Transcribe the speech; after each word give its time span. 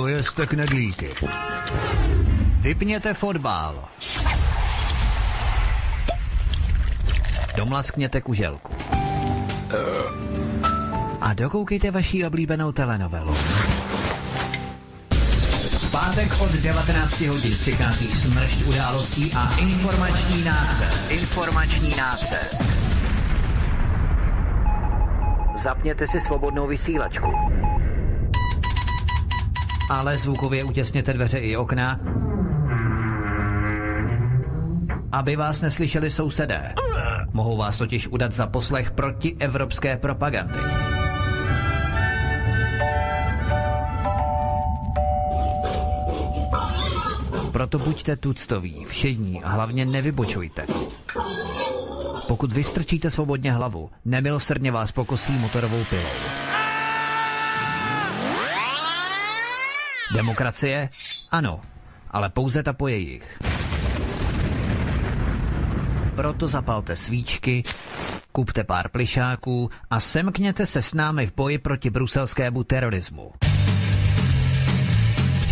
dojezte 0.00 0.46
knedlíky. 0.46 1.10
Vypněte 2.60 3.14
fotbal. 3.14 3.88
Domlaskněte 7.56 8.20
kuželku. 8.20 8.74
A 11.20 11.34
dokoukejte 11.34 11.90
vaši 11.90 12.26
oblíbenou 12.26 12.72
telenovelu. 12.72 13.32
V 15.80 15.90
pátek 15.90 16.40
od 16.40 16.52
19 16.52 17.20
hodin 17.20 17.56
přichází 17.60 18.12
smršť 18.12 18.64
událostí 18.66 19.32
a 19.36 19.56
informační 19.56 20.44
nácest. 20.44 21.10
Informační 21.10 21.96
nácest. 21.96 22.62
Zapněte 25.62 26.06
si 26.06 26.20
svobodnou 26.20 26.66
vysílačku. 26.66 27.60
Ale 29.90 30.18
zvukově 30.18 30.64
utěsněte 30.64 31.12
dveře 31.12 31.38
i 31.38 31.56
okna, 31.56 32.00
aby 35.12 35.36
vás 35.36 35.60
neslyšeli 35.60 36.10
sousedé. 36.10 36.74
Mohou 37.32 37.56
vás 37.56 37.78
totiž 37.78 38.08
udat 38.08 38.32
za 38.32 38.46
poslech 38.46 38.90
proti 38.90 39.36
evropské 39.38 39.96
propagandy. 39.96 40.58
Proto 47.52 47.78
buďte 47.78 48.16
tuctoví, 48.16 48.84
všední 48.88 49.42
a 49.42 49.48
hlavně 49.50 49.84
nevybočujte. 49.84 50.66
Pokud 52.28 52.52
vystrčíte 52.52 53.10
svobodně 53.10 53.52
hlavu, 53.52 53.90
nemilosrdně 54.04 54.72
vás 54.72 54.92
pokosí 54.92 55.32
motorovou 55.32 55.84
pilou. 55.84 56.39
Demokracie? 60.14 60.88
Ano, 61.30 61.60
ale 62.10 62.28
pouze 62.30 62.62
ta 62.62 62.72
po 62.72 62.88
jejich. 62.88 63.22
Proto 66.14 66.48
zapalte 66.48 66.96
svíčky, 66.96 67.62
kupte 68.32 68.64
pár 68.64 68.88
plišáků 68.88 69.70
a 69.90 70.00
semkněte 70.00 70.66
se 70.66 70.82
s 70.82 70.94
námi 70.94 71.26
v 71.26 71.34
boji 71.34 71.58
proti 71.58 71.90
bruselskému 71.90 72.64
terorismu. 72.64 73.32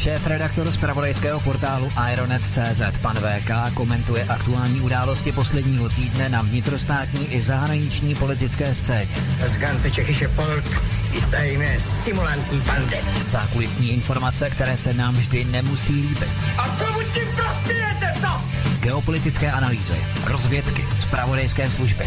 Šéf-redaktor 0.09 0.70
z 0.73 0.77
pravodejského 0.77 1.41
portálu 1.41 1.92
Ironet.cz 2.12 2.81
pan 3.03 3.17
VK 3.17 3.75
komentuje 3.75 4.25
aktuální 4.25 4.81
události 4.81 5.33
posledního 5.33 5.89
týdne 5.89 6.28
na 6.28 6.42
vnitrostátní 6.42 7.34
i 7.34 7.42
zahraniční 7.42 8.15
politické 8.15 8.75
scéně. 8.75 9.15
Ganze 9.59 9.91
tschechische 9.91 10.28
Volk 10.28 10.65
ist 11.12 11.34
eine 11.34 11.81
simulantní 11.81 12.59
bande. 12.61 12.97
Zákulisní 13.27 13.92
informace, 13.92 14.50
které 14.50 14.77
se 14.77 14.95
nám 14.95 15.15
vždy 15.15 15.45
nemusí 15.45 15.92
líbit. 15.92 16.28
A 16.59 16.69
komu 16.69 16.98
tím 17.15 17.28
prospějete, 17.37 18.15
co? 18.20 18.41
Geopolitické 18.81 19.53
analýzy, 19.53 19.97
rozvědky, 20.25 20.84
zpravodajské 20.97 21.70
služby. 21.70 22.05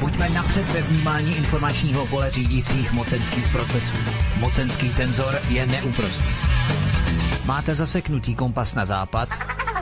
Buďme 0.00 0.28
napřed 0.28 0.68
ve 0.72 0.82
vnímání 0.82 1.36
informačního 1.36 2.06
pole 2.06 2.30
řídících 2.30 2.92
mocenských 2.92 3.48
procesů. 3.52 3.96
Mocenský 4.38 4.88
tenzor 4.88 5.38
je 5.48 5.66
neúprostný. 5.66 6.30
Máte 7.44 7.74
zaseknutý 7.74 8.34
kompas 8.34 8.74
na 8.74 8.84
západ? 8.84 9.28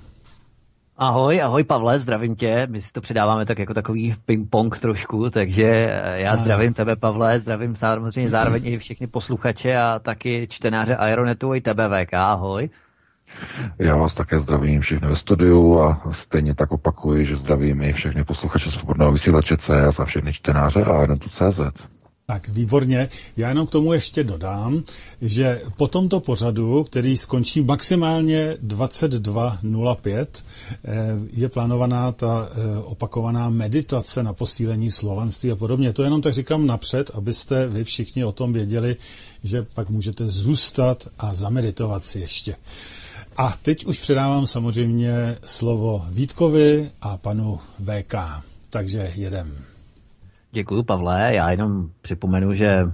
Ahoj, 0.97 1.41
ahoj 1.41 1.63
Pavle, 1.63 1.99
zdravím 1.99 2.35
tě. 2.35 2.67
My 2.69 2.81
si 2.81 2.93
to 2.93 3.01
předáváme 3.01 3.45
tak 3.45 3.59
jako 3.59 3.73
takový 3.73 4.15
ping-pong 4.25 4.79
trošku, 4.79 5.29
takže 5.29 5.99
já 6.13 6.35
zdravím 6.35 6.73
tebe 6.73 6.95
Pavle, 6.95 7.39
zdravím 7.39 7.75
samozřejmě 7.75 8.29
zároveň 8.29 8.67
i 8.67 8.77
všechny 8.77 9.07
posluchače 9.07 9.77
a 9.77 9.99
taky 9.99 10.47
čtenáře 10.49 10.95
Aeronetu 10.95 11.53
i 11.53 11.61
tebe 11.61 11.89
VK, 11.89 12.13
ahoj. 12.13 12.69
Já 13.79 13.95
vás 13.95 14.13
také 14.13 14.39
zdravím 14.39 14.81
všechny 14.81 15.07
ve 15.07 15.15
studiu 15.15 15.79
a 15.79 16.01
stejně 16.11 16.55
tak 16.55 16.71
opakuji, 16.71 17.25
že 17.25 17.35
zdravím 17.35 17.81
i 17.81 17.93
všechny 17.93 18.23
posluchače 18.23 18.71
svobodného 18.71 19.11
vysílače 19.11 19.57
CS 19.57 19.99
a 19.99 20.05
všechny 20.05 20.33
čtenáře 20.33 20.83
Aeronetu.cz. 20.83 21.59
Tak 22.27 22.49
výborně. 22.49 23.09
Já 23.37 23.49
jenom 23.49 23.67
k 23.67 23.71
tomu 23.71 23.93
ještě 23.93 24.23
dodám, 24.23 24.83
že 25.21 25.61
po 25.77 25.87
tomto 25.87 26.19
pořadu, 26.19 26.83
který 26.83 27.17
skončí 27.17 27.61
maximálně 27.61 28.57
22.05, 28.63 30.43
eh, 30.85 30.95
je 31.33 31.49
plánovaná 31.49 32.11
ta 32.11 32.49
eh, 32.51 32.77
opakovaná 32.77 33.49
meditace 33.49 34.23
na 34.23 34.33
posílení 34.33 34.91
slovanství 34.91 35.51
a 35.51 35.55
podobně. 35.55 35.93
To 35.93 36.03
jenom 36.03 36.21
tak 36.21 36.33
říkám 36.33 36.67
napřed, 36.67 37.11
abyste 37.13 37.67
vy 37.67 37.83
všichni 37.83 38.25
o 38.25 38.31
tom 38.31 38.53
věděli, 38.53 38.95
že 39.43 39.65
pak 39.73 39.89
můžete 39.89 40.27
zůstat 40.27 41.07
a 41.19 41.35
zameditovat 41.35 42.05
si 42.05 42.19
ještě. 42.19 42.55
A 43.37 43.57
teď 43.61 43.85
už 43.85 43.99
předávám 43.99 44.47
samozřejmě 44.47 45.37
slovo 45.45 46.05
Vítkovi 46.09 46.89
a 47.01 47.17
panu 47.17 47.59
VK. 47.79 48.15
Takže 48.69 49.11
jedem. 49.15 49.74
Děkuji, 50.55 50.83
Pavle. 50.83 51.35
Já 51.35 51.51
jenom 51.51 51.89
připomenu, 52.01 52.53
že 52.53 52.85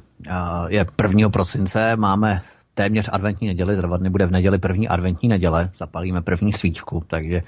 je 0.67 0.85
1. 1.03 1.29
prosince, 1.29 1.95
máme 1.95 2.41
téměř 2.73 3.09
adventní 3.13 3.47
neděli, 3.47 3.75
zrovna 3.75 4.09
bude 4.09 4.25
v 4.25 4.31
neděli 4.31 4.59
první 4.59 4.88
adventní 4.88 5.29
neděle, 5.29 5.69
zapalíme 5.77 6.22
první 6.22 6.53
svíčku, 6.53 7.03
takže 7.07 7.41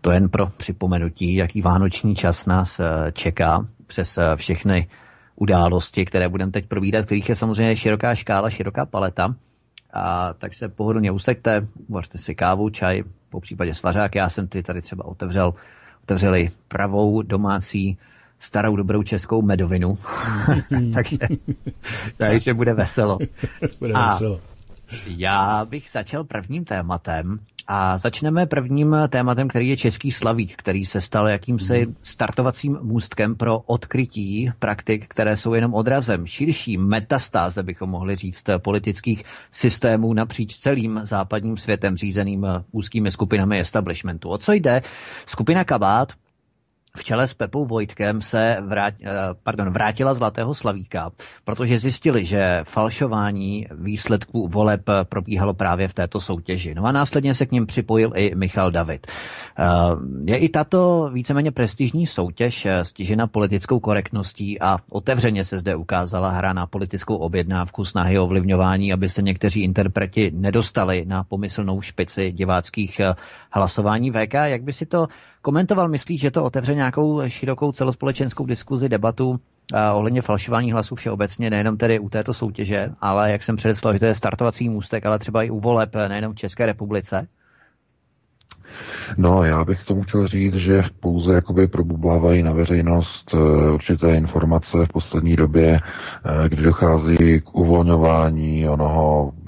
to 0.00 0.10
jen 0.10 0.28
pro 0.28 0.46
připomenutí, 0.46 1.34
jaký 1.34 1.62
vánoční 1.62 2.14
čas 2.14 2.46
nás 2.46 2.80
čeká 3.12 3.66
přes 3.86 4.18
všechny 4.36 4.88
události, 5.36 6.04
které 6.04 6.28
budeme 6.28 6.52
teď 6.52 6.66
probídat, 6.66 7.04
kterých 7.04 7.28
je 7.28 7.34
samozřejmě 7.34 7.76
široká 7.76 8.14
škála, 8.14 8.50
široká 8.50 8.86
paleta. 8.86 9.34
A, 9.92 10.32
takže 10.32 10.58
se 10.58 10.68
pohodlně 10.68 11.10
usaďte, 11.10 11.66
uvařte 11.88 12.18
si 12.18 12.34
kávu, 12.34 12.70
čaj, 12.70 13.02
po 13.30 13.40
případě 13.40 13.74
svařák. 13.74 14.14
Já 14.14 14.28
jsem 14.28 14.48
ty 14.48 14.62
tady 14.62 14.80
třeba 14.82 15.04
otevřel, 15.04 15.54
otevřeli 16.02 16.50
pravou 16.68 17.22
domácí 17.22 17.98
starou 18.38 18.76
dobrou 18.76 19.02
českou 19.02 19.42
medovinu. 19.42 19.98
takže, 20.94 21.16
takže 22.16 22.54
bude 22.54 22.74
veselo. 22.74 23.18
bude 23.80 23.92
a 23.92 24.06
veselo. 24.06 24.40
Já 25.16 25.64
bych 25.64 25.90
začal 25.92 26.24
prvním 26.24 26.64
tématem 26.64 27.38
a 27.66 27.98
začneme 27.98 28.46
prvním 28.46 28.96
tématem, 29.08 29.48
který 29.48 29.68
je 29.68 29.76
Český 29.76 30.10
slavík, 30.10 30.56
který 30.56 30.84
se 30.84 31.00
stal 31.00 31.28
jakýmsi 31.28 31.86
startovacím 32.02 32.78
můstkem 32.82 33.34
pro 33.34 33.58
odkrytí 33.58 34.50
praktik, 34.58 35.06
které 35.08 35.36
jsou 35.36 35.54
jenom 35.54 35.74
odrazem 35.74 36.26
širší 36.26 36.76
metastáze, 36.78 37.62
bychom 37.62 37.90
mohli 37.90 38.16
říct, 38.16 38.44
politických 38.58 39.24
systémů 39.52 40.14
napříč 40.14 40.56
celým 40.56 41.00
západním 41.02 41.56
světem 41.56 41.96
řízeným 41.96 42.46
úzkými 42.72 43.10
skupinami 43.10 43.60
establishmentu. 43.60 44.28
O 44.28 44.38
co 44.38 44.52
jde? 44.52 44.82
Skupina 45.26 45.64
Kabát 45.64 46.12
v 46.98 47.04
čele 47.04 47.28
s 47.28 47.34
Pepou 47.34 47.66
Vojtkem 47.66 48.20
se 48.20 48.56
vrát, 48.60 48.94
eh, 49.04 49.10
pardon, 49.42 49.70
vrátila 49.70 50.14
Zlatého 50.14 50.54
Slavíka, 50.54 51.10
protože 51.44 51.78
zjistili, 51.78 52.24
že 52.24 52.60
falšování 52.64 53.66
výsledků 53.70 54.48
voleb 54.48 54.80
probíhalo 55.08 55.54
právě 55.54 55.88
v 55.88 55.94
této 55.94 56.20
soutěži. 56.20 56.74
No 56.74 56.84
a 56.84 56.92
následně 56.92 57.34
se 57.34 57.46
k 57.46 57.52
ním 57.52 57.66
připojil 57.66 58.12
i 58.14 58.34
Michal 58.34 58.70
David. 58.70 59.06
Eh, 59.06 59.64
je 60.24 60.36
i 60.36 60.48
tato 60.48 61.10
víceméně 61.12 61.52
prestižní 61.52 62.06
soutěž 62.06 62.66
eh, 62.66 62.84
stižena 62.84 63.26
politickou 63.26 63.80
korektností 63.80 64.60
a 64.60 64.76
otevřeně 64.90 65.44
se 65.44 65.58
zde 65.58 65.76
ukázala 65.76 66.30
hra 66.30 66.52
na 66.52 66.66
politickou 66.66 67.16
objednávku 67.16 67.84
snahy 67.84 68.18
o 68.18 68.24
ovlivňování, 68.24 68.92
aby 68.92 69.08
se 69.08 69.22
někteří 69.22 69.62
interpreti 69.62 70.30
nedostali 70.34 71.04
na 71.06 71.24
pomyslnou 71.24 71.80
špici 71.80 72.32
diváckých 72.32 73.00
hlasování 73.50 74.10
VK. 74.10 74.34
Jak 74.34 74.62
by 74.62 74.72
si 74.72 74.86
to 74.86 75.06
komentoval, 75.42 75.88
myslíš, 75.88 76.20
že 76.20 76.30
to 76.30 76.44
otevře 76.44 76.74
nějakou 76.74 77.28
širokou 77.28 77.72
celospolečenskou 77.72 78.46
diskuzi, 78.46 78.88
debatu 78.88 79.40
ohledně 79.94 80.22
falšování 80.22 80.72
hlasů 80.72 80.94
všeobecně, 80.94 81.50
nejenom 81.50 81.76
tedy 81.76 81.98
u 81.98 82.08
této 82.08 82.34
soutěže, 82.34 82.90
ale 83.00 83.32
jak 83.32 83.42
jsem 83.42 83.56
předeslal, 83.56 83.92
že 83.92 83.98
to 83.98 84.06
je 84.06 84.14
startovací 84.14 84.68
můstek, 84.68 85.06
ale 85.06 85.18
třeba 85.18 85.42
i 85.42 85.50
u 85.50 85.60
voleb, 85.60 85.94
nejenom 86.08 86.32
v 86.32 86.36
České 86.36 86.66
republice? 86.66 87.26
No, 89.16 89.44
já 89.44 89.64
bych 89.64 89.84
tomu 89.84 90.02
chtěl 90.02 90.26
říct, 90.26 90.54
že 90.54 90.82
pouze 91.00 91.34
jakoby 91.34 91.66
probublávají 91.66 92.42
na 92.42 92.52
veřejnost 92.52 93.34
eh, 93.34 93.70
určité 93.70 94.14
informace 94.14 94.86
v 94.86 94.88
poslední 94.88 95.36
době, 95.36 95.80
eh, 95.80 96.48
kdy 96.48 96.62
dochází 96.62 97.40
k 97.40 97.54
uvolňování 97.54 98.68
onoho 98.68 99.32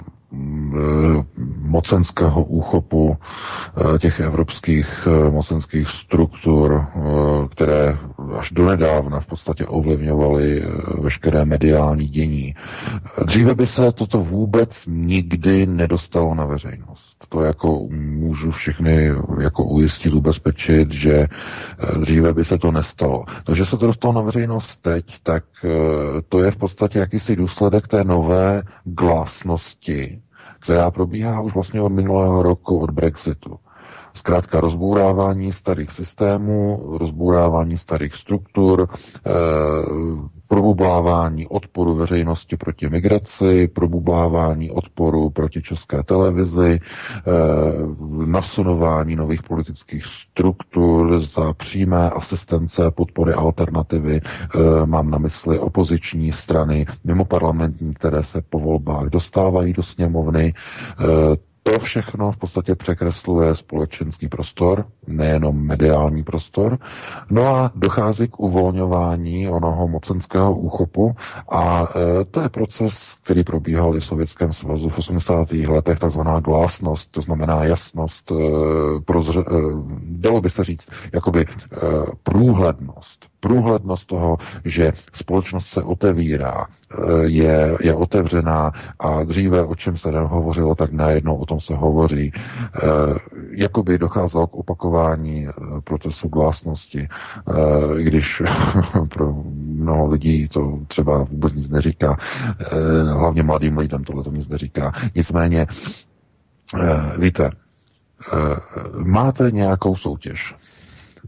mocenského 1.61 2.43
úchopu 2.43 3.17
eh, 3.95 3.99
těch 3.99 4.19
evropských 4.19 5.07
eh, 5.07 5.31
mocenských 5.31 5.89
struktur, 5.89 6.85
které 7.51 7.97
až 8.39 8.51
donedávna 8.51 9.19
v 9.19 9.25
podstatě 9.25 9.65
ovlivňovaly 9.65 10.63
veškeré 11.01 11.45
mediální 11.45 12.07
dění. 12.07 12.55
Dříve 13.25 13.55
by 13.55 13.67
se 13.67 13.91
toto 13.91 14.23
vůbec 14.23 14.83
nikdy 14.87 15.65
nedostalo 15.65 16.35
na 16.35 16.45
veřejnost. 16.45 17.10
To 17.31 17.43
jako 17.43 17.87
můžu 17.91 18.51
všechny 18.51 19.09
jako 19.41 19.63
ujistit, 19.63 20.13
ubezpečit, 20.13 20.91
že 20.91 21.27
dříve 21.99 22.33
by 22.33 22.45
se 22.45 22.57
to 22.57 22.71
nestalo. 22.71 23.25
To, 23.43 23.55
že 23.55 23.65
se 23.65 23.77
to 23.77 23.85
dostalo 23.87 24.13
na 24.13 24.21
veřejnost 24.21 24.77
teď, 24.81 25.05
tak 25.23 25.43
to 26.29 26.43
je 26.43 26.51
v 26.51 26.57
podstatě 26.57 26.99
jakýsi 26.99 27.35
důsledek 27.35 27.87
té 27.87 28.03
nové 28.03 28.63
glásnosti, 28.83 30.21
která 30.59 30.91
probíhá 30.91 31.41
už 31.41 31.53
vlastně 31.53 31.81
od 31.81 31.89
minulého 31.89 32.43
roku, 32.43 32.79
od 32.79 32.91
Brexitu. 32.91 33.59
Zkrátka 34.13 34.59
rozbourávání 34.61 35.51
starých 35.51 35.91
systémů, 35.91 36.83
rozbourávání 36.99 37.77
starých 37.77 38.15
struktur, 38.15 38.87
eh, 38.91 39.31
probublávání 40.51 41.47
odporu 41.47 41.95
veřejnosti 41.95 42.57
proti 42.57 42.89
migraci, 42.89 43.67
probublávání 43.67 44.71
odporu 44.71 45.29
proti 45.29 45.61
české 45.61 46.03
televizi, 46.03 46.79
eh, 46.79 47.21
nasunování 48.25 49.15
nových 49.15 49.43
politických 49.43 50.05
struktur 50.05 51.19
za 51.19 51.53
přímé 51.53 52.09
asistence, 52.09 52.91
podpory 52.91 53.33
alternativy. 53.33 54.21
Eh, 54.23 54.85
mám 54.85 55.09
na 55.09 55.17
mysli 55.17 55.59
opoziční 55.59 56.31
strany 56.31 56.85
mimo 57.03 57.25
parlamentní, 57.25 57.93
které 57.93 58.23
se 58.23 58.41
po 58.49 58.59
volbách 58.59 59.07
dostávají 59.07 59.73
do 59.73 59.83
sněmovny. 59.83 60.53
To 61.63 61.79
všechno 61.79 62.31
v 62.31 62.37
podstatě 62.37 62.75
překresluje 62.75 63.55
společenský 63.55 64.27
prostor, 64.27 64.85
nejenom 65.07 65.65
mediální 65.65 66.23
prostor. 66.23 66.79
No 67.29 67.55
a 67.55 67.71
dochází 67.75 68.27
k 68.27 68.39
uvolňování 68.39 69.49
onoho 69.49 69.87
mocenského 69.87 70.55
úchopu 70.55 71.15
a 71.49 71.87
e, 72.21 72.25
to 72.25 72.41
je 72.41 72.49
proces, 72.49 73.17
který 73.23 73.43
probíhal 73.43 73.95
i 73.95 73.99
v 73.99 74.05
Sovětském 74.05 74.53
svazu 74.53 74.89
v 74.89 74.97
80. 74.97 75.51
letech, 75.51 75.99
takzvaná 75.99 76.39
glásnost, 76.39 77.11
to 77.11 77.21
znamená 77.21 77.63
jasnost, 77.63 78.31
e, 78.31 78.35
prozře, 79.05 79.39
e, 79.39 79.43
dalo 80.01 80.41
by 80.41 80.49
se 80.49 80.63
říct, 80.63 80.89
jakoby 81.13 81.41
e, 81.41 81.45
průhlednost 82.23 83.31
průhlednost 83.41 84.07
toho, 84.07 84.37
že 84.65 84.93
společnost 85.13 85.67
se 85.67 85.83
otevírá, 85.83 86.67
je, 87.21 87.77
je 87.81 87.93
otevřená 87.93 88.71
a 88.99 89.23
dříve, 89.23 89.63
o 89.63 89.75
čem 89.75 89.97
se 89.97 90.11
nehovořilo, 90.11 90.75
tak 90.75 90.91
najednou 90.91 91.35
o 91.35 91.45
tom 91.45 91.61
se 91.61 91.75
hovoří. 91.75 92.31
Eh, 92.35 92.87
jakoby 93.51 93.97
docházelo 93.97 94.47
k 94.47 94.55
opakování 94.55 95.47
eh, 95.47 95.51
procesu 95.83 96.27
glásnosti, 96.27 97.07
když 97.97 98.41
pro 99.09 99.33
mnoho 99.55 100.07
lidí 100.07 100.47
to 100.47 100.79
třeba 100.87 101.23
vůbec 101.23 101.53
nic 101.53 101.69
neříká. 101.69 102.17
Hlavně 103.13 103.43
mladým 103.43 103.77
lidem 103.77 104.03
tohle 104.03 104.23
to 104.23 104.31
nic 104.31 104.49
neříká. 104.49 104.93
Nicméně, 105.15 105.67
víte, 107.17 107.49
máte 109.03 109.51
nějakou 109.51 109.95
soutěž, 109.95 110.55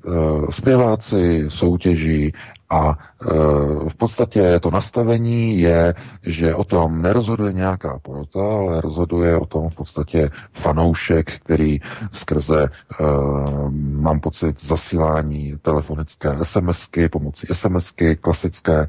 Eh, 0.07 0.51
zpěváci 0.51 1.45
soutěží 1.47 2.33
a 2.69 2.97
eh, 2.97 3.27
v 3.89 3.95
podstatě 3.97 4.59
to 4.59 4.71
nastavení 4.71 5.59
je, 5.59 5.93
že 6.23 6.55
o 6.55 6.63
tom 6.63 7.01
nerozhoduje 7.01 7.53
nějaká 7.53 7.99
porota, 8.01 8.39
ale 8.39 8.81
rozhoduje 8.81 9.37
o 9.37 9.45
tom 9.45 9.69
v 9.69 9.75
podstatě 9.75 10.29
fanoušek, 10.53 11.39
který 11.39 11.79
skrze, 12.11 12.69
eh, 12.69 13.03
mám 13.71 14.19
pocit, 14.19 14.63
zasílání 14.63 15.53
telefonické 15.61 16.37
SMSky, 16.43 17.09
pomocí 17.09 17.47
SMSky 17.51 18.15
klasické, 18.15 18.87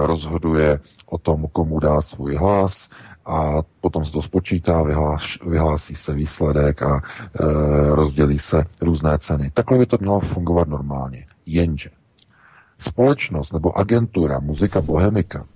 rozhoduje 0.00 0.80
o 1.06 1.18
tom, 1.18 1.46
komu 1.52 1.80
dá 1.80 2.00
svůj 2.00 2.34
hlas, 2.36 2.88
a 3.26 3.62
potom 3.80 4.04
se 4.04 4.12
to 4.12 4.22
spočítá, 4.22 4.82
vyhlás, 4.82 5.22
vyhlásí 5.46 5.94
se 5.94 6.14
výsledek 6.14 6.82
a 6.82 6.96
e, 6.96 7.00
rozdělí 7.94 8.38
se 8.38 8.64
různé 8.80 9.18
ceny. 9.18 9.50
Takhle 9.54 9.78
by 9.78 9.86
to 9.86 9.96
mělo 10.00 10.20
fungovat 10.20 10.68
normálně. 10.68 11.26
Jenže 11.46 11.90
společnost 12.82 13.52
nebo 13.52 13.78
agentura 13.78 14.40
Muzika 14.40 14.80
Bohemika, 14.80 15.46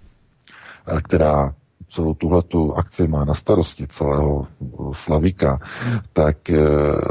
e, 0.86 1.00
která 1.00 1.54
celou 1.88 2.14
tuhletu 2.14 2.74
akci 2.74 3.08
má 3.08 3.24
na 3.24 3.34
starosti 3.34 3.86
celého 3.86 4.46
Slavíka, 4.92 5.60
tak 6.12 6.50
eh, 6.50 6.62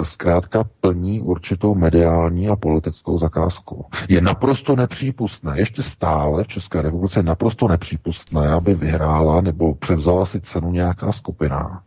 zkrátka 0.03 0.63
plní 0.81 1.21
určitou 1.21 1.75
mediální 1.75 2.49
a 2.49 2.55
politickou 2.55 3.17
zakázku. 3.17 3.85
Je 4.09 4.21
naprosto 4.21 4.75
nepřípustné, 4.75 5.59
ještě 5.59 5.83
stále 5.83 6.43
v 6.43 6.47
České 6.47 6.81
republice 6.81 7.19
je 7.19 7.23
naprosto 7.23 7.67
nepřípustné, 7.67 8.51
aby 8.51 8.75
vyhrála 8.75 9.41
nebo 9.41 9.75
převzala 9.75 10.25
si 10.25 10.41
cenu 10.41 10.71
nějaká 10.71 11.11
skupina, 11.11 11.83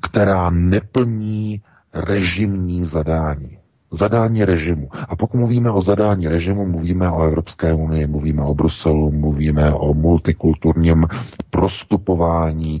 která 0.00 0.50
neplní 0.50 1.62
režimní 1.94 2.84
zadání 2.84 3.58
zadání 3.90 4.44
režimu. 4.44 4.88
A 5.08 5.16
pokud 5.16 5.36
mluvíme 5.38 5.70
o 5.70 5.80
zadání 5.80 6.28
režimu, 6.28 6.66
mluvíme 6.66 7.10
o 7.10 7.22
Evropské 7.22 7.74
unii, 7.74 8.06
mluvíme 8.06 8.42
o 8.42 8.54
Bruselu, 8.54 9.12
mluvíme 9.12 9.72
o 9.74 9.94
multikulturním 9.94 11.06
prostupování 11.50 12.80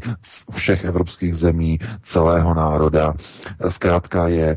všech 0.52 0.84
evropských 0.84 1.34
zemí, 1.34 1.78
celého 2.02 2.54
národa. 2.54 3.14
Zkrátka 3.68 4.28
je 4.28 4.46
e, 4.48 4.56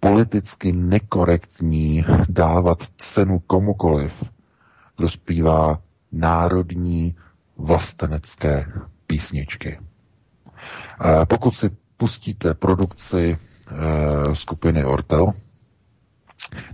politicky 0.00 0.72
nekorektní 0.72 2.04
dávat 2.28 2.78
cenu 2.96 3.38
komukoliv, 3.46 4.24
kdo 4.96 5.08
zpívá 5.08 5.78
národní 6.12 7.14
vlastenecké 7.58 8.66
písničky. 9.06 9.78
E, 9.78 11.26
pokud 11.26 11.50
si 11.54 11.70
pustíte 11.96 12.54
produkci 12.54 13.38
e, 13.38 14.34
skupiny 14.34 14.84
Ortel, 14.84 15.32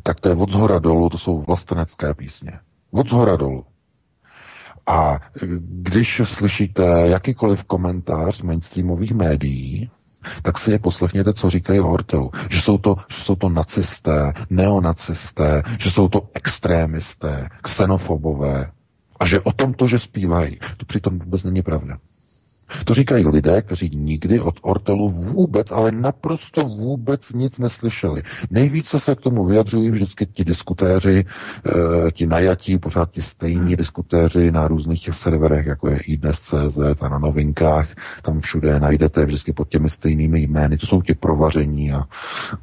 tak 0.03 0.21
to 0.21 0.29
je 0.29 0.35
od 0.35 0.51
zhora 0.51 0.79
dolů, 0.79 1.09
to 1.09 1.19
jsou 1.19 1.43
vlastenecké 1.43 2.15
písně. 2.15 2.53
Od 2.91 3.09
zhora 3.09 3.37
dolů. 3.37 3.65
A 4.87 5.19
když 5.61 6.21
slyšíte 6.25 6.83
jakýkoliv 7.09 7.65
komentář 7.65 8.37
z 8.37 8.43
mainstreamových 8.43 9.13
médií, 9.13 9.91
tak 10.43 10.59
si 10.59 10.71
je 10.73 10.79
poslechněte, 10.79 11.33
co 11.35 11.51
říkají 11.51 11.81
o 11.81 11.87
Hortelu. 11.87 12.31
Že 12.51 12.61
jsou 12.61 12.79
to, 12.79 12.97
že 13.09 13.17
jsou 13.19 13.37
to 13.37 13.49
nacisté, 13.49 14.33
neonacisté, 14.51 15.63
že 15.79 15.91
jsou 15.91 16.09
to 16.09 16.29
extrémisté, 16.35 17.49
xenofobové 17.63 18.71
a 19.21 19.27
že 19.27 19.41
o 19.41 19.53
tom 19.53 19.75
to, 19.75 19.89
že 19.89 19.99
zpívají, 19.99 20.59
to 20.77 20.87
přitom 20.87 21.19
vůbec 21.19 21.43
není 21.45 21.63
pravda. 21.63 21.99
To 22.85 22.95
říkají 22.95 23.27
lidé, 23.27 23.63
kteří 23.63 23.91
nikdy 23.95 24.41
od 24.41 24.55
Ortelu 24.63 25.11
vůbec, 25.11 25.71
ale 25.71 25.93
naprosto 25.93 26.61
vůbec 26.61 27.33
nic 27.33 27.59
neslyšeli. 27.59 28.23
Nejvíce 28.51 29.01
se 29.01 29.15
k 29.15 29.21
tomu 29.21 29.45
vyjadřují 29.45 29.91
vždycky 29.91 30.27
ti 30.27 30.45
diskutéři, 30.45 31.25
eh, 31.67 32.11
ti 32.13 32.27
najatí, 32.27 32.79
pořád 32.79 33.11
ti 33.11 33.23
stejní 33.23 33.77
diskutéři 33.77 34.51
na 34.53 34.69
různých 34.69 35.03
těch 35.03 35.15
serverech, 35.15 35.67
jako 35.67 35.89
je 35.89 35.99
iDnes.cz 35.99 36.79
a 37.01 37.09
na 37.09 37.19
novinkách. 37.19 37.89
Tam 38.23 38.41
všude 38.41 38.81
najdete 38.81 39.25
vždycky 39.25 39.53
pod 39.53 39.69
těmi 39.69 39.89
stejnými 39.89 40.41
jmény. 40.41 40.79
To 40.79 40.87
jsou 40.87 41.03
ti 41.03 41.15
provaření 41.15 41.93
a 41.93 42.05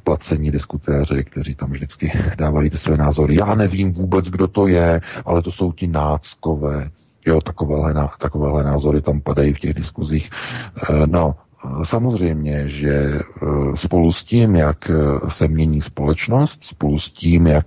placení 0.04 0.50
diskutéři, 0.50 1.24
kteří 1.24 1.54
tam 1.54 1.70
vždycky 1.70 2.12
dávají 2.38 2.70
ty 2.70 2.78
své 2.78 2.96
názory. 2.96 3.36
Já 3.40 3.54
nevím 3.54 3.92
vůbec, 3.92 4.28
kdo 4.28 4.48
to 4.48 4.66
je, 4.66 5.00
ale 5.24 5.42
to 5.42 5.50
jsou 5.50 5.72
ti 5.72 5.86
náckové, 5.86 6.90
Jo, 7.26 7.40
takovéhle, 7.40 8.08
takovéhle 8.18 8.62
názory 8.64 9.02
tam 9.02 9.20
padají 9.20 9.54
v 9.54 9.58
těch 9.58 9.74
diskuzích. 9.74 10.30
Eh, 10.90 11.06
no, 11.06 11.34
Samozřejmě, 11.82 12.68
že 12.68 12.94
eh, 12.94 13.20
spolu 13.74 14.12
s 14.12 14.24
tím, 14.24 14.56
jak 14.56 14.90
eh, 14.90 14.94
se 15.30 15.48
mění 15.48 15.80
společnost, 15.80 16.64
spolu 16.64 16.98
s 16.98 17.10
tím, 17.10 17.46
jak 17.46 17.64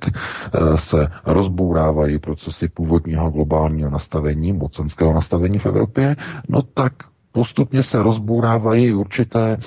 se 0.76 1.08
rozbourávají 1.26 2.20
procesy 2.20 2.68
původního 2.68 3.30
globálního 3.32 3.90
nastavení, 3.90 4.54
mocenského 4.54 5.14
nastavení 5.14 5.60
v 5.60 5.66
Evropě, 5.66 6.16
no 6.50 6.62
tak 6.62 6.94
postupně 7.32 7.84
se 7.84 8.04
rozbourávají 8.04 8.94
určité 8.94 9.58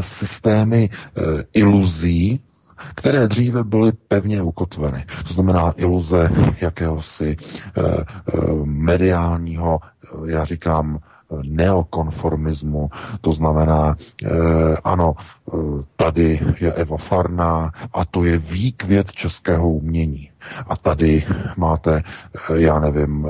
systémy 0.00 0.90
iluzí, 1.54 2.40
které 2.94 3.28
dříve 3.28 3.64
byly 3.64 3.92
pevně 3.92 4.42
ukotveny. 4.42 5.04
To 5.28 5.34
znamená 5.34 5.72
iluze 5.76 6.30
jakéhosi 6.60 7.36
eh, 7.36 7.82
eh, 7.82 8.04
mediálního, 8.64 9.80
eh, 9.82 10.30
já 10.30 10.44
říkám, 10.44 10.98
neokonformismu, 11.48 12.90
to 13.20 13.32
znamená, 13.32 13.96
eh, 14.24 14.28
ano, 14.84 15.14
tady 15.96 16.40
je 16.60 16.72
Eva 16.72 16.96
Farná 16.96 17.72
a 17.92 18.04
to 18.04 18.24
je 18.24 18.38
výkvět 18.38 19.12
českého 19.12 19.70
umění. 19.70 20.30
A 20.66 20.76
tady 20.76 21.26
máte, 21.56 22.02
já 22.54 22.80
nevím, 22.80 23.28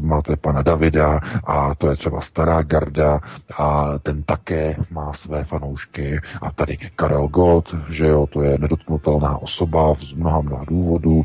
máte 0.00 0.36
pana 0.36 0.62
Davida 0.62 1.20
a 1.44 1.74
to 1.74 1.90
je 1.90 1.96
třeba 1.96 2.20
stará 2.20 2.62
garda 2.62 3.20
a 3.58 3.98
ten 4.02 4.22
také 4.22 4.76
má 4.90 5.12
své 5.12 5.44
fanoušky. 5.44 6.20
A 6.42 6.50
tady 6.50 6.78
Karel 6.96 7.28
Gott, 7.28 7.74
že 7.88 8.06
jo, 8.06 8.26
to 8.26 8.42
je 8.42 8.58
nedotknutelná 8.58 9.38
osoba 9.38 9.94
z 9.94 10.12
mnoha, 10.12 10.40
mnoha 10.40 10.64
důvodů. 10.68 11.24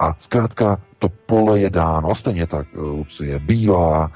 A 0.00 0.14
zkrátka 0.18 0.78
to 0.98 1.08
pole 1.08 1.60
je 1.60 1.70
dáno, 1.70 2.14
stejně 2.14 2.46
tak 2.46 2.66
Lucie 2.74 3.38
Bílá, 3.38 4.10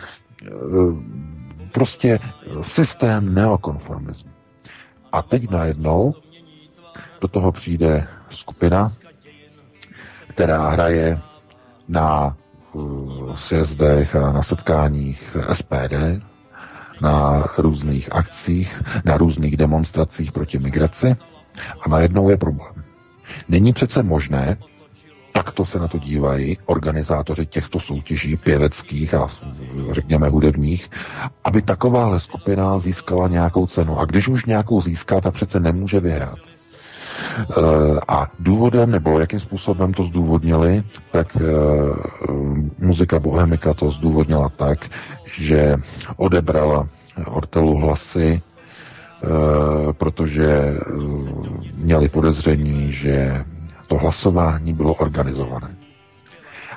prostě 1.72 2.18
systém 2.62 3.34
neokonformismu. 3.34 4.30
A 5.12 5.22
teď 5.22 5.50
najednou 5.50 6.14
do 7.20 7.28
toho 7.28 7.52
přijde 7.52 8.08
skupina, 8.30 8.92
která 10.37 10.69
hraje 10.69 11.21
na 11.88 12.37
uh, 12.73 13.35
sjezdech 13.37 14.16
a 14.16 14.33
na 14.33 14.43
setkáních 14.43 15.37
SPD, 15.52 16.21
na 17.00 17.45
různých 17.59 18.12
akcích, 18.12 18.83
na 19.05 19.16
různých 19.16 19.57
demonstracích 19.57 20.33
proti 20.33 20.59
migraci 20.59 21.16
a 21.81 21.88
najednou 21.88 22.28
je 22.31 22.37
problém. 22.37 22.85
Není 23.49 23.73
přece 23.73 24.02
možné, 24.02 24.57
takto 25.33 25.64
se 25.64 25.78
na 25.78 25.88
to 25.88 25.99
dívají 25.99 26.59
organizátoři 26.66 27.47
těchto 27.47 27.81
soutěží 27.81 28.37
pěveckých 28.37 29.14
a 29.14 29.28
řekněme 29.90 30.28
hudebních, 30.28 30.90
aby 31.45 31.62
takováhle 31.62 32.21
skupina 32.21 32.78
získala 32.78 33.28
nějakou 33.28 33.66
cenu. 33.66 33.99
A 33.99 34.05
když 34.05 34.28
už 34.28 34.45
nějakou 34.45 34.81
získá, 34.81 35.21
tak 35.21 35.35
přece 35.35 35.61
nemůže 35.61 36.00
vyhrát. 36.00 36.55
Eh, 37.18 38.00
a 38.08 38.26
důvodem, 38.38 38.90
nebo 38.90 39.20
jakým 39.20 39.40
způsobem 39.40 39.94
to 39.94 40.02
zdůvodnili, 40.02 40.85
tak 41.11 41.37
eh, 41.37 41.40
muzika 42.78 43.18
Bohemika 43.18 43.75
to 43.75 43.90
zdůvodnila 43.90 44.49
tak, 44.49 44.90
že 45.25 45.76
odebrala 46.16 46.88
Ortelu 47.26 47.76
hlasy, 47.76 48.42
eh, 48.42 49.28
protože 49.92 50.76
měli 51.75 52.08
podezření, 52.08 52.92
že 52.92 53.44
to 53.87 53.96
hlasování 53.96 54.73
bylo 54.73 54.94
organizované. 54.94 55.76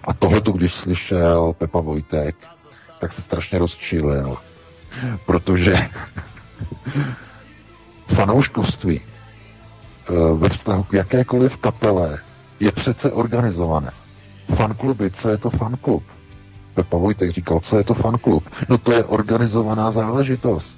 A 0.04 0.14
tohleto, 0.14 0.52
když 0.52 0.74
slyšel 0.74 1.54
Pepa 1.58 1.80
Vojtek, 1.80 2.36
tak 3.00 3.12
se 3.12 3.22
strašně 3.22 3.60
rozčilil, 3.60 4.36
protože 5.26 5.76
fanouškovství 8.08 9.02
ve 10.36 10.50
vztahu 10.50 10.84
k 10.84 10.94
jakékoliv 10.94 11.58
kapele 11.58 12.20
je 12.60 12.72
přece 12.72 13.12
organizované. 13.12 13.92
Fankluby, 14.56 15.12
co 15.12 15.30
je 15.30 15.38
to 15.38 15.50
fanklub? 15.50 16.04
Pepa 16.74 16.98
Vojtek 16.98 17.32
říkal, 17.32 17.60
co 17.60 17.78
je 17.78 17.84
to 17.84 17.94
fanklub? 17.94 18.44
No 18.70 18.78
to 18.78 18.92
je 18.92 19.04
organizovaná 19.04 19.92
záležitost. 19.92 20.78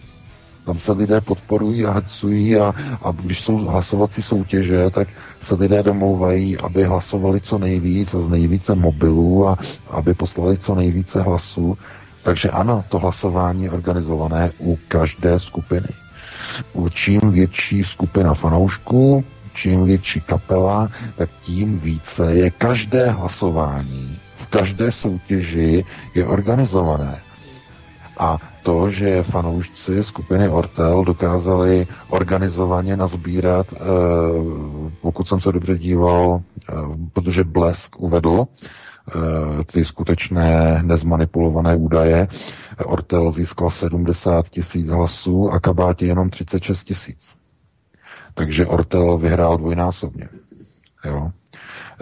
Tam 0.65 0.79
se 0.79 0.91
lidé 0.91 1.21
podporují 1.21 1.85
a 1.85 1.91
hacují 1.91 2.57
a, 2.57 2.73
a 3.03 3.11
když 3.11 3.41
jsou 3.41 3.57
hlasovací 3.57 4.21
soutěže, 4.21 4.89
tak 4.89 5.07
se 5.39 5.55
lidé 5.55 5.83
domlouvají, 5.83 6.57
aby 6.57 6.83
hlasovali 6.83 7.41
co 7.41 7.57
nejvíc 7.57 8.13
a 8.13 8.19
z 8.19 8.29
nejvíce 8.29 8.75
mobilů 8.75 9.47
a 9.47 9.57
aby 9.89 10.13
poslali 10.13 10.57
co 10.57 10.75
nejvíce 10.75 11.21
hlasů. 11.21 11.77
Takže 12.23 12.49
ano, 12.49 12.83
to 12.89 12.99
hlasování 12.99 13.63
je 13.63 13.71
organizované 13.71 14.51
u 14.59 14.77
každé 14.87 15.39
skupiny. 15.39 15.87
Čím 16.89 17.21
větší 17.31 17.83
skupina 17.83 18.33
fanoušků, 18.33 19.23
čím 19.53 19.85
větší 19.85 20.21
kapela, 20.21 20.89
tak 21.17 21.29
tím 21.41 21.79
více 21.79 22.33
je 22.33 22.49
každé 22.49 23.09
hlasování 23.09 24.17
v 24.35 24.47
každé 24.47 24.91
soutěži 24.91 25.85
je 26.15 26.25
organizované. 26.25 27.19
A 28.17 28.37
to, 28.63 28.89
že 28.89 29.23
fanoušci 29.23 30.03
skupiny 30.03 30.49
Ortel 30.49 31.03
dokázali 31.03 31.87
organizovaně 32.09 32.97
nazbírat, 32.97 33.67
eh, 33.73 33.77
pokud 35.01 35.27
jsem 35.27 35.39
se 35.39 35.51
dobře 35.51 35.77
díval, 35.77 36.41
eh, 36.41 36.73
protože 37.13 37.43
Blesk 37.43 37.99
uvedl 37.99 38.45
ty 39.65 39.85
skutečné 39.85 40.79
nezmanipulované 40.83 41.75
údaje, 41.75 42.27
Ortel 42.85 43.31
získal 43.31 43.69
70 43.69 44.49
tisíc 44.49 44.89
hlasů 44.89 45.49
a 45.51 45.59
Kabátě 45.59 46.05
jenom 46.05 46.29
36 46.29 46.83
tisíc. 46.83 47.35
Takže 48.33 48.65
Ortel 48.65 49.17
vyhrál 49.17 49.57
dvojnásobně. 49.57 50.29
Jo? 51.05 51.31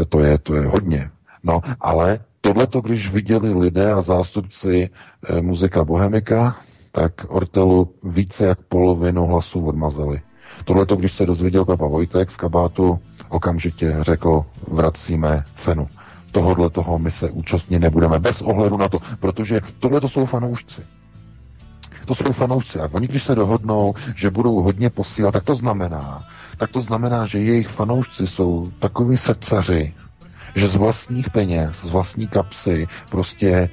To 0.10 0.20
je, 0.20 0.38
to 0.38 0.56
je 0.56 0.68
hodně. 0.68 1.10
No, 1.44 1.62
ale 1.82 2.20
Tohleto, 2.42 2.82
když 2.82 3.12
viděli 3.12 3.54
lidé 3.54 3.92
a 3.92 4.02
zástupci 4.02 4.90
e, 5.30 5.42
muzika 5.42 5.84
Bohemika, 5.84 6.56
tak 6.92 7.14
Ortelu 7.28 7.94
více 8.04 8.46
jak 8.46 8.62
polovinu 8.62 9.26
hlasů 9.26 9.66
odmazali. 9.66 10.22
Tohleto, 10.66 10.96
když 10.96 11.14
se 11.14 11.26
dozvěděl 11.26 11.66
Pepa 11.66 11.88
Vojtek 11.88 12.32
z 12.32 12.38
kabátu, 12.38 13.00
okamžitě 13.30 13.96
řekl, 14.02 14.46
vracíme 14.68 15.44
cenu. 15.56 15.88
Tohodle 16.32 16.70
toho 16.70 17.00
my 17.00 17.12
se 17.12 17.30
účastně 17.32 17.80
nebudeme, 17.80 18.20
bez 18.20 18.42
ohledu 18.42 18.78
na 18.78 18.88
to, 18.88 19.00
protože 19.20 19.62
tohle 19.80 20.02
to 20.02 20.10
jsou 20.10 20.26
fanoušci. 20.26 20.82
To 22.06 22.16
jsou 22.16 22.32
fanoušci. 22.32 22.80
A 22.80 22.90
oni, 22.92 23.08
když 23.08 23.24
se 23.24 23.36
dohodnou, 23.36 23.94
že 24.16 24.30
budou 24.30 24.62
hodně 24.62 24.90
posílat, 24.90 25.32
tak 25.32 25.44
to 25.44 25.56
znamená, 25.56 26.28
tak 26.58 26.72
to 26.72 26.82
znamená, 26.82 27.26
že 27.26 27.40
jejich 27.40 27.68
fanoušci 27.68 28.28
jsou 28.28 28.72
takový 28.80 29.18
srdcaři, 29.18 29.94
že 30.56 30.68
z 30.68 30.76
vlastních 30.76 31.30
peněz, 31.30 31.82
z 31.82 31.90
vlastní 31.90 32.28
kapsy 32.28 32.88
prostě 33.10 33.70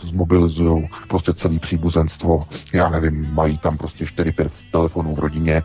zmobilizují 0.00 0.88
prostě 1.08 1.34
celý 1.34 1.58
příbuzenstvo. 1.58 2.46
Já 2.72 2.88
nevím, 2.88 3.34
mají 3.34 3.58
tam 3.58 3.78
prostě 3.78 4.04
4-5 4.04 4.50
telefonů 4.72 5.14
v 5.14 5.18
rodině 5.18 5.62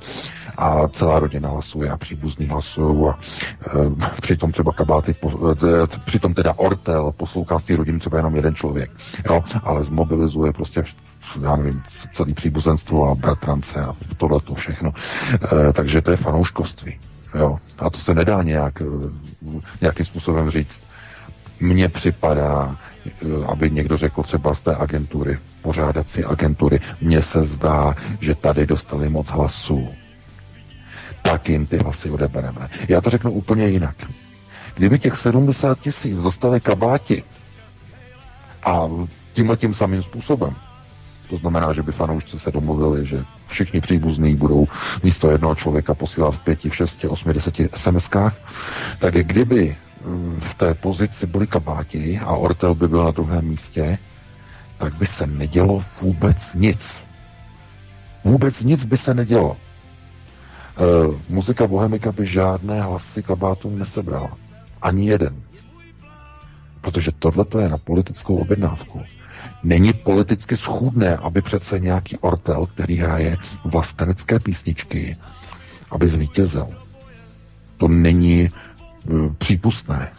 a 0.57 0.87
celá 0.87 1.19
rodina 1.19 1.49
hlasuje 1.49 1.89
a 1.89 1.97
příbuzní 1.97 2.45
hlasují 2.45 3.09
a 3.09 3.19
e, 4.15 4.21
přitom 4.21 4.51
třeba 4.51 4.73
kabáty, 4.73 5.13
po, 5.13 5.31
e, 5.51 5.87
přitom 6.05 6.33
teda 6.33 6.53
Ortel 6.57 7.11
poslouchá 7.17 7.59
z 7.59 7.63
té 7.63 7.75
rodiny 7.75 7.99
třeba 7.99 8.17
jenom 8.17 8.35
jeden 8.35 8.55
člověk, 8.55 8.91
jo, 9.29 9.43
ale 9.63 9.83
zmobilizuje 9.83 10.53
prostě 10.53 10.83
já 11.41 11.55
nevím, 11.55 11.83
celý 12.11 12.33
příbuzenstvo 12.33 13.11
a 13.11 13.15
bratrance 13.15 13.81
a 13.81 13.95
tohle 14.17 14.39
to 14.39 14.53
všechno. 14.53 14.93
E, 15.69 15.73
takže 15.73 16.01
to 16.01 16.11
je 16.11 16.17
fanouškovství. 16.17 16.99
Jo. 17.35 17.57
A 17.79 17.89
to 17.89 17.99
se 17.99 18.13
nedá 18.13 18.43
nějak, 18.43 18.81
eh, 18.81 18.85
nějakým 19.81 20.05
způsobem 20.05 20.49
říct. 20.49 20.81
Mně 21.59 21.89
připadá, 21.89 22.77
aby 23.47 23.71
někdo 23.71 23.97
řekl 23.97 24.23
třeba 24.23 24.53
z 24.53 24.61
té 24.61 24.75
agentury, 24.75 25.39
pořádací 25.61 26.23
agentury, 26.23 26.79
mně 27.01 27.21
se 27.21 27.43
zdá, 27.43 27.95
že 28.19 28.35
tady 28.35 28.67
dostali 28.67 29.09
moc 29.09 29.29
hlasů. 29.29 29.89
Tak 31.23 31.49
jim 31.49 31.65
ty 31.65 31.77
hlasy 31.77 32.09
odebereme. 32.09 32.69
Já 32.87 33.01
to 33.01 33.09
řeknu 33.09 33.31
úplně 33.31 33.67
jinak. 33.67 33.95
Kdyby 34.75 34.99
těch 34.99 35.15
70 35.15 35.79
tisíc 35.79 36.21
dostali 36.21 36.61
kabáti 36.61 37.23
a 38.63 38.89
tímhle 39.33 39.57
tím 39.57 39.73
samým 39.73 40.03
způsobem, 40.03 40.55
To 41.29 41.37
znamená, 41.37 41.73
že 41.73 41.81
by 41.83 41.91
fanoušci 41.91 42.39
se 42.39 42.51
domluvili, 42.51 43.05
že 43.05 43.23
všichni 43.47 43.81
příbuzní 43.81 44.35
budou 44.35 44.67
místo 45.03 45.31
jednoho 45.31 45.55
člověka 45.55 45.93
posílat 45.93 46.31
v 46.31 46.43
pěti, 46.43 46.69
v 46.69 46.75
šesti, 46.75 47.07
osmi, 47.07 47.33
deseti 47.33 47.65
SMS-kách. 47.65 48.33
Tak 48.99 49.13
kdyby 49.13 49.75
mm, 50.05 50.39
v 50.43 50.53
té 50.53 50.73
pozici 50.73 51.27
byli 51.27 51.47
kabáti 51.47 52.19
a 52.19 52.35
Ortel 52.35 52.75
by 52.75 52.87
byl 52.87 53.03
na 53.03 53.11
druhém 53.11 53.45
místě, 53.45 53.97
tak 54.77 54.93
by 54.93 55.05
se 55.05 55.27
nedělo 55.27 55.79
vůbec 56.01 56.53
nic. 56.53 57.03
Vůbec 58.23 58.63
nic 58.63 58.85
by 58.85 58.97
se 58.97 59.13
nedělo. 59.13 59.57
E, 60.77 60.85
muzika 61.29 61.67
Bohemika 61.67 62.11
by 62.11 62.25
žádné 62.25 62.81
hlasy 62.81 63.23
kabátům 63.23 63.79
nesebrala. 63.79 64.37
Ani 64.81 65.05
jeden. 65.05 65.41
Protože 66.81 67.11
tohle 67.19 67.45
je 67.59 67.69
na 67.69 67.77
politickou 67.77 68.35
objednávku. 68.35 69.01
Není 69.63 69.93
politicky 69.93 70.57
schůdné, 70.57 71.17
aby 71.17 71.41
přece 71.41 71.79
nějaký 71.79 72.17
ortel, 72.17 72.65
který 72.65 72.95
hraje 72.97 73.37
vlastenecké 73.65 74.39
písničky, 74.39 75.17
aby 75.91 76.07
zvítězil. 76.07 76.67
To 77.77 77.87
není 77.87 78.49
uh, 78.49 79.33
přípustné. 79.33 80.11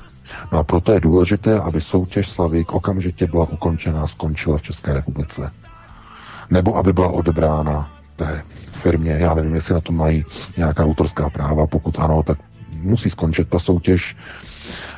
No 0.52 0.58
a 0.58 0.64
proto 0.64 0.92
je 0.92 1.00
důležité, 1.00 1.60
aby 1.60 1.80
soutěž 1.80 2.30
Slavík 2.30 2.72
okamžitě 2.72 3.26
byla 3.26 3.44
ukončena 3.48 4.02
a 4.02 4.06
skončila 4.06 4.58
v 4.58 4.62
České 4.62 4.94
republice. 4.94 5.52
Nebo 6.50 6.76
aby 6.76 6.92
byla 6.92 7.08
odebrána 7.08 7.90
té 8.16 8.42
firmě. 8.84 9.16
Já 9.20 9.34
nevím, 9.34 9.54
jestli 9.54 9.74
na 9.74 9.80
to 9.80 9.92
mají 9.92 10.24
nějaká 10.56 10.84
autorská 10.84 11.30
práva. 11.30 11.66
Pokud 11.66 11.98
ano, 11.98 12.22
tak 12.22 12.38
musí 12.82 13.10
skončit 13.10 13.48
ta 13.48 13.58
soutěž, 13.58 14.16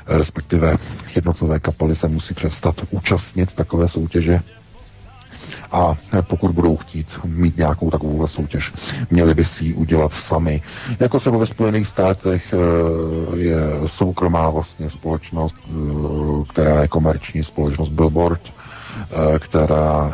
respektive 0.06 0.76
jednotlivé 1.14 1.58
kapely 1.60 1.94
se 1.94 2.08
musí 2.08 2.34
přestat 2.34 2.74
účastnit 2.90 3.52
takové 3.52 3.88
soutěže. 3.88 4.40
A 5.72 5.94
pokud 6.22 6.50
budou 6.50 6.76
chtít 6.76 7.06
mít 7.24 7.56
nějakou 7.56 7.90
takovou 7.90 8.26
soutěž, 8.26 8.72
měli 9.10 9.34
by 9.34 9.44
si 9.44 9.64
ji 9.64 9.74
udělat 9.74 10.12
sami. 10.12 10.62
Jako 11.00 11.20
třeba 11.20 11.38
ve 11.38 11.46
Spojených 11.46 11.86
státech 11.86 12.54
eh, 12.54 12.56
je 13.38 13.58
soukromá 13.86 14.50
vlastně 14.50 14.90
společnost, 14.90 15.56
eh, 15.62 15.70
která 16.50 16.82
je 16.82 16.88
komerční 16.88 17.44
společnost 17.44 17.90
Billboard, 17.90 18.40
eh, 18.50 19.38
která, 19.38 20.10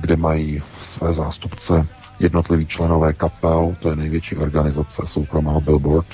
kde 0.00 0.16
mají 0.16 0.62
své 0.82 1.12
zástupce 1.14 1.86
jednotliví 2.22 2.66
členové 2.66 3.12
kapel, 3.12 3.76
to 3.80 3.90
je 3.90 3.96
největší 3.96 4.36
organizace 4.36 5.02
soukromá 5.06 5.60
Billboard, 5.60 6.06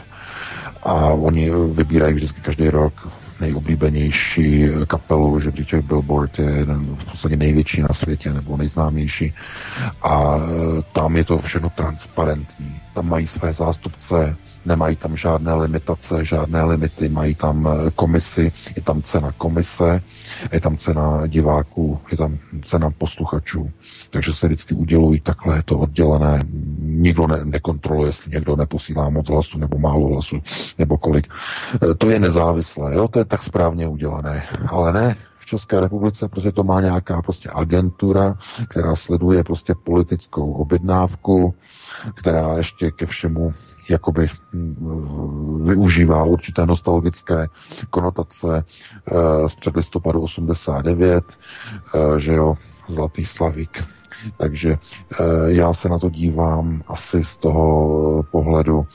a 0.82 0.94
oni 1.12 1.50
vybírají 1.72 2.14
vždycky 2.14 2.40
každý 2.40 2.68
rok 2.68 3.08
nejoblíbenější 3.40 4.68
kapelu, 4.86 5.40
že 5.40 5.44
žebříček 5.44 5.84
Billboard 5.84 6.38
je 6.38 6.50
jeden 6.50 6.96
v 6.96 7.04
podstatě 7.04 7.36
největší 7.36 7.82
na 7.82 7.88
světě 7.92 8.32
nebo 8.32 8.56
nejznámější 8.56 9.34
a 10.02 10.36
e, 10.36 10.40
tam 10.92 11.16
je 11.16 11.24
to 11.24 11.38
všechno 11.38 11.70
transparentní. 11.70 12.80
Tam 12.94 13.08
mají 13.08 13.26
své 13.26 13.52
zástupce, 13.52 14.36
nemají 14.68 14.96
tam 14.96 15.16
žádné 15.16 15.54
limitace, 15.54 16.24
žádné 16.24 16.64
limity, 16.64 17.08
mají 17.08 17.34
tam 17.34 17.68
eh, 17.68 17.90
komisi, 17.90 18.52
je 18.76 18.82
tam 18.82 19.02
cena 19.02 19.32
komise, 19.32 20.02
je 20.52 20.60
tam 20.60 20.76
cena 20.76 21.26
diváků, 21.26 22.00
je 22.10 22.16
tam 22.16 22.38
cena 22.62 22.90
posluchačů. 22.90 23.70
Takže 24.10 24.32
se 24.32 24.46
vždycky 24.46 24.74
udělují 24.74 25.20
takhle, 25.20 25.62
to 25.62 25.78
oddělené. 25.78 26.40
Nikdo 26.80 27.26
ne, 27.26 27.44
nekontroluje, 27.44 28.08
jestli 28.08 28.30
někdo 28.30 28.56
neposílá 28.56 29.08
moc 29.08 29.28
hlasu 29.28 29.58
nebo 29.58 29.78
málo 29.78 30.08
hlasu, 30.08 30.42
nebo 30.78 30.98
kolik. 30.98 31.26
Eh, 31.90 31.94
to 31.94 32.10
je 32.10 32.20
nezávislé, 32.20 32.94
jo? 32.94 33.08
to 33.08 33.18
je 33.18 33.24
tak 33.24 33.42
správně 33.42 33.88
udělané. 33.88 34.46
Ale 34.66 34.92
ne, 34.92 35.16
v 35.38 35.46
České 35.46 35.80
republice, 35.80 36.28
protože 36.28 36.52
to 36.52 36.64
má 36.64 36.80
nějaká 36.80 37.22
prostě 37.22 37.48
agentura, 37.52 38.38
která 38.68 38.96
sleduje 38.96 39.44
prostě 39.44 39.74
politickou 39.84 40.52
objednávku, 40.52 41.54
která 42.14 42.56
ještě 42.56 42.90
ke 42.90 43.06
všemu 43.06 43.54
jakoby 43.90 44.26
mm, 44.52 45.64
využívá 45.64 46.24
určité 46.24 46.66
nostalgické 46.66 47.46
konotace 47.90 48.64
eh, 48.64 49.48
z 49.48 49.54
předlistopadu 49.54 50.20
89, 50.20 51.24
eh, 51.94 52.20
že 52.20 52.32
jo, 52.32 52.56
Zlatý 52.88 53.24
Slavík. 53.24 53.84
Takže 54.36 54.72
eh, 54.72 55.24
já 55.46 55.72
se 55.72 55.88
na 55.88 55.98
to 55.98 56.10
dívám 56.10 56.82
asi 56.88 57.24
z 57.24 57.36
toho 57.36 58.22
pohledu, 58.30 58.86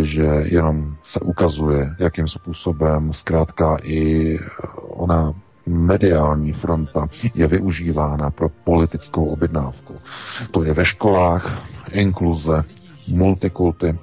že 0.00 0.22
jenom 0.44 0.96
se 1.02 1.20
ukazuje, 1.20 1.96
jakým 1.98 2.28
způsobem 2.28 3.12
zkrátka 3.12 3.76
i 3.82 4.38
ona 4.78 5.34
mediální 5.66 6.52
fronta 6.52 7.08
je 7.34 7.46
využívána 7.46 8.30
pro 8.30 8.48
politickou 8.48 9.24
objednávku. 9.24 9.94
To 10.50 10.64
je 10.64 10.74
ve 10.74 10.84
školách, 10.84 11.62
inkluze, 11.90 12.64
multikulty, 13.08 13.98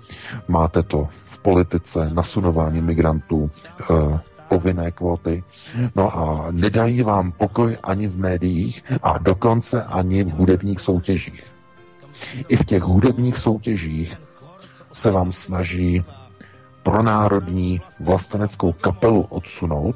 máte 0.47 0.83
to 0.83 1.07
v 1.25 1.39
politice, 1.39 2.09
nasunování 2.13 2.81
migrantů, 2.81 3.49
eh, 3.81 4.19
povinné 4.49 4.91
kvóty. 4.91 5.43
No 5.95 6.17
a 6.17 6.47
nedají 6.51 7.01
vám 7.01 7.31
pokoj 7.31 7.77
ani 7.83 8.07
v 8.07 8.17
médiích 8.17 8.83
a 9.03 9.17
dokonce 9.17 9.83
ani 9.83 10.23
v 10.23 10.31
hudebních 10.31 10.79
soutěžích. 10.79 11.43
I 12.47 12.55
v 12.55 12.65
těch 12.65 12.83
hudebních 12.83 13.37
soutěžích 13.37 14.17
se 14.93 15.11
vám 15.11 15.31
snaží 15.31 16.03
pronárodní 16.83 17.81
vlasteneckou 17.99 18.71
kapelu 18.71 19.21
odsunout 19.21 19.95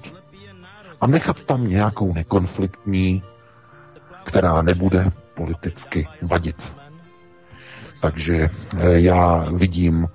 a 1.01 1.07
nechat 1.07 1.41
tam 1.41 1.67
nějakou 1.67 2.13
nekonfliktní, 2.13 3.23
která 4.23 4.61
nebude 4.61 5.11
politicky 5.33 6.07
vadit. 6.21 6.73
Takže 8.01 8.35
eh, 8.35 8.99
já 8.99 9.47
vidím 9.51 10.07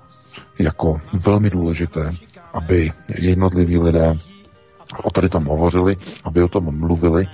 jako 0.59 1.01
velmi 1.13 1.49
důležité, 1.49 2.09
aby 2.53 2.91
jednotliví 3.15 3.77
lidé 3.77 4.15
o 5.03 5.11
tady 5.11 5.29
tom 5.29 5.45
hovořili, 5.45 5.97
aby 6.23 6.43
o 6.43 6.47
tom 6.47 6.79
mluvili 6.79 7.27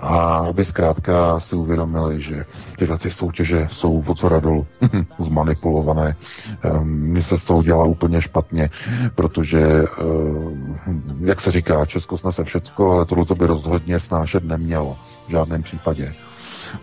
a 0.00 0.36
aby 0.36 0.64
zkrátka 0.64 1.40
si 1.40 1.56
uvědomili, 1.56 2.20
že 2.20 2.44
tyhle 2.78 2.98
ty 2.98 3.10
soutěže 3.10 3.68
jsou 3.70 4.02
v 4.02 4.24
radolu 4.24 4.66
zmanipulované. 5.18 6.16
Ehm, 6.62 6.88
mně 6.88 7.22
se 7.22 7.38
z 7.38 7.44
toho 7.44 7.62
dělá 7.62 7.84
úplně 7.84 8.22
špatně, 8.22 8.70
protože, 9.14 9.60
ehm, 9.60 10.76
jak 11.24 11.40
se 11.40 11.50
říká, 11.50 11.86
Česko 11.86 12.18
snese 12.18 12.44
všecko, 12.44 12.92
ale 12.92 13.06
tohle 13.06 13.24
by 13.34 13.46
rozhodně 13.46 14.00
snášet 14.00 14.44
nemělo 14.44 14.96
v 15.26 15.30
žádném 15.30 15.62
případě. 15.62 16.14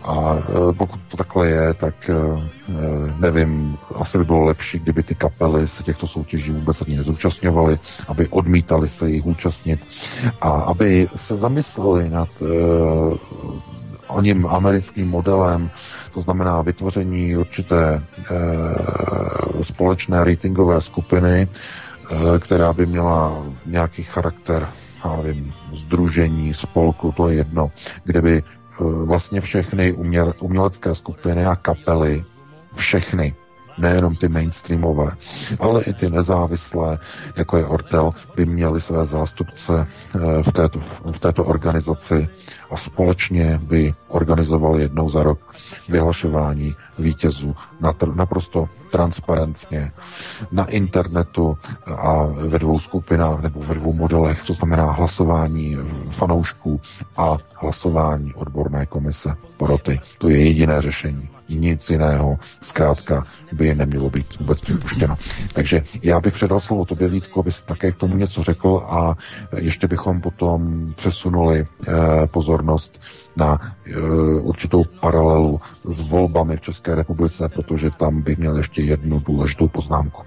A 0.02 0.34
e, 0.38 0.72
pokud 0.72 1.00
to 1.08 1.16
takhle 1.16 1.48
je, 1.48 1.74
tak 1.74 2.10
e, 2.10 2.12
e, 2.12 2.20
nevím, 3.18 3.78
asi 3.94 4.18
by 4.18 4.24
bylo 4.24 4.44
lepší, 4.44 4.78
kdyby 4.78 5.02
ty 5.02 5.14
kapely 5.14 5.68
se 5.68 5.82
těchto 5.82 6.06
soutěží 6.06 6.50
vůbec 6.52 6.82
ani 6.82 6.96
nezúčastňovaly, 6.96 7.78
aby 8.08 8.28
odmítali 8.28 8.88
se 8.88 9.10
jich 9.10 9.26
účastnit 9.26 9.80
a 10.40 10.50
aby 10.50 11.08
se 11.16 11.36
zamysleli 11.36 12.10
nad 12.10 12.28
o 14.08 14.20
ním 14.20 14.46
americkým 14.46 15.10
modelem, 15.10 15.70
to 16.14 16.20
znamená 16.20 16.62
vytvoření 16.62 17.36
určité 17.36 17.94
e, 17.94 18.02
společné 19.64 20.24
ratingové 20.24 20.80
skupiny, 20.80 21.48
e, 21.48 22.38
která 22.38 22.72
by 22.72 22.86
měla 22.86 23.42
nějaký 23.66 24.02
charakter, 24.02 24.68
já 25.04 25.16
nevím, 25.16 25.52
združení, 25.72 26.54
spolku, 26.54 27.12
to 27.12 27.28
je 27.28 27.36
jedno, 27.36 27.70
kde 28.04 28.22
by 28.22 28.42
vlastně 28.80 29.40
všechny 29.40 29.92
uměle, 29.92 30.34
umělecké 30.40 30.94
skupiny 30.94 31.44
a 31.44 31.56
kapely, 31.56 32.24
všechny, 32.76 33.34
nejenom 33.78 34.16
ty 34.16 34.28
mainstreamové, 34.28 35.10
ale 35.60 35.82
i 35.82 35.92
ty 35.92 36.10
nezávislé, 36.10 36.98
jako 37.36 37.56
je 37.56 37.66
Ortel, 37.66 38.12
by 38.36 38.46
měli 38.46 38.80
své 38.80 39.06
zástupce 39.06 39.86
eh, 40.14 40.42
v 40.42 40.52
této, 40.52 40.80
v 41.12 41.20
této 41.20 41.44
organizaci 41.44 42.28
a 42.70 42.76
společně 42.76 43.60
by 43.62 43.92
organizovali 44.08 44.82
jednou 44.82 45.08
za 45.08 45.22
rok 45.22 45.54
vyhlašování 45.88 46.74
vítězů 46.98 47.56
naprosto 48.14 48.68
transparentně 48.90 49.90
na 50.52 50.64
internetu 50.64 51.58
a 51.86 52.26
ve 52.26 52.58
dvou 52.58 52.78
skupinách 52.78 53.42
nebo 53.42 53.60
ve 53.60 53.74
dvou 53.74 53.92
modelech, 53.92 54.44
to 54.44 54.52
znamená 54.54 54.92
hlasování 54.92 55.76
fanoušků 56.10 56.80
a 57.16 57.36
hlasování 57.54 58.34
odborné 58.34 58.86
komise 58.86 59.34
poroty. 59.56 60.00
To 60.18 60.28
je 60.28 60.44
jediné 60.44 60.82
řešení. 60.82 61.28
Nic 61.48 61.90
jiného 61.90 62.38
zkrátka 62.62 63.22
by 63.52 63.74
nemělo 63.74 64.10
být 64.10 64.38
vůbec 64.38 64.60
připuštěno. 64.60 65.16
Takže 65.52 65.82
já 66.02 66.20
bych 66.20 66.34
předal 66.34 66.60
slovo 66.60 66.84
tobě, 66.84 67.08
Vítko, 67.08 67.40
aby 67.40 67.52
si 67.52 67.64
také 67.64 67.92
k 67.92 67.96
tomu 67.96 68.16
něco 68.16 68.42
řekl 68.42 68.82
a 68.86 69.14
ještě 69.56 69.88
bychom 69.88 70.20
potom 70.20 70.92
přesunuli 70.96 71.66
eh, 71.66 72.26
pozornost 72.26 73.00
na 73.36 73.58
e, 73.86 74.00
určitou 74.40 74.84
paralelu 75.00 75.60
s 75.84 76.00
volbami 76.00 76.56
v 76.56 76.60
České 76.60 76.94
republice, 76.94 77.48
protože 77.48 77.90
tam 77.90 78.22
bych 78.22 78.38
měl 78.38 78.56
ještě 78.56 78.82
jednu 78.82 79.20
důležitou 79.20 79.68
poznámku. 79.68 80.22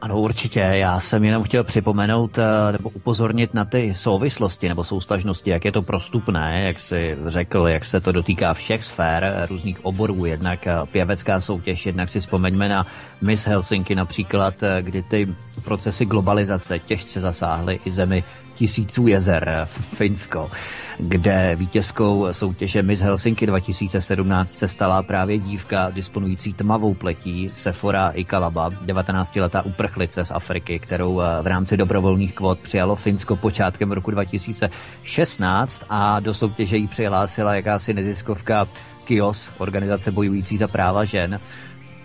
Ano, 0.00 0.20
určitě. 0.20 0.60
Já 0.60 1.00
jsem 1.00 1.24
jenom 1.24 1.42
chtěl 1.42 1.64
připomenout 1.64 2.38
eh, 2.38 2.72
nebo 2.72 2.90
upozornit 2.90 3.54
na 3.54 3.64
ty 3.64 3.94
souvislosti 3.94 4.68
nebo 4.68 4.84
soustažnosti, 4.84 5.50
jak 5.50 5.64
je 5.64 5.72
to 5.72 5.82
prostupné, 5.82 6.62
jak 6.66 6.80
si 6.80 7.16
řekl, 7.26 7.68
jak 7.68 7.84
se 7.84 8.00
to 8.00 8.12
dotýká 8.12 8.54
všech 8.54 8.84
sfér, 8.84 9.24
eh, 9.24 9.46
různých 9.46 9.84
oborů, 9.84 10.24
jednak 10.24 10.68
pěvecká 10.92 11.40
soutěž, 11.40 11.86
jednak 11.86 12.10
si 12.10 12.20
vzpomeňme 12.20 12.68
na 12.68 12.86
Miss 13.20 13.46
Helsinki 13.46 13.94
například, 13.94 14.54
kdy 14.80 15.02
ty 15.02 15.34
procesy 15.64 16.06
globalizace 16.06 16.78
těžce 16.78 17.20
zasáhly 17.20 17.80
i 17.84 17.90
zemi 17.90 18.24
tisíců 18.58 19.06
jezer, 19.06 19.68
Finsko, 19.94 20.50
kde 20.98 21.56
vítězkou 21.56 22.26
soutěže 22.30 22.82
Miss 22.82 23.02
Helsinki 23.02 23.46
2017 23.46 24.50
se 24.50 24.68
stala 24.68 25.02
právě 25.02 25.38
dívka 25.38 25.90
disponující 25.90 26.52
tmavou 26.52 26.94
pletí 26.94 27.48
Sephora 27.48 28.10
Ikalaba, 28.10 28.70
19-letá 28.70 29.62
uprchlice 29.66 30.24
z 30.24 30.30
Afriky, 30.30 30.78
kterou 30.78 31.20
eh, 31.20 31.42
v 31.42 31.46
rámci 31.46 31.76
dobrovolných 31.76 32.34
kvot 32.34 32.58
přijalo 32.58 32.96
Finsko 32.96 33.36
počátkem 33.36 33.92
roku 33.92 34.10
2016 34.10 35.84
a 35.88 36.20
do 36.20 36.34
soutěže 36.34 36.76
jí 36.76 36.88
přihlásila 36.88 37.54
jakási 37.54 37.94
neziskovka 37.94 38.68
KIOS, 39.04 39.50
organizace 39.58 40.12
bojující 40.12 40.58
za 40.58 40.68
práva 40.68 41.04
žen 41.04 41.40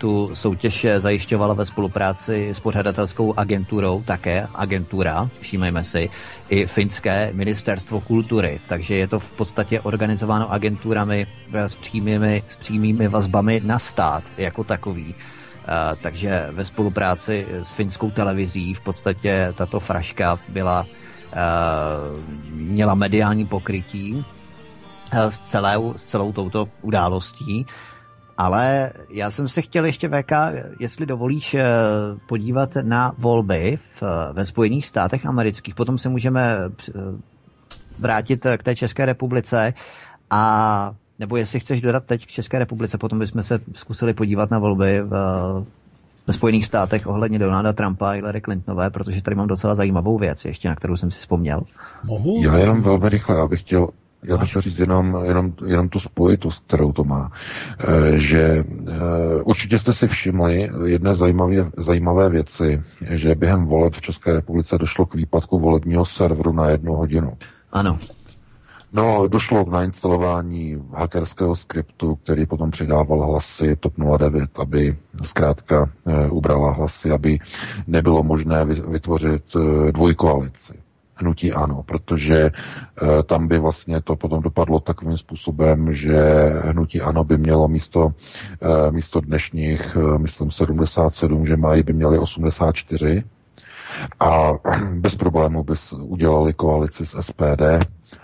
tu 0.04 0.30
soutěž 0.34 0.86
zajišťovala 0.98 1.54
ve 1.54 1.66
spolupráci 1.66 2.48
s 2.48 2.60
pořadatelskou 2.60 3.34
agenturou, 3.36 4.02
také 4.02 4.46
agentura, 4.54 5.28
všímejme 5.40 5.84
si, 5.84 6.10
i 6.48 6.66
finské 6.66 7.30
ministerstvo 7.32 8.00
kultury. 8.00 8.60
Takže 8.68 8.94
je 8.96 9.08
to 9.08 9.18
v 9.18 9.32
podstatě 9.32 9.80
organizováno 9.80 10.52
agenturami 10.52 11.26
s 11.52 11.74
přímými, 11.74 12.42
s 12.48 12.56
přímými 12.56 13.08
vazbami 13.08 13.60
na 13.64 13.78
stát 13.78 14.24
jako 14.36 14.64
takový. 14.64 15.14
Uh, 15.14 15.96
takže 16.02 16.48
ve 16.50 16.64
spolupráci 16.64 17.46
s 17.62 17.72
finskou 17.72 18.10
televizí 18.10 18.74
v 18.74 18.80
podstatě 18.80 19.52
tato 19.56 19.80
fraška 19.80 20.38
byla, 20.48 20.80
uh, 20.84 22.20
měla 22.52 22.94
mediální 22.94 23.46
pokrytí 23.46 24.12
uh, 24.14 24.22
s 25.28 25.40
celou, 25.40 25.94
s 25.96 26.04
celou 26.04 26.32
touto 26.32 26.68
událostí. 26.82 27.66
Ale 28.38 28.92
já 29.10 29.30
jsem 29.30 29.48
se 29.48 29.62
chtěl 29.62 29.84
ještě 29.84 30.08
VK, 30.08 30.32
jestli 30.80 31.06
dovolíš 31.06 31.54
eh, 31.54 31.64
podívat 32.28 32.70
na 32.82 33.12
volby 33.18 33.78
v, 34.00 34.02
ve 34.32 34.44
Spojených 34.44 34.86
státech 34.86 35.26
amerických, 35.26 35.74
potom 35.74 35.98
se 35.98 36.08
můžeme 36.08 36.58
eh, 36.58 36.92
vrátit 37.98 38.46
k 38.56 38.62
té 38.62 38.76
České 38.76 39.06
republice 39.06 39.74
a 40.30 40.94
nebo 41.18 41.36
jestli 41.36 41.60
chceš 41.60 41.80
dodat 41.80 42.04
teď 42.04 42.26
k 42.26 42.30
České 42.30 42.58
republice, 42.58 42.98
potom 42.98 43.18
bychom 43.18 43.42
se 43.42 43.60
zkusili 43.74 44.14
podívat 44.14 44.50
na 44.50 44.58
volby 44.58 45.02
v, 45.02 45.10
ve 46.26 46.34
Spojených 46.34 46.66
státech 46.66 47.06
ohledně 47.06 47.38
Donalda 47.38 47.72
Trumpa 47.72 48.08
a 48.08 48.12
Hillary 48.12 48.40
Clintonové, 48.40 48.90
protože 48.90 49.22
tady 49.22 49.36
mám 49.36 49.46
docela 49.46 49.74
zajímavou 49.74 50.18
věc 50.18 50.44
ještě, 50.44 50.68
na 50.68 50.74
kterou 50.74 50.96
jsem 50.96 51.10
si 51.10 51.18
vzpomněl. 51.18 51.62
Mohu? 52.04 52.42
Já 52.44 52.58
jenom 52.58 52.82
velmi 52.82 53.08
rychle, 53.08 53.40
abych 53.40 53.60
chtěl 53.60 53.88
já 54.24 54.36
bych 54.36 54.48
chtěl 54.48 54.62
říct 54.62 54.78
jenom, 54.78 55.18
jenom, 55.24 55.52
jenom 55.66 55.88
tu 55.88 56.00
spojitost, 56.00 56.64
kterou 56.66 56.92
to 56.92 57.04
má. 57.04 57.32
E, 57.88 58.18
že 58.18 58.42
e, 58.42 58.64
určitě 59.42 59.78
jste 59.78 59.92
si 59.92 60.08
všimli 60.08 60.70
jedné 60.84 61.14
zajímavé, 61.14 61.70
zajímavé 61.76 62.28
věci, 62.28 62.82
že 63.10 63.34
během 63.34 63.66
voleb 63.66 63.94
v 63.94 64.00
České 64.00 64.32
republice 64.32 64.78
došlo 64.78 65.06
k 65.06 65.14
výpadku 65.14 65.58
volebního 65.58 66.04
serveru 66.04 66.52
na 66.52 66.68
jednu 66.68 66.92
hodinu. 66.92 67.32
Ano. 67.72 67.98
No, 68.92 69.28
došlo 69.28 69.64
k 69.64 69.72
nainstalování 69.72 70.82
hackerského 70.92 71.56
skriptu, 71.56 72.14
který 72.14 72.46
potom 72.46 72.70
přidával 72.70 73.26
hlasy 73.26 73.76
TOP 73.76 73.92
09, 74.18 74.58
aby 74.58 74.96
zkrátka 75.22 75.90
e, 76.06 76.30
ubrala 76.30 76.72
hlasy, 76.72 77.10
aby 77.10 77.38
nebylo 77.86 78.22
možné 78.22 78.64
vytvořit 78.64 79.44
e, 79.56 79.92
dvojkoalici 79.92 80.83
hnutí 81.14 81.52
ano, 81.52 81.82
protože 81.82 82.38
e, 82.38 82.50
tam 83.22 83.48
by 83.48 83.58
vlastně 83.58 84.00
to 84.00 84.16
potom 84.16 84.42
dopadlo 84.42 84.80
takovým 84.80 85.16
způsobem, 85.18 85.92
že 85.92 86.22
hnutí 86.64 87.00
ano 87.00 87.24
by 87.24 87.38
mělo 87.38 87.68
místo, 87.68 88.10
e, 88.62 88.90
místo 88.90 89.20
dnešních, 89.20 89.96
e, 89.96 90.18
myslím 90.18 90.50
77, 90.50 91.46
že 91.46 91.56
mají, 91.56 91.82
by 91.82 91.92
měli 91.92 92.18
84 92.18 93.24
a 94.20 94.52
bez 94.94 95.16
problému 95.16 95.64
by 95.64 95.74
udělali 96.00 96.52
koalici 96.52 97.06
s 97.06 97.20
SPD 97.20 97.62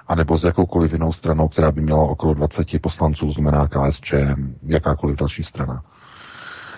anebo 0.07 0.39
s 0.39 0.45
jakoukoliv 0.45 0.93
jinou 0.93 1.13
stranou, 1.13 1.49
která 1.49 1.73
by 1.73 1.81
měla 1.81 2.03
okolo 2.03 2.35
20 2.35 2.83
poslanců, 2.83 3.33
znamená 3.33 3.69
KSČ, 3.69 4.15
jakákoliv 4.67 5.17
další 5.17 5.43
strana. 5.43 5.83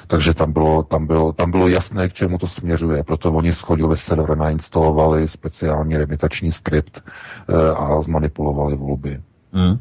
Takže 0.06 0.34
tam 0.34 0.52
bylo, 0.52 0.82
tam, 0.82 1.06
bylo, 1.06 1.32
tam 1.32 1.50
bylo 1.50 1.68
jasné, 1.68 2.08
k 2.08 2.12
čemu 2.12 2.38
to 2.38 2.46
směřuje. 2.46 3.04
Proto 3.04 3.32
oni 3.32 3.54
schodili 3.54 3.96
server, 3.96 4.38
nainstalovali 4.38 5.28
speciální 5.28 5.96
remitační 5.96 6.52
skript 6.52 7.02
e, 7.48 7.70
a 7.74 8.02
zmanipulovali 8.02 8.76
volby. 8.76 9.20
Mm. 9.52 9.78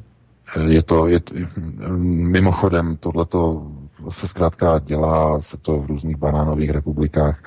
Je 0.68 0.84
to, 0.84 1.08
je, 1.08 1.22
mimochodem, 1.98 2.98
tohleto 2.98 3.68
se 4.10 4.28
zkrátka 4.28 4.80
dělá, 4.80 5.42
se 5.42 5.58
to 5.58 5.80
v 5.80 5.86
různých 5.86 6.18
banánových 6.18 6.70
republikách. 6.70 7.40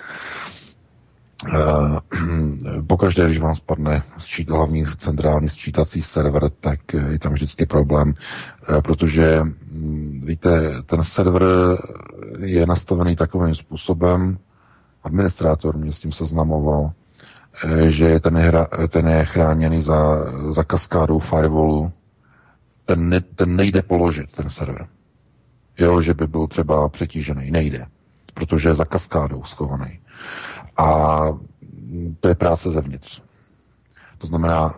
Eh, 1.48 2.80
pokaždé, 2.86 3.24
když 3.24 3.38
vám 3.38 3.54
spadne 3.54 4.02
sčít, 4.18 4.50
hlavní 4.50 4.84
centrální 4.96 5.48
sčítací 5.48 6.02
server, 6.02 6.50
tak 6.60 6.80
je 7.10 7.18
tam 7.18 7.32
vždycky 7.32 7.66
problém, 7.66 8.14
eh, 8.68 8.82
protože 8.82 9.40
hm, 9.42 10.22
víte, 10.26 10.82
ten 10.86 11.02
server 11.02 11.42
je 12.38 12.66
nastavený 12.66 13.16
takovým 13.16 13.54
způsobem, 13.54 14.38
administrátor 15.02 15.76
mě 15.76 15.92
s 15.92 16.00
tím 16.00 16.12
seznamoval, 16.12 16.92
eh, 17.64 17.90
že 17.90 18.20
ten 18.20 18.36
je, 18.36 18.42
hra, 18.42 18.66
ten 18.88 19.08
je 19.08 19.24
chráněný 19.24 19.82
za, 19.82 20.16
za 20.52 20.64
kaskádou 20.64 21.18
firewallu, 21.18 21.92
ten, 22.84 23.08
ne, 23.08 23.20
ten 23.20 23.56
nejde 23.56 23.82
položit, 23.82 24.32
ten 24.32 24.50
server. 24.50 24.86
Jo, 25.78 26.00
že 26.00 26.14
by 26.14 26.26
byl 26.26 26.46
třeba 26.46 26.88
přetížený, 26.88 27.50
nejde, 27.50 27.86
protože 28.34 28.68
je 28.68 28.74
za 28.74 28.84
kaskádou 28.84 29.44
schovaný. 29.44 29.98
A 30.76 31.20
to 32.20 32.28
je 32.28 32.34
práce 32.34 32.70
zevnitř. 32.70 33.22
To 34.18 34.26
znamená, 34.26 34.74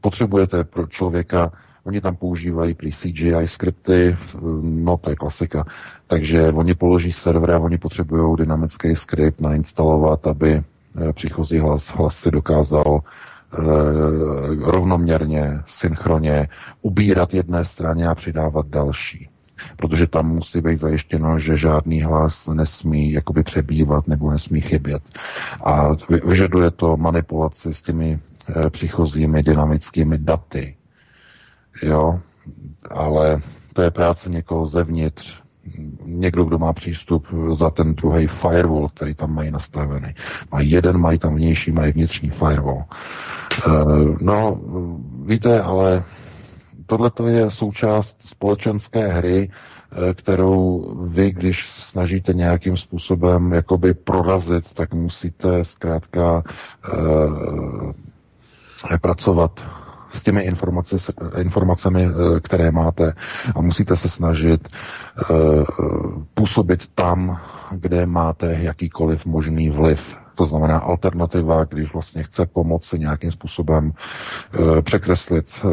potřebujete 0.00 0.64
pro 0.64 0.86
člověka, 0.86 1.52
oni 1.84 2.00
tam 2.00 2.16
používají 2.16 2.74
prý 2.74 2.90
CGI 2.92 3.46
skripty, 3.46 4.16
no 4.62 4.96
to 4.98 5.10
je 5.10 5.16
klasika, 5.16 5.64
takže 6.06 6.52
oni 6.52 6.74
položí 6.74 7.12
server 7.12 7.50
a 7.50 7.58
oni 7.58 7.78
potřebují 7.78 8.36
dynamický 8.36 8.94
skript 8.96 9.40
nainstalovat, 9.40 10.26
aby 10.26 10.52
eh, 10.52 11.12
příchozí 11.12 11.58
hlas, 11.58 11.88
hlas 11.88 12.16
si 12.16 12.30
dokázal 12.30 13.00
eh, 13.00 13.58
rovnoměrně, 14.60 15.60
synchronně 15.66 16.48
ubírat 16.82 17.34
jedné 17.34 17.64
straně 17.64 18.08
a 18.08 18.14
přidávat 18.14 18.66
další 18.66 19.28
protože 19.76 20.06
tam 20.06 20.28
musí 20.28 20.60
být 20.60 20.76
zajištěno, 20.76 21.38
že 21.38 21.58
žádný 21.58 22.02
hlas 22.02 22.46
nesmí 22.46 23.12
jakoby 23.12 23.42
přebývat 23.42 24.08
nebo 24.08 24.30
nesmí 24.30 24.60
chybět. 24.60 25.02
A 25.64 25.88
vyžaduje 26.26 26.70
to 26.70 26.96
manipulaci 26.96 27.74
s 27.74 27.82
těmi 27.82 28.20
e, 28.66 28.70
příchozími 28.70 29.42
dynamickými 29.42 30.18
daty. 30.18 30.76
Jo, 31.82 32.20
ale 32.90 33.40
to 33.72 33.82
je 33.82 33.90
práce 33.90 34.30
někoho 34.30 34.66
zevnitř, 34.66 35.42
někdo, 36.04 36.44
kdo 36.44 36.58
má 36.58 36.72
přístup 36.72 37.26
za 37.50 37.70
ten 37.70 37.94
druhý 37.94 38.26
firewall, 38.26 38.88
který 38.88 39.14
tam 39.14 39.34
mají 39.34 39.50
nastavený. 39.50 40.14
Mají 40.52 40.70
jeden, 40.70 40.98
mají 40.98 41.18
tam 41.18 41.34
vnější, 41.34 41.72
mají 41.72 41.92
vnitřní 41.92 42.30
firewall. 42.30 42.84
E, 42.86 43.70
no, 44.20 44.60
víte, 45.26 45.62
ale 45.62 46.04
tohle 46.98 47.10
je 47.32 47.50
součást 47.50 48.16
společenské 48.24 49.08
hry, 49.08 49.50
eh, 49.50 50.14
kterou 50.14 50.84
vy, 51.06 51.32
když 51.32 51.70
snažíte 51.70 52.32
nějakým 52.32 52.76
způsobem 52.76 53.52
jakoby 53.52 53.94
prorazit, 53.94 54.72
tak 54.72 54.94
musíte 54.94 55.64
zkrátka 55.64 56.42
eh, 58.92 58.98
pracovat 58.98 59.60
s 60.12 60.22
těmi 60.22 60.40
informace, 60.42 60.96
informacemi, 61.38 62.06
eh, 62.06 62.40
které 62.40 62.70
máte. 62.70 63.14
A 63.54 63.60
musíte 63.60 63.96
se 63.96 64.08
snažit 64.08 64.68
eh, 64.68 65.24
působit 66.34 66.86
tam, 66.94 67.40
kde 67.70 68.06
máte 68.06 68.56
jakýkoliv 68.60 69.26
možný 69.26 69.70
vliv 69.70 70.21
to 70.42 70.46
znamená 70.46 70.78
alternativa, 70.78 71.64
když 71.64 71.92
vlastně 71.92 72.22
chce 72.22 72.46
pomoci 72.46 72.98
nějakým 72.98 73.30
způsobem 73.32 73.92
e, 73.92 74.82
překreslit 74.82 75.46
e, 75.64 75.68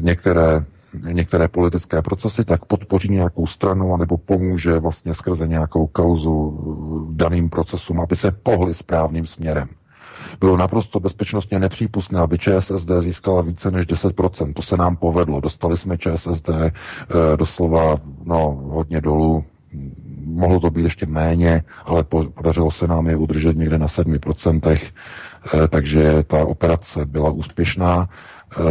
některé 0.00 0.64
některé 1.12 1.48
politické 1.48 2.02
procesy, 2.02 2.44
tak 2.44 2.64
podpoří 2.64 3.08
nějakou 3.08 3.46
stranu 3.46 3.94
anebo 3.94 4.16
pomůže 4.18 4.78
vlastně 4.78 5.14
skrze 5.14 5.48
nějakou 5.48 5.86
kauzu 5.86 6.58
daným 7.12 7.50
procesům, 7.50 8.00
aby 8.00 8.16
se 8.16 8.30
pohli 8.30 8.74
správným 8.74 9.26
směrem. 9.26 9.68
Bylo 10.40 10.56
naprosto 10.56 11.00
bezpečnostně 11.00 11.58
nepřípustné, 11.58 12.20
aby 12.20 12.38
ČSSD 12.38 12.90
získala 13.00 13.42
více 13.42 13.70
než 13.70 13.86
10%. 13.86 14.52
To 14.52 14.62
se 14.62 14.76
nám 14.76 14.96
povedlo. 14.96 15.40
Dostali 15.40 15.78
jsme 15.78 15.98
ČSSD 15.98 16.48
e, 16.48 16.72
doslova 17.36 17.96
no, 18.24 18.60
hodně 18.70 19.00
dolů, 19.00 19.44
mohlo 20.24 20.60
to 20.60 20.70
být 20.70 20.82
ještě 20.82 21.06
méně, 21.06 21.62
ale 21.84 22.04
podařilo 22.34 22.70
se 22.70 22.86
nám 22.86 23.06
je 23.06 23.16
udržet 23.16 23.56
někde 23.56 23.78
na 23.78 23.86
7%, 23.86 24.78
takže 25.68 26.22
ta 26.26 26.44
operace 26.44 27.06
byla 27.06 27.30
úspěšná. 27.30 28.08
Eh, 28.58 28.62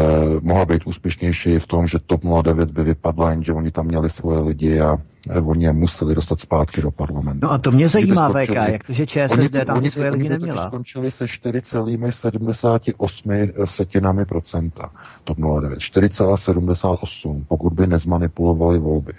mohla 0.41 0.65
být 0.65 0.81
úspěšnější 0.85 1.59
v 1.59 1.67
tom, 1.67 1.87
že 1.87 1.97
TOP 2.05 2.21
09 2.43 2.71
by 2.71 2.83
vypadla, 2.83 3.29
jenže 3.29 3.53
oni 3.53 3.71
tam 3.71 3.85
měli 3.85 4.09
svoje 4.09 4.39
lidi 4.39 4.81
a 4.81 4.97
eh, 5.29 5.39
oni 5.39 5.65
je 5.65 5.73
museli 5.73 6.15
dostat 6.15 6.39
zpátky 6.39 6.81
do 6.81 6.91
parlamentu. 6.91 7.39
No 7.43 7.51
a 7.51 7.57
to 7.57 7.71
mě 7.71 7.87
zajímá, 7.87 8.29
VK, 8.29 8.49
jak 8.49 8.83
to, 8.83 8.93
že 8.93 9.07
ČSSD 9.07 9.39
oni, 9.39 9.49
tam 9.49 9.77
oni, 9.77 9.91
svoje 9.91 10.09
lidi 10.09 10.29
neměla. 10.29 10.67
skončili 10.67 11.11
se 11.11 11.25
4,78 11.25 13.65
setinami 13.65 14.25
procenta 14.25 14.89
TOP 15.23 15.37
09. 15.37 15.79
4,78, 15.79 17.43
pokud 17.47 17.73
by 17.73 17.87
nezmanipulovali 17.87 18.79
volby. 18.79 19.13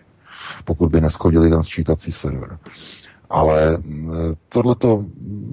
Pokud 0.65 0.91
by 0.91 1.01
neschodili 1.01 1.51
ten 1.51 1.63
sčítací 1.63 2.13
server. 2.13 2.59
Ale 3.31 3.77
mm, 3.77 4.11
tohleto, 4.49 5.05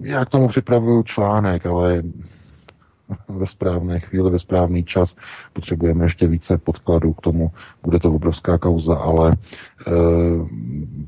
já 0.02 0.26
k 0.26 0.30
tomu 0.30 0.48
připravuju 0.48 1.04
článek, 1.04 1.66
ale 1.66 2.04
ve 3.28 3.48
správné 3.48 4.00
chvíli, 4.00 4.32
ve 4.32 4.40
správný 4.40 4.84
čas. 4.84 5.16
Potřebujeme 5.54 6.06
ještě 6.06 6.28
více 6.28 6.58
podkladů 6.58 7.14
k 7.14 7.22
tomu, 7.22 7.52
bude 7.84 8.00
to 8.00 8.14
obrovská 8.14 8.58
kauza, 8.58 8.96
ale 8.96 9.32
e, 9.32 9.36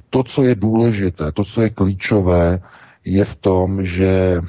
to, 0.09 0.23
co 0.23 0.43
je 0.43 0.55
důležité, 0.55 1.31
to, 1.31 1.43
co 1.43 1.61
je 1.61 1.69
klíčové, 1.69 2.59
je 3.05 3.25
v 3.25 3.35
tom, 3.35 3.85
že 3.85 4.07
e, 4.07 4.43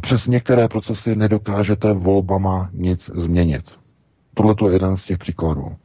přes 0.00 0.26
některé 0.26 0.68
procesy 0.68 1.16
nedokážete 1.16 1.92
volbama 1.92 2.70
nic 2.72 3.10
změnit. 3.14 3.64
Tohle 4.34 4.54
je 4.66 4.72
jeden 4.72 4.96
z 4.96 5.04
těch 5.04 5.18
příkladů. 5.18 5.76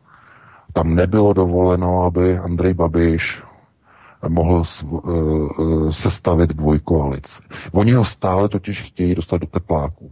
Tam 0.75 0.95
nebylo 0.95 1.33
dovoleno, 1.33 2.03
aby 2.03 2.37
Andrej 2.37 2.73
Babiš 2.73 3.43
mohl 4.27 4.63
eh, 4.63 4.87
eh, 4.87 5.91
sestavit 5.91 6.49
dvojkoalici. 6.49 7.43
Oni 7.71 7.91
ho 7.91 8.03
stále 8.03 8.49
totiž 8.49 8.81
chtějí 8.81 9.15
dostat 9.15 9.37
do 9.37 9.47
tepláku. 9.47 10.11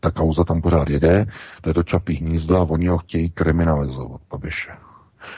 Ta 0.00 0.10
kauza 0.10 0.44
tam 0.44 0.62
pořád 0.62 0.90
jede, 0.90 1.26
to 1.60 1.70
je 1.70 1.74
to 1.74 1.82
čapí 1.82 2.14
hnízdo 2.14 2.56
a 2.56 2.70
oni 2.70 2.86
ho 2.86 2.98
chtějí 2.98 3.30
kriminalizovat, 3.30 4.20
Babiše. 4.30 4.72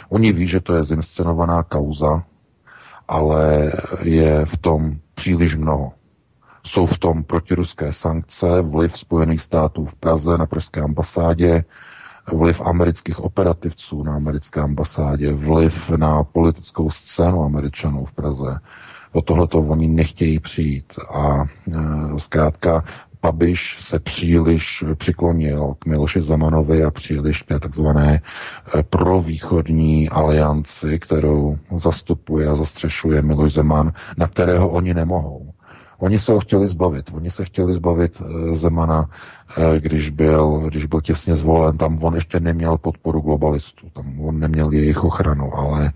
Oni 0.09 0.33
ví, 0.33 0.47
že 0.47 0.61
to 0.61 0.77
je 0.77 0.85
zinscenovaná 0.85 1.63
kauza, 1.63 2.23
ale 3.09 3.73
je 4.03 4.47
v 4.47 4.59
tom 4.59 4.99
příliš 5.15 5.57
mnoho. 5.57 5.93
Jsou 6.67 6.87
v 6.87 6.99
tom 6.99 7.25
protiruské 7.25 7.93
sankce, 7.93 8.63
vliv 8.63 8.99
Spojených 8.99 9.41
států 9.41 9.85
v 9.85 9.95
Praze 9.95 10.39
na 10.39 10.47
pražské 10.47 10.81
ambasádě, 10.81 11.65
vliv 12.33 12.61
amerických 12.61 13.21
operativců 13.21 14.03
na 14.03 14.15
americké 14.15 14.61
ambasádě, 14.61 15.33
vliv 15.33 15.91
na 15.91 16.25
politickou 16.25 16.91
scénu 16.91 17.45
američanů 17.45 18.05
v 18.05 18.13
Praze. 18.13 18.59
O 19.13 19.23
tohleto 19.23 19.59
oni 19.59 19.89
nechtějí 19.89 20.39
přijít. 20.39 20.93
A 21.11 21.45
e, 21.45 22.19
zkrátka 22.19 22.85
Pabiš 23.21 23.77
se 23.79 23.99
příliš 24.01 24.85
přiklonil 24.95 25.75
k 25.79 25.87
Miloši 25.87 26.23
Zemanovi 26.23 26.85
a 26.85 26.91
příliš 26.91 27.43
k 27.43 27.47
té 27.47 27.61
takzvané 27.61 28.15
e, 28.15 28.83
provýchodní 28.83 30.09
alianci, 30.09 30.99
kterou 30.99 31.59
zastupuje 31.77 32.49
a 32.49 32.57
zastřešuje 32.57 33.23
Miloš 33.23 33.53
Zeman, 33.53 33.93
na 34.17 34.29
kterého 34.29 34.69
oni 34.69 34.95
nemohou. 34.95 35.53
Oni 35.99 36.19
se 36.19 36.33
ho 36.33 36.41
chtěli 36.41 36.67
zbavit. 36.67 37.11
Oni 37.15 37.31
se 37.31 37.45
chtěli 37.45 37.75
zbavit 37.75 38.23
e, 38.23 38.57
Zemana 38.57 39.11
když 39.79 40.11
byl, 40.11 40.63
když 40.69 40.87
byl 40.87 41.01
těsně 41.01 41.37
zvolen, 41.37 41.79
tam 41.79 42.05
on 42.05 42.15
ještě 42.15 42.41
neměl 42.41 42.79
podporu 42.79 43.21
globalistů, 43.21 43.91
tam 43.93 44.21
on 44.21 44.41
neměl 44.41 44.73
jejich 44.73 45.05
ochranu, 45.05 45.55
ale 45.55 45.87
e, 45.87 45.93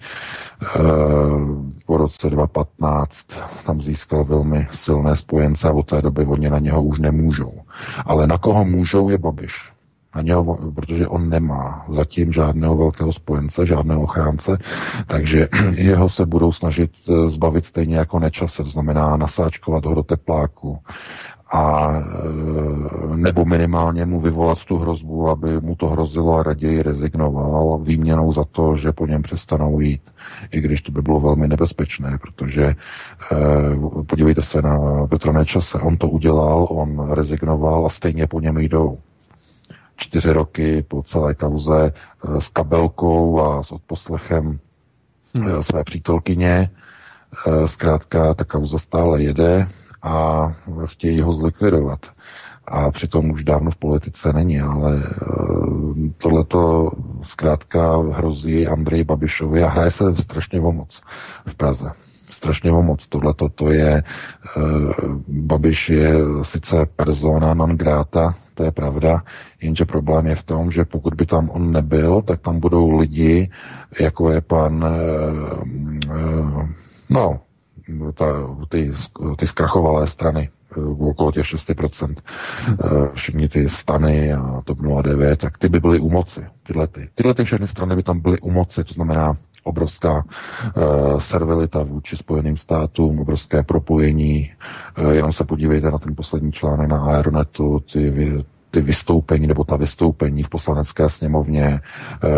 po 1.87 1.97
roce 1.97 2.31
2015 2.31 3.27
tam 3.66 3.83
získal 3.83 4.25
velmi 4.25 4.69
silné 4.71 5.16
spojence 5.16 5.69
a 5.69 5.73
od 5.73 5.87
té 5.87 6.03
doby 6.03 6.25
oni 6.25 6.51
na 6.51 6.59
něho 6.59 6.83
už 6.83 6.99
nemůžou. 6.99 7.53
Ale 8.07 8.27
na 8.27 8.38
koho 8.38 8.64
můžou 8.64 9.09
je 9.09 9.19
Babiš. 9.19 9.73
Na 10.14 10.23
něho, 10.23 10.59
protože 10.75 11.09
on 11.09 11.29
nemá 11.29 11.85
zatím 11.88 12.33
žádného 12.33 12.77
velkého 12.77 13.12
spojence, 13.12 13.66
žádného 13.66 14.03
ochránce, 14.03 14.59
takže 15.07 15.49
jeho 15.71 16.09
se 16.09 16.27
budou 16.27 16.53
snažit 16.53 16.90
eh, 17.09 17.29
zbavit 17.29 17.66
stejně 17.66 17.97
jako 17.97 18.19
nečase, 18.19 18.62
to 18.62 18.69
znamená 18.69 19.16
nasáčkovat 19.16 19.85
ho 19.85 19.95
do 19.95 20.03
tepláku, 20.03 20.79
a 21.51 21.93
e, 21.93 23.17
nebo 23.17 23.45
minimálně 23.45 24.07
mu 24.07 24.21
vyvolat 24.21 24.65
tu 24.65 24.77
hrozbu, 24.79 25.29
aby 25.29 25.61
mu 25.61 25.77
to 25.77 25.87
hrozilo 25.87 26.39
a 26.39 26.43
raději 26.43 26.83
rezignoval 26.83 27.79
výměnou 27.79 28.33
za 28.33 28.45
to, 28.45 28.77
že 28.77 28.93
po 28.93 29.07
něm 29.07 29.23
přestanou 29.23 29.81
jít. 29.81 30.03
I 30.51 30.61
když 30.61 30.83
to 30.83 30.93
by 30.93 31.03
bylo 31.03 31.21
velmi 31.21 31.49
nebezpečné, 31.49 32.19
protože 32.19 32.65
e, 32.65 32.75
podívejte 34.07 34.43
se 34.43 34.63
na 34.63 35.07
Petra 35.07 35.33
Nečase, 35.33 35.79
on 35.79 35.97
to 35.97 36.09
udělal, 36.09 36.67
on 36.71 37.11
rezignoval 37.11 37.87
a 37.87 37.89
stejně 37.89 38.27
po 38.27 38.41
něm 38.41 38.59
jdou. 38.59 38.99
Čtyři 39.97 40.33
roky 40.33 40.85
po 40.89 41.03
celé 41.03 41.35
kauze 41.35 41.93
e, 41.93 42.41
s 42.41 42.49
kabelkou 42.49 43.41
a 43.41 43.63
s 43.63 43.73
odposlechem 43.73 44.59
hmm. 45.39 45.63
své 45.63 45.85
přítelkyně. 45.85 46.71
Zkrátka, 47.67 48.35
ta 48.35 48.45
kauza 48.45 48.79
stále 48.79 49.23
jede, 49.23 49.69
a 50.07 50.55
chtějí 50.87 51.21
ho 51.21 51.33
zlikvidovat. 51.33 51.99
A 52.69 52.90
přitom 52.90 53.31
už 53.31 53.45
dávno 53.45 53.71
v 53.71 53.77
politice 53.77 54.33
není, 54.33 54.61
ale 54.61 55.03
eh, 55.05 55.12
tohleto 56.19 56.90
zkrátka 57.23 57.97
hrozí 57.97 58.66
Andrej 58.66 59.05
Babišovi 59.05 59.62
a 59.62 59.69
hraje 59.69 59.90
se 59.90 60.16
strašně 60.16 60.61
o 60.61 60.73
moc 60.73 61.01
v 61.47 61.55
Praze. 61.55 61.90
Strašně 62.31 62.73
moc. 62.73 63.09
Tohle 63.09 63.35
to 63.55 63.73
je, 63.73 64.03
uh, 64.57 64.92
Babiš 65.29 65.88
je 65.88 66.12
sice 66.42 66.87
persona 66.87 67.55
non 67.55 67.77
grata, 67.77 68.35
to 68.55 68.62
je 68.62 68.73
pravda, 68.73 69.23
jenže 69.61 69.85
problém 69.85 70.27
je 70.27 70.37
v 70.37 70.42
tom, 70.42 70.71
že 70.71 70.85
pokud 70.85 71.14
by 71.14 71.27
tam 71.27 71.51
on 71.51 71.73
nebyl, 71.73 72.23
tak 72.23 72.40
tam 72.40 72.61
budou 72.61 72.99
lidi, 72.99 73.51
jako 74.01 74.31
je 74.31 74.40
pan, 74.40 74.85
uh, 74.85 76.69
no, 77.11 77.40
ta, 78.14 78.25
ty, 78.68 78.92
ty 79.37 79.46
zkrachovalé 79.46 80.07
strany, 80.07 80.49
eh, 80.77 80.81
okolo 80.81 81.33
těch 81.33 81.46
6%, 81.46 82.22
eh, 82.68 83.09
všichni 83.14 83.49
ty 83.49 83.68
stany 83.68 84.33
a 84.33 84.62
TOP 84.64 84.81
09, 84.81 85.40
tak 85.40 85.59
ty 85.59 85.68
by 85.68 85.81
byly 85.81 86.01
u 86.01 86.11
moci. 86.11 86.46
Tyhle, 86.62 86.87
ty. 86.87 87.09
Tyhle 87.14 87.35
ty 87.35 87.44
všechny 87.44 87.66
strany 87.66 87.96
by 87.96 88.03
tam 88.03 88.20
byly 88.20 88.40
u 88.40 88.51
moci, 88.51 88.85
to 88.85 88.94
znamená 88.94 89.37
obrovská 89.66 90.14
uh, 90.14 91.18
servilita 91.18 91.83
vůči 91.83 92.16
Spojeným 92.16 92.57
státům, 92.57 93.20
obrovské 93.20 93.62
propojení. 93.62 94.53
Uh, 94.99 95.11
jenom 95.11 95.33
se 95.33 95.44
podívejte 95.44 95.90
na 95.90 95.99
ten 95.99 96.14
poslední 96.14 96.53
článek 96.53 96.88
na 96.88 97.05
Aeronetu, 97.05 97.81
ty, 97.92 98.11
ty 98.77 98.83
vystoupení 98.83 99.47
nebo 99.47 99.65
ta 99.65 99.77
vystoupení 99.77 100.43
v 100.43 100.49
poslanecké 100.49 101.09
sněmovně, 101.09 101.81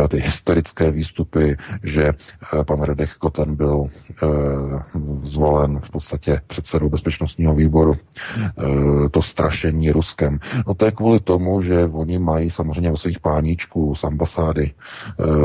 eh, 0.05 0.09
ty 0.09 0.21
historické 0.21 0.91
výstupy, 0.91 1.57
že 1.83 2.05
eh, 2.09 2.65
pan 2.65 2.83
Redech 2.83 3.15
Koten 3.19 3.55
byl 3.57 3.87
eh, 3.87 4.27
zvolen 5.23 5.81
v 5.81 5.91
podstatě 5.91 6.41
předsedou 6.47 6.89
bezpečnostního 6.89 7.55
výboru, 7.55 7.97
to 9.11 9.23
strašení 9.23 9.91
Ruskem. 9.91 10.39
No 10.67 10.75
to 10.75 10.85
je 10.85 10.91
kvůli 10.91 11.21
tomu, 11.21 11.63
že 11.63 11.85
oni 11.85 12.19
mají 12.19 12.51
samozřejmě 12.51 12.93
o 12.93 12.97
svých 12.97 13.21
páníčků 13.21 13.95
z 13.95 14.05
ambasády, 14.05 14.71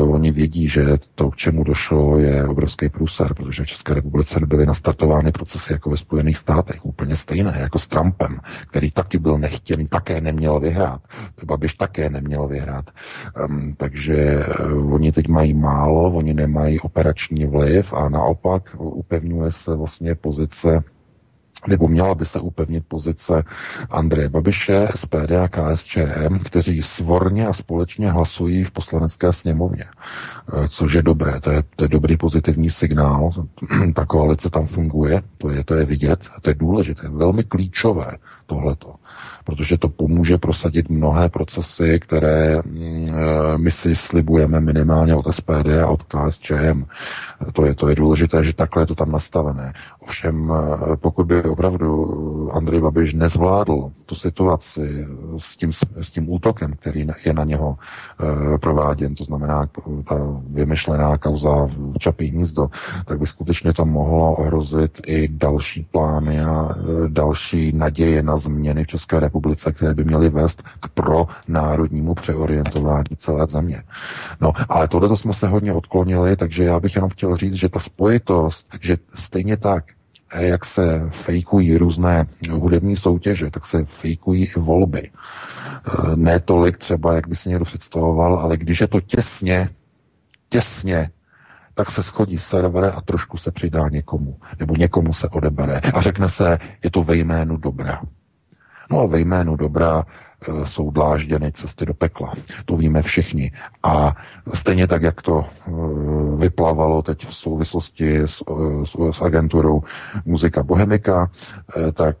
oni 0.08 0.30
vědí, 0.32 0.68
že 0.68 0.84
to, 1.14 1.30
k 1.30 1.36
čemu 1.36 1.64
došlo, 1.64 2.18
je 2.18 2.48
obrovský 2.48 2.88
průser, 2.88 3.34
protože 3.34 3.62
v 3.62 3.66
České 3.66 3.94
republice 3.94 4.40
byly 4.46 4.66
nastartovány 4.66 5.32
procesy 5.32 5.72
jako 5.72 5.90
ve 5.90 5.96
Spojených 5.96 6.36
státech, 6.36 6.86
úplně 6.86 7.16
stejné, 7.16 7.56
jako 7.60 7.78
s 7.78 7.88
Trumpem, 7.88 8.40
který 8.70 8.90
taky 8.90 9.18
byl 9.18 9.38
nechtěný, 9.38 9.86
také 9.86 10.20
neměl 10.20 10.60
vyhrát 10.60 10.83
vyhrát. 10.84 11.00
Babiš 11.44 11.74
také 11.74 12.10
neměl 12.10 12.48
vyhrát. 12.48 12.90
Um, 13.48 13.74
takže 13.76 14.46
uh, 14.72 14.94
oni 14.94 15.12
teď 15.12 15.28
mají 15.28 15.54
málo, 15.54 16.12
oni 16.12 16.34
nemají 16.34 16.80
operační 16.80 17.46
vliv 17.46 17.92
a 17.92 18.08
naopak 18.08 18.76
upevňuje 18.78 19.52
se 19.52 19.74
vlastně 19.76 20.14
pozice 20.14 20.84
nebo 21.68 21.88
měla 21.88 22.14
by 22.14 22.24
se 22.24 22.40
upevnit 22.40 22.84
pozice 22.88 23.44
Andreje 23.90 24.28
Babiše, 24.28 24.88
SPD 24.94 25.32
a 25.44 25.48
KSČM, 25.48 26.38
kteří 26.44 26.82
svorně 26.82 27.46
a 27.46 27.52
společně 27.52 28.10
hlasují 28.10 28.64
v 28.64 28.70
poslanecké 28.70 29.32
sněmovně. 29.32 29.84
Eh, 29.84 30.68
což 30.68 30.92
je 30.92 31.02
dobré, 31.02 31.40
to 31.40 31.50
je, 31.50 31.62
to 31.76 31.84
je 31.84 31.88
dobrý 31.88 32.16
pozitivní 32.16 32.70
signál. 32.70 33.30
Ta 33.94 34.04
koalice 34.04 34.50
tam 34.50 34.66
funguje, 34.66 35.22
to 35.38 35.50
je, 35.50 35.64
to 35.64 35.74
je 35.74 35.84
vidět, 35.84 36.28
to 36.42 36.50
je 36.50 36.54
důležité, 36.54 37.08
velmi 37.08 37.44
klíčové 37.44 38.16
tohleto. 38.46 38.94
Protože 39.44 39.78
to 39.78 39.88
pomůže 39.88 40.38
prosadit 40.38 40.88
mnohé 40.88 41.28
procesy, 41.28 42.00
které 42.00 42.62
mm, 42.64 43.10
my 43.56 43.70
si 43.70 43.96
slibujeme 43.96 44.60
minimálně 44.60 45.14
od 45.14 45.34
SPD 45.34 45.68
a 45.82 45.88
od 45.88 46.02
KSČM. 46.02 46.84
To 47.52 47.66
je, 47.66 47.74
to 47.74 47.88
je 47.88 47.94
důležité, 47.94 48.44
že 48.44 48.54
takhle 48.54 48.82
je 48.82 48.86
to 48.86 48.94
tam 48.94 49.12
nastavené. 49.12 49.72
Ovšem, 50.00 50.52
pokud 51.00 51.26
by 51.26 51.42
opravdu 51.42 52.50
Andrej 52.52 52.80
Babiš 52.80 53.14
nezvládl 53.14 53.90
tu 54.06 54.14
situaci 54.14 55.06
s 55.36 55.56
tím, 55.56 55.72
s 56.00 56.10
tím 56.10 56.30
útokem, 56.30 56.72
který 56.72 57.06
je 57.24 57.34
na 57.34 57.44
něho 57.44 57.76
prováděn, 58.60 59.14
to 59.14 59.24
znamená 59.24 59.66
ta 60.08 60.16
vymyšlená 60.50 61.18
kauza 61.18 61.68
Čapí 61.98 62.26
hnízdo, 62.26 62.68
tak 63.04 63.18
by 63.18 63.26
skutečně 63.26 63.72
to 63.72 63.84
mohlo 63.84 64.32
ohrozit 64.32 65.00
i 65.06 65.28
další 65.28 65.86
plány 65.90 66.40
a 66.40 66.68
další 67.08 67.72
naděje 67.72 68.22
na 68.22 68.36
změny 68.36 68.84
v 68.84 68.86
České 68.86 69.20
republice, 69.20 69.33
které 69.72 69.94
by 69.94 70.04
měly 70.04 70.28
vést 70.28 70.62
k 70.62 70.88
pro 70.88 71.26
národnímu 71.48 72.14
přeorientování 72.14 73.16
celé 73.16 73.46
země. 73.46 73.82
No, 74.40 74.52
ale 74.68 74.88
tohle 74.88 75.16
jsme 75.16 75.32
se 75.32 75.48
hodně 75.48 75.72
odklonili, 75.72 76.36
takže 76.36 76.64
já 76.64 76.80
bych 76.80 76.94
jenom 76.94 77.10
chtěl 77.10 77.36
říct, 77.36 77.54
že 77.54 77.68
ta 77.68 77.78
spojitost, 77.78 78.66
že 78.80 78.96
stejně 79.14 79.56
tak, 79.56 79.84
e, 80.32 80.46
jak 80.46 80.64
se 80.64 81.08
fejkují 81.10 81.76
různé 81.76 82.26
hudební 82.50 82.96
soutěže, 82.96 83.50
tak 83.50 83.64
se 83.64 83.84
fejkují 83.84 84.44
i 84.44 84.60
volby. 84.60 85.10
E, 85.10 86.16
ne 86.16 86.40
tolik 86.40 86.78
třeba, 86.78 87.14
jak 87.14 87.28
by 87.28 87.36
si 87.36 87.48
někdo 87.48 87.64
představoval, 87.64 88.38
ale 88.38 88.56
když 88.56 88.80
je 88.80 88.88
to 88.88 89.00
těsně, 89.00 89.68
těsně 90.48 91.10
tak 91.74 91.90
se 91.90 92.02
schodí 92.02 92.38
server 92.38 92.92
a 92.96 93.00
trošku 93.00 93.36
se 93.36 93.50
přidá 93.50 93.88
někomu, 93.88 94.38
nebo 94.60 94.76
někomu 94.76 95.12
se 95.12 95.28
odebere 95.28 95.80
a 95.94 96.00
řekne 96.00 96.28
se, 96.28 96.58
je 96.84 96.90
to 96.90 97.04
ve 97.04 97.16
jménu 97.16 97.56
dobra. 97.56 98.02
No 98.90 99.00
a 99.00 99.06
ve 99.06 99.20
jménu 99.20 99.56
dobra 99.56 100.02
e, 100.02 100.66
jsou 100.66 100.90
dlážděny 100.90 101.52
cesty 101.52 101.86
do 101.86 101.94
pekla. 101.94 102.34
To 102.64 102.76
víme 102.76 103.02
všichni. 103.02 103.52
A 103.82 104.16
stejně 104.54 104.86
tak, 104.86 105.02
jak 105.02 105.22
to 105.22 105.44
e, 105.44 105.70
vyplavalo 106.36 107.02
teď 107.02 107.26
v 107.26 107.34
souvislosti 107.34 108.20
s, 108.20 108.42
e, 108.50 108.86
s, 108.86 108.96
s 109.10 109.22
agenturou 109.22 109.82
Muzika 110.24 110.62
Bohemika, 110.62 111.30
tak 111.94 112.16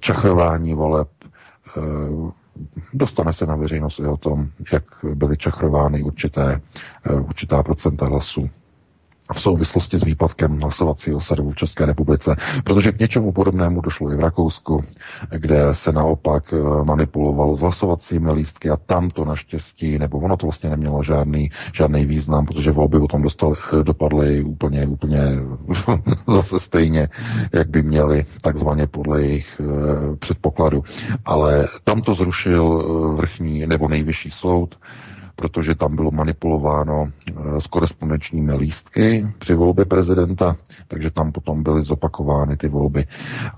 čachrování 0.00 0.74
voleb 0.74 1.08
dostane 2.94 3.32
se 3.32 3.46
na 3.46 3.56
veřejnost 3.56 3.98
i 3.98 4.06
o 4.06 4.16
tom, 4.16 4.48
jak 4.72 4.84
byly 5.14 5.36
čachrovány 5.36 6.02
určité, 6.02 6.60
eh, 7.04 7.14
určitá 7.14 7.62
procenta 7.62 8.06
hlasů 8.06 8.50
v 9.32 9.40
souvislosti 9.40 9.98
s 9.98 10.04
výpadkem 10.04 10.60
hlasovacího 10.60 11.20
servu 11.20 11.50
v 11.50 11.56
České 11.56 11.86
republice, 11.86 12.36
protože 12.64 12.92
k 12.92 12.98
něčemu 12.98 13.32
podobnému 13.32 13.80
došlo 13.80 14.12
i 14.12 14.16
v 14.16 14.20
Rakousku, 14.20 14.84
kde 15.30 15.74
se 15.74 15.92
naopak 15.92 16.52
eh, 16.52 16.84
manipulovalo 16.84 17.56
s 17.56 17.60
hlasovacími 17.60 18.32
lístky 18.32 18.70
a 18.70 18.76
tam 18.76 19.10
to 19.10 19.24
naštěstí, 19.24 19.98
nebo 19.98 20.18
ono 20.18 20.36
to 20.36 20.46
vlastně 20.46 20.70
nemělo 20.70 21.02
žádný, 21.02 21.50
žádný 21.72 22.06
význam, 22.06 22.46
protože 22.46 22.72
volby 22.72 22.98
tom 23.10 23.22
dostali, 23.22 23.56
eh, 23.80 23.84
dopadly 23.84 24.42
úplně, 24.42 24.86
úplně 24.86 25.20
zase 26.28 26.60
stejně, 26.60 27.08
jak 27.52 27.68
by 27.70 27.82
měly, 27.82 28.26
takzvaně 28.40 28.86
podle 28.86 29.22
jejich 29.22 29.60
eh, 29.60 30.16
předpokladu. 30.16 30.82
Ale 31.24 31.66
tam 31.84 32.02
to 32.02 32.14
zrušil 32.14 32.84
vrchní 33.16 33.66
nebo 33.66 33.88
nejvyšší 33.88 34.30
soud, 34.30 34.74
protože 35.40 35.74
tam 35.74 35.96
bylo 35.96 36.10
manipulováno 36.10 37.08
eh, 37.08 37.60
s 37.60 37.66
korespondenčními 37.66 38.54
lístky 38.54 39.26
při 39.38 39.54
volbě 39.54 39.84
prezidenta, 39.84 40.56
takže 40.88 41.10
tam 41.10 41.32
potom 41.32 41.62
byly 41.62 41.82
zopakovány 41.82 42.56
ty 42.56 42.68
volby. 42.68 43.06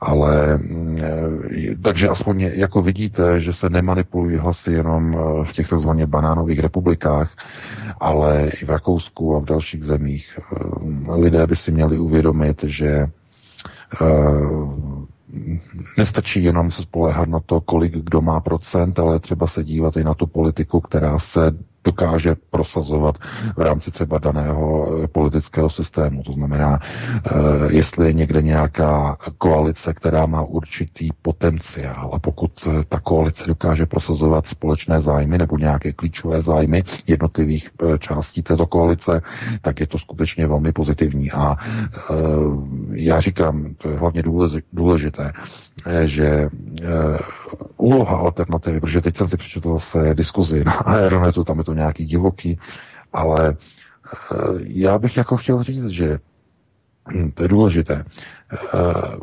Ale 0.00 0.58
mm, 0.58 0.98
eh, 1.02 1.76
takže 1.82 2.08
aspoň 2.08 2.40
jako 2.40 2.82
vidíte, 2.82 3.40
že 3.40 3.52
se 3.52 3.70
nemanipulují 3.70 4.36
hlasy 4.36 4.72
jenom 4.72 5.14
eh, 5.14 5.44
v 5.44 5.52
těch 5.52 5.68
tzv. 5.68 5.90
banánových 6.06 6.58
republikách, 6.58 7.34
ale 8.00 8.50
i 8.62 8.64
v 8.64 8.70
Rakousku 8.70 9.36
a 9.36 9.38
v 9.38 9.44
dalších 9.44 9.84
zemích. 9.84 10.38
Lidé 11.08 11.46
by 11.46 11.56
si 11.56 11.72
měli 11.72 11.98
uvědomit, 11.98 12.64
že 12.64 13.06
nestačí 15.98 16.44
jenom 16.44 16.70
se 16.70 16.82
spolehat 16.82 17.28
na 17.28 17.40
to, 17.40 17.60
kolik 17.60 17.92
kdo 17.92 18.20
má 18.20 18.40
procent, 18.40 18.98
ale 18.98 19.20
třeba 19.20 19.46
se 19.46 19.64
dívat 19.64 19.96
i 19.96 20.04
na 20.04 20.14
tu 20.14 20.26
politiku, 20.26 20.80
která 20.80 21.18
se 21.18 21.52
dokáže 21.84 22.34
prosazovat 22.50 23.18
v 23.56 23.60
rámci 23.60 23.90
třeba 23.90 24.18
daného 24.18 24.88
eh, 25.04 25.08
politického 25.08 25.70
systému. 25.70 26.22
To 26.22 26.32
znamená, 26.32 26.78
eh, 26.80 27.30
jestli 27.70 28.06
je 28.06 28.12
někde 28.12 28.42
nějaká 28.42 29.16
koalice, 29.38 29.94
která 29.94 30.26
má 30.26 30.42
určitý 30.42 31.08
potenciál 31.22 32.10
a 32.12 32.18
pokud 32.18 32.52
eh, 32.66 32.84
ta 32.88 33.00
koalice 33.00 33.44
dokáže 33.46 33.86
prosazovat 33.86 34.46
společné 34.46 35.00
zájmy 35.00 35.38
nebo 35.38 35.58
nějaké 35.58 35.92
klíčové 35.92 36.42
zájmy 36.42 36.84
jednotlivých 37.06 37.70
částí 37.98 38.42
této 38.42 38.66
koalice, 38.66 39.22
tak 39.62 39.80
je 39.80 39.86
to 39.86 39.98
skutečně 39.98 40.46
velmi 40.46 40.72
pozitivní. 40.72 41.32
A 41.32 41.56
já 42.92 43.20
říkám, 43.20 43.74
to 43.78 43.88
je 43.88 43.96
hlavně 43.96 44.22
důležité, 44.72 45.32
že 46.04 46.48
úloha 47.76 48.16
alternativy, 48.16 48.80
protože 48.80 49.00
teď 49.00 49.16
jsem 49.16 49.28
si 49.28 49.36
přečetl 49.36 49.72
zase 49.72 50.14
diskuzi 50.14 50.64
na 50.64 50.72
Aeronetu, 50.86 51.44
tam 51.44 51.58
je 51.58 51.64
to 51.64 51.71
nějaký 51.74 52.04
divoký, 52.04 52.58
ale 53.12 53.56
eh, 53.56 54.36
já 54.60 54.98
bych 54.98 55.16
jako 55.16 55.36
chtěl 55.36 55.62
říct, 55.62 55.88
že 55.88 56.18
to 57.34 57.42
je 57.42 57.48
důležité. 57.48 58.04
Eh, 58.52 58.56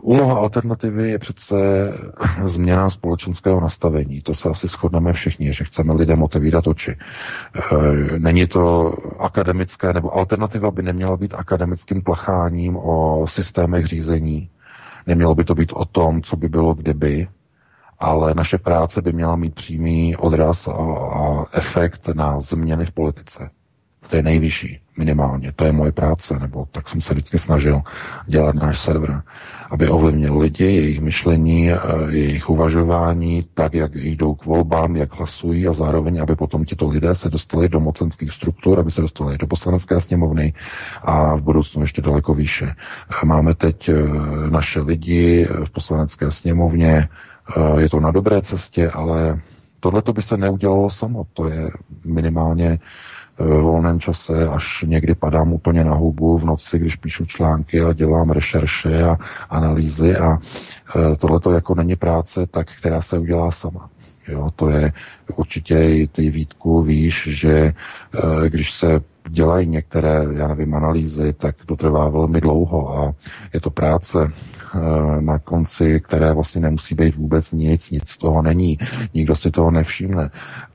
úloha 0.01 0.38
alternativy 0.39 1.09
je 1.09 1.19
přece 1.19 1.55
změna 2.45 2.89
společenského 2.89 3.62
nastavení. 3.62 4.21
To 4.21 4.33
se 4.33 4.49
asi 4.49 4.67
shodneme 4.67 5.13
všichni, 5.13 5.53
že 5.53 5.63
chceme 5.63 5.93
lidem 5.93 6.23
otevírat 6.23 6.67
oči. 6.67 6.97
Eh, 7.55 8.19
není 8.19 8.47
to 8.47 8.93
akademické, 9.19 9.93
nebo 9.93 10.15
alternativa 10.15 10.71
by 10.71 10.83
neměla 10.83 11.17
být 11.17 11.33
akademickým 11.33 12.01
placháním 12.01 12.77
o 12.77 13.25
systémech 13.27 13.85
řízení. 13.85 14.49
Nemělo 15.07 15.35
by 15.35 15.43
to 15.43 15.55
být 15.55 15.71
o 15.73 15.85
tom, 15.85 16.21
co 16.21 16.35
by 16.35 16.49
bylo 16.49 16.73
kdyby, 16.73 17.27
ale 17.99 18.33
naše 18.35 18.57
práce 18.57 19.01
by 19.01 19.13
měla 19.13 19.35
mít 19.35 19.55
přímý 19.55 20.15
odraz 20.15 20.67
a, 20.67 20.71
a 20.71 21.45
efekt 21.53 22.07
na 22.07 22.39
změny 22.39 22.85
v 22.85 22.91
politice. 22.91 23.49
V 24.01 24.07
té 24.07 24.23
nejvyšší, 24.23 24.79
minimálně. 24.97 25.51
To 25.55 25.65
je 25.65 25.71
moje 25.71 25.91
práce, 25.91 26.39
nebo 26.39 26.67
tak 26.71 26.89
jsem 26.89 27.01
se 27.01 27.13
vždycky 27.13 27.38
snažil 27.38 27.81
dělat 28.27 28.55
náš 28.55 28.79
server, 28.79 29.21
aby 29.71 29.89
ovlivnil 29.89 30.38
lidi, 30.38 30.63
jejich 30.63 31.01
myšlení, 31.01 31.69
jejich 32.09 32.49
uvažování, 32.49 33.41
tak, 33.53 33.73
jak 33.73 33.95
jdou 33.95 34.35
k 34.35 34.45
volbám, 34.45 34.95
jak 34.95 35.13
hlasují 35.13 35.67
a 35.67 35.73
zároveň, 35.73 36.21
aby 36.21 36.35
potom 36.35 36.65
tito 36.65 36.88
lidé 36.88 37.15
se 37.15 37.29
dostali 37.29 37.69
do 37.69 37.79
mocenských 37.79 38.31
struktur, 38.31 38.79
aby 38.79 38.91
se 38.91 39.01
dostali 39.01 39.38
do 39.38 39.47
poslanecké 39.47 40.01
sněmovny 40.01 40.53
a 41.01 41.35
v 41.35 41.41
budoucnu 41.41 41.81
ještě 41.81 42.01
daleko 42.01 42.33
výše. 42.33 42.75
Máme 43.25 43.55
teď 43.55 43.89
eh, 43.89 43.93
naše 44.49 44.81
lidi 44.81 45.47
v 45.65 45.69
poslanecké 45.69 46.31
sněmovně, 46.31 47.09
Eh, 47.09 47.28
je 47.77 47.89
to 47.89 47.99
na 47.99 48.12
dobré 48.12 48.41
cestě, 48.41 48.89
ale 48.91 49.39
tohle 49.79 50.01
by 50.13 50.21
se 50.21 50.38
neudělalo 50.38 50.89
samo. 50.89 51.23
To 51.33 51.47
je 51.49 51.69
minimálně 52.05 52.69
eh, 53.39 53.43
v 53.43 53.62
volném 53.62 53.99
čase, 53.99 54.47
až 54.47 54.83
někdy 54.88 55.15
padám 55.15 55.53
úplně 55.53 55.83
na 55.83 55.93
hubu 55.93 56.38
v 56.38 56.45
noci, 56.45 56.79
když 56.79 56.95
píšu 56.95 57.25
články 57.25 57.81
a 57.81 57.93
dělám 57.93 58.29
rešerše 58.29 59.03
a 59.03 59.17
analýzy 59.49 60.17
a 60.17 60.38
eh, 60.38 61.15
tohle 61.15 61.39
to 61.39 61.51
jako 61.51 61.75
není 61.75 61.95
práce, 61.95 62.47
tak 62.47 62.67
která 62.79 63.01
se 63.01 63.17
udělá 63.17 63.51
sama. 63.51 63.89
Jo, 64.27 64.49
to 64.55 64.69
je 64.69 64.93
určitě 65.35 65.79
i 65.79 66.07
ty 66.07 66.29
výtku, 66.29 66.81
víš, 66.81 67.27
že 67.31 67.73
když 68.47 68.71
se 68.73 69.01
dělají 69.29 69.67
některé, 69.67 70.25
já 70.35 70.47
nevím, 70.47 70.75
analýzy, 70.75 71.33
tak 71.33 71.55
to 71.65 71.75
trvá 71.75 72.09
velmi 72.09 72.41
dlouho 72.41 72.97
a 72.97 73.13
je 73.53 73.62
to 73.62 73.69
práce, 73.69 74.31
Eh, 74.58 74.58
na 75.19 75.39
konci, 75.39 76.01
které 76.01 76.34
vlastně 76.34 76.62
nemusí 76.62 76.95
být 76.95 77.15
vůbec 77.15 77.51
nic, 77.51 77.91
nic 77.91 78.10
z 78.10 78.17
toho 78.17 78.41
není, 78.41 78.77
nikdo 79.13 79.36
si 79.36 79.51
toho 79.51 79.71
nevšimne, 79.71 80.29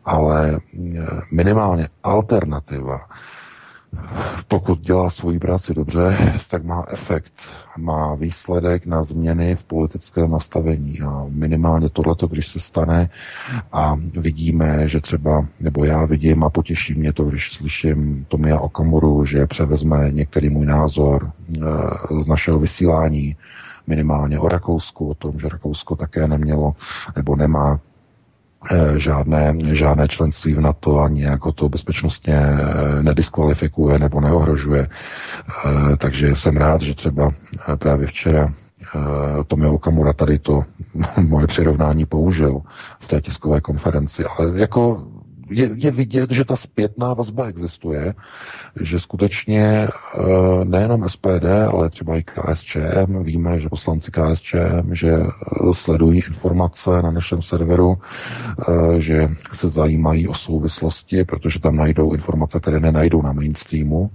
ale 0.04 0.58
eh, 0.74 1.06
minimálně 1.30 1.88
alternativa, 2.02 2.98
pokud 4.48 4.80
dělá 4.80 5.10
svoji 5.10 5.38
práci 5.38 5.74
dobře, 5.74 6.32
tak 6.50 6.64
má 6.64 6.84
efekt, 6.92 7.32
má 7.78 8.14
výsledek 8.14 8.86
na 8.86 9.02
změny 9.02 9.56
v 9.56 9.64
politickém 9.64 10.30
nastavení. 10.30 11.00
A 11.00 11.24
minimálně 11.28 11.88
tohleto, 11.88 12.26
když 12.26 12.48
se 12.48 12.60
stane 12.60 13.10
a 13.72 13.96
vidíme, 14.12 14.88
že 14.88 15.00
třeba, 15.00 15.46
nebo 15.60 15.84
já 15.84 16.04
vidím 16.04 16.44
a 16.44 16.50
potěší 16.50 16.94
mě 16.94 17.12
to, 17.12 17.24
když 17.24 17.52
slyším 17.52 18.24
Tomia 18.28 18.58
Okamuru, 18.60 19.24
že 19.24 19.46
převezme 19.46 20.10
některý 20.10 20.50
můj 20.50 20.66
názor 20.66 21.30
eh, 21.56 21.60
z 22.22 22.26
našeho 22.26 22.58
vysílání, 22.58 23.36
minimálně 23.86 24.38
o 24.38 24.48
Rakousku, 24.48 25.10
o 25.10 25.14
tom, 25.14 25.38
že 25.40 25.48
Rakousko 25.48 25.96
také 25.96 26.28
nemělo 26.28 26.74
nebo 27.16 27.36
nemá 27.36 27.80
eh, 28.70 28.98
žádné, 28.98 29.54
žádné 29.72 30.08
členství 30.08 30.54
v 30.54 30.60
NATO 30.60 31.00
a 31.00 31.08
nějak 31.08 31.40
to 31.54 31.68
bezpečnostně 31.68 32.36
eh, 32.36 33.02
nediskvalifikuje 33.02 33.98
nebo 33.98 34.20
neohrožuje. 34.20 34.88
Eh, 34.88 35.96
takže 35.96 36.36
jsem 36.36 36.56
rád, 36.56 36.80
že 36.80 36.94
třeba 36.94 37.30
právě 37.78 38.06
včera 38.06 38.54
Tomio 39.46 39.74
Okamura 39.74 40.12
tady 40.12 40.38
to 40.38 40.64
moje 41.20 41.46
přirovnání 41.46 42.06
použil 42.06 42.60
v 42.98 43.08
té 43.08 43.20
tiskové 43.20 43.60
konferenci, 43.60 44.24
ale 44.24 44.52
jako 44.54 45.06
je, 45.50 45.70
je 45.74 45.90
vidět, 45.90 46.30
že 46.30 46.44
ta 46.44 46.56
zpětná 46.56 47.14
vazba 47.14 47.46
existuje, 47.46 48.14
že 48.80 49.00
skutečně 49.00 49.62
eh, 49.64 50.20
nejenom 50.64 51.08
SPD, 51.08 51.44
ale 51.72 51.90
třeba 51.90 52.16
i 52.16 52.22
KSČM, 52.22 53.22
víme, 53.22 53.60
že 53.60 53.68
poslanci 53.68 54.10
KSČM, 54.10 54.94
že 54.94 55.12
eh, 55.12 55.28
sledují 55.72 56.22
informace 56.26 56.90
na 57.02 57.10
našem 57.10 57.42
serveru, 57.42 57.98
eh, 57.98 59.00
že 59.00 59.28
se 59.52 59.68
zajímají 59.68 60.28
o 60.28 60.34
souvislosti, 60.34 61.24
protože 61.24 61.60
tam 61.60 61.76
najdou 61.76 62.12
informace, 62.12 62.60
které 62.60 62.80
nenajdou 62.80 63.22
na 63.22 63.32
mainstreamu. 63.32 64.10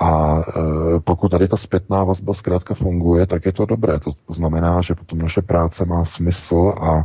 A 0.00 0.40
pokud 1.04 1.28
tady 1.28 1.48
ta 1.48 1.56
zpětná 1.56 2.04
vazba 2.04 2.34
zkrátka 2.34 2.74
funguje, 2.74 3.26
tak 3.26 3.46
je 3.46 3.52
to 3.52 3.66
dobré. 3.66 3.98
To, 3.98 4.10
znamená, 4.34 4.80
že 4.80 4.94
potom 4.94 5.18
naše 5.18 5.42
práce 5.42 5.84
má 5.84 6.04
smysl 6.04 6.74
a 6.80 7.02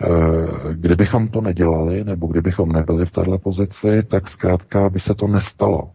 Eh, 0.00 0.74
kdybychom 0.74 1.28
to 1.28 1.40
nedělali, 1.40 2.04
nebo 2.04 2.26
kdybychom 2.26 2.72
nebyli 2.72 3.06
v 3.06 3.10
této 3.10 3.38
pozici, 3.38 4.02
tak 4.02 4.28
zkrátka 4.28 4.90
by 4.90 5.00
se 5.00 5.14
to 5.14 5.26
nestalo. 5.26 5.90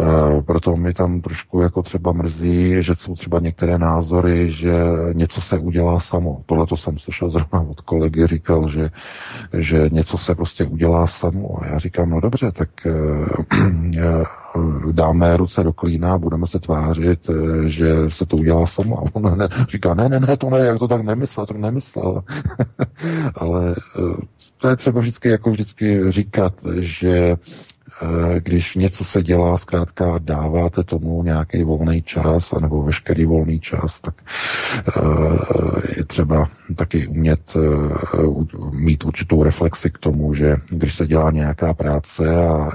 Uh, 0.00 0.42
proto 0.42 0.76
mi 0.76 0.94
tam 0.94 1.20
trošku 1.20 1.60
jako 1.60 1.82
třeba 1.82 2.12
mrzí, 2.12 2.82
že 2.82 2.94
jsou 2.96 3.14
třeba 3.14 3.40
některé 3.40 3.78
názory, 3.78 4.50
že 4.50 4.72
něco 5.12 5.40
se 5.40 5.58
udělá 5.58 6.00
samo. 6.00 6.42
Tohle 6.46 6.66
to 6.66 6.76
jsem 6.76 6.98
slyšel 6.98 7.30
zrovna 7.30 7.60
od 7.60 7.80
kolegy, 7.80 8.26
říkal, 8.26 8.68
že, 8.68 8.90
že 9.58 9.88
něco 9.92 10.18
se 10.18 10.34
prostě 10.34 10.64
udělá 10.64 11.06
samo. 11.06 11.62
A 11.62 11.66
já 11.66 11.78
říkám, 11.78 12.10
no 12.10 12.20
dobře, 12.20 12.52
tak 12.52 12.68
uh, 12.86 14.24
dáme 14.92 15.36
ruce 15.36 15.62
do 15.62 15.72
klína, 15.72 16.18
budeme 16.18 16.46
se 16.46 16.58
tvářit, 16.58 17.30
že 17.66 17.94
se 18.08 18.26
to 18.26 18.36
udělá 18.36 18.66
samo. 18.66 18.98
A 18.98 19.04
on 19.12 19.38
ne, 19.38 19.48
říká, 19.68 19.94
ne, 19.94 20.08
ne, 20.08 20.20
ne, 20.20 20.36
to 20.36 20.50
ne, 20.50 20.58
jak 20.58 20.78
to 20.78 20.88
tak 20.88 21.02
nemyslel, 21.02 21.46
to 21.46 21.54
nemyslel. 21.54 22.22
Ale 23.34 23.74
to 24.58 24.68
je 24.68 24.76
třeba 24.76 25.00
vždycky, 25.00 25.28
jako 25.28 25.50
vždycky 25.50 26.10
říkat, 26.10 26.54
že 26.78 27.36
když 28.38 28.76
něco 28.76 29.04
se 29.04 29.22
dělá, 29.22 29.58
zkrátka 29.58 30.18
dáváte 30.18 30.84
tomu 30.84 31.22
nějaký 31.22 31.62
volný 31.62 32.02
čas, 32.02 32.52
anebo 32.52 32.82
veškerý 32.82 33.24
volný 33.24 33.60
čas, 33.60 34.00
tak 34.00 34.14
eh, 34.88 35.00
je 35.96 36.04
třeba 36.04 36.48
taky 36.76 37.06
umět 37.06 37.56
eh, 37.56 37.60
mít 38.70 39.04
určitou 39.04 39.42
reflexi 39.42 39.90
k 39.90 39.98
tomu, 39.98 40.34
že 40.34 40.56
když 40.70 40.94
se 40.94 41.06
dělá 41.06 41.30
nějaká 41.30 41.74
práce 41.74 42.46
a 42.46 42.70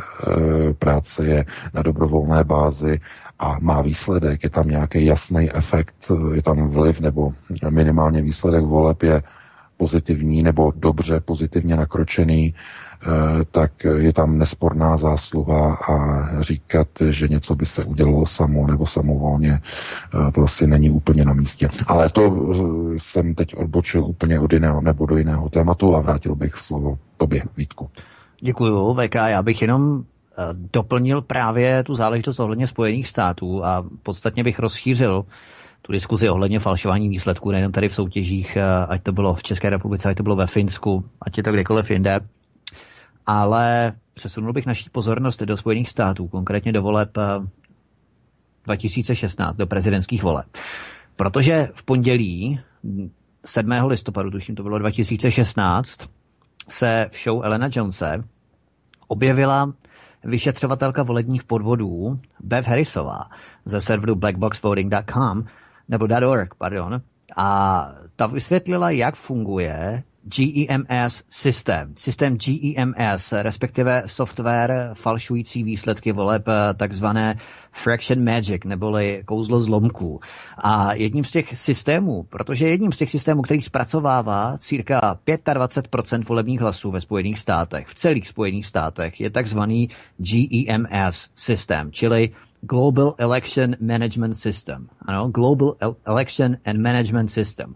práce 0.79 1.25
je 1.25 1.45
na 1.73 1.81
dobrovolné 1.81 2.43
bázi, 2.43 2.99
a 3.39 3.57
má 3.59 3.81
výsledek, 3.81 4.43
je 4.43 4.49
tam 4.49 4.67
nějaký 4.69 5.05
jasný 5.05 5.51
efekt, 5.51 6.11
je 6.33 6.41
tam 6.41 6.67
vliv 6.67 6.99
nebo 6.99 7.33
minimálně 7.69 8.21
výsledek 8.21 8.63
voleb 8.63 9.03
je 9.03 9.23
pozitivní 9.77 10.43
nebo 10.43 10.73
dobře 10.75 11.19
pozitivně 11.19 11.75
nakročený, 11.77 12.53
Eh, 12.53 12.86
tak 13.51 13.71
je 13.83 14.13
tam 14.13 14.37
nesporná 14.37 14.97
zásluha 14.97 15.73
a 15.75 16.27
říkat, 16.41 16.87
že 17.09 17.27
něco 17.27 17.55
by 17.55 17.65
se 17.65 17.83
udělalo 17.83 18.25
samo 18.25 18.67
nebo 18.67 18.85
samovolně, 18.85 19.61
eh, 20.27 20.31
to 20.31 20.41
asi 20.41 20.67
není 20.67 20.89
úplně 20.89 21.25
na 21.25 21.33
místě. 21.33 21.69
Ale 21.87 22.09
to 22.09 22.21
eh, 22.21 22.99
jsem 22.99 23.35
teď 23.35 23.55
odbočil 23.55 24.05
úplně 24.05 24.39
od 24.39 24.53
jiného 24.53 24.81
nebo 24.81 25.05
do 25.05 25.17
jiného 25.17 25.49
tématu 25.49 25.95
a 25.95 26.01
vrátil 26.01 26.35
bych 26.35 26.55
slovo 26.55 26.97
tobě, 27.17 27.43
Vítku. 27.57 27.89
Děkuju, 28.41 28.93
VK. 28.93 29.15
Já 29.15 29.41
bych 29.41 29.61
jenom 29.61 30.03
doplnil 30.73 31.21
právě 31.21 31.83
tu 31.83 31.95
záležitost 31.95 32.39
ohledně 32.39 32.67
Spojených 32.67 33.07
států 33.07 33.65
a 33.65 33.85
podstatně 34.03 34.43
bych 34.43 34.59
rozšířil 34.59 35.25
tu 35.81 35.91
diskuzi 35.91 36.29
ohledně 36.29 36.59
falšování 36.59 37.09
výsledků, 37.09 37.51
nejen 37.51 37.71
tady 37.71 37.89
v 37.89 37.95
soutěžích, 37.95 38.57
ať 38.87 39.03
to 39.03 39.11
bylo 39.11 39.33
v 39.33 39.43
České 39.43 39.69
republice, 39.69 40.09
ať 40.09 40.17
to 40.17 40.23
bylo 40.23 40.35
ve 40.35 40.47
Finsku, 40.47 41.03
ať 41.21 41.37
je 41.37 41.43
to 41.43 41.51
kdekoliv 41.51 41.91
jinde 41.91 42.19
ale 43.27 43.93
přesunul 44.13 44.53
bych 44.53 44.65
naší 44.65 44.89
pozornost 44.89 45.43
do 45.43 45.57
Spojených 45.57 45.89
států, 45.89 46.27
konkrétně 46.27 46.71
do 46.71 46.81
voleb 46.81 47.17
2016, 48.63 49.55
eh, 49.55 49.57
do 49.57 49.67
prezidentských 49.67 50.23
voleb. 50.23 50.45
Protože 51.15 51.69
v 51.73 51.83
pondělí 51.83 52.59
7. 53.45 53.87
listopadu, 53.87 54.31
tuším 54.31 54.55
to 54.55 54.63
bylo 54.63 54.79
2016, 54.79 56.09
se 56.69 57.05
v 57.11 57.23
show 57.23 57.45
Elena 57.45 57.69
Jonese 57.71 58.23
objevila 59.07 59.73
vyšetřovatelka 60.23 61.03
volebních 61.03 61.43
podvodů 61.43 62.19
Bev 62.39 62.67
Harrisová 62.67 63.29
ze 63.65 63.81
serveru 63.81 64.15
blackboxvoting.com 64.15 65.43
nebo 65.89 66.07
.org, 66.27 66.55
pardon, 66.55 67.01
a 67.35 67.89
ta 68.15 68.27
vysvětlila, 68.27 68.89
jak 68.89 69.15
funguje 69.15 70.03
GEMS 70.27 71.23
systém. 71.29 71.93
Systém 71.95 72.37
GEMS, 72.37 73.31
respektive 73.31 74.03
software 74.05 74.89
falšující 74.93 75.63
výsledky 75.63 76.11
voleb, 76.11 76.43
takzvané 76.77 77.39
Fraction 77.71 78.23
Magic, 78.23 78.63
neboli 78.65 79.23
kouzlo 79.25 79.59
zlomků. 79.59 80.19
A 80.57 80.93
jedním 80.93 81.23
z 81.23 81.31
těch 81.31 81.57
systémů, 81.57 82.23
protože 82.23 82.67
jedním 82.67 82.91
z 82.91 82.97
těch 82.97 83.11
systémů, 83.11 83.41
který 83.41 83.61
zpracovává 83.61 84.57
cirka 84.57 85.19
25% 85.27 86.23
volebních 86.27 86.61
hlasů 86.61 86.91
ve 86.91 87.01
Spojených 87.01 87.39
státech, 87.39 87.87
v 87.87 87.95
celých 87.95 88.27
Spojených 88.27 88.65
státech, 88.65 89.21
je 89.21 89.29
takzvaný 89.29 89.89
GEMS 90.17 91.29
systém, 91.35 91.91
čili 91.91 92.29
Global 92.61 93.15
Election 93.17 93.75
Management 93.81 94.33
System. 94.33 94.87
Ano, 95.01 95.29
Global 95.29 95.75
Election 96.05 96.57
and 96.65 96.81
Management 96.81 97.27
System. 97.27 97.75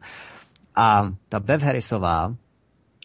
A 0.76 1.12
ta 1.30 1.40
Bev 1.40 1.62
Harrisová 1.62 2.36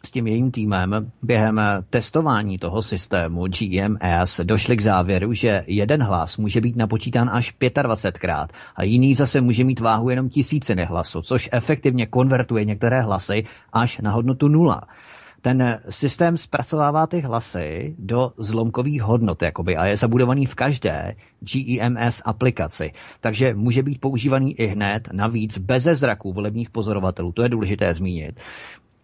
s 0.06 0.10
tím 0.10 0.26
jejím 0.26 0.50
týmem 0.50 1.12
během 1.22 1.60
testování 1.90 2.58
toho 2.58 2.82
systému 2.82 3.46
GMS 3.46 4.40
došli 4.44 4.76
k 4.76 4.82
závěru, 4.82 5.32
že 5.32 5.64
jeden 5.66 6.02
hlas 6.02 6.36
může 6.36 6.60
být 6.60 6.76
napočítán 6.76 7.30
až 7.32 7.54
25krát 7.60 8.46
a 8.76 8.82
jiný 8.82 9.14
zase 9.14 9.40
může 9.40 9.64
mít 9.64 9.80
váhu 9.80 10.10
jenom 10.10 10.28
tisíciny 10.28 10.84
hlasů, 10.84 11.22
což 11.22 11.48
efektivně 11.52 12.06
konvertuje 12.06 12.64
některé 12.64 13.02
hlasy 13.02 13.44
až 13.72 13.98
na 13.98 14.10
hodnotu 14.10 14.48
nula 14.48 14.82
ten 15.46 15.80
systém 15.88 16.36
zpracovává 16.36 17.06
ty 17.06 17.20
hlasy 17.20 17.94
do 17.98 18.32
zlomkových 18.38 19.02
hodnot 19.02 19.42
jakoby, 19.42 19.76
a 19.76 19.86
je 19.86 19.96
zabudovaný 19.96 20.46
v 20.46 20.54
každé 20.54 21.14
GEMS 21.40 22.22
aplikaci. 22.24 22.92
Takže 23.20 23.54
může 23.54 23.82
být 23.82 24.00
používaný 24.00 24.54
i 24.54 24.66
hned, 24.66 25.08
navíc 25.12 25.58
beze 25.58 25.94
zraků 25.94 26.32
volebních 26.32 26.70
pozorovatelů, 26.70 27.32
to 27.32 27.42
je 27.42 27.48
důležité 27.48 27.94
zmínit 27.94 28.40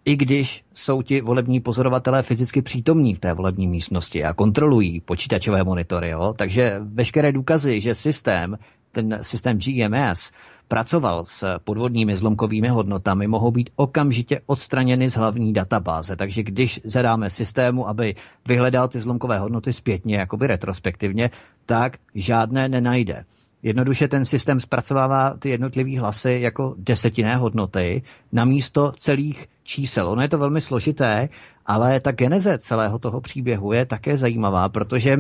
i 0.05 0.16
když 0.16 0.64
jsou 0.74 1.03
ti 1.03 1.20
volební 1.20 1.61
pozorovatelé 1.61 2.22
fyzicky 2.22 2.62
přítomní 2.62 3.14
v 3.14 3.18
té 3.18 3.32
volební 3.32 3.66
místnosti 3.66 4.24
a 4.24 4.34
kontrolují 4.34 5.01
počítačové 5.01 5.64
monitory, 5.64 6.11
jo? 6.11 6.34
takže 6.38 6.80
veškeré 6.80 7.32
důkazy, 7.32 7.80
že 7.80 7.95
systém, 7.95 8.59
ten 8.93 9.18
systém 9.22 9.59
GMS, 9.59 10.32
pracoval 10.73 11.25
s 11.25 11.59
podvodními 11.64 12.16
zlomkovými 12.16 12.68
hodnotami, 12.68 13.27
mohou 13.27 13.51
být 13.51 13.70
okamžitě 13.77 14.41
odstraněny 14.47 15.11
z 15.11 15.16
hlavní 15.16 15.53
databáze. 15.53 16.16
Takže 16.16 16.43
když 16.43 16.81
zadáme 16.85 17.31
systému, 17.31 17.89
aby 17.89 18.14
vyhledal 18.49 18.89
ty 18.89 19.01
zlomkové 19.01 19.39
hodnoty 19.39 19.73
zpětně, 19.73 20.16
jakoby 20.16 20.47
retrospektivně, 20.47 21.31
tak 21.66 21.97
žádné 22.14 22.68
nenajde. 22.68 23.25
Jednoduše 23.62 24.09
ten 24.09 24.25
systém 24.25 24.61
zpracovává 24.61 25.37
ty 25.39 25.51
jednotlivé 25.51 26.01
hlasy 26.01 26.39
jako 26.41 26.75
desetinné 26.79 27.37
hodnoty 27.37 28.03
na 28.33 28.45
místo 28.45 28.93
celých 28.97 29.47
čísel. 29.64 30.09
Ono 30.09 30.23
je 30.23 30.29
to 30.29 30.39
velmi 30.39 30.61
složité, 30.61 31.29
ale 31.66 32.01
ta 32.01 32.12
geneze 32.12 32.59
celého 32.59 32.99
toho 32.99 33.20
příběhu 33.20 33.73
je 33.73 33.87
také 33.87 34.16
zajímavá, 34.16 34.68
protože 34.68 35.16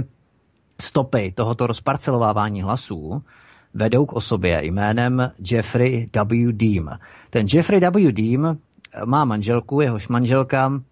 stopy 0.80 1.32
tohoto 1.36 1.66
rozparcelovávání 1.66 2.62
hlasů 2.62 3.22
vedou 3.74 4.06
k 4.06 4.12
osobě 4.12 4.64
jménem 4.64 5.32
Jeffrey 5.50 6.08
W. 6.24 6.52
Deem. 6.52 6.90
Ten 7.30 7.46
Jeffrey 7.52 7.80
W. 7.80 8.12
Deem 8.12 8.58
má 9.04 9.24
manželku, 9.24 9.80
jehož 9.80 10.08
manželka 10.08 10.82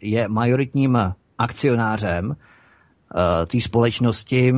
je 0.00 0.28
majoritním 0.28 0.98
akcionářem 1.38 2.36
té 3.46 3.60
společnosti 3.60 4.54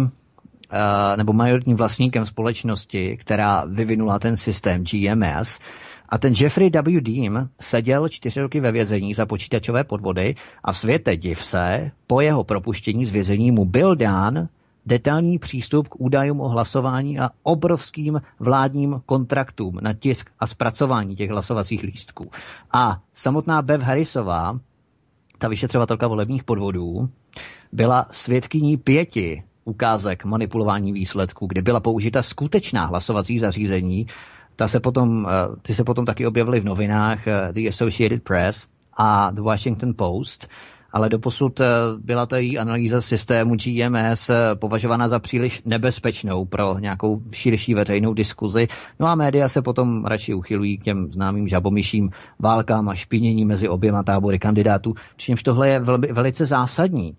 nebo 1.17 1.33
majoritním 1.33 1.77
vlastníkem 1.77 2.27
společnosti, 2.27 3.17
která 3.17 3.65
vyvinula 3.65 4.19
ten 4.19 4.37
systém 4.37 4.85
GMS. 4.85 5.61
A 6.09 6.19
ten 6.19 6.35
Jeffrey 6.41 6.71
W. 6.71 7.01
Dean 7.01 7.49
seděl 7.61 8.09
čtyři 8.09 8.41
roky 8.41 8.61
ve 8.61 8.73
vězení 8.73 9.15
za 9.15 9.27
počítačové 9.27 9.85
podvody 9.85 10.35
a 10.65 10.73
světe 10.73 11.17
div 11.17 11.45
se, 11.45 11.91
po 12.07 12.21
jeho 12.21 12.45
propuštění 12.45 13.07
z 13.07 13.11
vězení 13.11 13.51
mu 13.51 13.65
byl 13.65 13.97
dán 13.97 14.49
detailní 14.87 15.39
přístup 15.39 15.89
k 15.89 16.01
údajům 16.01 16.41
o 16.41 16.49
hlasování 16.49 17.19
a 17.19 17.31
obrovským 17.43 18.21
vládním 18.41 19.01
kontraktům 19.07 19.79
na 19.83 19.93
tisk 19.93 20.31
a 20.41 20.47
zpracování 20.47 21.17
těch 21.17 21.31
hlasovacích 21.31 21.83
lístků. 21.83 22.31
A 22.73 23.01
samotná 23.13 23.63
Bev 23.63 23.81
Harrisová, 23.81 24.59
ta 25.39 25.49
vyšetřovatelka 25.49 26.09
volebních 26.09 26.45
podvodů, 26.45 27.09
byla 27.73 28.07
svědkyní 28.11 28.77
pěti 28.77 29.43
ukázek 29.65 30.25
manipulování 30.25 30.93
výsledků, 30.93 31.47
kde 31.47 31.63
byla 31.63 31.81
použita 31.81 32.23
skutečná 32.23 32.87
hlasovací 32.87 33.41
zařízení 33.41 34.07
ta 34.57 34.69
se 34.69 34.81
potom, 34.81 35.27
ty 35.63 35.75
se 35.75 35.85
potom 35.85 36.05
taky 36.05 36.27
objevily 36.27 36.61
v 36.61 36.65
novinách 36.65 37.25
The 37.53 37.69
Associated 37.69 38.23
Press 38.23 38.69
a 38.97 39.31
The 39.31 39.41
Washington 39.41 39.95
Post 39.97 40.49
ale 40.95 41.09
doposud 41.09 41.61
eh, 41.61 41.67
byla 41.99 42.27
ta 42.27 42.39
její 42.39 42.59
analýza 42.59 43.01
systému 43.01 43.55
GMS 43.55 44.31
eh, 44.31 44.35
považována 44.55 45.09
za 45.09 45.19
příliš 45.19 45.63
nebezpečnou 45.65 46.45
pro 46.45 46.79
nějakou 46.79 47.23
širší 47.33 47.75
veřejnou 47.75 48.15
diskuzi. 48.15 48.67
No 49.01 49.07
a 49.07 49.15
média 49.15 49.49
se 49.49 49.63
potom 49.63 50.05
radši 50.05 50.35
uchylují 50.35 50.79
k 50.79 50.83
těm 50.85 51.13
známým 51.13 51.49
žabomyším 51.49 52.11
válkám 52.39 52.89
a 52.89 52.95
špinění 52.95 53.45
mezi 53.45 53.69
oběma 53.69 54.03
tábory 54.03 54.39
kandidátů, 54.39 54.95
přičemž 55.17 55.43
tohle 55.43 55.69
je 55.69 55.81
velmi, 55.81 56.07
velice 56.13 56.47
zásadní. 56.47 57.17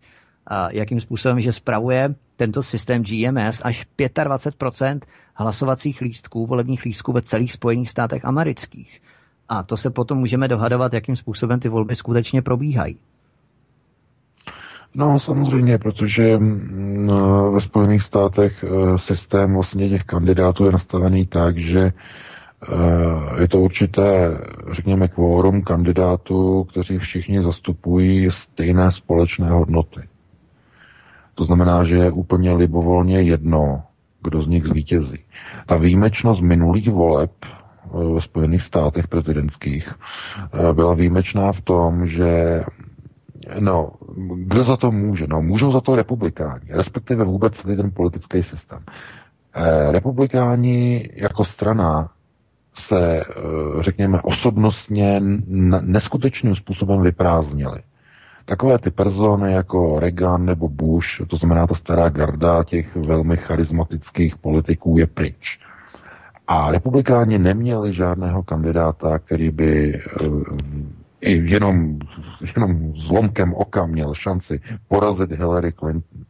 A 0.47 0.71
jakým 0.71 1.01
způsobem, 1.01 1.39
že 1.39 1.51
spravuje 1.51 2.15
tento 2.36 2.63
systém 2.63 3.03
GMS 3.03 3.61
až 3.63 3.88
25% 3.97 4.99
hlasovacích 5.34 6.01
lístků, 6.01 6.45
volebních 6.45 6.86
lístků 6.86 7.11
ve 7.11 7.21
celých 7.21 7.53
Spojených 7.53 7.89
státech 7.89 8.26
amerických. 8.26 9.01
A 9.49 9.63
to 9.63 9.78
se 9.78 9.89
potom 9.89 10.17
můžeme 10.17 10.47
dohadovat, 10.47 10.93
jakým 10.93 11.15
způsobem 11.15 11.59
ty 11.59 11.69
volby 11.69 11.95
skutečně 11.95 12.41
probíhají. 12.41 12.97
No 14.98 15.20
samozřejmě, 15.20 15.78
protože 15.78 16.38
mm, 16.38 17.10
ve 17.54 17.60
Spojených 17.60 18.04
státech 18.04 18.64
eh, 18.64 18.98
systém 18.98 19.54
vlastně 19.54 19.89
těch 19.89 20.04
kandidátů 20.04 20.66
je 20.66 20.72
nastavený 20.72 21.26
tak, 21.26 21.58
že 21.58 21.82
eh, 21.84 23.41
je 23.41 23.48
to 23.48 23.62
určité, 23.62 24.38
řekněme, 24.72 25.08
kvórum 25.08 25.62
kandidátů, 25.62 26.64
kteří 26.64 26.98
všichni 26.98 27.43
zastupují 27.43 28.32
stejné 28.32 28.91
společné 28.91 29.50
hodnoty. 29.50 30.02
To 31.36 31.43
znamená, 31.43 31.84
že 31.84 31.96
je 31.96 32.12
úplně 32.12 32.54
libovolně 32.54 33.22
jedno, 33.22 33.84
kdo 34.24 34.41
z 34.41 34.48
nich 34.48 34.66
zvítězí. 34.66 35.20
Ta 35.66 35.78
výjimečnost 35.78 36.41
minulých 36.41 36.89
voleb 36.89 37.32
eh, 37.43 38.14
ve 38.14 38.22
Spojených 38.22 38.62
státech 38.62 39.08
prezidentských 39.08 39.93
byla 40.74 40.93
výjimečná 40.93 41.52
v 41.52 41.62
tom, 41.62 42.08
že 42.08 42.62
No, 43.60 43.91
kdo 44.36 44.64
za 44.64 44.78
to 44.78 44.91
může? 44.91 45.28
No, 45.28 45.41
můžou 45.41 45.72
za 45.72 45.82
to 45.82 45.96
republikáni, 45.96 46.66
respektive 46.70 47.24
vůbec 47.24 47.58
celý 47.58 47.76
ten 47.76 47.91
politický 47.91 48.43
systém. 48.43 48.80
Eh, 49.56 49.91
republikáni 49.91 51.10
jako 51.16 51.43
strana 51.43 52.10
se, 52.74 53.20
eh, 53.20 53.24
řekněme, 53.80 54.22
osobnostně 54.22 55.22
neskutečným 55.82 56.56
způsobem 56.56 57.02
vyprázdnili. 57.02 57.82
Takové 58.46 58.80
ty 58.80 58.91
persony 58.91 59.54
jako 59.54 60.00
Reagan 60.00 60.46
nebo 60.46 60.70
Bush, 60.70 61.08
to 61.28 61.36
znamená 61.36 61.68
ta 61.68 61.76
stará 61.76 62.10
garda 62.10 62.64
těch 62.64 62.96
velmi 62.96 63.38
charismatických 63.38 64.38
politiků 64.38 64.98
je 64.98 65.08
pryč. 65.08 65.60
A 66.48 66.72
republikáni 66.72 67.39
neměli 67.39 67.93
žádného 67.93 68.43
kandidáta, 68.43 69.20
který 69.20 69.50
by 69.52 69.93
eh, 69.96 70.26
jenom, 71.26 71.99
jenom 72.55 72.95
zlomkem 72.95 73.53
oka 73.53 73.86
měl 73.86 74.13
šanci 74.13 74.61
porazit 74.88 75.32
Hillary 75.32 75.73
Clinton. 75.73 76.23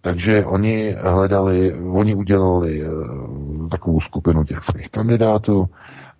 Takže 0.00 0.44
oni 0.44 0.96
hledali, 1.00 1.74
oni 1.74 2.14
udělali 2.14 2.88
uh, 2.88 3.68
takovou 3.68 4.00
skupinu 4.00 4.44
těch 4.44 4.62
svých 4.62 4.88
kandidátů 4.88 5.68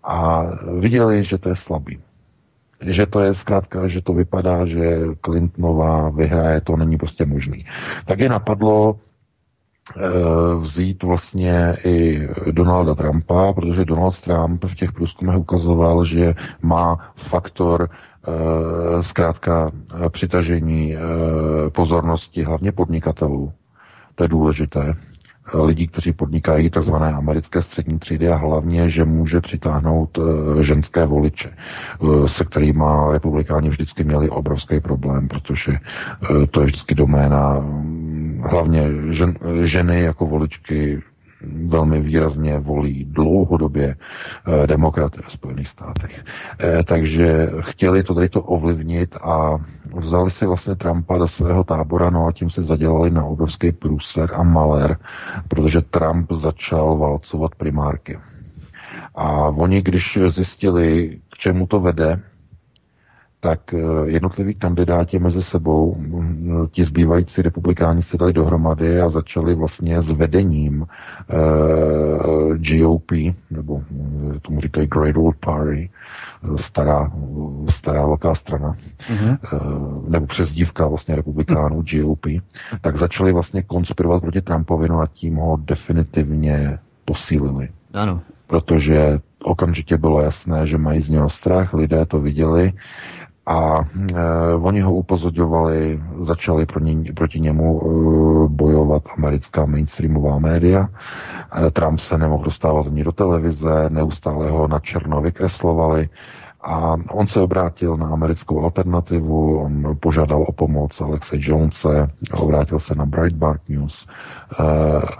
a 0.05 0.43
viděli, 0.78 1.24
že 1.24 1.39
to 1.39 1.49
je 1.49 1.57
slabý. 1.57 1.99
Že 2.80 3.07
to 3.07 3.20
je 3.20 3.35
zkrátka, 3.35 3.89
že 3.89 4.03
to 4.03 4.12
vypadá, 4.12 4.66
že 4.66 5.01
Clintonová 5.24 6.11
vyhraje, 6.11 6.61
to 6.61 6.76
není 6.76 6.97
prostě 6.97 7.26
možný. 7.26 7.66
Tak 8.05 8.20
je 8.20 8.28
napadlo 8.28 8.97
Eh, 8.97 9.04
vzít 10.59 11.03
vlastně 11.03 11.76
i 11.85 12.28
Donalda 12.51 12.95
Trumpa, 12.95 13.53
protože 13.53 13.85
Donald 13.85 14.20
Trump 14.20 14.64
v 14.64 14.74
těch 14.74 14.93
průzkumech 14.93 15.37
ukazoval, 15.37 16.05
že 16.05 16.35
má 16.62 17.12
faktor 17.16 17.89
eh, 17.89 19.03
zkrátka 19.03 19.70
eh, 19.70 20.11
přitažení 20.11 20.95
pozornosti 21.72 22.43
hlavně 22.43 22.72
podnikatelů. 22.72 23.53
To 24.14 24.24
je 24.24 24.28
důležité 24.28 24.95
lidí, 25.62 25.89
kteří 25.89 26.12
podnikají 26.12 26.70
tzv. 26.70 26.95
americké 26.95 27.62
střední 27.62 27.99
třídy 27.99 28.28
a 28.28 28.37
hlavně, 28.37 28.89
že 28.89 29.05
může 29.05 29.41
přitáhnout 29.41 30.18
ženské 30.61 31.07
voliče, 31.07 31.57
se 32.26 32.45
kterými 32.45 32.85
republikáni 33.12 33.68
vždycky 33.68 34.05
měli 34.05 34.30
obrovský 34.30 34.80
problém, 34.80 35.28
protože 35.28 35.72
to 36.51 36.61
je 36.61 36.66
vždycky 36.66 36.95
doména 36.95 37.64
hlavně 38.51 38.91
žen, 39.11 39.35
ženy 39.65 40.01
jako 40.01 40.27
voličky 40.27 41.03
velmi 41.67 42.01
výrazně 42.01 42.59
volí 42.59 43.05
dlouhodobě 43.05 43.97
eh, 43.97 44.67
demokraty 44.67 45.21
ve 45.25 45.31
Spojených 45.31 45.69
státech. 45.69 46.25
Eh, 46.61 46.83
takže 46.85 47.51
chtěli 47.61 48.03
to 48.03 48.15
tady 48.15 48.29
to 48.29 48.43
ovlivnit 48.43 49.17
a 49.23 49.59
vzali 49.95 50.31
si 50.31 50.47
vlastně 50.47 50.75
Trumpa 50.75 51.19
do 51.19 51.29
svého 51.29 51.65
tábora, 51.65 52.11
no 52.11 52.27
a 52.27 52.33
tím 52.33 52.51
se 52.51 52.63
zadělali 52.63 53.11
na 53.11 53.25
obrovský 53.25 53.73
průser 53.73 54.31
a 54.35 54.43
maler, 54.43 54.97
protože 55.49 55.81
Trump 55.81 56.33
začal 56.33 56.99
válcovat 56.99 57.55
primárky. 57.55 58.19
A 59.15 59.49
oni, 59.49 59.83
když 59.83 60.19
zjistili, 60.27 61.19
k 61.33 61.39
čemu 61.39 61.67
to 61.67 61.81
vede, 61.81 62.21
tak 63.45 63.75
eh, 63.75 63.79
jednotliví 64.05 64.55
kandidáti 64.55 65.19
mezi 65.19 65.43
sebou, 65.43 65.95
mm, 65.99 66.67
ti 66.71 66.85
zbývající 66.85 67.43
republikáni 67.43 68.03
se 68.03 68.17
dali 68.17 68.33
dohromady 68.33 69.01
a 69.01 69.09
začali 69.09 69.55
vlastně 69.55 70.03
s 70.03 70.13
vedením 70.13 70.87
eh, 71.31 71.37
GOP, 72.59 73.11
nebo 73.51 73.83
eh, 74.37 74.41
tomu 74.41 74.61
říkají 74.61 74.87
Great 74.87 75.17
Old 75.17 75.37
Party, 75.37 75.91
stará, 76.57 77.13
stará 77.69 78.07
velká 78.07 78.35
strana, 78.35 78.77
mm-hmm. 78.99 79.39
nebo 80.09 80.27
přezdívka 80.27 80.89
vlastně 80.89 81.17
republikánů 81.17 81.83
GOP, 81.93 82.27
tak 82.81 82.97
začali 82.97 83.33
vlastně 83.33 83.63
konspirovat 83.63 84.23
proti 84.23 84.41
Trumpovi, 84.41 84.89
no 84.89 85.01
a 85.01 85.07
tím 85.07 85.37
ho 85.37 85.57
definitivně 85.57 86.79
posílili. 87.05 87.69
Ano. 87.95 88.21
Protože 88.47 89.21
okamžitě 89.45 89.97
bylo 89.97 90.21
jasné, 90.21 90.67
že 90.67 90.79
mají 90.79 91.03
z 91.03 91.11
něho 91.11 91.29
strach, 91.29 91.75
lidé 91.75 92.07
to 92.07 92.21
viděli 92.21 92.73
a 93.47 93.81
e, 93.81 93.85
oni 94.55 94.81
ho 94.81 94.95
upozorňovali, 94.95 96.01
začali 96.21 96.67
pro 96.67 96.81
ně, 96.81 97.13
proti 97.13 97.41
němu 97.41 97.81
e, 97.81 97.89
bojovat 98.49 99.03
americká 99.19 99.67
mainstreamová 99.67 100.39
média. 100.39 100.89
E, 101.67 101.71
Trump 101.71 101.99
se 101.99 102.19
nemohl 102.19 102.45
dostávat 102.45 102.87
ani 102.87 103.05
do 103.05 103.13
televize, 103.13 103.89
neustále 103.89 104.51
ho 104.51 104.69
na 104.69 104.81
černo 104.81 105.21
vykreslovali. 105.21 106.09
A 106.65 106.97
on 107.11 107.27
se 107.27 107.41
obrátil 107.41 107.97
na 107.97 108.07
americkou 108.07 108.65
alternativu, 108.65 109.61
on 109.61 109.97
požádal 110.01 110.45
o 110.49 110.53
pomoc 110.53 111.01
Alexe 111.01 111.37
Jonese, 111.39 112.09
obrátil 112.33 112.79
se 112.79 112.95
na 112.95 113.07
Breitbart 113.07 113.69
News 113.69 114.07
eh, 114.61 114.65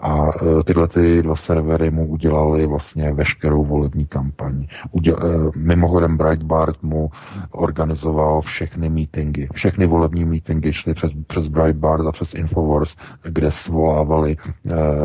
a 0.03 0.28
eh, 0.28 0.62
tyhle 0.64 0.88
ty 0.88 1.22
dva 1.22 1.36
servery 1.36 1.90
mu 1.90 2.07
udělali 2.07 2.66
vlastně 2.66 3.12
veškerou 3.12 3.64
volební 3.64 4.07
kampaň. 4.07 4.66
Eh, 5.09 5.12
mimochodem 5.57 6.16
Breitbart 6.16 6.82
mu 6.82 7.11
organizoval 7.51 8.40
všechny 8.40 8.90
meetingy. 8.90 9.49
Všechny 9.53 9.86
volební 9.86 10.24
meetingy 10.24 10.72
šly 10.72 10.95
přes, 10.95 11.11
přes 11.26 11.49
Breitbart 11.49 12.07
a 12.07 12.12
přes 12.12 12.34
Infowars, 12.34 12.97
kde 13.22 13.51
svolávali 13.51 14.36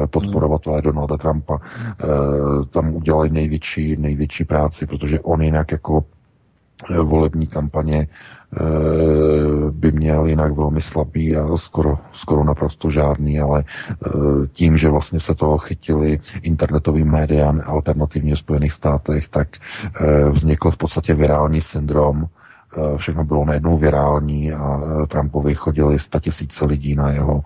podporovatelé 0.10 0.82
Donalda 0.82 1.18
Trumpa. 1.18 1.60
Tam 2.70 2.96
udělali 2.96 3.30
největší, 3.30 3.98
největší 3.98 4.46
práci, 4.46 4.86
protože 4.88 5.20
on 5.20 5.42
jinak 5.42 5.72
jako 5.72 6.04
volební 7.04 7.48
kampaně 7.48 8.08
eh, 8.08 8.60
by 9.72 9.92
měl 9.92 10.26
jinak 10.26 10.54
velmi 10.54 10.82
slabý 10.82 11.38
a 11.38 11.58
skoro, 11.58 12.00
skoro 12.14 12.44
naprosto 12.44 12.90
žádný, 12.90 13.40
ale 13.40 13.64
eh, 13.64 14.10
tím, 14.54 14.78
že 14.78 14.90
vlastně 14.90 15.20
se 15.20 15.36
toho 15.36 15.58
chytili 15.58 16.20
internetový 16.42 17.04
média 17.04 17.54
alternativně 17.66 18.36
v 18.36 18.40
Spojených 18.40 18.74
státech, 18.74 19.28
tak 19.28 19.48
eh, 20.02 20.30
vznikl 20.30 20.72
v 20.72 20.78
podstatě 20.78 21.14
virální 21.14 21.62
syndrom, 21.62 22.28
všechno 22.98 23.24
bylo 23.24 23.46
najednou 23.46 23.78
virální 23.78 24.54
a 24.54 24.82
Trumpovi 25.08 25.56
chodili 25.56 25.98
tisíce 26.20 26.66
lidí 26.66 26.96
na 26.96 27.12
jeho 27.12 27.44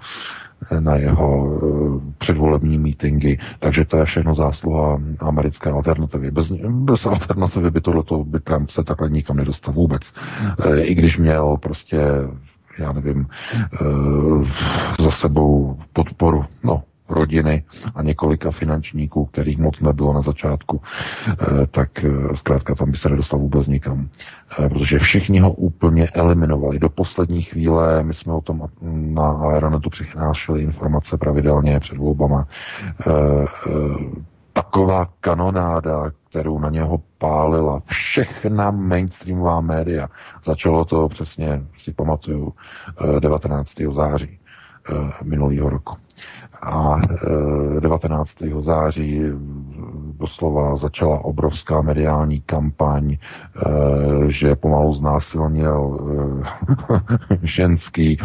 na 0.79 0.95
jeho 0.95 1.59
eh, 1.61 2.13
předvolební 2.17 2.77
mítingy, 2.77 3.37
takže 3.59 3.85
to 3.85 3.97
je 3.97 4.05
všechno 4.05 4.35
zásluha 4.35 5.01
americké 5.19 5.69
alternativy. 5.69 6.31
Bez, 6.31 6.51
bez 6.69 7.05
alternativy 7.05 7.71
by 7.71 7.81
tohleto, 7.81 8.23
by 8.23 8.39
Trump 8.39 8.69
se 8.69 8.83
takhle 8.83 9.09
nikam 9.09 9.37
nedostal 9.37 9.73
vůbec. 9.73 10.13
Eh, 10.65 10.81
I 10.81 10.95
když 10.95 11.17
měl 11.17 11.57
prostě 11.57 11.99
já 12.77 12.91
nevím, 12.91 13.27
eh, 13.53 15.03
za 15.03 15.11
sebou 15.11 15.77
podporu, 15.93 16.45
no, 16.63 16.83
rodiny 17.09 17.63
a 17.95 18.01
několika 18.01 18.51
finančníků, 18.51 19.25
kterých 19.25 19.57
moc 19.57 19.79
nebylo 19.79 20.13
na 20.13 20.21
začátku, 20.21 20.81
eh, 21.27 21.67
tak 21.71 22.03
eh, 22.03 22.35
zkrátka 22.35 22.75
tam 22.75 22.91
by 22.91 22.97
se 22.97 23.09
nedostal 23.09 23.39
vůbec 23.39 23.67
nikam. 23.67 24.09
Eh, 24.59 24.69
protože 24.69 24.99
všichni 24.99 25.39
ho 25.39 25.51
úplně 25.51 26.07
eliminovali. 26.07 26.79
Do 26.79 26.89
poslední 26.89 27.41
chvíle, 27.41 28.03
my 28.03 28.13
jsme 28.13 28.33
o 28.33 28.41
tom 28.41 28.67
na 28.81 29.31
Aeronetu 29.31 29.89
přinášeli 29.89 30.61
informace 30.63 31.17
pravidelně 31.17 31.79
před 31.79 31.97
volbama, 31.97 32.47
taková 34.53 35.09
kanonáda, 35.19 36.11
kterou 36.29 36.59
na 36.59 36.69
něho 36.69 37.01
pálila 37.17 37.81
všechna 37.85 38.71
mainstreamová 38.71 39.61
média. 39.61 40.09
Začalo 40.45 40.85
to 40.85 41.09
přesně, 41.09 41.63
si 41.77 41.93
pamatuju, 41.93 42.53
19. 43.19 43.73
září 43.91 44.39
minulého 45.23 45.69
roku. 45.69 45.95
A 46.65 47.01
19. 47.79 48.41
E, 48.41 48.61
září 48.61 49.21
doslova 50.19 50.75
začala 50.75 51.25
obrovská 51.25 51.81
mediální 51.81 52.41
kampaň, 52.41 53.11
e, 53.11 53.17
že 54.27 54.55
pomalu 54.55 54.93
znásilnil 54.93 55.99
ženský, 57.43 58.17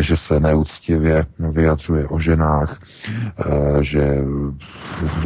že 0.00 0.16
se 0.16 0.40
neúctivě 0.40 1.26
vyjadřuje 1.38 2.08
o 2.08 2.18
ženách, 2.18 2.80
že 3.80 4.24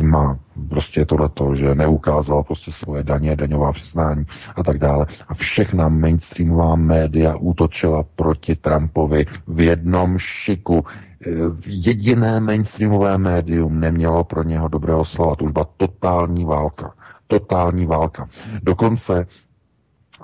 má 0.02 0.38
prostě 0.68 1.06
tohleto, 1.06 1.54
že 1.54 1.74
neukázal 1.74 2.42
prostě 2.42 2.72
svoje 2.72 3.02
daně, 3.02 3.36
daňová 3.36 3.72
přiznání 3.72 4.26
a 4.56 4.62
tak 4.62 4.78
dále. 4.78 5.06
A 5.28 5.34
všechna 5.34 5.88
mainstreamová 5.88 6.76
média 6.76 7.36
útočila 7.36 8.04
proti 8.16 8.56
Trumpovi 8.56 9.26
v 9.46 9.60
jednom 9.60 10.18
šiku 10.18 10.84
jediné 11.66 12.40
mainstreamové 12.40 13.18
médium 13.18 13.80
nemělo 13.80 14.24
pro 14.24 14.42
něho 14.42 14.68
dobrého 14.68 15.04
slova. 15.04 15.36
To 15.36 15.44
už 15.44 15.52
byla 15.52 15.66
totální 15.76 16.44
válka. 16.44 16.94
Totální 17.26 17.86
válka. 17.86 18.28
Dokonce, 18.62 19.26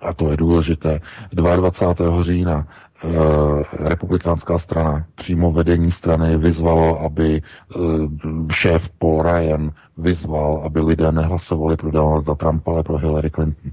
a 0.03 0.13
to 0.15 0.31
je 0.31 0.37
důležité, 0.37 1.01
22. 1.33 2.23
října 2.23 2.67
eh, 3.05 3.09
republikánská 3.89 4.59
strana, 4.59 5.07
přímo 5.15 5.53
vedení 5.53 5.91
strany 5.91 6.37
vyzvalo, 6.37 7.01
aby 7.01 7.43
eh, 7.43 7.79
šéf 8.53 8.91
Paul 8.91 9.23
Ryan 9.23 9.71
vyzval, 9.97 10.63
aby 10.65 10.81
lidé 10.81 11.13
nehlasovali 11.13 11.77
pro 11.77 11.91
Donalda 11.91 12.35
Trumpa, 12.35 12.73
ale 12.73 12.83
pro 12.83 12.99
Hillary 12.99 13.31
Clinton. 13.31 13.73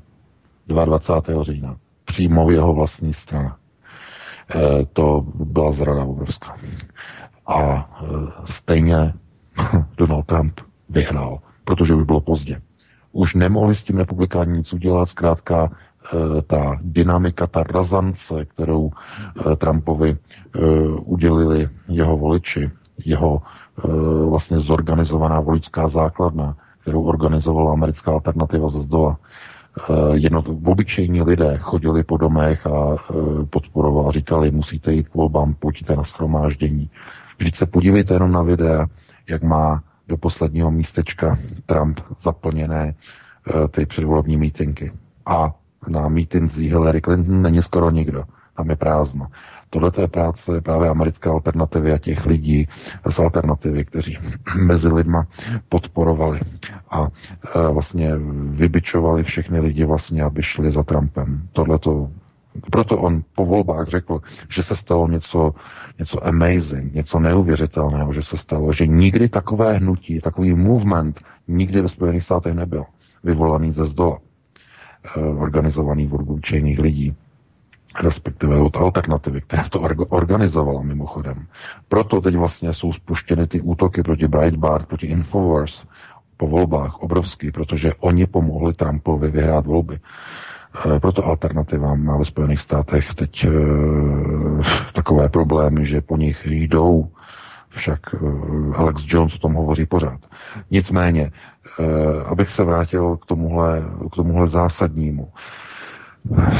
22. 0.67 1.43
října. 1.43 1.75
Přímo 2.05 2.51
jeho 2.51 2.73
vlastní 2.73 3.13
strana. 3.13 3.57
Eh, 4.55 4.85
to 4.93 5.25
byla 5.35 5.71
zrada 5.71 6.03
obrovská. 6.03 6.55
A 7.47 7.89
e, 8.01 8.05
stejně 8.45 9.13
Donald 9.97 10.25
Trump 10.25 10.59
vyhrál, 10.89 11.39
protože 11.65 11.93
už 11.95 12.03
bylo 12.03 12.21
pozdě. 12.21 12.61
Už 13.11 13.35
nemohli 13.35 13.75
s 13.75 13.83
tím 13.83 13.97
republikáni 13.97 14.57
nic 14.57 14.73
udělat, 14.73 15.05
zkrátka 15.05 15.69
e, 15.69 16.41
ta 16.41 16.79
dynamika, 16.81 17.47
ta 17.47 17.63
razance, 17.63 18.45
kterou 18.45 18.91
Trumpovi 19.57 20.17
udělili 21.01 21.69
jeho 21.87 22.17
voliči, 22.17 22.71
jeho 23.05 23.41
vlastně 24.29 24.59
zorganizovaná 24.59 25.39
voličská 25.39 25.87
základna, 25.87 26.55
kterou 26.81 27.03
organizovala 27.03 27.71
americká 27.73 28.11
alternativa 28.11 28.69
ze 28.69 28.79
zdola, 28.79 29.17
Jednot, 30.13 30.47
obyčejní 30.47 31.21
lidé 31.21 31.57
chodili 31.57 32.03
po 32.03 32.17
domech 32.17 32.67
a 32.67 32.95
podporovali, 33.49 34.11
říkali, 34.13 34.51
musíte 34.51 34.93
jít 34.93 35.09
k 35.09 35.13
volbám, 35.13 35.53
pojďte 35.53 35.95
na 35.95 36.03
schromáždění. 36.03 36.89
Vždyť 37.37 37.55
se 37.55 37.65
podívejte 37.65 38.13
jenom 38.13 38.31
na 38.31 38.41
videa, 38.41 38.87
jak 39.29 39.43
má 39.43 39.83
do 40.07 40.17
posledního 40.17 40.71
místečka 40.71 41.37
Trump 41.65 41.99
zaplněné 42.19 42.95
uh, 43.55 43.67
ty 43.67 43.85
předvolební 43.85 44.37
mítinky. 44.37 44.91
A 45.25 45.53
na 45.87 46.09
mítinzích 46.09 46.71
Hillary 46.71 47.01
Clinton 47.01 47.41
není 47.41 47.61
skoro 47.61 47.91
nikdo. 47.91 48.23
Tam 48.55 48.69
je 48.69 48.75
prázdno. 48.75 49.27
Tohle 49.73 49.91
je 50.01 50.07
práce 50.07 50.61
právě 50.61 50.89
americké 50.89 51.29
alternativy 51.29 51.93
a 51.93 51.97
těch 51.97 52.25
lidí 52.25 52.67
z 53.09 53.19
alternativy, 53.19 53.85
kteří 53.85 54.17
mezi 54.57 54.87
lidma 54.87 55.27
podporovali 55.69 56.39
a 56.89 57.01
uh, 57.01 57.07
vlastně 57.73 58.11
vybičovali 58.47 59.23
všechny 59.23 59.59
lidi 59.59 59.85
vlastně, 59.85 60.23
aby 60.23 60.43
šli 60.43 60.71
za 60.71 60.83
Trumpem. 60.83 61.41
Tohle 61.51 61.79
to 61.79 62.09
proto 62.71 62.97
on 62.97 63.23
po 63.35 63.45
volbách 63.45 63.87
řekl, 63.87 64.21
že 64.49 64.63
se 64.63 64.75
stalo 64.75 65.07
něco, 65.07 65.53
něco 65.99 66.27
amazing, 66.27 66.93
něco 66.93 67.19
neuvěřitelného, 67.19 68.13
že 68.13 68.21
se 68.21 68.37
stalo, 68.37 68.73
že 68.73 68.87
nikdy 68.87 69.29
takové 69.29 69.73
hnutí, 69.73 70.21
takový 70.21 70.53
movement 70.53 71.19
nikdy 71.47 71.81
ve 71.81 71.89
Spojených 71.89 72.23
státech 72.23 72.53
nebyl. 72.53 72.85
Vyvolaný 73.23 73.71
ze 73.71 73.85
zdola. 73.85 74.19
Eh, 75.17 75.19
organizovaný 75.19 76.09
od 76.11 76.21
obyčejných 76.21 76.79
lidí 76.79 77.15
respektive 78.01 78.59
od 78.59 78.77
alternativy, 78.77 79.41
která 79.41 79.69
to 79.69 79.79
organizovala 80.09 80.81
mimochodem. 80.81 81.47
Proto 81.87 82.21
teď 82.21 82.35
vlastně 82.35 82.73
jsou 82.73 82.93
spuštěny 82.93 83.47
ty 83.47 83.61
útoky 83.61 84.03
proti 84.03 84.27
Breitbart, 84.27 84.85
proti 84.85 85.07
Infowars 85.07 85.85
po 86.37 86.47
volbách 86.47 86.99
obrovský, 86.99 87.51
protože 87.51 87.93
oni 87.99 88.25
pomohli 88.27 88.73
Trumpovi 88.73 89.31
vyhrát 89.31 89.65
volby. 89.65 89.99
Eh, 90.85 90.99
proto 90.99 91.25
alternativa 91.25 91.95
má 91.95 92.17
ve 92.17 92.25
Spojených 92.25 92.59
státech 92.59 93.13
teď 93.13 93.45
e, 93.45 93.49
takové 94.93 95.29
problémy, 95.29 95.85
že 95.85 96.01
po 96.01 96.17
nich 96.17 96.45
jdou, 96.45 97.07
však 97.69 97.99
e, 98.13 98.17
Alex 98.75 99.05
Jones 99.07 99.35
o 99.35 99.39
tom 99.39 99.53
hovoří 99.53 99.85
pořád. 99.85 100.19
Nicméně, 100.71 101.31
e, 101.31 101.33
abych 102.25 102.49
se 102.49 102.63
vrátil 102.63 103.17
k 103.17 103.25
tomuhle, 103.25 103.83
k 104.11 104.15
tomuhle 104.15 104.47
zásadnímu. 104.47 105.31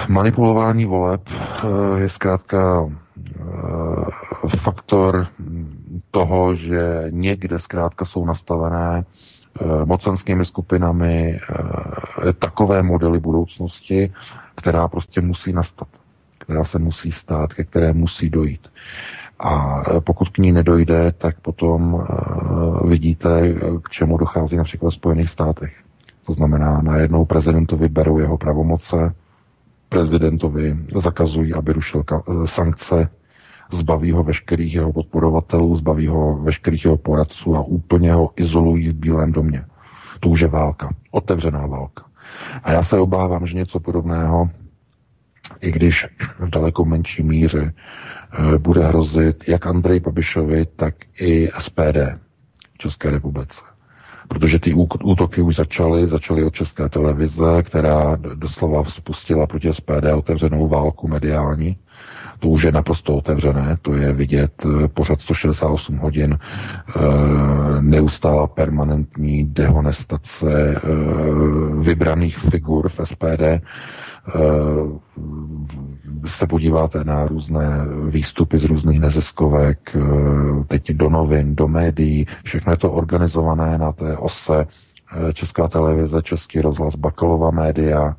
Manipulování 0.09 0.86
voleb 0.86 1.22
je 1.97 2.09
zkrátka 2.09 2.89
faktor 4.57 5.28
toho, 6.11 6.55
že 6.55 7.05
někde 7.09 7.59
zkrátka 7.59 8.05
jsou 8.05 8.26
nastavené 8.26 9.05
Eh, 9.61 9.86
mocenskými 9.86 10.45
skupinami, 10.45 11.39
eh, 11.39 12.34
takové 12.34 12.84
modely 12.84 13.20
budoucnosti, 13.20 14.14
která 14.55 14.88
prostě 14.88 15.22
musí 15.22 15.53
nastat, 15.53 15.88
která 16.38 16.64
se 16.64 16.80
musí 16.80 17.11
stát, 17.11 17.53
ke 17.53 17.64
které 17.64 17.93
musí 17.93 18.30
dojít. 18.30 18.68
A 19.39 19.82
eh, 19.82 20.01
pokud 20.01 20.30
k 20.30 20.38
ní 20.38 20.51
nedojde, 20.51 21.11
tak 21.11 21.39
potom 21.39 22.07
vidíte, 22.86 23.53
k 23.84 23.89
čemu 23.89 24.18
dochází 24.18 24.57
například 24.57 24.89
v 24.89 24.93
Spojených 24.93 25.30
státech. 25.30 25.74
To 26.26 26.34
znamená, 26.34 26.82
najednou 26.82 27.26
prezidentovi 27.26 27.89
berou 27.89 28.20
jeho 28.20 28.38
pravomoce, 28.38 29.14
prezidentovi 29.93 30.77
zakazují, 30.95 31.53
aby 31.53 31.73
rušil 31.73 32.03
sankce, 32.45 33.09
zbaví 33.71 34.11
ho 34.11 34.23
veškerých 34.23 34.73
jeho 34.73 34.93
podporovatelů, 34.93 35.75
zbaví 35.75 36.07
ho 36.07 36.39
veškerých 36.39 36.85
jeho 36.85 36.97
poradců 36.97 37.55
a 37.55 37.61
úplně 37.61 38.13
ho 38.13 38.31
izolují 38.35 38.89
v 38.89 38.93
Bílém 38.93 39.31
domě. 39.31 39.65
To 40.19 40.29
už 40.29 40.41
je 40.41 40.47
válka, 40.47 40.89
otevřená 41.11 41.67
válka. 41.67 42.05
A 42.63 42.71
já 42.71 42.83
se 42.83 42.99
obávám, 42.99 43.47
že 43.47 43.57
něco 43.57 43.79
podobného, 43.79 44.49
i 45.61 45.71
když 45.71 46.07
v 46.39 46.49
daleko 46.49 46.85
menší 46.85 47.23
míře, 47.23 47.73
eh, 47.73 48.57
bude 48.57 48.85
hrozit 48.85 49.47
jak 49.47 49.67
Andrej 49.67 49.99
Babišovi, 49.99 50.65
tak 50.65 50.95
i 51.21 51.49
SPD 51.57 52.19
v 52.73 52.77
České 52.77 53.11
republice. 53.11 53.72
Protože 54.34 54.59
ty 54.59 54.73
útoky 55.03 55.41
už 55.41 55.55
začaly, 55.55 56.07
začaly 56.07 56.43
od 56.43 56.53
České 56.53 56.89
televize, 56.89 57.63
která 57.63 58.15
doslova 58.36 58.84
spustila 58.84 59.47
proti 59.47 59.73
SPD 59.73 60.13
otevřenou 60.15 60.67
válku 60.67 61.07
mediální 61.07 61.77
to 62.43 62.49
už 62.49 62.63
je 62.63 62.71
naprosto 62.71 63.15
otevřené, 63.15 63.77
to 63.81 63.93
je 63.93 64.13
vidět 64.13 64.65
eh, 64.65 64.87
pořád 64.87 65.21
168 65.21 65.97
hodin, 65.97 66.37
eh, 66.39 67.01
neustála 67.81 68.47
permanentní 68.47 69.43
dehonestace 69.45 70.75
eh, 70.75 70.79
vybraných 71.79 72.37
figur 72.37 72.89
v 72.89 72.99
SPD. 73.03 73.63
Se 76.25 76.47
podíváte 76.47 77.03
na 77.03 77.27
různé 77.27 77.67
výstupy 78.09 78.57
z 78.57 78.65
různých 78.65 78.99
neziskovek, 78.99 79.97
teď 80.67 80.91
do 80.91 81.09
novin, 81.09 81.55
do 81.55 81.67
médií, 81.67 82.27
všechno 82.43 82.73
je 82.73 82.77
to 82.77 82.91
organizované 82.91 83.77
na 83.77 83.91
té 83.91 84.17
ose 84.17 84.65
Česká 85.33 85.67
televize, 85.67 86.21
Český 86.21 86.61
rozhlas, 86.61 86.95
Bakalova 86.95 87.51
média, 87.51 88.15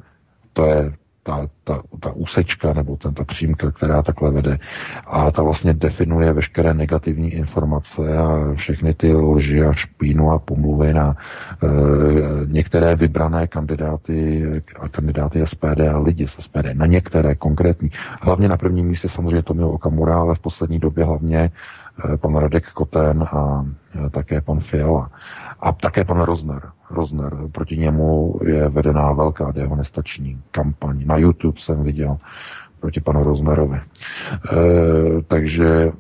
to 0.53 0.67
je 0.67 0.93
ta, 1.25 1.47
ta, 1.65 1.83
ta 2.01 2.13
úsečka 2.13 2.73
nebo 2.73 2.97
ten, 2.97 3.15
ta 3.15 3.25
přímka, 3.25 3.71
která 3.71 4.03
takhle 4.03 4.31
vede. 4.31 4.59
A 5.07 5.31
ta 5.31 5.43
vlastně 5.43 5.75
definuje 5.75 6.33
veškeré 6.33 6.75
negativní 6.75 7.31
informace 7.31 8.19
a 8.19 8.55
všechny 8.55 8.95
ty 8.95 9.13
lži 9.13 9.65
a 9.65 9.73
špínu 9.73 10.31
a 10.31 10.39
pomluvy 10.39 10.95
na 10.95 11.17
e, 11.17 11.67
některé 12.47 12.97
vybrané 12.97 13.47
kandidáty 13.47 14.47
a 14.81 14.89
kandidáty 14.89 15.47
SPD 15.47 15.81
a 15.95 15.99
lidi 15.99 16.29
z 16.29 16.31
SPD. 16.31 16.75
Na 16.75 16.87
některé 16.87 17.35
konkrétní. 17.35 17.91
Hlavně 18.21 18.49
na 18.49 18.57
prvním 18.57 18.87
místě 18.87 19.09
samozřejmě 19.09 19.43
to 19.43 19.55
měl 19.55 19.69
Okamura, 19.69 20.19
ale 20.19 20.35
v 20.35 20.39
poslední 20.39 20.79
době 20.79 21.05
hlavně 21.05 21.39
e, 21.41 22.17
pan 22.17 22.37
Radek 22.37 22.65
Koten 22.75 23.23
a 23.23 23.67
také 24.11 24.41
pan 24.41 24.61
Fiala. 24.61 25.11
A 25.61 25.73
také 25.73 26.05
pan 26.05 26.21
Rozner. 26.21 26.63
Rozner. 26.91 27.37
Proti 27.53 27.77
němu 27.77 28.41
je 28.45 28.69
vedená 28.69 29.13
velká 29.13 29.51
dehonestační 29.51 30.43
kampaň. 30.51 31.03
Na 31.07 31.17
YouTube 31.17 31.61
jsem 31.61 31.83
viděl 31.83 32.17
proti 32.81 33.01
panu 33.01 33.25
Roznerovi. 33.25 33.77
E, 33.79 33.83
takže 35.29 35.93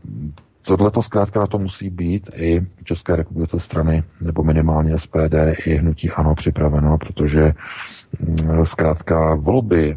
tohle 0.63 0.91
to 0.91 1.03
zkrátka 1.03 1.41
na 1.41 1.47
to 1.47 1.59
musí 1.59 1.91
být 1.91 2.31
i 2.35 2.61
v 2.61 2.85
České 2.85 3.17
republice 3.17 3.61
strany, 3.61 4.05
nebo 4.21 4.45
minimálně 4.45 4.99
SPD, 4.99 5.35
i 5.67 5.75
hnutí 5.75 6.11
ANO 6.11 6.35
připraveno, 6.35 6.99
protože 6.99 7.55
mm, 8.21 8.65
zkrátka 8.65 9.35
volby 9.35 9.97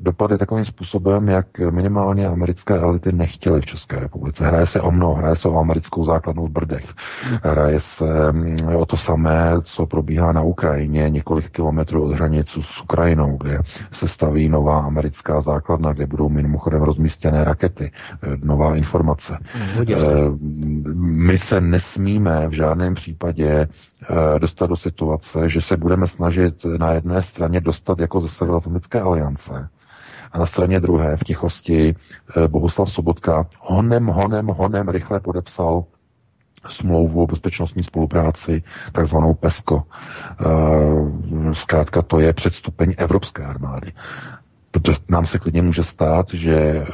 dopadly 0.00 0.38
takovým 0.38 0.64
způsobem, 0.64 1.28
jak 1.28 1.46
minimálně 1.58 2.26
americké 2.26 2.74
elity 2.74 3.12
nechtěly 3.12 3.60
v 3.60 3.66
České 3.66 4.00
republice. 4.00 4.46
Hraje 4.46 4.66
se 4.66 4.80
o 4.80 4.90
mnoho, 4.90 5.14
hraje 5.14 5.36
se 5.36 5.48
o 5.48 5.58
americkou 5.58 6.04
základnu 6.04 6.46
v 6.46 6.50
Brdech, 6.50 6.94
hraje 7.42 7.80
se 7.80 8.32
mm, 8.32 8.56
o 8.76 8.86
to 8.86 8.96
samé, 8.96 9.52
co 9.62 9.86
probíhá 9.86 10.32
na 10.32 10.42
Ukrajině, 10.42 11.10
několik 11.10 11.50
kilometrů 11.50 12.04
od 12.04 12.12
hranice 12.12 12.60
s 12.62 12.80
Ukrajinou, 12.80 13.36
kde 13.36 13.58
se 13.90 14.08
staví 14.08 14.48
nová 14.48 14.80
americká 14.80 15.40
základna, 15.40 15.92
kde 15.92 16.06
budou 16.06 16.28
mimochodem 16.28 16.82
rozmístěné 16.82 17.44
rakety. 17.44 17.90
Eh, 18.22 18.36
nová 18.42 18.76
informace. 18.76 19.38
Eh, 19.80 19.96
my 20.94 21.38
se 21.38 21.60
nesmíme 21.60 22.48
v 22.48 22.52
žádném 22.52 22.94
případě 22.94 23.48
eh, 23.48 24.38
dostat 24.38 24.66
do 24.66 24.76
situace, 24.76 25.48
že 25.48 25.60
se 25.60 25.76
budeme 25.76 26.06
snažit 26.06 26.64
na 26.78 26.92
jedné 26.92 27.22
straně 27.22 27.60
dostat 27.60 27.98
jako 27.98 28.20
ze 28.20 28.28
Severoatlantické 28.28 29.00
aliance, 29.00 29.68
a 30.32 30.38
na 30.38 30.46
straně 30.46 30.80
druhé 30.80 31.16
v 31.16 31.24
tichosti 31.24 31.94
eh, 32.36 32.48
Bohuslav 32.48 32.90
Sobotka 32.90 33.46
honem, 33.58 34.06
honem, 34.06 34.46
honem 34.46 34.88
rychle 34.88 35.20
podepsal 35.20 35.84
smlouvu 36.68 37.22
o 37.22 37.26
bezpečnostní 37.26 37.82
spolupráci, 37.82 38.62
takzvanou 38.92 39.34
PESCO. 39.34 39.82
Eh, 39.82 40.44
zkrátka 41.54 42.02
to 42.02 42.20
je 42.20 42.32
předstupeň 42.32 42.94
Evropské 42.98 43.44
armády. 43.44 43.92
Protože 44.70 44.98
nám 45.08 45.26
se 45.26 45.38
klidně 45.38 45.62
může 45.62 45.84
stát, 45.84 46.30
že 46.30 46.54
eh, 46.54 46.84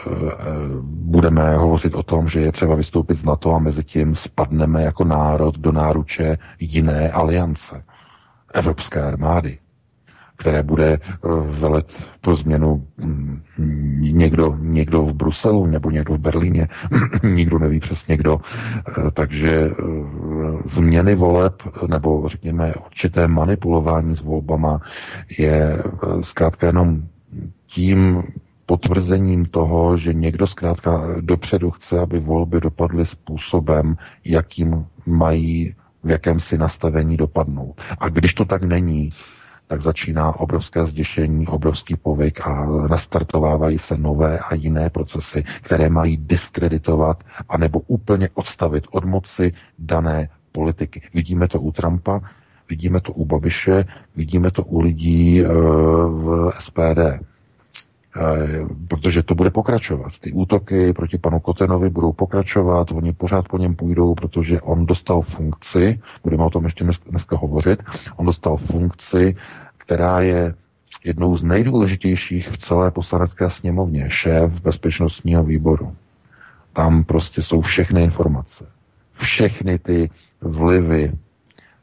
budeme 0.82 1.56
hovořit 1.56 1.94
o 1.94 2.02
tom, 2.02 2.28
že 2.28 2.40
je 2.40 2.52
třeba 2.52 2.74
vystoupit 2.74 3.14
z 3.14 3.24
NATO 3.24 3.54
a 3.54 3.58
mezi 3.58 3.84
tím 3.84 4.14
spadneme 4.14 4.82
jako 4.82 5.04
národ 5.04 5.58
do 5.58 5.72
náruče 5.72 6.38
jiné 6.60 7.10
aliance. 7.10 7.84
Evropské 8.54 9.02
armády 9.02 9.58
které 10.36 10.62
bude 10.62 10.92
eh, 10.92 10.98
velet 11.48 12.02
pro 12.20 12.36
změnu 12.36 12.86
mm, 12.98 13.40
někdo, 14.00 14.56
někdo 14.60 15.02
v 15.02 15.12
Bruselu 15.12 15.66
nebo 15.66 15.90
někdo 15.90 16.14
v 16.14 16.18
Berlíně, 16.18 16.68
nikdo 17.22 17.58
neví 17.58 17.80
přesně 17.80 18.16
kdo. 18.16 18.40
Eh, 18.88 19.10
takže 19.12 19.50
eh, 19.50 19.74
změny 20.64 21.14
voleb 21.14 21.62
nebo 21.86 22.28
řekněme 22.28 22.74
určité 22.74 23.28
manipulování 23.28 24.14
s 24.14 24.20
volbama 24.20 24.80
je 25.38 25.82
zkrátka 26.20 26.66
jenom 26.66 27.02
tím 27.66 28.22
potvrzením 28.66 29.44
toho, 29.44 29.96
že 29.96 30.14
někdo 30.14 30.46
zkrátka 30.46 31.02
dopředu 31.20 31.70
chce, 31.70 32.00
aby 32.00 32.18
volby 32.18 32.60
dopadly 32.60 33.06
způsobem, 33.06 33.96
jakým 34.24 34.86
mají 35.06 35.74
v 36.04 36.10
jakémsi 36.10 36.58
nastavení 36.58 37.16
dopadnout. 37.16 37.80
A 37.98 38.08
když 38.08 38.34
to 38.34 38.44
tak 38.44 38.62
není, 38.62 39.10
tak 39.66 39.82
začíná 39.82 40.40
obrovské 40.40 40.84
zděšení, 40.86 41.46
obrovský 41.46 41.96
povyk 41.96 42.46
a 42.46 42.66
nastartovávají 42.90 43.78
se 43.78 43.96
nové 43.96 44.38
a 44.38 44.54
jiné 44.54 44.90
procesy, 44.90 45.44
které 45.62 45.88
mají 45.88 46.16
diskreditovat 46.16 47.24
anebo 47.48 47.80
úplně 47.86 48.28
odstavit 48.34 48.84
od 48.90 49.04
moci 49.04 49.52
dané 49.78 50.28
politiky. 50.52 51.02
Vidíme 51.14 51.48
to 51.48 51.60
u 51.60 51.72
Trumpa, 51.72 52.20
vidíme 52.68 53.00
to 53.00 53.12
u 53.12 53.24
Babiše, 53.24 53.84
vidíme 54.16 54.50
to 54.50 54.62
u 54.64 54.80
lidí 54.80 55.40
e, 55.40 55.48
v 56.08 56.52
SPD. 56.58 57.00
E, 58.16 58.66
protože 58.88 59.22
to 59.22 59.34
bude 59.34 59.50
pokračovat. 59.50 60.18
Ty 60.20 60.32
útoky 60.32 60.92
proti 60.92 61.18
panu 61.18 61.40
Kotenovi 61.40 61.90
budou 61.90 62.12
pokračovat, 62.12 62.92
oni 62.92 63.12
pořád 63.12 63.48
po 63.48 63.58
něm 63.58 63.74
půjdou, 63.74 64.14
protože 64.14 64.60
on 64.60 64.86
dostal 64.86 65.22
funkci, 65.22 66.00
budeme 66.24 66.44
o 66.44 66.50
tom 66.50 66.64
ještě 66.64 66.84
dneska 67.06 67.36
hovořit, 67.36 67.82
on 68.16 68.26
dostal 68.26 68.56
funkci, 68.56 69.36
která 69.78 70.20
je 70.20 70.54
jednou 71.04 71.36
z 71.36 71.42
nejdůležitějších 71.42 72.48
v 72.48 72.56
celé 72.56 72.90
poslanecké 72.90 73.50
sněmovně, 73.50 74.10
šéf 74.10 74.60
bezpečnostního 74.62 75.44
výboru. 75.44 75.96
Tam 76.72 77.04
prostě 77.04 77.42
jsou 77.42 77.60
všechny 77.60 78.02
informace, 78.02 78.66
všechny 79.12 79.78
ty 79.78 80.10
vlivy 80.40 81.12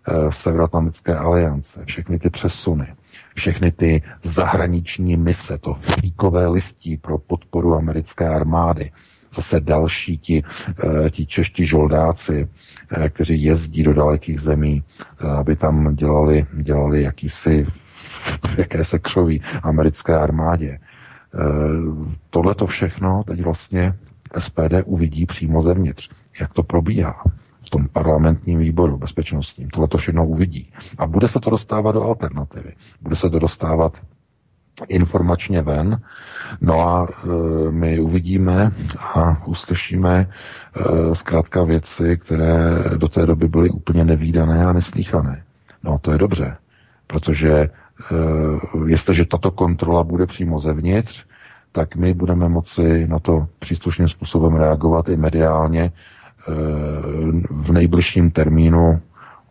e, 0.08 0.32
Severoatlantické 0.32 1.16
aliance, 1.16 1.86
všechny 1.86 2.20
ty 2.20 2.30
přesuny, 2.30 2.88
všechny 3.36 3.72
ty 3.72 4.02
zahraniční 4.24 5.18
mise, 5.18 5.58
to 5.58 5.74
fíkové 5.74 6.48
listí 6.48 6.98
pro 6.98 7.18
podporu 7.18 7.76
americké 7.76 8.28
armády, 8.30 8.92
zase 9.36 9.60
další 9.60 10.18
ti, 10.18 10.44
eh, 10.84 11.10
ti 11.10 11.26
čeští 11.26 11.66
žoldáci, 11.66 12.48
eh, 12.92 13.10
kteří 13.10 13.44
jezdí 13.44 13.84
do 13.84 13.94
dalekých 13.94 14.42
zemí, 14.42 14.84
aby 15.38 15.56
tam 15.56 15.96
dělali, 15.96 16.46
dělali 16.54 17.02
jakýsi 17.02 17.68
jaké 18.58 18.86
se 18.86 19.00
křoví 19.00 19.42
americké 19.64 20.18
armádě. 20.18 20.80
Tohle 22.30 22.56
to 22.56 22.68
všechno 22.68 23.24
teď 23.24 23.42
vlastně 23.42 23.94
SPD 24.38 24.84
uvidí 24.86 25.26
přímo 25.26 25.62
zevnitř, 25.62 26.10
jak 26.40 26.54
to 26.54 26.64
probíhá 26.64 27.24
tom 27.74 27.88
parlamentním 27.94 28.60
výboru 28.60 28.98
bezpečnostním. 28.98 29.70
Tohle 29.70 29.88
to 29.88 29.98
všechno 29.98 30.26
uvidí. 30.28 30.70
A 30.98 31.08
bude 31.08 31.28
se 31.28 31.40
to 31.40 31.50
dostávat 31.50 31.92
do 31.92 32.04
alternativy. 32.04 32.74
Bude 33.02 33.16
se 33.16 33.30
to 33.30 33.40
dostávat 33.40 33.98
informačně 34.88 35.62
ven. 35.62 36.02
No 36.62 36.82
a 36.82 37.08
e, 37.08 37.28
my 37.72 38.00
uvidíme 38.00 38.72
a 39.16 39.46
uslyšíme 39.46 40.30
e, 40.30 41.16
zkrátka 41.16 41.64
věci, 41.64 42.18
které 42.18 42.84
do 42.98 43.08
té 43.08 43.26
doby 43.26 43.48
byly 43.48 43.70
úplně 43.70 44.06
nevýdané 44.06 44.66
a 44.66 44.74
neslíchané. 44.74 45.44
No 45.84 46.00
to 46.00 46.12
je 46.12 46.18
dobře, 46.18 46.58
protože 47.08 47.54
e, 47.54 47.70
jestliže 48.88 49.26
tato 49.26 49.52
kontrola 49.52 50.04
bude 50.04 50.26
přímo 50.26 50.60
zevnitř, 50.60 51.26
tak 51.72 51.96
my 51.96 52.14
budeme 52.14 52.50
moci 52.50 53.08
na 53.08 53.20
to 53.20 53.48
příslušným 53.60 54.10
způsobem 54.10 54.56
reagovat 54.56 55.10
i 55.10 55.18
mediálně. 55.18 55.92
V 57.50 57.72
nejbližším 57.72 58.32
termínu 58.32 59.02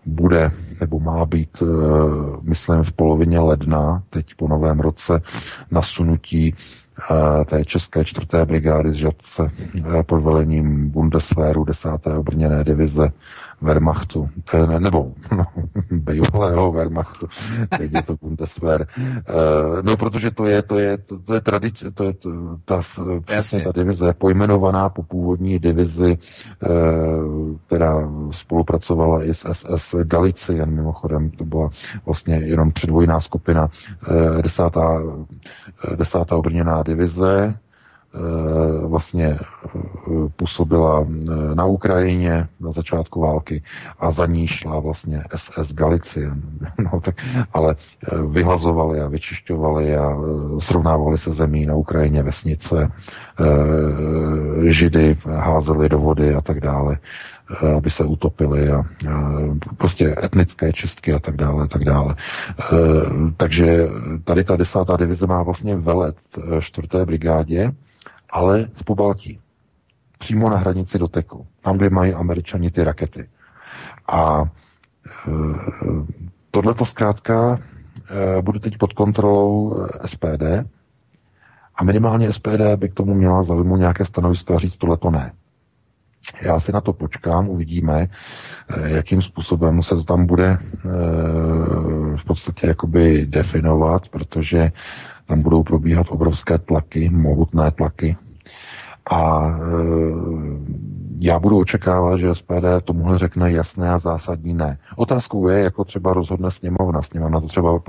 bude 0.06 0.52
nebo 0.80 1.00
má 1.00 1.26
být, 1.26 1.62
e, 1.62 1.66
myslím, 2.42 2.82
v 2.82 2.92
polovině 2.92 3.38
ledna, 3.38 4.02
teď 4.10 4.26
po 4.36 4.48
novém 4.48 4.80
roce, 4.80 5.22
nasunutí 5.70 6.48
e, 6.48 7.44
té 7.44 7.64
české 7.64 8.04
čtvrté 8.04 8.44
brigády 8.44 8.90
z 8.90 8.94
Žadce 8.94 9.50
pod 10.06 10.20
velením 10.20 10.90
Bundeswehru 10.90 11.64
10. 11.64 11.88
brněné 12.22 12.64
divize 12.64 13.12
Wehrmachtu, 13.62 14.28
ne, 14.68 14.80
nebo 14.80 15.12
no, 15.36 15.44
bývalého 15.90 16.72
Wehrmachtu, 16.72 17.26
teď 17.78 17.92
je 17.92 18.02
to 18.02 18.16
Bundeswehr. 18.22 18.86
Uh, 18.98 19.82
no, 19.82 19.96
protože 19.96 20.30
to 20.30 20.46
je, 20.46 20.62
to 20.62 20.78
je, 20.78 20.98
to, 20.98 21.18
to 21.18 21.34
je 21.34 21.40
tradice, 21.40 21.90
to 21.90 22.04
je 22.04 22.12
to, 22.12 22.30
ta, 22.64 22.82
přesně 23.24 23.60
ta 23.60 23.72
divize, 23.72 24.12
pojmenovaná 24.12 24.88
po 24.88 25.02
původní 25.02 25.58
divizi, 25.58 26.18
uh, 26.68 27.56
která 27.66 28.10
spolupracovala 28.30 29.24
i 29.24 29.34
s 29.34 29.52
SS 29.52 29.94
Galicien, 30.04 30.70
mimochodem, 30.70 31.30
to 31.30 31.44
byla 31.44 31.70
vlastně 32.06 32.34
jenom 32.34 32.72
předvojná 32.72 33.20
skupina, 33.20 33.68
desátá, 34.42 35.02
desátá 35.96 36.36
obrněná 36.36 36.82
divize, 36.82 37.32
Eh, 37.42 37.54
vlastně 38.86 39.26
eh, 39.26 39.38
působila 40.36 41.06
eh, 41.06 41.54
na 41.54 41.64
Ukrajině 41.64 42.48
na 42.60 42.72
začátku 42.72 43.20
války 43.20 43.62
a 43.98 44.10
za 44.10 44.26
ní 44.26 44.46
šla 44.46 44.80
vlastně 44.80 45.24
SS 45.36 45.72
Galicien. 45.72 46.42
No, 46.92 47.00
tak, 47.00 47.14
ale 47.52 47.76
vyhlazovali 48.26 49.00
a 49.00 49.08
vyčišťovali 49.08 49.96
a 49.96 50.16
srovnávali 50.58 51.18
se 51.18 51.30
zemí 51.30 51.66
na 51.66 51.74
Ukrajině 51.74 52.22
vesnice, 52.22 52.90
židy 54.66 55.18
házeli 55.24 55.88
do 55.88 55.98
vody 55.98 56.34
a 56.34 56.40
tak 56.40 56.60
dále 56.60 56.98
aby 57.76 57.90
se 57.90 58.04
utopili 58.04 58.70
a, 58.70 58.78
a 58.78 58.84
prostě 59.76 60.16
etnické 60.24 60.72
čistky 60.72 61.12
a 61.12 61.18
tak 61.18 61.36
dále, 61.36 61.64
a 61.64 61.66
tak 61.66 61.84
dále. 61.84 62.14
Takže 63.36 63.88
tady 64.24 64.44
ta 64.44 64.56
desátá 64.56 64.96
divize 64.96 65.26
má 65.26 65.42
vlastně 65.42 65.76
velet 65.76 66.16
čtvrté 66.60 67.04
brigádě, 67.04 67.72
ale 68.32 68.68
v 68.74 68.84
Pobaltí. 68.84 69.40
Přímo 70.18 70.50
na 70.50 70.56
hranici 70.56 70.98
doteku. 70.98 71.46
Tam, 71.60 71.76
kde 71.76 71.90
mají 71.90 72.14
američani 72.14 72.70
ty 72.70 72.84
rakety. 72.84 73.28
A 74.08 74.42
e, 74.42 75.30
tohle 76.50 76.74
to 76.74 76.84
zkrátka 76.84 77.58
e, 78.38 78.42
bude 78.42 78.60
teď 78.60 78.78
pod 78.78 78.92
kontrolou 78.92 79.76
e, 79.76 80.08
SPD 80.08 80.42
a 81.74 81.84
minimálně 81.84 82.32
SPD 82.32 82.76
by 82.76 82.88
k 82.88 82.94
tomu 82.94 83.14
měla 83.14 83.42
zaujmout 83.42 83.78
nějaké 83.78 84.04
stanovisko 84.04 84.54
a 84.54 84.58
říct, 84.58 84.76
tohle 84.76 84.96
to 84.96 85.10
ne. 85.10 85.32
Já 86.42 86.60
si 86.60 86.72
na 86.72 86.80
to 86.80 86.92
počkám, 86.92 87.48
uvidíme, 87.48 88.08
jakým 88.84 89.22
způsobem 89.22 89.82
se 89.82 89.94
to 89.94 90.04
tam 90.04 90.26
bude 90.26 90.58
v 92.16 92.24
podstatě 92.24 92.66
jakoby 92.66 93.26
definovat, 93.26 94.08
protože 94.08 94.72
tam 95.26 95.42
budou 95.42 95.62
probíhat 95.62 96.06
obrovské 96.10 96.58
tlaky, 96.58 97.10
mohutné 97.10 97.70
tlaky. 97.70 98.16
A 99.10 99.48
e, 99.48 99.62
já 101.18 101.38
budu 101.38 101.58
očekávat, 101.58 102.16
že 102.16 102.34
SPD 102.34 102.64
tomuhle 102.84 103.18
řekne 103.18 103.52
jasné 103.52 103.90
a 103.90 103.98
zásadní 103.98 104.54
ne. 104.54 104.78
Otázkou 104.96 105.48
je, 105.48 105.60
jako 105.60 105.84
třeba 105.84 106.12
rozhodne 106.12 106.50
sněmovna. 106.50 107.02
Sněmovna 107.02 107.40
to 107.40 107.46
třeba 107.46 107.80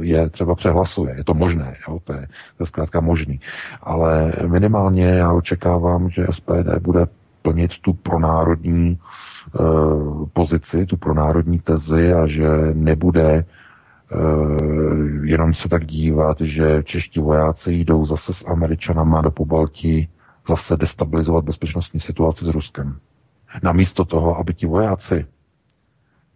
je 0.00 0.30
třeba 0.30 0.54
přehlasuje. 0.54 1.14
Je 1.16 1.24
to 1.24 1.34
možné, 1.34 1.76
jo? 1.88 1.98
To, 2.04 2.12
je, 2.12 2.26
to 2.56 2.62
je 2.62 2.66
zkrátka 2.66 3.00
možný. 3.00 3.40
Ale 3.82 4.32
minimálně 4.46 5.04
já 5.06 5.32
očekávám, 5.32 6.10
že 6.10 6.26
SPD 6.30 6.78
bude 6.80 7.06
plnit 7.42 7.78
tu 7.80 7.92
pronárodní 7.92 8.98
uh, 9.60 10.28
pozici, 10.32 10.86
tu 10.86 10.96
pronárodní 10.96 11.58
tezi 11.58 12.12
a 12.12 12.26
že 12.26 12.48
nebude 12.74 13.44
jenom 15.22 15.54
se 15.54 15.68
tak 15.68 15.86
dívat, 15.86 16.40
že 16.40 16.82
čeští 16.82 17.20
vojáci 17.20 17.72
jdou 17.72 18.04
zase 18.04 18.32
s 18.32 18.46
Američanama 18.46 19.20
do 19.20 19.30
Pobaltí 19.30 20.08
zase 20.48 20.76
destabilizovat 20.76 21.44
bezpečnostní 21.44 22.00
situaci 22.00 22.44
s 22.44 22.48
Ruskem. 22.48 22.98
Namísto 23.62 24.04
toho, 24.04 24.36
aby 24.36 24.54
ti 24.54 24.66
vojáci 24.66 25.26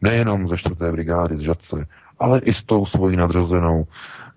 nejenom 0.02 0.48
ze 0.48 0.56
4. 0.56 0.76
brigády 0.92 1.38
z 1.38 1.40
Žadce, 1.40 1.86
ale 2.18 2.38
i 2.38 2.52
s 2.52 2.62
tou 2.62 2.86
svojí 2.86 3.16
nadřazenou 3.16 3.86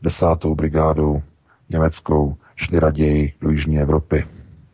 desátou 0.01 0.55
brigádou 0.55 1.21
německou 1.69 2.37
šli 2.55 2.79
raději 2.79 3.33
do 3.41 3.49
Jižní 3.49 3.79
Evropy, 3.79 4.27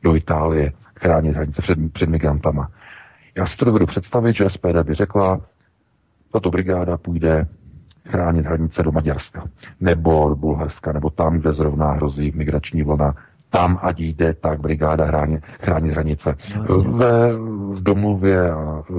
do 0.03 0.15
Itálie, 0.15 0.73
chránit 0.95 1.35
hranice 1.35 1.61
před, 1.61 1.93
před 1.93 2.09
migrantama. 2.09 2.71
Já 3.35 3.45
si 3.45 3.57
to 3.57 3.65
dovedu 3.65 3.85
představit, 3.85 4.35
že 4.35 4.49
SPD 4.49 4.83
by 4.83 4.93
řekla, 4.93 5.41
tato 6.31 6.49
brigáda 6.49 6.97
půjde 6.97 7.47
chránit 8.07 8.45
hranice 8.45 8.83
do 8.83 8.91
Maďarska, 8.91 9.43
nebo 9.79 10.29
do 10.29 10.35
Bulharska, 10.35 10.91
nebo 10.91 11.09
tam, 11.09 11.37
kde 11.37 11.53
zrovna 11.53 11.91
hrozí 11.91 12.31
migrační 12.35 12.83
vlna 12.83 13.15
tam, 13.51 13.77
ať 13.81 13.99
jde, 13.99 14.33
tak 14.33 14.59
brigáda 14.59 15.07
chránit, 15.07 15.43
chránit 15.61 15.91
hranice. 15.91 16.35
No, 16.69 16.77
Ve 16.77 17.31
domluvě 17.79 18.51
a 18.51 18.83
e, 18.89 18.93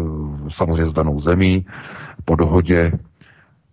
samozřejmě 0.49 0.87
s 0.87 0.93
danou 0.93 1.21
zemí, 1.21 1.67
po 2.25 2.37
dohodě, 2.37 2.93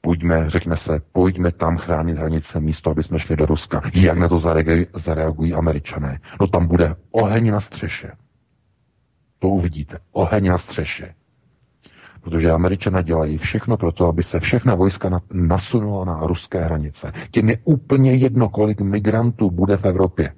pojďme, 0.01 0.49
řekne 0.49 0.77
se, 0.77 1.01
pojďme 1.11 1.51
tam 1.51 1.77
chránit 1.77 2.17
hranice 2.17 2.59
místo, 2.59 2.91
aby 2.91 3.03
jsme 3.03 3.19
šli 3.19 3.36
do 3.36 3.45
Ruska. 3.45 3.82
Jak 3.93 4.17
na 4.17 4.27
to 4.27 4.38
zareagují, 4.38 4.88
zareagují 4.93 5.53
američané? 5.53 6.19
No 6.41 6.47
tam 6.47 6.67
bude 6.67 6.95
oheň 7.11 7.51
na 7.51 7.59
střeše. 7.59 8.11
To 9.39 9.47
uvidíte. 9.47 9.97
Oheň 10.11 10.47
na 10.47 10.57
střeše. 10.57 11.13
Protože 12.30 12.51
američané 12.51 13.03
dělají 13.03 13.38
všechno 13.38 13.77
pro 13.77 13.91
to, 13.91 14.05
aby 14.05 14.23
se 14.23 14.39
všechna 14.39 14.75
vojska 14.75 15.21
nasunula 15.34 16.05
na 16.05 16.27
ruské 16.27 16.61
hranice. 16.61 17.11
Těm 17.32 17.49
je 17.49 17.57
úplně 17.63 18.13
jedno, 18.13 18.49
kolik 18.49 18.82
migrantů 18.82 19.51
bude 19.51 19.77
v 19.77 19.86
Evropě 19.86 20.34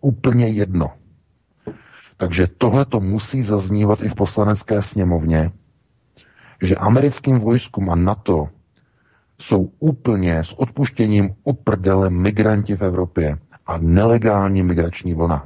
úplně 0.00 0.48
jedno. 0.48 0.90
Takže 2.16 2.46
tohle 2.58 2.84
to 2.84 3.00
musí 3.00 3.42
zaznívat 3.42 4.02
i 4.02 4.08
v 4.08 4.14
poslanecké 4.14 4.82
sněmovně, 4.82 5.50
že 6.62 6.76
americkým 6.76 7.38
vojskům 7.38 7.90
a 7.90 7.94
NATO 7.94 8.48
jsou 9.38 9.70
úplně 9.78 10.38
s 10.38 10.52
odpuštěním 10.52 11.34
uprdele 11.44 12.10
migranti 12.10 12.76
v 12.76 12.82
Evropě 12.82 13.38
a 13.66 13.78
nelegální 13.78 14.62
migrační 14.62 15.14
vlna. 15.14 15.44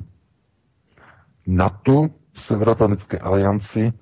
NATO, 1.46 2.08
Severoatlantické 2.34 3.18
alianci, 3.18 3.92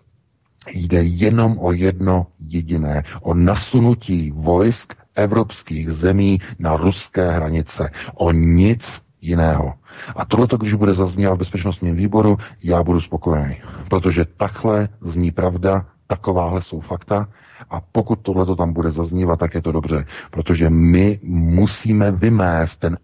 jde 0.73 1.03
jenom 1.03 1.59
o 1.59 1.73
jedno 1.73 2.27
jediné, 2.41 3.03
o 3.23 3.35
nasunutí 3.35 4.31
vojsk 4.31 4.95
evropských 5.15 5.91
zemí 5.91 6.41
na 6.59 6.77
ruské 6.77 7.31
hranice. 7.31 7.91
O 8.15 8.33
nic 8.33 9.03
jiného. 9.21 9.75
A 10.17 10.25
tohle, 10.25 10.47
když 10.59 10.75
bude 10.75 10.95
zaznívat 10.95 11.35
v 11.35 11.39
bezpečnostním 11.39 11.97
výboru, 11.97 12.39
já 12.63 12.83
budu 12.83 13.01
spokojený. 13.01 13.57
Protože 13.89 14.25
takhle 14.25 14.89
zní 15.01 15.31
pravda, 15.31 15.87
takováhle 16.07 16.63
jsou 16.63 16.81
fakta 16.81 17.29
a 17.71 17.81
pokud 17.81 18.17
tohle 18.23 18.47
to 18.47 18.57
tam 18.57 18.73
bude 18.73 18.91
zaznívat, 18.91 19.39
tak 19.39 19.55
je 19.55 19.63
to 19.63 19.73
dobře, 19.73 20.07
protože 20.31 20.71
my 20.71 21.21
musíme 21.23 22.11
vymést 22.13 22.81
ten 22.81 22.99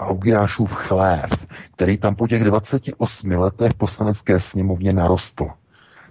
Augiášův 0.00 0.72
chlév, 0.72 1.46
který 1.72 1.98
tam 1.98 2.14
po 2.14 2.28
těch 2.28 2.44
28 2.44 3.30
letech 3.30 3.72
v 3.72 3.74
poslanecké 3.74 4.40
sněmovně 4.40 4.92
narostl. 4.92 5.46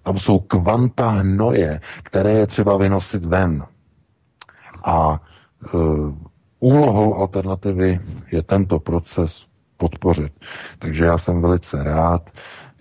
Tam 0.04 0.18
jsou 0.18 0.40
kvanta 0.40 1.10
hnoje, 1.10 1.82
které 2.04 2.32
je 2.32 2.48
třeba 2.48 2.78
vynosit 2.78 3.26
ven. 3.26 3.64
A 4.84 5.22
e, 5.66 5.78
úlohou 6.60 7.16
alternativy 7.16 8.00
je 8.32 8.44
tento 8.44 8.80
proces 8.80 9.46
podpořit. 9.78 10.34
Takže 10.80 11.06
já 11.06 11.18
jsem 11.18 11.42
velice 11.42 11.84
rád, 11.84 12.30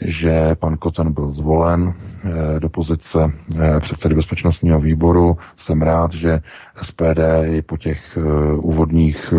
že 0.01 0.55
pan 0.55 0.77
Koten 0.77 1.13
byl 1.13 1.31
zvolen 1.33 1.95
eh, 2.25 2.61
do 2.61 2.69
pozice 2.69 3.33
eh, 3.61 3.81
předsedy 3.81 4.15
bezpečnostního 4.15 4.81
výboru. 4.81 5.37
Jsem 5.57 5.83
rád, 5.83 6.13
že 6.13 6.41
SPD 6.83 7.21
i 7.45 7.63
po 7.63 7.77
těch 7.77 8.17
eh, 8.17 8.21
úvodních 8.53 9.33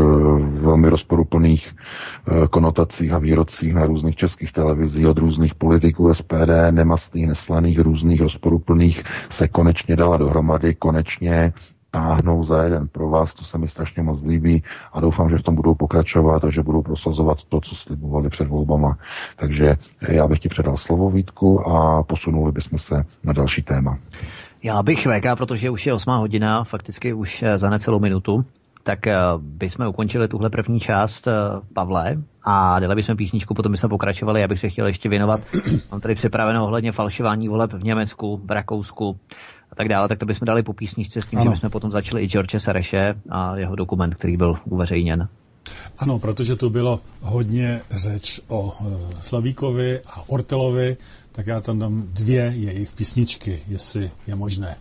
velmi 0.61 0.89
rozporuplných 0.89 1.75
konotacích 2.49 3.11
a 3.13 3.17
výrocích 3.17 3.73
na 3.73 3.85
různých 3.85 4.15
českých 4.15 4.51
televizích 4.51 5.07
od 5.07 5.17
různých 5.17 5.55
politiků 5.55 6.13
SPD, 6.13 6.71
nemastných, 6.71 7.27
neslaných, 7.27 7.79
různých 7.79 8.21
rozporuplných, 8.21 9.03
se 9.29 9.47
konečně 9.47 9.95
dala 9.95 10.17
dohromady, 10.17 10.75
konečně 10.75 11.53
táhnou 11.91 12.43
za 12.43 12.63
jeden 12.63 12.87
pro 12.87 13.09
vás, 13.09 13.33
to 13.33 13.43
se 13.43 13.57
mi 13.57 13.67
strašně 13.67 14.03
moc 14.03 14.23
líbí 14.23 14.63
a 14.93 15.01
doufám, 15.01 15.29
že 15.29 15.37
v 15.37 15.43
tom 15.43 15.55
budou 15.55 15.75
pokračovat 15.75 16.43
a 16.43 16.49
že 16.49 16.63
budou 16.63 16.81
prosazovat 16.81 17.43
to, 17.43 17.61
co 17.61 17.75
slibovali 17.75 18.29
před 18.29 18.47
volbama. 18.47 18.97
Takže 19.35 19.75
já 20.09 20.27
bych 20.27 20.39
ti 20.39 20.49
předal 20.49 20.77
slovo 20.77 21.09
Vítku 21.09 21.67
a 21.67 22.03
posunuli 22.03 22.51
bychom 22.51 22.79
se 22.79 23.05
na 23.23 23.33
další 23.33 23.61
téma. 23.61 23.97
Já 24.63 24.83
bych 24.83 25.07
VK, 25.07 25.37
protože 25.37 25.69
už 25.69 25.87
je 25.87 25.93
8 25.93 26.13
hodina, 26.13 26.63
fakticky 26.63 27.13
už 27.13 27.43
eh, 27.43 27.57
za 27.57 27.69
necelou 27.69 27.99
minutu, 27.99 28.45
tak 28.83 29.07
eh, 29.07 29.15
bychom 29.37 29.87
ukončili 29.87 30.27
tuhle 30.27 30.49
první 30.49 30.79
část 30.79 31.27
eh, 31.27 31.31
Pavle 31.73 32.15
a 32.43 32.79
dali 32.79 32.95
bychom 32.95 33.17
písničku, 33.17 33.53
potom 33.53 33.71
bychom 33.71 33.89
pokračovali. 33.89 34.41
Já 34.41 34.47
bych 34.47 34.59
se 34.59 34.69
chtěl 34.69 34.87
ještě 34.87 35.09
věnovat, 35.09 35.39
mám 35.91 36.01
tady 36.01 36.15
připraveno 36.15 36.63
ohledně 36.63 36.91
falšování 36.91 37.47
voleb 37.47 37.73
v 37.73 37.83
Německu, 37.83 38.41
v 38.45 38.51
Rakousku, 38.51 39.19
a 39.71 39.75
tak 39.75 39.87
dále, 39.87 40.07
tak 40.07 40.19
to 40.19 40.25
bychom 40.25 40.45
dali 40.45 40.63
po 40.63 40.73
písničce 40.73 41.21
s 41.21 41.25
tím, 41.25 41.39
ano. 41.39 41.51
že 41.51 41.59
jsme 41.59 41.69
potom 41.69 41.91
začali 41.91 42.23
i 42.23 42.27
George 42.27 42.55
Sereše 42.57 43.15
a 43.29 43.57
jeho 43.57 43.75
dokument, 43.75 44.15
který 44.15 44.37
byl 44.37 44.55
uveřejněn. 44.65 45.29
Ano, 45.97 46.19
protože 46.19 46.55
tu 46.55 46.69
bylo 46.69 46.99
hodně 47.19 47.81
řeč 47.91 48.41
o 48.47 48.73
e, 48.73 49.21
Slavíkovi 49.21 49.99
a 50.05 50.29
Ortelovi, 50.29 50.97
tak 51.31 51.47
já 51.47 51.61
tam 51.61 51.79
dám 51.79 52.07
dvě 52.13 52.41
jejich 52.55 52.91
písničky, 52.93 53.59
jestli 53.67 54.11
je 54.27 54.35
možné. 54.35 54.75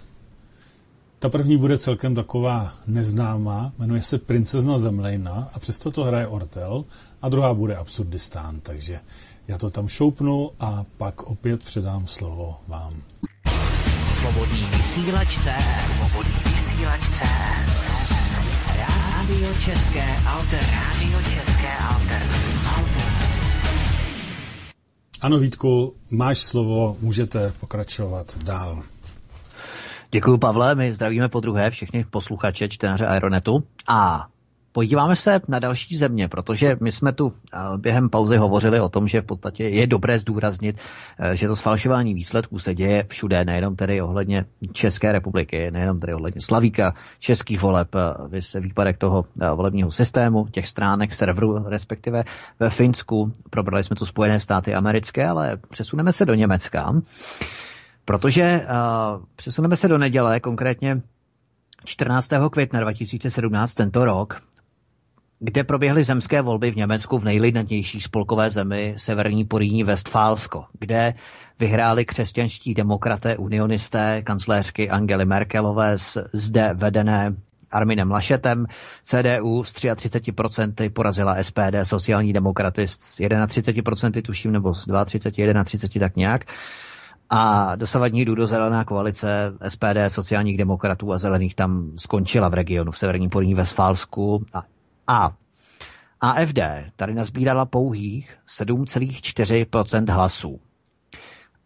Ta 1.18 1.28
první 1.28 1.56
bude 1.56 1.78
celkem 1.78 2.14
taková 2.14 2.72
neznámá, 2.86 3.72
jmenuje 3.78 4.02
se 4.02 4.18
Princezna 4.18 4.78
Zemlejna 4.78 5.50
a 5.52 5.58
přesto 5.58 5.90
to 5.90 6.04
hraje 6.04 6.26
Ortel 6.26 6.84
a 7.22 7.28
druhá 7.28 7.54
bude 7.54 7.76
Absurdistán, 7.76 8.60
takže 8.60 9.00
já 9.48 9.58
to 9.58 9.70
tam 9.70 9.88
šoupnu 9.88 10.50
a 10.60 10.84
pak 10.96 11.22
opět 11.22 11.64
předám 11.64 12.06
slovo 12.06 12.56
vám. 12.68 13.02
Svobodný 14.20 14.60
vysílač 14.76 15.32
Svobodný 15.96 16.40
vysílač 16.44 17.02
Rádio 18.76 19.48
České 19.64 20.04
Alter. 20.26 20.60
Rádio 20.60 21.18
České 21.22 21.72
Alter. 21.88 22.22
Alter. 22.76 23.02
Ano, 25.20 25.38
Vítku, 25.38 25.96
máš 26.10 26.38
slovo, 26.38 26.96
můžete 27.00 27.52
pokračovat 27.60 28.38
dál. 28.44 28.82
Děkuji, 30.10 30.38
Pavle. 30.38 30.74
My 30.74 30.92
zdravíme 30.92 31.28
po 31.28 31.40
druhé 31.40 31.70
všechny 31.70 32.04
posluchače, 32.04 32.68
čtenáře 32.68 33.06
Aeronetu. 33.06 33.64
A 33.88 34.26
Podíváme 34.72 35.16
se 35.16 35.40
na 35.48 35.58
další 35.58 35.96
země, 35.96 36.28
protože 36.28 36.76
my 36.80 36.92
jsme 36.92 37.12
tu 37.12 37.32
eh, 37.54 37.58
během 37.76 38.10
pauzy 38.10 38.36
hovořili 38.36 38.80
o 38.80 38.88
tom, 38.88 39.08
že 39.08 39.20
v 39.20 39.26
podstatě 39.26 39.64
je 39.64 39.86
dobré 39.86 40.18
zdůraznit, 40.18 40.76
eh, 41.18 41.36
že 41.36 41.48
to 41.48 41.56
sfalšování 41.56 42.14
výsledků 42.14 42.58
se 42.58 42.74
děje 42.74 43.04
všude, 43.08 43.44
nejenom 43.44 43.76
tedy 43.76 44.02
ohledně 44.02 44.44
České 44.72 45.12
republiky, 45.12 45.70
nejenom 45.70 46.00
tedy 46.00 46.14
ohledně 46.14 46.40
Slavíka, 46.40 46.94
českých 47.18 47.62
voleb, 47.62 47.88
eh, 47.94 48.60
výpadek 48.60 48.98
toho 48.98 49.24
volebního 49.54 49.90
systému, 49.90 50.46
těch 50.46 50.68
stránek, 50.68 51.14
serveru, 51.14 51.68
respektive 51.68 52.24
ve 52.60 52.70
Finsku. 52.70 53.32
Probrali 53.50 53.84
jsme 53.84 53.96
tu 53.96 54.06
Spojené 54.06 54.40
státy 54.40 54.74
americké, 54.74 55.28
ale 55.28 55.56
přesuneme 55.70 56.12
se 56.12 56.26
do 56.26 56.34
Německa, 56.34 56.92
protože 58.04 58.66
přesuneme 59.36 59.76
se 59.76 59.88
do 59.88 59.98
neděle, 59.98 60.40
konkrétně 60.40 61.02
14. 61.84 62.30
května 62.50 62.80
2017 62.80 63.74
tento 63.74 64.04
rok 64.04 64.40
kde 65.40 65.64
proběhly 65.64 66.04
zemské 66.04 66.42
volby 66.42 66.70
v 66.70 66.76
Německu 66.76 67.18
v 67.18 67.24
nejlidnatější 67.24 68.00
spolkové 68.00 68.50
zemi 68.50 68.94
Severní 68.96 69.44
Poríní 69.44 69.84
Westfálsko, 69.84 70.64
kde 70.78 71.14
vyhráli 71.58 72.04
křesťanští 72.04 72.74
demokraté 72.74 73.36
unionisté 73.36 74.22
kancléřky 74.22 74.90
Angely 74.90 75.24
Merkelové 75.24 75.98
s 75.98 76.28
zde 76.32 76.70
vedené 76.74 77.36
Arminem 77.70 78.10
Lašetem. 78.10 78.66
CDU 79.02 79.64
s 79.64 79.74
33% 79.74 80.90
porazila 80.92 81.42
SPD, 81.42 81.76
sociální 81.82 82.32
demokraty 82.32 82.86
s 82.86 83.20
31% 83.20 84.22
tuším, 84.22 84.52
nebo 84.52 84.74
s 84.74 84.86
32, 85.04 85.64
31 85.64 86.08
tak 86.08 86.16
nějak. 86.16 86.44
A 87.30 87.74
dosavadní 87.76 88.24
zelená 88.44 88.84
koalice 88.84 89.52
SPD, 89.68 89.98
sociálních 90.08 90.58
demokratů 90.58 91.12
a 91.12 91.18
zelených 91.18 91.54
tam 91.54 91.92
skončila 91.96 92.48
v 92.48 92.54
regionu 92.54 92.92
v 92.92 92.98
severním 92.98 93.30
Porní 93.30 93.54
Vesfálsku 93.54 94.44
a, 94.54 94.62
a 95.10 95.32
AFD 96.20 96.58
tady 96.96 97.14
nazbírala 97.14 97.64
pouhých 97.64 98.36
7,4% 98.48 100.12
hlasů. 100.14 100.60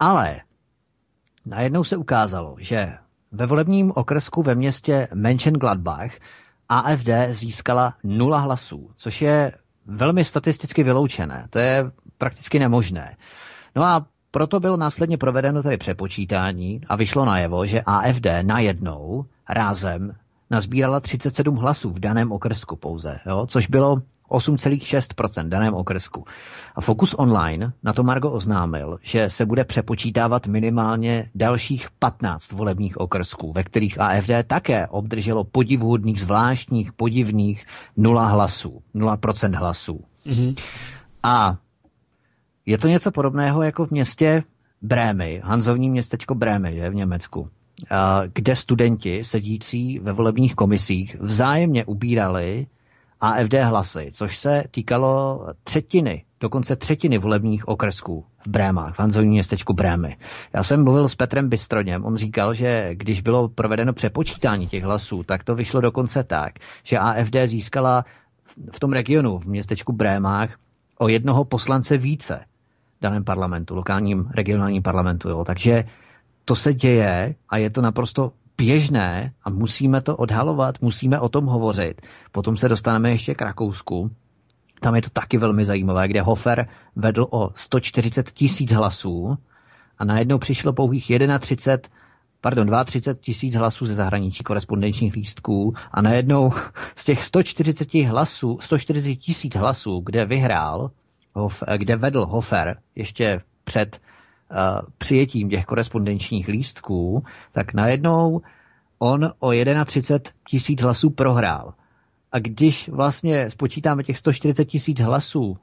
Ale 0.01 0.41
najednou 1.47 1.85
se 1.85 1.97
ukázalo, 1.97 2.57
že 2.59 2.93
ve 3.33 3.47
volebním 3.47 3.93
okresku 3.95 4.43
ve 4.43 4.55
městě 4.55 5.09
Mönchengladbach 5.15 6.11
AFD 6.69 7.09
získala 7.31 7.95
nula 8.05 8.39
hlasů, 8.39 8.91
což 8.97 9.23
je 9.23 9.53
velmi 9.87 10.25
statisticky 10.25 10.83
vyloučené. 10.83 11.47
To 11.51 11.59
je 11.59 11.91
prakticky 12.19 12.59
nemožné. 12.59 13.17
No 13.77 13.85
a 13.85 14.07
proto 14.31 14.61
bylo 14.61 14.77
následně 14.77 15.19
provedeno 15.19 15.63
tedy 15.63 15.77
přepočítání 15.77 16.81
a 16.89 16.97
vyšlo 16.97 17.25
najevo, 17.25 17.67
že 17.67 17.83
AFD 17.87 18.27
najednou 18.43 19.25
rázem 19.49 20.13
nazbírala 20.55 21.01
37 21.01 21.57
hlasů 21.57 21.91
v 21.91 21.99
daném 21.99 22.33
okrsku 22.33 22.77
pouze, 22.77 23.21
jo? 23.27 23.47
což 23.47 23.67
bylo 23.67 23.97
8,6% 24.31 25.47
v 25.47 25.49
daném 25.49 25.75
okrsku. 25.75 26.25
A 26.75 26.81
Focus 26.81 27.15
Online 27.19 27.73
na 27.83 27.93
to 27.93 28.03
Margo 28.03 28.31
oznámil, 28.31 28.99
že 29.03 29.31
se 29.31 29.47
bude 29.47 29.65
přepočítávat 29.65 30.47
minimálně 30.47 31.31
dalších 31.35 31.89
15 31.99 32.53
volebních 32.53 32.97
okrsků, 32.97 33.53
ve 33.53 33.63
kterých 33.63 34.01
AFD 34.01 34.31
také 34.47 34.87
obdrželo 34.87 35.45
podivuhodných, 35.45 36.21
zvláštních, 36.21 36.93
podivných 36.93 37.67
0 37.97 38.27
hlasů, 38.27 38.83
0% 38.95 39.59
hlasů. 39.59 40.05
Mm-hmm. 40.27 40.57
A 41.23 41.57
je 42.67 42.79
to 42.79 42.89
něco 42.89 43.11
podobného 43.11 43.63
jako 43.63 43.87
v 43.87 43.91
městě 43.91 44.43
Brémy, 44.83 45.41
hanzovní 45.45 45.89
městečko 45.89 46.35
Brémy 46.35 46.77
je 46.77 46.91
v 46.91 46.95
Německu, 46.95 47.49
kde 48.33 48.57
studenti 48.57 49.25
sedící 49.25 49.99
ve 49.99 50.13
volebních 50.13 50.55
komisích 50.55 51.17
vzájemně 51.21 51.85
ubírali 51.85 52.67
AFD 53.21 53.55
hlasy, 53.55 54.11
což 54.13 54.39
se 54.39 54.65
týkalo 54.71 55.47
třetiny, 55.65 56.25
dokonce 56.41 56.77
třetiny 56.77 57.19
volebních 57.19 57.69
okresků 57.69 58.25
v 58.47 58.49
Brémách, 58.49 58.95
v 58.95 59.01
Hanzovním 59.01 59.33
městečku 59.33 59.73
Brémy. 59.73 60.17
Já 60.55 60.63
jsem 60.63 60.85
mluvil 60.85 61.09
s 61.09 61.15
Petrem 61.15 61.49
Bystroněm, 61.49 62.05
on 62.05 62.17
říkal, 62.17 62.55
že 62.55 62.91
když 62.95 63.21
bylo 63.21 63.49
provedeno 63.49 63.93
přepočítání 63.93 64.67
těch 64.67 64.85
hlasů, 64.85 65.23
tak 65.23 65.45
to 65.45 65.55
vyšlo 65.55 65.81
dokonce 65.81 66.25
tak, 66.25 66.53
že 66.83 66.99
AFD 66.99 67.37
získala 67.45 68.05
v 68.73 68.81
tom 68.81 68.93
regionu, 68.93 69.39
v 69.39 69.47
městečku 69.47 69.93
Brémách, 69.93 70.51
o 70.99 71.09
jednoho 71.09 71.45
poslance 71.45 71.99
více 71.99 72.41
v 72.99 73.03
daném 73.03 73.25
parlamentu, 73.25 73.75
lokálním 73.75 74.31
regionálním 74.35 74.83
parlamentu. 74.83 75.29
Jo. 75.29 75.45
Takže 75.45 75.85
to 76.45 76.55
se 76.55 76.75
děje 76.75 77.35
a 77.49 77.57
je 77.57 77.71
to 77.71 77.83
naprosto 77.83 78.33
běžné 78.57 79.33
a 79.43 79.51
musíme 79.51 80.01
to 80.01 80.17
odhalovat, 80.17 80.81
musíme 80.81 81.21
o 81.21 81.29
tom 81.29 81.47
hovořit. 81.47 82.03
Potom 82.33 82.57
se 82.57 82.69
dostaneme 82.69 83.11
ještě 83.11 83.35
k 83.35 83.43
Rakousku. 83.43 84.11
Tam 84.81 84.95
je 84.95 85.03
to 85.03 85.11
taky 85.11 85.39
velmi 85.39 85.65
zajímavé, 85.65 86.09
kde 86.09 86.23
Hofer 86.23 86.69
vedl 86.97 87.27
o 87.31 87.51
140 87.55 88.33
tisíc 88.33 88.73
hlasů 88.73 89.39
a 89.99 90.05
najednou 90.05 90.39
přišlo 90.39 90.73
pouhých 90.73 91.13
31 91.41 92.05
pardon, 92.41 92.85
32 92.85 93.21
tisíc 93.21 93.55
hlasů 93.55 93.87
ze 93.87 93.95
zahraničí 93.95 94.45
korespondenčních 94.45 95.15
lístků 95.15 95.75
a 95.91 96.03
najednou 96.03 96.51
z 96.97 97.05
těch 97.05 97.25
140 97.25 97.95
hlasů, 97.95 98.59
140 98.61 99.15
tisíc 99.15 99.57
hlasů, 99.57 100.03
kde 100.05 100.25
vyhrál, 100.25 100.91
kde 101.77 101.97
vedl 101.97 102.27
Hofer 102.27 102.77
ještě 102.95 103.41
před 103.65 104.01
přijetím 104.99 105.51
těch 105.51 105.65
korespondenčních 105.65 106.49
lístků, 106.49 107.25
tak 107.53 107.75
najednou 107.75 108.41
on 108.99 109.33
o 109.39 109.51
31 109.85 110.31
tisíc 110.49 110.83
hlasů 110.83 111.11
prohrál. 111.11 111.75
A 112.33 112.39
když 112.39 112.89
vlastně 112.89 113.51
spočítáme 113.51 114.03
těch 114.03 114.19
140 114.19 114.65
tisíc 114.65 115.01
hlasů, 115.01 115.57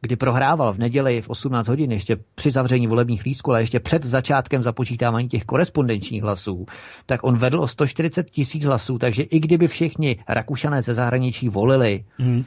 kdy 0.00 0.16
prohrával 0.16 0.72
v 0.72 0.78
neděli 0.78 1.22
v 1.22 1.28
18 1.28 1.68
hodin, 1.68 1.92
ještě 1.92 2.16
při 2.34 2.50
zavření 2.50 2.86
volebních 2.86 3.24
lístků, 3.24 3.50
ale 3.50 3.62
ještě 3.62 3.80
před 3.80 4.04
začátkem 4.04 4.62
započítávání 4.62 5.28
těch 5.28 5.44
korespondenčních 5.44 6.22
hlasů, 6.22 6.66
tak 7.06 7.24
on 7.24 7.38
vedl 7.38 7.60
o 7.60 7.68
140 7.68 8.30
tisíc 8.30 8.64
hlasů, 8.64 8.98
takže 8.98 9.22
i 9.22 9.40
kdyby 9.40 9.68
všichni 9.68 10.24
Rakušané 10.28 10.82
ze 10.82 10.94
zahraničí 10.94 11.48
volili 11.48 12.04
hmm. 12.18 12.44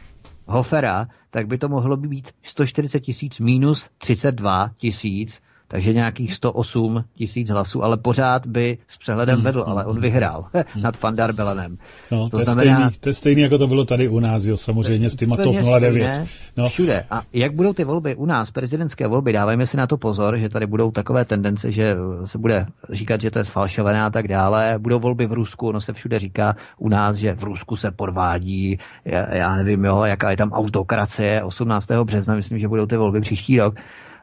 Hofera, 0.48 1.08
tak 1.30 1.48
by 1.48 1.58
to 1.58 1.70
mohlo 1.70 1.98
být 1.98 2.32
140 2.44 3.00
tisíc 3.00 3.40
minus 3.40 3.90
32 3.98 4.70
tisíc, 4.78 5.42
takže 5.68 5.94
nějakých 5.94 6.34
108 6.34 7.04
tisíc 7.16 7.50
hlasů, 7.50 7.84
ale 7.84 7.98
pořád 7.98 8.48
by 8.48 8.78
s 8.88 8.98
přehledem 8.98 9.36
hmm, 9.36 9.46
vedl, 9.46 9.64
hmm, 9.64 9.72
ale 9.72 9.86
on 9.86 9.94
hmm. 9.94 10.02
vyhrál 10.02 10.46
nad 10.82 10.98
Fandar 10.98 11.34
Belanem. 11.34 11.78
No, 12.12 12.30
to, 12.30 12.38
to, 12.38 12.44
znamená, 12.44 12.72
je 12.72 12.76
stejný, 12.76 13.00
to 13.00 13.10
je 13.10 13.14
stejný, 13.14 13.42
jako 13.42 13.58
to 13.58 13.68
bylo 13.68 13.86
tady 13.86 14.08
u 14.08 14.20
nás, 14.20 14.46
jo, 14.46 14.58
samozřejmě 14.58 15.10
s 15.10 15.16
těma 15.16 15.38
TOP 15.38 15.56
09. 15.80 16.24
No. 16.58 16.70
Všude. 16.70 17.04
A 17.12 17.22
jak 17.34 17.54
budou 17.54 17.74
ty 17.74 17.84
volby 17.84 18.16
u 18.16 18.26
nás, 18.26 18.52
prezidentské 18.52 19.08
volby, 19.08 19.34
dávajme 19.34 19.66
si 19.66 19.78
na 19.78 19.88
to 19.88 19.98
pozor, 19.98 20.38
že 20.38 20.50
tady 20.50 20.68
budou 20.68 20.92
takové 20.92 21.26
tendence, 21.26 21.72
že 21.72 21.96
se 22.26 22.38
bude 22.38 22.66
říkat, 22.94 23.22
že 23.22 23.32
to 23.32 23.40
je 23.40 23.46
sfalšované 23.46 24.04
a 24.04 24.10
tak 24.10 24.28
dále. 24.28 24.76
Budou 24.78 25.00
volby 25.00 25.26
v 25.26 25.34
Rusku, 25.34 25.68
ono 25.68 25.82
se 25.82 25.94
všude 25.94 26.20
říká 26.20 26.56
u 26.78 26.90
nás, 26.90 27.18
že 27.18 27.34
v 27.34 27.44
Rusku 27.44 27.76
se 27.76 27.92
podvádí, 27.92 28.80
já, 29.06 29.36
já 29.36 29.56
nevím, 29.56 29.86
jo, 29.86 30.04
jaká 30.04 30.32
je 30.32 30.38
tam 30.38 30.52
autokracie, 30.52 31.44
18. 31.44 31.88
března, 32.04 32.36
myslím, 32.36 32.60
že 32.60 32.68
budou 32.68 32.86
ty 32.86 32.98
volby 32.98 33.22
příští 33.22 33.60
rok 33.60 33.76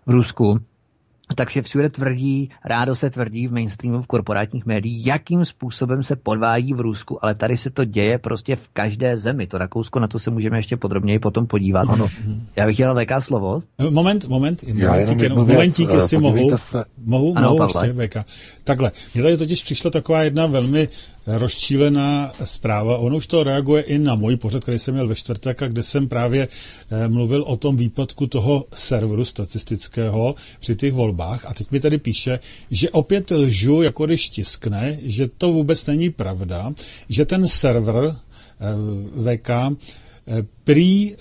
v 0.07 0.11
Rusku 0.11 0.59
takže 1.35 1.63
všude 1.63 1.91
tvrdí, 1.91 2.51
rádo 2.65 2.95
se 2.95 3.11
tvrdí 3.11 3.49
v 3.49 3.53
mainstreamu, 3.53 4.03
v 4.03 4.07
korporátních 4.07 4.67
médiích, 4.67 5.07
jakým 5.07 5.45
způsobem 5.45 6.03
se 6.03 6.17
podvádí 6.17 6.75
v 6.75 6.81
Rusku, 6.81 7.25
ale 7.25 7.35
tady 7.35 7.57
se 7.57 7.71
to 7.71 7.85
děje 7.85 8.19
prostě 8.19 8.57
v 8.57 8.69
každé 8.73 9.19
zemi. 9.19 9.47
To 9.47 9.59
Rakousko, 9.59 10.01
na 10.01 10.09
to 10.09 10.19
se 10.19 10.31
můžeme 10.31 10.59
ještě 10.59 10.77
podrobněji 10.77 11.19
potom 11.19 11.47
podívat. 11.47 11.89
Ano. 11.89 12.09
Já 12.57 12.67
bych 12.67 12.75
chtěl 12.75 12.95
VK 12.95 13.25
slovo. 13.25 13.63
Eh, 13.79 13.91
moment, 13.91 14.25
moment, 14.29 14.63
momentík, 14.63 15.23
jenom, 15.23 15.39
momentík 15.39 15.91
eh, 15.93 15.97
jestli 15.97 16.19
mohu. 16.19 16.57
Se. 16.57 16.85
Mohu, 17.05 17.39
ano, 17.39 17.55
mohu 17.55 17.63
ještě 17.65 18.09
VK. 18.09 18.17
Takhle, 18.65 18.93
mě 19.15 19.23
tady 19.23 19.37
totiž 19.37 19.63
přišla 19.65 19.91
taková 19.91 20.23
jedna 20.23 20.47
velmi 20.47 20.89
rozčílená 21.27 22.33
zpráva. 22.45 22.99
Ono 22.99 23.17
už 23.17 23.27
to 23.27 23.45
reaguje 23.45 23.83
i 23.83 23.99
na 23.99 24.15
můj 24.15 24.37
pořad, 24.37 24.63
který 24.63 24.79
jsem 24.79 24.95
měl 24.95 25.09
ve 25.09 25.15
čtvrtek, 25.15 25.63
a 25.63 25.69
kde 25.69 25.83
jsem 25.83 26.09
právě 26.09 26.49
eh, 26.91 27.09
mluvil 27.09 27.43
o 27.43 27.57
tom 27.57 27.77
výpadku 27.77 28.27
toho 28.27 28.65
serveru 28.75 29.25
statistického 29.25 30.35
při 30.61 30.77
těch 30.77 30.93
volbách. 30.93 31.47
A 31.47 31.55
teď 31.55 31.71
mi 31.71 31.81
tady 31.81 31.99
píše, 31.99 32.39
že 32.71 32.91
opět 32.91 33.31
lžu, 33.31 33.83
jako 33.83 34.07
když 34.07 34.29
tiskne, 34.29 34.99
že 35.03 35.29
to 35.29 35.53
vůbec 35.53 35.87
není 35.87 36.11
pravda, 36.11 36.73
že 37.09 37.27
ten 37.27 37.49
server 37.49 38.05
eh, 38.05 39.37
VK 39.37 39.51
eh, 39.51 39.77
prý 40.65 41.15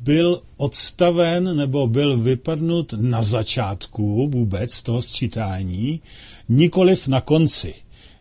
byl 0.00 0.40
odstaven 0.56 1.56
nebo 1.56 1.86
byl 1.86 2.18
vypadnut 2.18 2.94
na 3.00 3.22
začátku 3.22 4.28
vůbec 4.32 4.82
toho 4.82 5.02
sčítání, 5.02 6.00
nikoliv 6.48 7.08
na 7.08 7.20
konci 7.20 7.74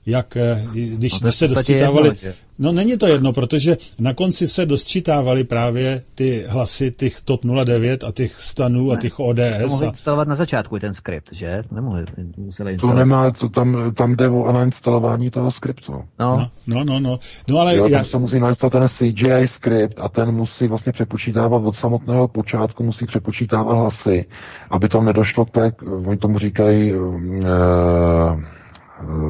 jak 0.07 0.37
eh, 0.37 0.65
když, 0.95 1.21
když 1.21 1.35
se 1.35 1.47
dostítávali... 1.47 2.11
No 2.59 2.71
není 2.71 2.97
to 2.97 3.07
jedno, 3.07 3.33
protože 3.33 3.77
na 3.99 4.13
konci 4.13 4.47
se 4.47 4.65
dostčítávaly 4.65 5.43
právě 5.43 6.01
ty 6.15 6.45
hlasy 6.47 6.91
těch 6.91 7.21
TOP 7.21 7.41
09 7.63 8.03
a 8.03 8.11
těch 8.11 8.33
stanů 8.33 8.87
ne, 8.87 8.93
a 8.93 8.97
těch 8.97 9.19
ODS. 9.19 9.41
To 9.61 9.67
mohli 9.67 9.87
a... 9.87 9.89
instalovat 9.89 10.27
na 10.27 10.35
začátku 10.35 10.79
ten 10.79 10.93
skript, 10.93 11.29
že? 11.31 11.63
Nemohli, 11.71 12.05
museli 12.37 12.77
To 12.77 12.93
nemá, 12.93 13.31
to 13.31 13.49
tam, 13.49 13.93
tam 13.93 14.15
jde 14.15 14.29
o 14.29 14.51
nainstalování 14.51 15.29
toho 15.29 15.51
skriptu. 15.51 15.91
No. 15.91 16.05
no, 16.19 16.49
no, 16.67 16.83
no. 16.83 16.99
no. 16.99 17.19
no 17.49 17.59
ale 17.59 17.75
jo, 17.75 17.87
já... 17.87 18.03
se 18.03 18.17
musí 18.17 18.39
nainstalovat 18.39 18.79
ten 18.79 18.87
CGI 18.87 19.47
skript 19.47 19.99
a 19.99 20.09
ten 20.09 20.31
musí 20.31 20.67
vlastně 20.67 20.91
přepočítávat 20.91 21.63
od 21.65 21.75
samotného 21.75 22.27
počátku, 22.27 22.83
musí 22.83 23.05
přepočítávat 23.05 23.77
hlasy, 23.77 24.25
aby 24.69 24.89
tam 24.89 25.05
nedošlo 25.05 25.45
k 25.45 25.49
té, 25.49 25.71
oni 26.05 26.17
tomu 26.17 26.39
říkají, 26.39 26.93
uh, 26.93 27.17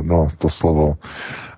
no, 0.01 0.28
to 0.38 0.49
slovo, 0.49 0.97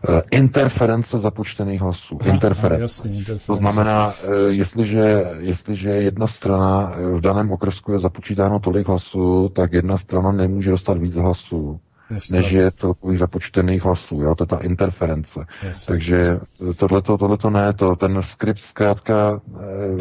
eh, 0.09 0.21
interference 0.31 1.19
započtených 1.19 1.81
hlasů. 1.81 2.17
Aha, 2.21 2.33
interference. 2.33 2.81
Jasně, 2.81 3.11
interference. 3.11 3.47
To 3.47 3.55
znamená, 3.55 4.13
eh, 4.23 4.35
jestliže, 4.47 5.23
jestliže 5.39 5.89
jedna 5.89 6.27
strana 6.27 6.93
eh, 6.93 7.17
v 7.17 7.21
daném 7.21 7.51
okresku 7.51 7.91
je 7.91 7.99
započítáno 7.99 8.59
tolik 8.59 8.87
hlasů, 8.87 9.49
tak 9.55 9.73
jedna 9.73 9.97
strana 9.97 10.31
nemůže 10.31 10.71
dostat 10.71 10.97
víc 10.97 11.15
hlasů. 11.15 11.79
Jasně. 12.11 12.37
než 12.37 12.51
je 12.51 12.71
celkových 12.71 13.19
započtených 13.19 13.83
hlasů. 13.83 14.21
Jo? 14.21 14.35
To 14.35 14.43
je 14.43 14.47
ta 14.47 14.57
interference. 14.57 15.45
Jasně. 15.63 15.91
Takže 15.91 16.39
tohleto, 16.77 17.17
tohleto 17.17 17.49
ne, 17.49 17.73
to, 17.73 17.95
ten 17.95 18.21
skript 18.21 18.63
zkrátka... 18.63 19.41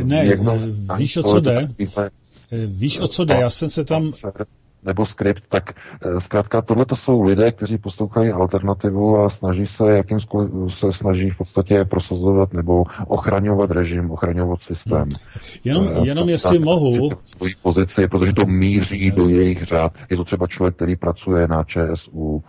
Ne, 0.02 0.24
jedno, 0.24 0.58
víš, 0.96 1.16
o 1.16 1.22
co 1.22 1.40
jde? 1.40 1.68
Víš, 2.66 3.00
o 3.00 3.08
co 3.08 3.24
jde? 3.24 3.34
Já 3.34 3.50
jsem 3.50 3.68
se 3.68 3.84
tam 3.84 4.12
nebo 4.84 5.06
skript, 5.06 5.42
tak 5.48 5.72
eh, 6.02 6.20
zkrátka 6.20 6.62
tohle 6.62 6.84
to 6.84 6.96
jsou 6.96 7.22
lidé, 7.22 7.52
kteří 7.52 7.78
poslouchají 7.78 8.30
alternativu 8.30 9.18
a 9.18 9.30
snaží 9.30 9.66
se, 9.66 9.92
jakým 9.92 10.18
se 10.68 10.92
snaží 10.92 11.30
v 11.30 11.36
podstatě 11.38 11.84
prosazovat 11.84 12.52
nebo 12.52 12.84
ochraňovat 13.06 13.70
režim, 13.70 14.10
ochraňovat 14.10 14.60
systém. 14.60 15.08
Jenom, 15.64 15.88
eh, 15.92 16.06
jenom 16.06 16.28
jestli 16.28 16.58
mohu. 16.58 17.10
Svoji 17.22 17.54
pozici, 17.62 18.08
protože 18.08 18.32
to 18.32 18.46
míří 18.46 19.10
do 19.10 19.28
jejich 19.28 19.62
řád. 19.62 19.92
Je 20.10 20.16
to 20.16 20.24
třeba 20.24 20.46
člověk, 20.46 20.76
který 20.76 20.96
pracuje 20.96 21.48
na 21.48 21.64
ČSU, 21.64 22.42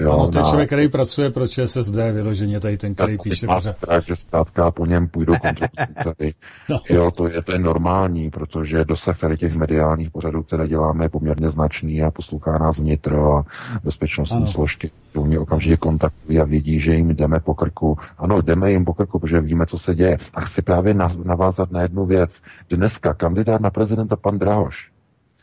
Jo, 0.00 0.12
ano, 0.12 0.28
to 0.28 0.38
je 0.38 0.44
člověk, 0.44 0.68
který 0.68 0.88
pracuje 0.88 1.30
pro 1.30 1.48
ČSSD, 1.48 1.94
vyloženě 2.12 2.60
tady 2.60 2.76
ten, 2.76 2.94
který 2.94 3.18
píše 3.18 3.46
má 3.46 3.60
strach, 3.60 4.04
že 4.04 4.16
zkrátka 4.16 4.70
po 4.70 4.86
něm 4.86 5.08
půjdou 5.08 5.34
kontrolní 5.42 6.32
no. 6.70 6.80
Jo, 6.90 7.10
to 7.10 7.28
je, 7.28 7.42
to 7.42 7.52
je 7.52 7.58
normální, 7.58 8.30
protože 8.30 8.84
dosah 8.84 9.18
tady 9.18 9.36
těch 9.36 9.54
mediálních 9.54 10.10
pořadů, 10.10 10.42
které 10.42 10.68
děláme, 10.68 11.04
je 11.04 11.08
poměrně 11.08 11.50
značný 11.50 12.02
a 12.02 12.10
poslouchá 12.10 12.52
nás 12.52 12.78
vnitro 12.78 13.36
a 13.36 13.44
bezpečnostní 13.84 14.36
ano. 14.36 14.46
složky. 14.46 14.90
Oni 15.14 15.38
okamžitě 15.38 15.76
kontaktují 15.76 16.40
a 16.40 16.44
vidí, 16.44 16.80
že 16.80 16.94
jim 16.94 17.08
jdeme 17.08 17.40
po 17.40 17.54
krku. 17.54 17.98
Ano, 18.18 18.42
jdeme 18.42 18.70
jim 18.70 18.84
po 18.84 18.94
krku, 18.94 19.18
protože 19.18 19.40
víme, 19.40 19.66
co 19.66 19.78
se 19.78 19.94
děje. 19.94 20.18
A 20.34 20.40
chci 20.40 20.62
právě 20.62 20.94
navázat 21.24 21.70
na 21.70 21.82
jednu 21.82 22.06
věc. 22.06 22.42
Dneska 22.70 23.14
kandidát 23.14 23.60
na 23.60 23.70
prezidenta 23.70 24.16
pan 24.16 24.38
Drahoš 24.38 24.91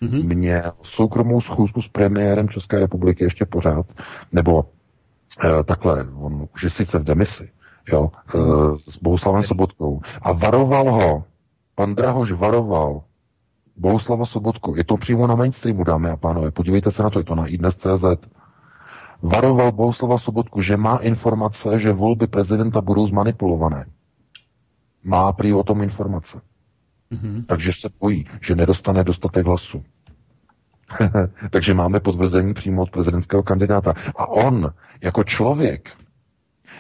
mm-hmm. 0.01 0.35
měl 0.35 0.61
soukromou 0.81 1.41
schůzku 1.41 1.81
s 1.81 1.87
premiérem 1.87 2.49
České 2.49 2.79
republiky 2.79 3.23
ještě 3.23 3.45
pořád, 3.45 3.85
nebo 4.31 4.65
e, 5.43 5.63
takhle, 5.63 6.07
on 6.15 6.47
už 6.53 6.63
je 6.63 6.69
sice 6.69 6.99
v 6.99 7.03
demisi, 7.03 7.49
jo, 7.91 8.11
e, 8.35 8.37
s 8.91 8.97
Bohuslavem 8.97 9.43
Sobotkou 9.43 10.01
a 10.21 10.31
varoval 10.31 10.91
ho, 10.91 11.23
pan 11.75 11.95
Drahoš 11.95 12.31
varoval 12.31 13.01
Bohuslava 13.75 14.25
Sobotku, 14.25 14.75
je 14.75 14.83
to 14.83 14.97
přímo 14.97 15.27
na 15.27 15.35
mainstreamu, 15.35 15.83
dámy 15.83 16.09
a 16.09 16.17
pánové, 16.17 16.51
podívejte 16.51 16.91
se 16.91 17.03
na 17.03 17.09
to, 17.09 17.19
je 17.19 17.25
to 17.25 17.35
na 17.35 17.45
iDnes.cz, 17.45 18.05
varoval 19.21 19.71
Bohuslava 19.71 20.17
Sobotku, 20.17 20.61
že 20.61 20.77
má 20.77 20.97
informace, 20.97 21.79
že 21.79 21.93
volby 21.93 22.27
prezidenta 22.27 22.81
budou 22.81 23.07
zmanipulované. 23.07 23.85
Má 25.03 25.31
prý 25.33 25.53
o 25.53 25.63
tom 25.63 25.81
informace. 25.81 26.41
Mm-hmm. 27.13 27.45
Takže 27.45 27.73
se 27.73 27.89
bojí, 27.99 28.25
že 28.41 28.55
nedostane 28.55 29.03
dostatek 29.03 29.45
hlasů. 29.45 29.83
Takže 31.49 31.73
máme 31.73 31.99
potvrzení 31.99 32.53
přímo 32.53 32.81
od 32.81 32.91
prezidentského 32.91 33.43
kandidáta. 33.43 33.93
A 34.15 34.27
on, 34.27 34.73
jako 35.01 35.23
člověk, 35.23 35.89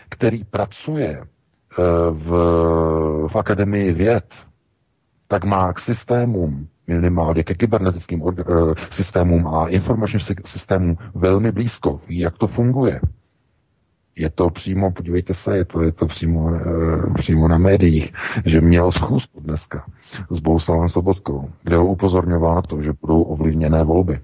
který 0.09 0.43
pracuje 0.43 1.21
eh, 1.21 1.83
v, 2.11 2.29
v 3.27 3.35
Akademii 3.35 3.93
věd, 3.93 4.35
tak 5.27 5.43
má 5.43 5.73
k 5.73 5.79
systémům, 5.79 6.67
minimálně 6.87 7.43
ke 7.43 7.55
kybernetickým 7.55 8.21
uh, 8.21 8.33
systémům 8.89 9.47
a 9.47 9.67
informačním 9.67 10.19
systémům 10.45 10.97
velmi 11.15 11.51
blízko, 11.51 11.99
ví, 12.07 12.19
jak 12.19 12.37
to 12.37 12.47
funguje. 12.47 13.01
Je 14.19 14.29
to 14.29 14.49
přímo, 14.49 14.91
podívejte 14.91 15.33
se, 15.33 15.57
je 15.57 15.65
to, 15.65 15.81
je 15.81 15.91
to 15.91 16.05
přímo, 16.07 16.39
uh, 16.43 17.13
přímo 17.13 17.47
na 17.47 17.57
médiích, 17.57 18.13
že 18.45 18.61
měl 18.61 18.91
schůzku 18.91 19.39
dneska 19.39 19.85
s 20.29 20.39
Bouslavem 20.39 20.89
Sobotkou, 20.89 21.49
kde 21.63 21.75
ho 21.75 21.85
upozorňoval 21.85 22.55
na 22.55 22.61
to, 22.61 22.81
že 22.81 22.93
budou 23.01 23.21
ovlivněné 23.21 23.83
volby. 23.83 24.19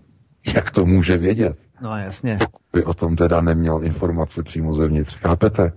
Jak 0.55 0.71
to 0.71 0.85
může 0.85 1.17
vědět? 1.17 1.57
No 1.81 1.97
jasně. 1.97 2.37
Pokud 2.39 2.61
by 2.73 2.83
o 2.83 2.93
tom 2.93 3.15
teda 3.15 3.41
neměl 3.41 3.83
informace 3.83 4.43
přímo 4.43 4.73
zevnitř. 4.73 5.15
Chápete? 5.17 5.71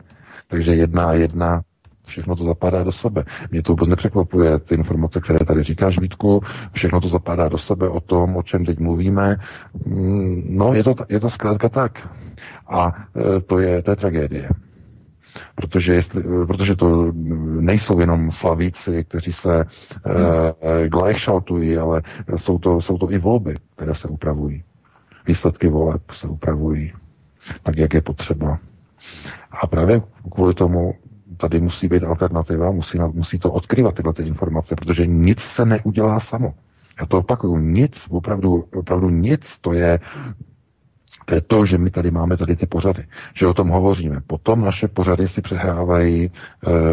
Takže 0.49 0.75
jedna 0.75 1.05
a 1.07 1.13
jedna 1.13 1.63
všechno 2.09 2.37
to 2.37 2.45
zapadá 2.45 2.83
do 2.83 2.93
sebe. 2.93 3.25
Mě 3.51 3.63
to 3.63 3.73
vůbec 3.73 3.89
nepřekvapuje, 3.89 4.59
ty 4.59 4.75
informace, 4.75 5.21
které 5.21 5.39
tady 5.39 5.63
říkáš, 5.63 5.99
Vítku, 5.99 6.43
všechno 6.73 7.01
to 7.01 7.09
zapadá 7.09 7.49
do 7.49 7.59
sebe 7.59 7.89
o 7.89 8.01
tom, 8.01 8.37
o 8.37 8.43
čem 8.43 8.65
teď 8.65 8.79
mluvíme. 8.79 9.37
Mm, 9.87 10.43
no, 10.49 10.75
je 10.75 10.85
to, 10.85 10.95
je 11.09 11.21
to 11.21 11.31
zkrátka 11.31 11.69
tak. 11.69 12.09
A 12.69 12.93
e, 13.37 13.41
to 13.41 13.59
je, 13.59 13.83
to 13.83 13.91
je 13.91 13.97
tragédie. 13.97 14.49
Protože, 15.55 15.95
jestli, 15.95 16.23
protože 16.47 16.77
to 16.77 17.13
nejsou 17.61 18.01
jenom 18.01 18.31
slavíci, 18.31 19.05
kteří 19.05 19.33
se 19.33 19.61
e, 19.61 20.89
gleichschaltují, 20.89 21.77
ale 21.77 22.03
jsou 22.37 22.59
to, 22.59 22.81
jsou 22.81 22.99
to 22.99 23.13
i 23.13 23.19
volby, 23.19 23.55
které 23.77 23.95
se 23.95 24.09
upravují. 24.09 24.63
Výsledky 25.27 25.69
voleb 25.69 26.03
se 26.13 26.29
upravují 26.29 26.93
tak, 27.63 27.77
jak 27.77 27.95
je 27.95 28.01
potřeba. 28.03 28.59
A 29.63 29.67
právě 29.67 30.03
kvůli 30.33 30.55
tomu 30.55 30.95
tady 31.39 31.61
musí 31.61 31.89
být 31.89 32.05
alternativa, 32.05 32.71
musí, 32.71 32.99
musí 33.13 33.39
to 33.39 33.53
odkryvat 33.53 33.95
tyhle 33.95 34.13
ty 34.13 34.23
informace, 34.23 34.77
protože 34.77 35.07
nic 35.07 35.41
se 35.41 35.67
neudělá 35.67 36.21
samo. 36.21 36.55
Já 37.01 37.07
to 37.07 37.19
opakuju, 37.19 37.59
nic, 37.59 38.07
opravdu, 38.11 38.65
opravdu 38.77 39.11
nic, 39.11 39.59
to 39.61 39.73
je 39.73 40.01
to 41.29 41.35
je 41.35 41.41
to, 41.41 41.67
že 41.67 41.79
my 41.79 41.91
tady 41.91 42.11
máme 42.11 42.37
tady 42.37 42.57
ty 42.57 42.67
pořady, 42.67 43.05
že 43.35 43.47
o 43.47 43.55
tom 43.55 43.69
hovoříme. 43.69 44.21
Potom 44.27 44.65
naše 44.65 44.89
pořady 44.89 45.29
si 45.29 45.43
přehrávají 45.43 46.25
e, 46.25 46.31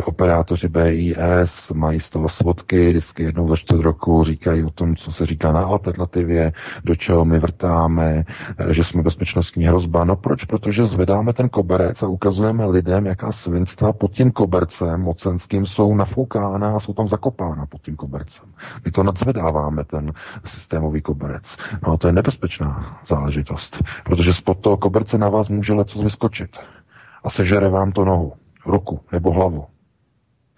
operátoři 0.02 0.68
BIS, 0.68 1.72
mají 1.74 2.00
z 2.00 2.10
toho 2.10 2.30
svodky, 2.30 2.90
vždycky 2.90 3.24
jednou 3.24 3.50
za 3.50 3.56
čtvrt 3.56 3.82
roku 3.82 4.24
říkají 4.24 4.64
o 4.64 4.70
tom, 4.70 4.96
co 4.96 5.12
se 5.12 5.26
říká 5.26 5.52
na 5.52 5.64
alternativě, 5.66 6.54
do 6.84 6.96
čeho 6.96 7.26
my 7.26 7.40
vrtáme, 7.40 8.26
e, 8.58 8.74
že 8.74 8.84
jsme 8.84 9.04
bezpečnostní 9.04 9.66
hrozba. 9.66 10.04
No 10.04 10.16
proč? 10.16 10.46
Protože 10.46 10.86
zvedáme 10.86 11.34
ten 11.34 11.50
koberec 11.50 12.04
a 12.04 12.08
ukazujeme 12.08 12.66
lidem, 12.66 13.06
jaká 13.06 13.32
svinstva 13.32 13.94
pod 13.94 14.12
tím 14.12 14.32
kobercem 14.32 15.02
mocenským 15.02 15.66
jsou 15.66 15.96
nafoukána 15.96 16.76
a 16.76 16.80
jsou 16.80 16.94
tam 16.94 17.08
zakopána 17.08 17.66
pod 17.66 17.82
tím 17.82 17.96
kobercem. 17.96 18.46
My 18.86 18.92
to 18.92 19.04
nadzvedáváme, 19.04 19.84
ten 19.84 20.12
systémový 20.46 21.02
koberec. 21.02 21.58
No 21.88 21.98
to 21.98 22.08
je 22.08 22.14
nebezpečná 22.14 23.00
záležitost, 23.06 23.84
protože 24.04 24.25
protože 24.26 24.34
spod 24.38 24.60
toho 24.60 24.78
koberce 24.78 25.18
na 25.18 25.30
vás 25.30 25.50
může 25.50 25.74
leco 25.74 26.04
vyskočit 26.04 26.58
a 27.24 27.30
sežere 27.30 27.70
vám 27.70 27.92
to 27.92 28.06
nohu, 28.06 28.34
ruku 28.66 29.00
nebo 29.12 29.32
hlavu. 29.32 29.66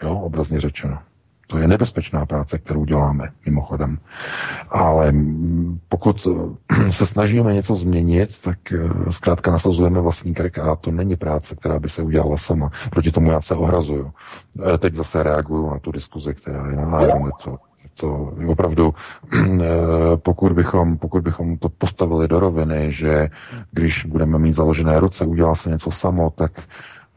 Jo, 0.03 0.15
obrazně 0.15 0.61
řečeno. 0.61 0.99
To 1.47 1.57
je 1.57 1.67
nebezpečná 1.67 2.25
práce, 2.25 2.57
kterou 2.57 2.85
děláme, 2.85 3.29
mimochodem. 3.45 3.99
Ale 4.69 5.13
pokud 5.89 6.27
se 6.91 7.05
snažíme 7.05 7.53
něco 7.53 7.75
změnit, 7.75 8.41
tak 8.41 8.71
eh, 8.71 9.11
zkrátka 9.11 9.51
nasazujeme 9.51 10.01
vlastní 10.01 10.33
krk 10.33 10.59
a 10.59 10.75
to 10.75 10.91
není 10.91 11.15
práce, 11.15 11.55
která 11.55 11.79
by 11.79 11.89
se 11.89 12.01
udělala 12.01 12.37
sama. 12.37 12.71
Proti 12.89 13.11
tomu 13.11 13.31
já 13.31 13.41
se 13.41 13.55
ohrazuju. 13.55 14.11
Eh, 14.73 14.77
teď 14.77 14.95
zase 14.95 15.23
reaguju 15.23 15.69
na 15.69 15.79
tu 15.79 15.91
diskuzi, 15.91 16.33
která 16.35 16.69
je 16.69 16.75
na 16.75 16.97
Aeronetu 16.97 17.57
to 17.99 18.33
opravdu, 18.47 18.93
eh, 19.33 19.67
pokud 20.17 20.51
bychom, 20.51 20.97
pokud 20.97 21.23
bychom 21.23 21.57
to 21.57 21.69
postavili 21.69 22.27
do 22.27 22.39
roviny, 22.39 22.91
že 22.91 23.29
když 23.71 24.05
budeme 24.05 24.39
mít 24.39 24.53
založené 24.53 24.99
ruce, 24.99 25.25
udělá 25.25 25.55
se 25.55 25.69
něco 25.69 25.91
samo, 25.91 26.29
tak 26.29 26.51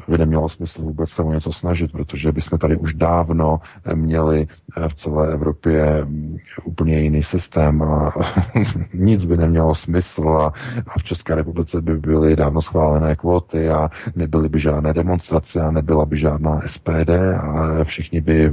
by 0.08 0.18
nemělo 0.18 0.48
smysl 0.48 0.82
vůbec 0.82 1.10
se 1.10 1.22
o 1.22 1.32
něco 1.32 1.52
snažit, 1.52 1.92
protože 1.92 2.32
bychom 2.32 2.58
tady 2.58 2.76
už 2.76 2.94
dávno 2.94 3.60
měli 3.94 4.46
eh, 4.76 4.88
v 4.88 4.94
celé 4.94 5.32
Evropě 5.32 6.04
mm, 6.04 6.36
úplně 6.64 7.00
jiný 7.00 7.22
systém 7.22 7.82
a 7.82 8.12
nic 8.94 9.24
by 9.24 9.36
nemělo 9.36 9.74
smysl 9.74 10.28
a, 10.28 10.52
a 10.86 10.98
v 10.98 11.02
České 11.02 11.34
republice 11.34 11.80
by 11.80 11.98
byly 11.98 12.36
dávno 12.36 12.62
schválené 12.62 13.16
kvóty 13.16 13.68
a 13.68 13.90
nebyly 14.16 14.48
by 14.48 14.60
žádné 14.60 14.92
demonstrace 14.92 15.60
a 15.60 15.70
nebyla 15.70 16.06
by 16.06 16.16
žádná 16.16 16.60
SPD 16.66 17.10
a 17.40 17.84
všichni 17.84 18.20
by 18.20 18.52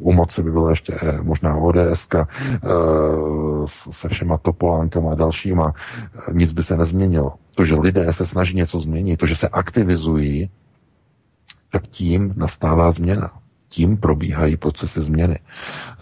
u 0.00 0.12
moci 0.12 0.42
by 0.42 0.50
byla 0.50 0.70
ještě 0.70 0.94
eh, 1.02 1.22
možná 1.22 1.56
ODS 1.56 2.08
eh, 2.14 2.26
se 3.66 4.08
všema 4.08 4.38
topolánkama 4.38 5.12
a 5.12 5.14
dalšíma. 5.14 5.74
Nic 6.32 6.52
by 6.52 6.62
se 6.62 6.76
nezměnilo. 6.76 7.32
To, 7.54 7.64
že 7.64 7.74
lidé 7.74 8.12
se 8.12 8.26
snaží 8.26 8.56
něco 8.56 8.80
změnit, 8.80 9.16
to, 9.16 9.26
že 9.26 9.36
se 9.36 9.48
aktivizují, 9.48 10.50
tak 11.70 11.86
tím 11.86 12.32
nastává 12.36 12.90
změna 12.90 13.30
tím 13.68 13.96
probíhají 13.96 14.56
procesy 14.56 15.00
změny. 15.00 15.38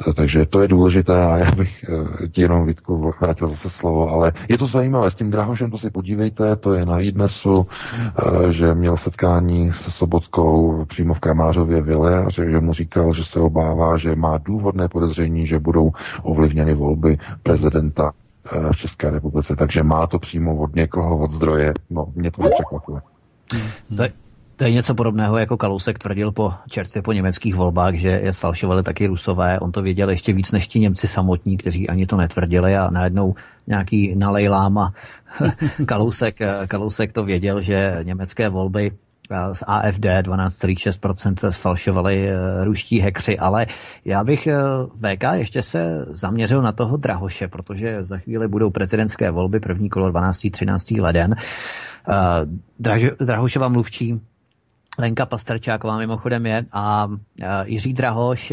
Eh, 0.09 0.13
takže 0.13 0.47
to 0.47 0.63
je 0.63 0.69
důležité 0.69 1.25
a 1.25 1.37
já 1.37 1.53
bych 1.53 1.85
eh, 1.85 2.29
ti 2.29 2.41
jenom 2.41 2.67
Vítku 2.67 3.13
vrátil 3.21 3.49
zase 3.49 3.71
slovo, 3.71 4.09
ale 4.09 4.33
je 4.49 4.59
to 4.59 4.67
zajímavé, 4.67 5.11
s 5.11 5.15
tím 5.15 5.31
Drahošem 5.31 5.71
to 5.71 5.79
si 5.79 5.91
podívejte, 5.91 6.57
to 6.57 6.75
je 6.75 6.87
na 6.87 7.01
Idnesu, 7.01 7.67
eh, 7.99 8.53
že 8.53 8.75
měl 8.75 8.97
setkání 8.97 9.73
se 9.73 9.91
Sobotkou 9.91 10.85
přímo 10.85 11.15
v 11.15 11.21
Kramářově 11.21 11.83
vile 11.83 12.25
a 12.25 12.31
že 12.31 12.61
mu 12.61 12.73
říkal, 12.73 13.13
že 13.13 13.25
se 13.25 13.41
obává, 13.41 13.97
že 13.97 14.17
má 14.17 14.39
důvodné 14.39 14.89
podezření, 14.89 15.47
že 15.47 15.59
budou 15.59 15.93
ovlivněny 16.23 16.75
volby 16.75 17.19
prezidenta 17.43 18.13
v 18.73 18.77
České 18.77 19.11
republice, 19.11 19.57
takže 19.57 19.83
má 19.83 20.07
to 20.07 20.19
přímo 20.19 20.57
od 20.57 20.75
někoho, 20.75 21.19
od 21.19 21.31
zdroje, 21.31 21.75
no 21.91 22.07
mě 22.15 22.31
to 22.31 22.43
nepřekvapuje. 22.43 23.01
Je, 23.53 24.13
to 24.57 24.65
je 24.65 24.73
něco 24.73 24.95
podobného, 24.95 25.39
jako 25.39 25.57
Kalousek 25.57 25.99
tvrdil 25.99 26.33
po 26.33 26.53
čerstvě 26.71 27.03
po 27.03 27.13
německých 27.13 27.55
volbách, 27.55 27.95
že 27.95 28.09
je 28.09 28.33
sfalšovali 28.33 28.83
taky 28.83 29.07
Rusové. 29.07 29.61
On 29.61 29.73
to 29.73 29.83
věděl 29.83 30.11
ještě 30.11 30.33
víc 30.33 30.53
než 30.53 30.69
ti 30.69 30.81
Němci 30.81 31.09
samotní, 31.09 31.57
kteří 31.57 31.89
ani 31.89 32.07
to 32.07 32.17
netvrdili 32.17 32.77
a 32.77 32.91
najednou 32.91 33.35
nějaký 33.67 34.15
nalejláma 34.17 34.93
Kalousek, 35.87 36.39
Kalousek 36.69 37.13
to 37.13 37.25
věděl, 37.25 37.63
že 37.63 37.99
německé 38.03 38.49
volby 38.49 38.93
z 39.53 39.65
AFD 39.67 40.05
12,6% 40.05 41.49
sfalšovali 41.51 42.31
ruští 42.65 43.01
hekři, 43.01 43.39
ale 43.39 43.67
já 44.05 44.25
bych 44.25 44.49
VK 44.97 45.25
ještě 45.35 45.63
se 45.63 46.07
zaměřil 46.11 46.63
na 46.63 46.73
toho 46.73 46.97
Drahoše, 46.97 47.49
protože 47.49 48.05
za 48.05 48.19
chvíli 48.19 48.49
budou 48.49 48.71
prezidentské 48.71 49.31
volby, 49.31 49.61
první 49.61 49.89
kolo 49.89 50.11
12. 50.11 50.41
13. 50.53 50.91
leden. 50.91 51.35
Drahošova 53.21 53.69
mluvčí 53.69 54.21
Lenka 54.99 55.27
Pastrčáková 55.27 55.99
mimochodem 55.99 56.47
je 56.47 56.65
a 56.73 57.09
Jiří 57.65 57.93
Drahoš 57.93 58.53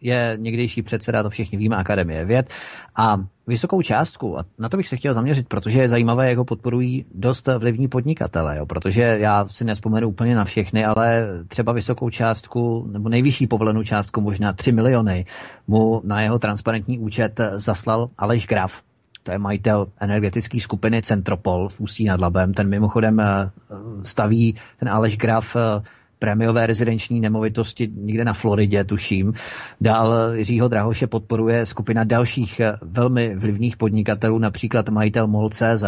je 0.00 0.36
někdejší 0.40 0.82
předseda, 0.82 1.22
to 1.22 1.30
všichni 1.30 1.58
víme, 1.58 1.76
Akademie 1.76 2.24
věd. 2.24 2.52
A 2.96 3.16
vysokou 3.46 3.82
částku, 3.82 4.38
a 4.38 4.44
na 4.58 4.68
to 4.68 4.76
bych 4.76 4.88
se 4.88 4.96
chtěl 4.96 5.14
zaměřit, 5.14 5.48
protože 5.48 5.80
je 5.80 5.88
zajímavé, 5.88 6.28
jak 6.28 6.38
ho 6.38 6.44
podporují 6.44 7.04
dost 7.14 7.48
vlivní 7.58 7.88
podnikatele, 7.88 8.58
jo, 8.58 8.66
protože 8.66 9.02
já 9.02 9.48
si 9.48 9.64
nespomenu 9.64 10.08
úplně 10.08 10.36
na 10.36 10.44
všechny, 10.44 10.84
ale 10.84 11.28
třeba 11.48 11.72
vysokou 11.72 12.10
částku, 12.10 12.88
nebo 12.92 13.08
nejvyšší 13.08 13.46
povolenou 13.46 13.82
částku, 13.82 14.20
možná 14.20 14.52
3 14.52 14.72
miliony, 14.72 15.24
mu 15.66 16.00
na 16.04 16.22
jeho 16.22 16.38
transparentní 16.38 16.98
účet 16.98 17.40
zaslal 17.56 18.08
Aleš 18.18 18.46
Graf, 18.46 18.82
to 19.24 19.32
je 19.32 19.38
majitel 19.38 19.86
energetické 20.00 20.60
skupiny 20.60 21.02
Centropol 21.02 21.68
v 21.68 21.80
Ústí 21.80 22.04
nad 22.04 22.20
Labem. 22.20 22.54
Ten 22.54 22.68
mimochodem 22.68 23.20
eh, 23.20 23.50
staví 24.02 24.56
ten 24.78 24.88
Aleš 24.88 25.16
Graf 25.16 25.56
eh, 25.56 25.82
prémiové 26.18 26.66
rezidenční 26.66 27.20
nemovitosti 27.20 27.90
někde 27.94 28.24
na 28.24 28.32
Floridě, 28.32 28.84
tuším. 28.84 29.32
Dál 29.80 30.34
Jiřího 30.34 30.68
Drahoše 30.68 31.06
podporuje 31.06 31.66
skupina 31.66 32.04
dalších 32.04 32.60
eh, 32.60 32.76
velmi 32.82 33.36
vlivných 33.36 33.76
podnikatelů, 33.76 34.38
například 34.38 34.88
majitel 34.88 35.26
MOL.cz, 35.26 35.84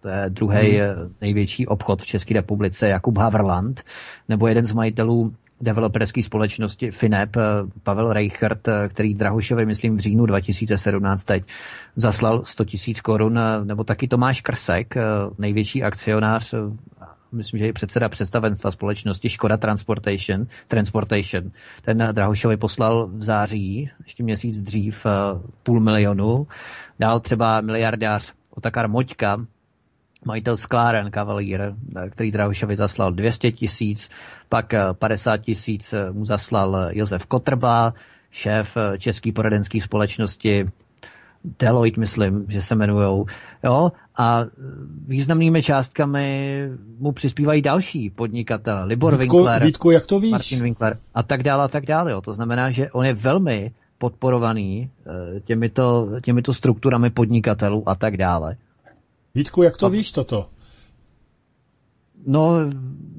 to 0.00 0.08
je 0.08 0.24
druhý 0.28 0.78
hmm. 0.78 1.14
největší 1.20 1.66
obchod 1.66 2.02
v 2.02 2.06
České 2.06 2.34
republice, 2.34 2.88
Jakub 2.88 3.18
Haverland, 3.18 3.82
nebo 4.28 4.46
jeden 4.46 4.64
z 4.64 4.72
majitelů 4.72 5.34
developerské 5.60 6.22
společnosti 6.22 6.90
Finep, 6.90 7.36
Pavel 7.82 8.12
Reichert, 8.12 8.68
který 8.88 9.14
Drahošovi, 9.14 9.66
myslím, 9.66 9.96
v 9.96 10.00
říjnu 10.00 10.26
2017 10.26 11.24
teď 11.24 11.44
zaslal 11.96 12.44
100 12.44 12.64
tisíc 12.64 13.00
korun, 13.00 13.38
nebo 13.64 13.84
taky 13.84 14.08
Tomáš 14.08 14.40
Krsek, 14.40 14.94
největší 15.38 15.82
akcionář 15.82 16.54
myslím, 17.32 17.58
že 17.58 17.66
je 17.66 17.72
předseda 17.72 18.08
představenstva 18.08 18.70
společnosti 18.70 19.28
Škoda 19.28 19.56
Transportation, 19.56 20.46
Transportation. 20.68 21.50
Ten 21.82 22.08
Drahošovi 22.12 22.56
poslal 22.56 23.06
v 23.06 23.22
září, 23.22 23.90
ještě 24.04 24.22
měsíc 24.22 24.62
dřív, 24.62 25.06
půl 25.62 25.80
milionu. 25.80 26.46
Dál 26.98 27.20
třeba 27.20 27.60
miliardář 27.60 28.32
Otakar 28.50 28.88
Moďka, 28.88 29.46
majitel 30.26 30.56
skláren 30.56 31.10
Kavalír, 31.10 31.60
který 32.10 32.32
Drahošovi 32.32 32.76
zaslal 32.76 33.12
200 33.12 33.52
tisíc, 33.52 34.10
pak 34.48 34.74
50 34.92 35.36
tisíc 35.36 35.94
mu 36.12 36.24
zaslal 36.24 36.88
Josef 36.92 37.26
Kotrba, 37.26 37.94
šéf 38.30 38.76
České 38.98 39.32
poradenské 39.32 39.80
společnosti 39.80 40.66
Deloitte, 41.58 42.00
myslím, 42.00 42.46
že 42.48 42.62
se 42.62 42.74
jmenujou. 42.74 43.26
Jo? 43.64 43.92
A 44.16 44.44
významnými 45.06 45.62
částkami 45.62 46.60
mu 46.98 47.12
přispívají 47.12 47.62
další 47.62 48.10
podnikatel. 48.10 48.84
Libor 48.86 49.16
Vítko, 49.16 49.36
Winkler, 49.36 49.64
Vítko, 49.64 49.90
jak 49.90 50.06
to 50.06 50.20
víš? 50.20 50.30
Martin 50.30 50.62
Winkler 50.62 50.98
a 51.14 51.22
tak 51.22 51.42
dále 51.42 51.64
a 51.64 51.68
tak 51.68 51.86
dále. 51.86 52.12
Jo. 52.12 52.20
To 52.20 52.32
znamená, 52.32 52.70
že 52.70 52.90
on 52.90 53.04
je 53.04 53.14
velmi 53.14 53.70
podporovaný 53.98 54.90
eh, 55.06 55.40
těmito, 55.40 56.08
těmito 56.24 56.52
strukturami 56.52 57.10
podnikatelů 57.10 57.88
a 57.88 57.94
tak 57.94 58.16
dále. 58.16 58.56
Vítku, 59.36 59.62
jak 59.62 59.76
to 59.76 59.86
a... 59.86 59.88
víš 59.88 60.12
toto? 60.12 60.46
No, 62.26 62.56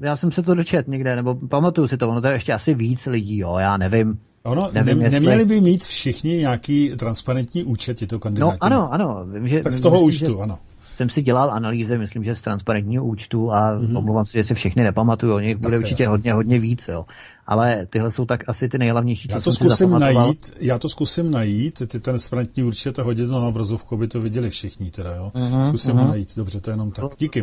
já 0.00 0.16
jsem 0.16 0.32
se 0.32 0.42
to 0.42 0.54
dočet 0.54 0.88
někde, 0.88 1.16
nebo 1.16 1.34
pamatuju 1.34 1.88
si 1.88 1.96
to, 1.96 2.08
ono 2.08 2.20
to 2.20 2.26
je 2.26 2.32
ještě 2.32 2.52
asi 2.52 2.74
víc 2.74 3.06
lidí, 3.06 3.38
jo, 3.38 3.56
já 3.58 3.76
nevím. 3.76 4.18
Ono, 4.42 4.70
nevím, 4.72 4.98
ne, 4.98 5.04
jestli... 5.04 5.20
neměli 5.20 5.44
by 5.44 5.60
mít 5.60 5.84
všichni 5.84 6.36
nějaký 6.36 6.96
transparentní 6.96 7.64
účet, 7.64 7.98
tyto 7.98 8.18
kandidáti? 8.18 8.58
No 8.62 8.66
ano, 8.66 8.92
ano. 8.92 9.26
Vím, 9.32 9.48
že, 9.48 9.60
tak 9.60 9.72
z 9.72 9.80
toho 9.80 9.94
myslím, 9.94 10.06
účtu, 10.06 10.36
že 10.36 10.42
ano. 10.42 10.58
Jsem 10.98 11.10
si 11.10 11.22
dělal 11.22 11.50
analýzy, 11.50 11.98
myslím, 11.98 12.24
že 12.24 12.34
z 12.34 12.42
transparentního 12.42 13.04
účtu 13.04 13.52
a 13.52 13.78
mm-hmm. 13.78 13.98
omlouvám 13.98 14.26
se, 14.26 14.38
že 14.38 14.44
si 14.44 14.54
všechny 14.54 14.82
nepamatuju, 14.82 15.34
o 15.34 15.40
nich 15.40 15.56
bude 15.56 15.78
určitě 15.78 16.02
jasný. 16.02 16.10
hodně, 16.10 16.32
hodně 16.32 16.58
víc, 16.58 16.88
jo. 16.88 17.06
Ale 17.46 17.86
tyhle 17.90 18.10
jsou 18.10 18.26
tak 18.26 18.48
asi 18.48 18.68
ty 18.68 18.78
nejhlavnější, 18.78 19.28
já 19.30 19.40
to 19.40 19.52
zkusím 19.52 19.90
najít, 19.90 20.50
Já 20.60 20.78
to 20.78 20.88
zkusím 20.88 21.30
najít, 21.30 21.82
ty 21.88 22.00
transparentní 22.00 22.62
účet 22.62 22.98
a 22.98 23.02
hodit 23.02 23.26
to 23.26 23.40
na 23.40 23.48
obrazovku, 23.48 23.94
aby 23.94 24.08
to 24.08 24.20
viděli 24.20 24.50
všichni 24.50 24.90
teda, 24.90 25.14
jo. 25.14 25.32
Uh-huh, 25.34 25.68
zkusím 25.68 25.94
uh-huh. 25.94 26.08
najít, 26.08 26.36
dobře, 26.36 26.60
to 26.60 26.70
je 26.70 26.72
jenom 26.72 26.90
tak. 26.90 27.12
Díky. 27.18 27.42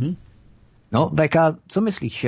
Hm? 0.00 0.14
No, 0.92 1.10
Beka, 1.12 1.56
co 1.68 1.80
myslíš? 1.80 2.26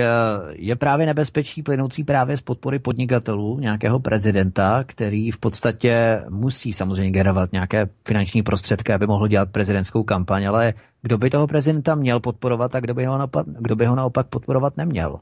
Je 0.52 0.76
právě 0.76 1.06
nebezpečí 1.06 1.62
plynoucí 1.62 2.04
právě 2.04 2.36
z 2.36 2.40
podpory 2.40 2.78
podnikatelů 2.78 3.58
nějakého 3.58 4.00
prezidenta, 4.00 4.84
který 4.86 5.30
v 5.30 5.38
podstatě 5.38 6.22
musí 6.28 6.72
samozřejmě 6.72 7.10
generovat 7.10 7.52
nějaké 7.52 7.88
finanční 8.04 8.42
prostředky, 8.42 8.92
aby 8.92 9.06
mohl 9.06 9.28
dělat 9.28 9.50
prezidentskou 9.50 10.02
kampaň, 10.02 10.48
ale 10.48 10.74
kdo 11.02 11.18
by 11.18 11.30
toho 11.30 11.46
prezidenta 11.46 11.94
měl 11.94 12.20
podporovat 12.20 12.74
a 12.74 12.80
kdo 12.80 12.94
by 12.94 13.04
ho 13.04 13.18
naopak, 13.18 13.46
kdo 13.48 13.76
by 13.76 13.86
ho 13.86 13.94
naopak 13.94 14.26
podporovat 14.26 14.76
neměl? 14.76 15.20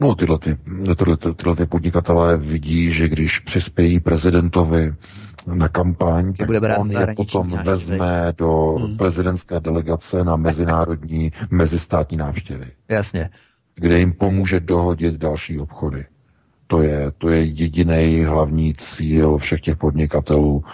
No, 0.00 0.14
tyhle, 0.14 0.38
ty, 0.38 0.58
tyhle, 0.96 1.16
tyhle 1.16 1.56
ty 1.56 1.66
podnikatelé 1.66 2.36
vidí, 2.36 2.92
že 2.92 3.08
když 3.08 3.38
přispějí 3.38 4.00
prezidentovi 4.00 4.94
na 5.54 5.68
kampaň, 5.68 6.34
tak 6.34 6.46
bude 6.46 6.76
on 6.76 6.90
je 6.90 7.06
potom 7.16 7.60
vezme 7.64 8.32
do 8.36 8.74
hmm. 8.74 8.96
prezidentské 8.96 9.60
delegace 9.60 10.24
na 10.24 10.36
mezinárodní, 10.36 11.32
mezistátní 11.50 12.16
návštěvy. 12.16 12.66
Jasně. 12.88 13.30
Kde 13.74 13.98
jim 13.98 14.12
pomůže 14.12 14.60
dohodit 14.60 15.14
další 15.14 15.58
obchody. 15.58 16.06
To 16.70 16.82
je, 16.82 17.12
to 17.18 17.28
je 17.28 17.44
jediný 17.44 18.24
hlavní 18.24 18.72
cíl 18.74 19.38
všech 19.38 19.60
těch 19.60 19.76
podnikatelů. 19.76 20.64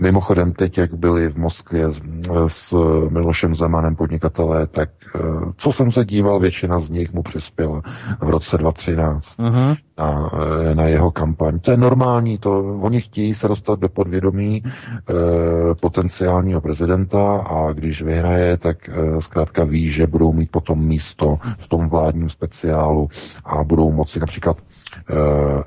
Mimochodem 0.00 0.52
teď, 0.52 0.78
jak 0.78 0.94
byli 0.94 1.28
v 1.28 1.36
Moskvě 1.36 1.92
s, 1.92 2.00
s 2.46 2.74
Milošem 3.08 3.54
Zemanem 3.54 3.96
podnikatelé, 3.96 4.66
tak 4.66 4.90
eh, 5.14 5.18
co 5.56 5.72
jsem 5.72 5.90
se 5.90 6.04
díval, 6.04 6.40
většina 6.40 6.78
z 6.78 6.90
nich 6.90 7.12
mu 7.12 7.22
přispěla 7.22 7.82
v 8.20 8.30
roce 8.30 8.58
2013 8.58 9.38
uh-huh. 9.38 9.76
na, 9.98 10.30
eh, 10.70 10.74
na 10.74 10.84
jeho 10.84 11.10
kampaň. 11.10 11.60
To 11.60 11.70
je 11.70 11.76
normální, 11.76 12.38
to 12.38 12.78
oni 12.80 13.00
chtějí 13.00 13.34
se 13.34 13.48
dostat 13.48 13.80
do 13.80 13.88
podvědomí 13.88 14.62
e, 14.64 15.74
potenciálního 15.74 16.60
prezidenta 16.60 17.36
a 17.36 17.72
když 17.72 18.02
vyhraje, 18.02 18.56
tak 18.56 18.88
e, 18.88 19.20
zkrátka 19.20 19.64
ví, 19.64 19.88
že 19.88 20.06
budou 20.06 20.32
mít 20.32 20.50
potom 20.50 20.84
místo 20.84 21.38
v 21.58 21.68
tom 21.68 21.88
vládním 21.88 22.30
speciálu 22.30 23.08
a 23.44 23.64
budou 23.64 23.92
moci 23.92 24.20
například 24.20 24.56
Eh, 24.56 24.71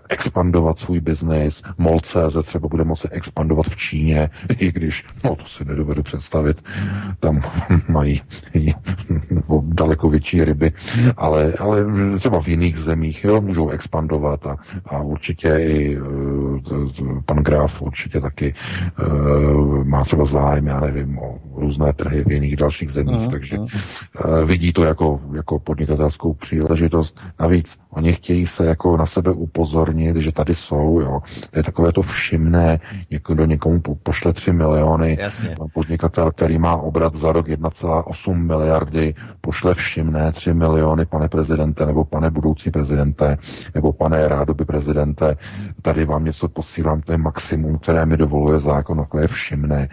expandovat 0.09 0.79
svůj 0.79 0.99
biznis. 0.99 1.61
MOL.cz 1.77 2.35
třeba 2.43 2.67
bude 2.67 2.83
moci 2.83 3.07
expandovat 3.11 3.65
v 3.65 3.75
Číně, 3.75 4.29
i 4.57 4.71
když, 4.71 5.05
no 5.23 5.35
to 5.35 5.45
si 5.45 5.65
nedovedu 5.65 6.03
představit, 6.03 6.63
tam 7.19 7.41
mají 7.87 8.21
daleko 9.61 10.09
větší 10.09 10.43
ryby, 10.43 10.71
ale, 11.17 11.53
ale 11.59 11.85
třeba 12.19 12.41
v 12.41 12.47
jiných 12.47 12.77
zemích 12.77 13.23
jo, 13.23 13.41
můžou 13.41 13.69
expandovat 13.69 14.47
a, 14.47 14.57
a 14.85 15.01
určitě 15.01 15.49
i 15.49 15.99
uh, 15.99 16.59
pan 17.25 17.37
Graf 17.37 17.81
určitě 17.81 18.21
taky 18.21 18.53
uh, 19.07 19.83
má 19.83 20.03
třeba 20.03 20.25
zájem, 20.25 20.67
já 20.67 20.79
nevím, 20.79 21.19
o 21.19 21.39
různé 21.55 21.93
trhy 21.93 22.23
v 22.23 22.31
jiných 22.31 22.55
dalších 22.55 22.91
zemích, 22.91 23.27
takže 23.27 23.57
vidí 24.45 24.73
to 24.73 24.83
jako, 24.83 25.19
jako 25.33 25.59
podnikatelskou 25.59 26.33
příležitost. 26.33 27.19
Navíc 27.39 27.77
oni 27.89 28.13
chtějí 28.13 28.47
se 28.47 28.65
jako 28.65 28.97
na 28.97 29.05
sebe 29.05 29.24
upozornit, 29.33 30.15
že 30.15 30.31
tady 30.31 30.55
jsou, 30.55 30.99
jo. 30.99 31.21
To 31.49 31.59
je 31.59 31.63
takové 31.63 31.91
to 31.91 32.01
všimné, 32.01 32.79
někdo 33.11 33.45
někomu 33.45 33.81
pošle 34.03 34.33
3 34.33 34.53
miliony, 34.53 35.17
Jasně. 35.19 35.55
podnikatel, 35.73 36.31
který 36.31 36.57
má 36.57 36.75
obrat 36.75 37.15
za 37.15 37.31
rok 37.31 37.47
1,8 37.47 38.33
miliardy, 38.35 39.15
pošle 39.41 39.73
všimné 39.73 40.31
3 40.31 40.53
miliony, 40.53 41.05
pane 41.05 41.29
prezidente, 41.29 41.85
nebo 41.85 42.05
pane 42.05 42.31
budoucí 42.31 42.71
prezidente, 42.71 43.37
nebo 43.75 43.93
pane 43.93 44.27
rádoby 44.27 44.65
prezidente, 44.65 45.37
tady 45.81 46.05
vám 46.05 46.25
něco 46.25 46.47
posílám, 46.49 47.01
to 47.01 47.11
je 47.11 47.17
maximum, 47.17 47.77
které 47.77 48.05
mi 48.05 48.17
dovoluje 48.17 48.59
zákon, 48.59 48.97
takové 48.97 49.27
všimné. 49.27 49.81
E, 49.81 49.89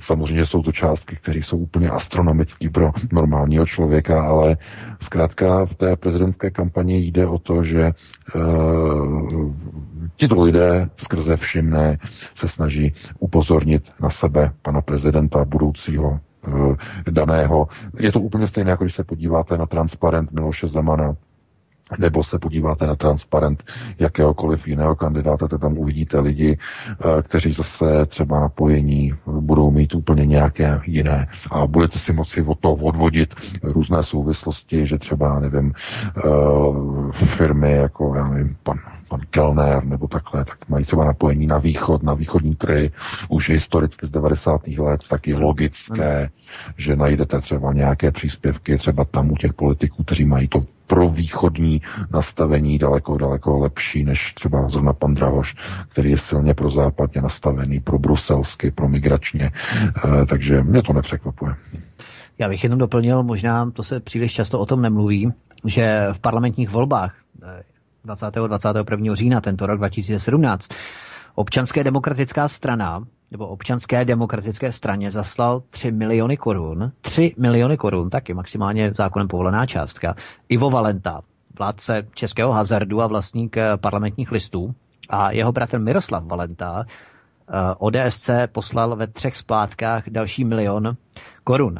Samozřejmě 0.00 0.46
jsou 0.46 0.62
to 0.62 0.72
částky, 0.72 1.16
které 1.16 1.38
jsou 1.38 1.58
úplně 1.58 1.90
astronomické 1.90 2.70
pro 2.70 2.90
normálního 3.12 3.66
člověka, 3.66 4.22
ale 4.22 4.56
zkrátka 5.00 5.64
v 5.64 5.74
té 5.74 5.96
prezidentské 5.96 6.50
kampani 6.50 6.98
jde 6.98 7.26
o 7.26 7.38
to, 7.38 7.64
že 7.64 7.92
uh, 8.34 9.52
tito 10.16 10.40
lidé 10.42 10.90
skrze 10.96 11.36
všimné 11.36 11.98
se 12.34 12.48
snaží 12.48 12.94
upozornit 13.18 13.92
na 14.00 14.10
sebe 14.10 14.52
pana 14.62 14.80
prezidenta 14.80 15.44
budoucího 15.44 16.20
uh, 16.46 16.76
daného. 17.10 17.68
Je 17.98 18.12
to 18.12 18.20
úplně 18.20 18.46
stejné, 18.46 18.70
jako 18.70 18.84
když 18.84 18.94
se 18.94 19.04
podíváte 19.04 19.58
na 19.58 19.66
transparent 19.66 20.32
Miloše 20.32 20.68
Zemana, 20.68 21.16
nebo 21.98 22.24
se 22.24 22.38
podíváte 22.38 22.86
na 22.86 22.94
transparent 22.96 23.62
jakéhokoliv 23.98 24.68
jiného 24.68 24.96
kandidáta, 24.96 25.48
tak 25.48 25.60
tam 25.60 25.78
uvidíte 25.78 26.20
lidi, 26.20 26.58
eh, 26.58 27.22
kteří 27.22 27.52
zase 27.52 28.06
třeba 28.06 28.40
napojení 28.40 29.14
budou 29.26 29.70
mít 29.70 29.94
úplně 29.94 30.26
nějaké 30.26 30.80
jiné 30.86 31.26
a 31.50 31.66
budete 31.66 31.98
si 31.98 32.12
moci 32.12 32.42
od 32.42 32.58
toho 32.58 32.74
odvodit 32.74 33.34
různé 33.62 34.02
souvislosti, 34.02 34.86
že 34.86 34.98
třeba, 34.98 35.40
nevím, 35.40 35.72
eh, 36.16 37.12
firmy 37.12 37.72
jako, 37.72 38.14
já 38.14 38.28
nevím, 38.28 38.56
pan 38.62 38.78
pan 39.08 39.20
Kellner 39.30 39.84
nebo 39.84 40.08
takhle, 40.08 40.44
tak 40.44 40.68
mají 40.68 40.84
třeba 40.84 41.04
napojení 41.04 41.46
na 41.46 41.58
východ, 41.58 42.02
na 42.02 42.14
východní 42.14 42.54
trhy, 42.54 42.90
už 43.28 43.50
historicky 43.50 44.06
z 44.06 44.10
90. 44.10 44.78
let, 44.78 45.00
tak 45.08 45.26
je 45.26 45.36
logické, 45.36 46.30
že 46.76 46.96
najdete 46.96 47.40
třeba 47.40 47.72
nějaké 47.72 48.10
příspěvky 48.10 48.76
třeba 48.76 49.04
tam 49.04 49.30
u 49.30 49.36
těch 49.36 49.52
politiků, 49.52 50.04
kteří 50.04 50.24
mají 50.24 50.48
to 50.48 50.64
pro 50.88 51.08
východní 51.08 51.82
nastavení 52.10 52.78
daleko, 52.78 53.18
daleko 53.18 53.58
lepší 53.58 54.04
než 54.04 54.34
třeba 54.34 54.68
zrovna 54.68 54.92
pan 54.92 55.14
Drahoš, 55.14 55.54
který 55.88 56.10
je 56.10 56.18
silně 56.18 56.54
pro 56.54 56.70
západně 56.70 57.22
nastavený, 57.22 57.80
pro 57.80 57.98
bruselsky, 57.98 58.70
pro 58.70 58.88
migračně, 58.88 59.50
e, 60.22 60.26
takže 60.26 60.62
mě 60.62 60.82
to 60.82 60.92
nepřekvapuje. 60.92 61.54
Já 62.38 62.48
bych 62.48 62.64
jenom 62.64 62.78
doplnil, 62.78 63.22
možná 63.22 63.70
to 63.70 63.82
se 63.82 64.00
příliš 64.00 64.32
často 64.32 64.60
o 64.60 64.66
tom 64.66 64.82
nemluví, 64.82 65.32
že 65.64 66.08
v 66.12 66.20
parlamentních 66.20 66.70
volbách 66.70 67.14
20. 68.04 68.34
21. 68.46 69.14
října 69.14 69.40
tento 69.40 69.66
rok 69.66 69.78
2017 69.78 70.68
občanské 71.34 71.84
demokratická 71.84 72.48
strana 72.48 73.04
nebo 73.30 73.46
občanské 73.46 74.04
demokratické 74.04 74.72
straně 74.72 75.10
zaslal 75.10 75.62
3 75.70 75.92
miliony 75.92 76.36
korun, 76.36 76.92
3 77.00 77.34
miliony 77.38 77.76
korun, 77.76 78.10
taky 78.10 78.34
maximálně 78.34 78.92
zákonem 78.96 79.28
povolená 79.28 79.66
částka, 79.66 80.14
Ivo 80.48 80.70
Valenta, 80.70 81.20
vládce 81.58 82.02
českého 82.14 82.52
hazardu 82.52 83.02
a 83.02 83.06
vlastník 83.06 83.56
eh, 83.56 83.76
parlamentních 83.76 84.32
listů, 84.32 84.74
a 85.10 85.30
jeho 85.30 85.52
bratr 85.52 85.78
Miroslav 85.78 86.24
Valenta 86.24 86.84
eh, 86.84 87.52
ODSC 87.78 88.30
poslal 88.52 88.96
ve 88.96 89.06
třech 89.06 89.36
splátkách 89.36 90.08
další 90.08 90.44
milion 90.44 90.96
korun. 91.44 91.78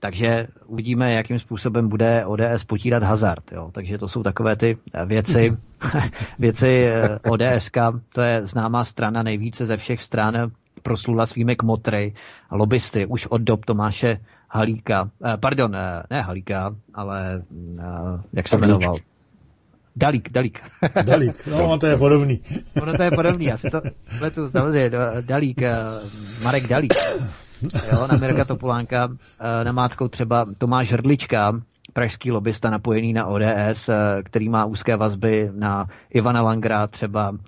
Takže 0.00 0.46
uvidíme, 0.66 1.12
jakým 1.12 1.38
způsobem 1.38 1.88
bude 1.88 2.26
ODS 2.26 2.64
potírat 2.66 3.02
hazard. 3.02 3.52
Jo. 3.52 3.70
Takže 3.72 3.98
to 3.98 4.08
jsou 4.08 4.22
takové 4.22 4.56
ty 4.56 4.78
eh, 4.94 5.06
věci, 5.06 5.56
věci 6.38 6.90
ODSK, 7.30 7.76
to 8.12 8.22
je 8.22 8.46
známá 8.46 8.84
strana 8.84 9.22
nejvíce 9.22 9.66
ze 9.66 9.76
všech 9.76 10.02
stran 10.02 10.50
proslula 10.86 11.26
svými 11.26 11.58
kmotry 11.58 12.14
a 12.50 12.54
lobbysty 12.54 13.06
už 13.06 13.26
od 13.26 13.42
dob 13.42 13.66
Tomáše 13.66 14.22
Halíka, 14.46 15.10
eh, 15.18 15.36
pardon, 15.36 15.74
eh, 15.74 16.02
ne 16.10 16.22
Halíka, 16.22 16.74
ale 16.94 17.42
eh, 17.78 18.22
jak 18.32 18.48
se 18.48 18.58
jmenoval? 18.58 18.96
Dalík, 19.96 20.30
Dalík. 20.30 20.60
Dalík, 21.06 21.46
no 21.46 21.78
to 21.78 21.86
je 21.86 21.96
podobný. 21.96 22.40
Ono 22.82 22.92
to 22.92 23.02
je 23.02 23.10
podobný, 23.10 23.44
já 23.44 23.56
si 23.56 23.70
to 23.70 23.80
letu, 24.20 24.48
samozřejmě, 24.48 24.90
Dalík, 25.26 25.62
eh, 25.62 25.74
Marek 26.44 26.68
Dalík. 26.68 26.94
Jo, 27.92 28.06
na 28.12 28.18
Mirka 28.18 28.44
Topolánka, 28.44 29.08
eh, 29.10 29.64
na 29.64 29.72
mátkou 29.72 30.08
třeba 30.08 30.46
Tomáš 30.58 30.92
Hrdlička, 30.92 31.60
pražský 31.92 32.32
lobbysta 32.32 32.70
napojený 32.70 33.12
na 33.12 33.26
ODS, 33.26 33.88
eh, 33.88 34.22
který 34.22 34.48
má 34.48 34.64
úzké 34.64 34.96
vazby 34.96 35.50
na 35.52 35.88
Ivana 36.10 36.42
Langra, 36.42 36.86
třeba 36.86 37.32
Eh, 37.32 37.38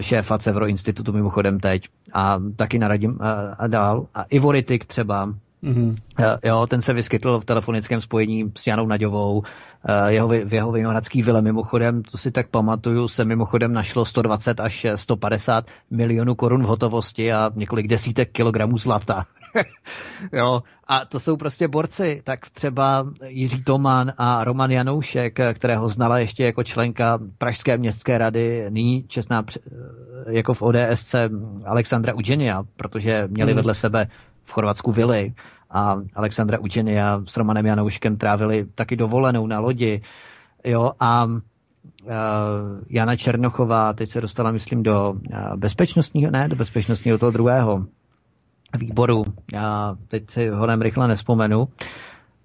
šéfa 0.00 0.38
Cevro 0.38 0.66
institutu 0.66 1.12
mimochodem 1.12 1.60
teď 1.60 1.82
a 2.12 2.38
taky 2.56 2.78
naradím 2.78 3.18
a, 3.20 3.32
eh, 3.32 3.54
a 3.58 3.66
dál. 3.66 4.06
A 4.14 4.22
Ivoritik 4.22 4.84
třeba, 4.84 5.26
mm-hmm. 5.62 5.96
jo, 6.44 6.66
ten 6.66 6.80
se 6.80 6.92
vyskytl 6.92 7.40
v 7.40 7.44
telefonickém 7.44 8.00
spojení 8.00 8.52
s 8.56 8.66
Janou 8.66 8.86
Naďovou, 8.86 9.42
jeho, 10.06 10.28
v 10.28 10.54
jeho 10.54 10.72
vinohradský 10.72 11.22
vile 11.22 11.42
mimochodem, 11.42 12.02
to 12.02 12.18
si 12.18 12.30
tak 12.30 12.48
pamatuju, 12.48 13.08
se 13.08 13.24
mimochodem 13.24 13.72
našlo 13.72 14.04
120 14.04 14.60
až 14.60 14.86
150 14.94 15.64
milionů 15.90 16.34
korun 16.34 16.62
v 16.62 16.66
hotovosti 16.66 17.32
a 17.32 17.50
několik 17.54 17.88
desítek 17.88 18.32
kilogramů 18.32 18.78
zlata. 18.78 19.26
jo, 20.32 20.62
a 20.88 21.04
to 21.04 21.20
jsou 21.20 21.36
prostě 21.36 21.68
borci, 21.68 22.20
tak 22.24 22.50
třeba 22.50 23.06
Jiří 23.26 23.64
Toman 23.64 24.12
a 24.18 24.44
Roman 24.44 24.70
Janoušek, 24.70 25.38
kterého 25.54 25.88
znala 25.88 26.18
ještě 26.18 26.44
jako 26.44 26.64
členka 26.64 27.18
Pražské 27.38 27.78
městské 27.78 28.18
rady, 28.18 28.66
nyní 28.68 29.04
čestná 29.08 29.44
jako 30.28 30.54
v 30.54 30.62
ODSC 30.62 31.14
Alexandra 31.64 32.14
Udženia, 32.14 32.62
protože 32.76 33.28
měli 33.28 33.52
hmm. 33.52 33.56
vedle 33.56 33.74
sebe 33.74 34.06
v 34.44 34.52
Chorvatsku 34.52 34.92
vily 34.92 35.32
a 35.70 35.96
Alexandra 36.14 36.58
Udženia 36.58 37.22
s 37.26 37.36
Romanem 37.36 37.66
Janouškem 37.66 38.16
trávili 38.16 38.66
taky 38.74 38.96
dovolenou 38.96 39.46
na 39.46 39.58
lodi. 39.58 40.02
Jo, 40.64 40.92
a 41.00 41.26
Jana 42.90 43.16
Černochová 43.16 43.92
teď 43.92 44.08
se 44.08 44.20
dostala, 44.20 44.50
myslím, 44.50 44.82
do 44.82 45.14
bezpečnostního, 45.56 46.30
ne, 46.30 46.48
do 46.48 46.56
bezpečnostního 46.56 47.18
toho 47.18 47.32
druhého 47.32 47.86
výboru, 48.78 49.24
já 49.52 49.96
teď 50.08 50.30
si 50.30 50.48
ho 50.48 50.66
nem 50.66 50.82
rychle 50.82 51.08
nespomenu, 51.08 51.68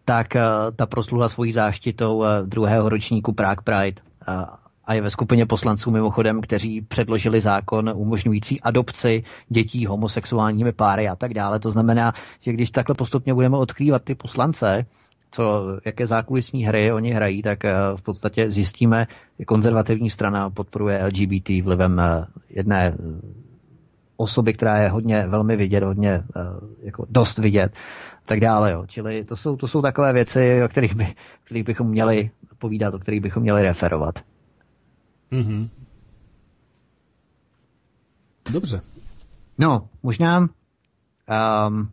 tak 0.06 0.36
eh, 0.36 0.42
ta 0.76 0.86
prosluha 0.86 1.30
svojí 1.30 1.54
záštitou 1.54 2.24
eh, 2.24 2.44
druhého 2.46 2.90
ročníku 2.90 3.34
Prague 3.34 3.64
Pride 3.64 4.02
eh, 4.28 4.46
a 4.86 4.94
je 4.94 5.02
ve 5.02 5.10
skupině 5.10 5.46
poslanců 5.46 5.92
mimochodem, 5.92 6.42
kteří 6.42 6.82
předložili 6.82 7.42
zákon 7.42 7.92
umožňující 7.96 8.62
adopci 8.62 9.24
dětí 9.50 9.86
homosexuálními 9.86 10.72
páry 10.72 11.08
a 11.08 11.16
tak 11.16 11.34
dále. 11.34 11.60
To 11.60 11.72
znamená, 11.72 12.14
že 12.42 12.54
když 12.54 12.72
takhle 12.72 12.96
postupně 12.96 13.34
budeme 13.34 13.58
odkrývat 13.58 14.04
ty 14.04 14.16
poslance, 14.16 14.86
co, 15.32 15.64
jaké 15.86 16.08
zákulisní 16.08 16.66
hry 16.66 16.92
oni 16.92 17.12
hrají, 17.12 17.42
tak 17.42 17.60
v 17.96 18.02
podstatě 18.02 18.52
zjistíme, 18.52 19.08
že 19.40 19.46
konzervativní 19.46 20.10
strana 20.10 20.50
podporuje 20.50 21.06
LGBT 21.06 21.50
vlivem 21.64 22.02
jedné 22.50 22.94
osoby, 24.18 24.54
která 24.54 24.78
je 24.78 24.90
hodně 24.90 25.28
velmi 25.28 25.56
vidět, 25.56 25.84
hodně 25.84 26.12
eh, 26.14 26.42
jako 26.84 27.06
dost 27.10 27.38
vidět, 27.38 27.74
tak 28.26 28.40
dále. 28.40 28.72
Jo. 28.72 28.86
Čili 28.88 29.24
to 29.24 29.36
jsou, 29.36 29.56
to 29.56 29.68
jsou 29.68 29.82
takové 29.82 30.14
věci, 30.14 30.64
o 30.64 30.68
kterých, 30.68 30.96
by, 30.96 31.16
kterých 31.44 31.64
bychom 31.64 31.88
měli 31.88 32.32
povídat, 32.58 32.94
o 32.94 33.00
kterých 33.00 33.22
bychom 33.22 33.44
měli 33.44 33.62
referovat. 33.62 34.20
Mm-hmm. 35.32 35.70
Dobře. 38.52 38.82
No, 39.58 39.88
možná 40.04 40.48
um, 41.68 41.90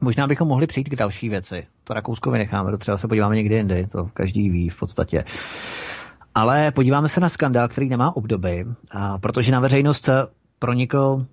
možná 0.00 0.26
bychom 0.26 0.48
mohli 0.48 0.66
přijít 0.66 0.88
k 0.88 0.96
další 0.96 1.28
věci. 1.28 1.66
To 1.84 1.94
Rakousko 1.94 2.30
vynecháme, 2.30 2.70
to 2.70 2.78
třeba 2.78 2.96
se 2.98 3.08
podíváme 3.08 3.36
někdy 3.36 3.54
jindy, 3.54 3.86
to 3.86 4.10
každý 4.14 4.50
ví 4.50 4.68
v 4.68 4.78
podstatě. 4.78 5.24
Ale 6.34 6.70
podíváme 6.70 7.08
se 7.08 7.20
na 7.20 7.28
skandál, 7.28 7.68
který 7.68 7.88
nemá 7.88 8.16
obdoby, 8.16 8.66
a 8.90 9.18
protože 9.18 9.52
na 9.52 9.60
veřejnost 9.60 10.08
pronikl 10.58 11.26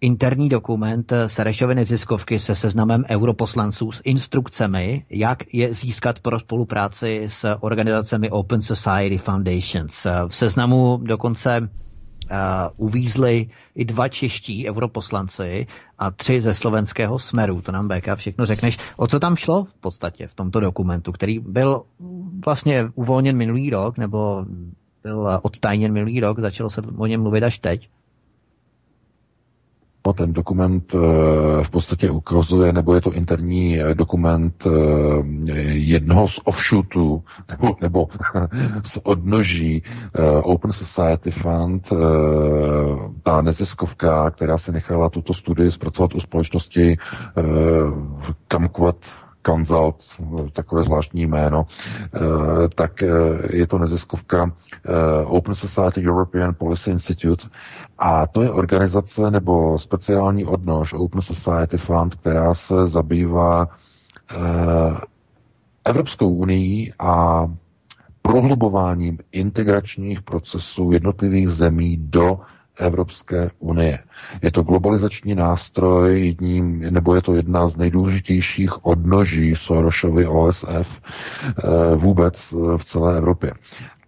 interní 0.00 0.48
dokument 0.48 1.12
Serešovy 1.26 1.74
neziskovky 1.74 2.38
se 2.38 2.54
seznamem 2.54 3.04
europoslanců 3.10 3.92
s 3.92 4.02
instrukcemi, 4.04 5.04
jak 5.10 5.54
je 5.54 5.74
získat 5.74 6.20
pro 6.20 6.40
spolupráci 6.40 7.22
s 7.26 7.56
organizacemi 7.60 8.30
Open 8.30 8.62
Society 8.62 9.18
Foundations. 9.18 10.06
V 10.28 10.36
seznamu 10.36 11.00
dokonce 11.02 11.60
uh, 11.60 11.66
uvízli 12.76 13.50
i 13.74 13.84
dva 13.84 14.08
čeští 14.08 14.68
europoslanci 14.68 15.66
a 15.98 16.10
tři 16.10 16.40
ze 16.40 16.54
slovenského 16.54 17.18
smeru. 17.18 17.62
To 17.62 17.72
nám 17.72 17.88
BK 17.88 18.08
všechno 18.14 18.46
řekneš. 18.46 18.78
O 18.96 19.06
co 19.06 19.20
tam 19.20 19.36
šlo 19.36 19.64
v 19.64 19.74
podstatě 19.80 20.26
v 20.26 20.34
tomto 20.34 20.60
dokumentu, 20.60 21.12
který 21.12 21.38
byl 21.38 21.82
vlastně 22.44 22.88
uvolněn 22.94 23.36
minulý 23.36 23.70
rok, 23.70 23.98
nebo 23.98 24.44
byl 25.02 25.38
odtajněn 25.42 25.92
minulý 25.92 26.20
rok, 26.20 26.38
začalo 26.40 26.70
se 26.70 26.82
o 26.96 27.06
něm 27.06 27.22
mluvit 27.22 27.42
až 27.42 27.58
teď? 27.58 27.88
No, 30.10 30.14
ten 30.14 30.32
dokument 30.32 30.94
eh, 30.94 30.98
v 31.64 31.70
podstatě 31.70 32.10
ukazuje, 32.10 32.72
nebo 32.72 32.94
je 32.94 33.00
to 33.00 33.12
interní 33.12 33.80
eh, 33.80 33.94
dokument 33.94 34.66
eh, 34.66 35.50
jednoho 35.70 36.28
z 36.28 36.40
offshootů, 36.44 37.22
nebo, 37.48 37.76
nebo 37.80 38.08
z 38.84 38.98
odnoží 39.02 39.82
Open 40.42 40.72
Society 40.72 41.30
Fund, 41.30 41.88
ta 43.22 43.42
neziskovka, 43.42 44.30
která 44.30 44.58
si 44.58 44.72
nechala 44.72 45.08
tuto 45.08 45.34
studii 45.34 45.70
zpracovat 45.70 46.14
u 46.14 46.20
společnosti 46.20 46.98
Kamquat 48.48 48.96
Consult, 49.46 49.96
takové 50.52 50.82
zvláštní 50.82 51.26
jméno, 51.26 51.66
tak 52.74 53.02
je 53.50 53.66
to 53.66 53.78
neziskovka 53.78 54.52
Open 55.24 55.54
Society 55.54 56.08
European 56.08 56.54
Policy 56.54 56.90
Institute. 56.90 57.48
A 57.98 58.26
to 58.26 58.42
je 58.42 58.50
organizace 58.50 59.30
nebo 59.30 59.78
speciální 59.78 60.44
odnož 60.46 60.92
Open 60.92 61.20
Society 61.20 61.78
Fund, 61.78 62.14
která 62.14 62.54
se 62.54 62.86
zabývá 62.86 63.68
eh, 64.30 64.36
Evropskou 65.84 66.28
unii 66.30 66.92
a 66.98 67.46
prohlubováním 68.22 69.18
integračních 69.32 70.22
procesů 70.22 70.92
jednotlivých 70.92 71.48
zemí 71.48 71.96
do 72.00 72.40
Evropské 72.80 73.50
unie. 73.58 73.98
Je 74.42 74.50
to 74.50 74.62
globalizační 74.62 75.34
nástroj, 75.34 76.26
jedním, 76.26 76.80
nebo 76.80 77.14
je 77.14 77.22
to 77.22 77.34
jedna 77.34 77.68
z 77.68 77.76
nejdůležitějších 77.76 78.86
odnoží 78.86 79.56
Sorosovy 79.56 80.26
OSF 80.26 81.00
eh, 81.00 81.96
vůbec 81.96 82.52
eh, 82.52 82.78
v 82.78 82.84
celé 82.84 83.16
Evropě. 83.16 83.52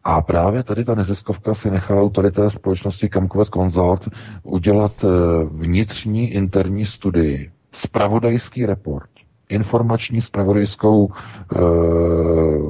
A 0.05 0.23
právě 0.23 0.63
tady 0.63 0.85
ta 0.85 0.95
neziskovka 0.95 1.55
si 1.55 1.71
nechala 1.71 2.03
u 2.03 2.11
tady 2.11 2.31
té 2.31 2.51
společnosti 2.51 3.09
Camcovat 3.09 3.49
Consult 3.49 4.09
udělat 4.43 4.93
eh, 5.05 5.09
vnitřní 5.51 6.31
interní 6.33 6.85
studii, 6.85 7.51
spravodajský 7.73 8.67
report, 8.67 9.11
informační 9.49 10.21
spravodajskou 10.21 11.09
e, 11.11 11.59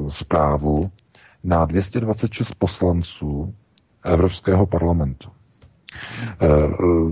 zprávu 0.09 0.91
na 1.43 1.65
226 1.65 2.53
poslanců 2.55 3.53
Evropského 4.05 4.65
parlamentu. 4.65 5.29
E, 6.41 6.47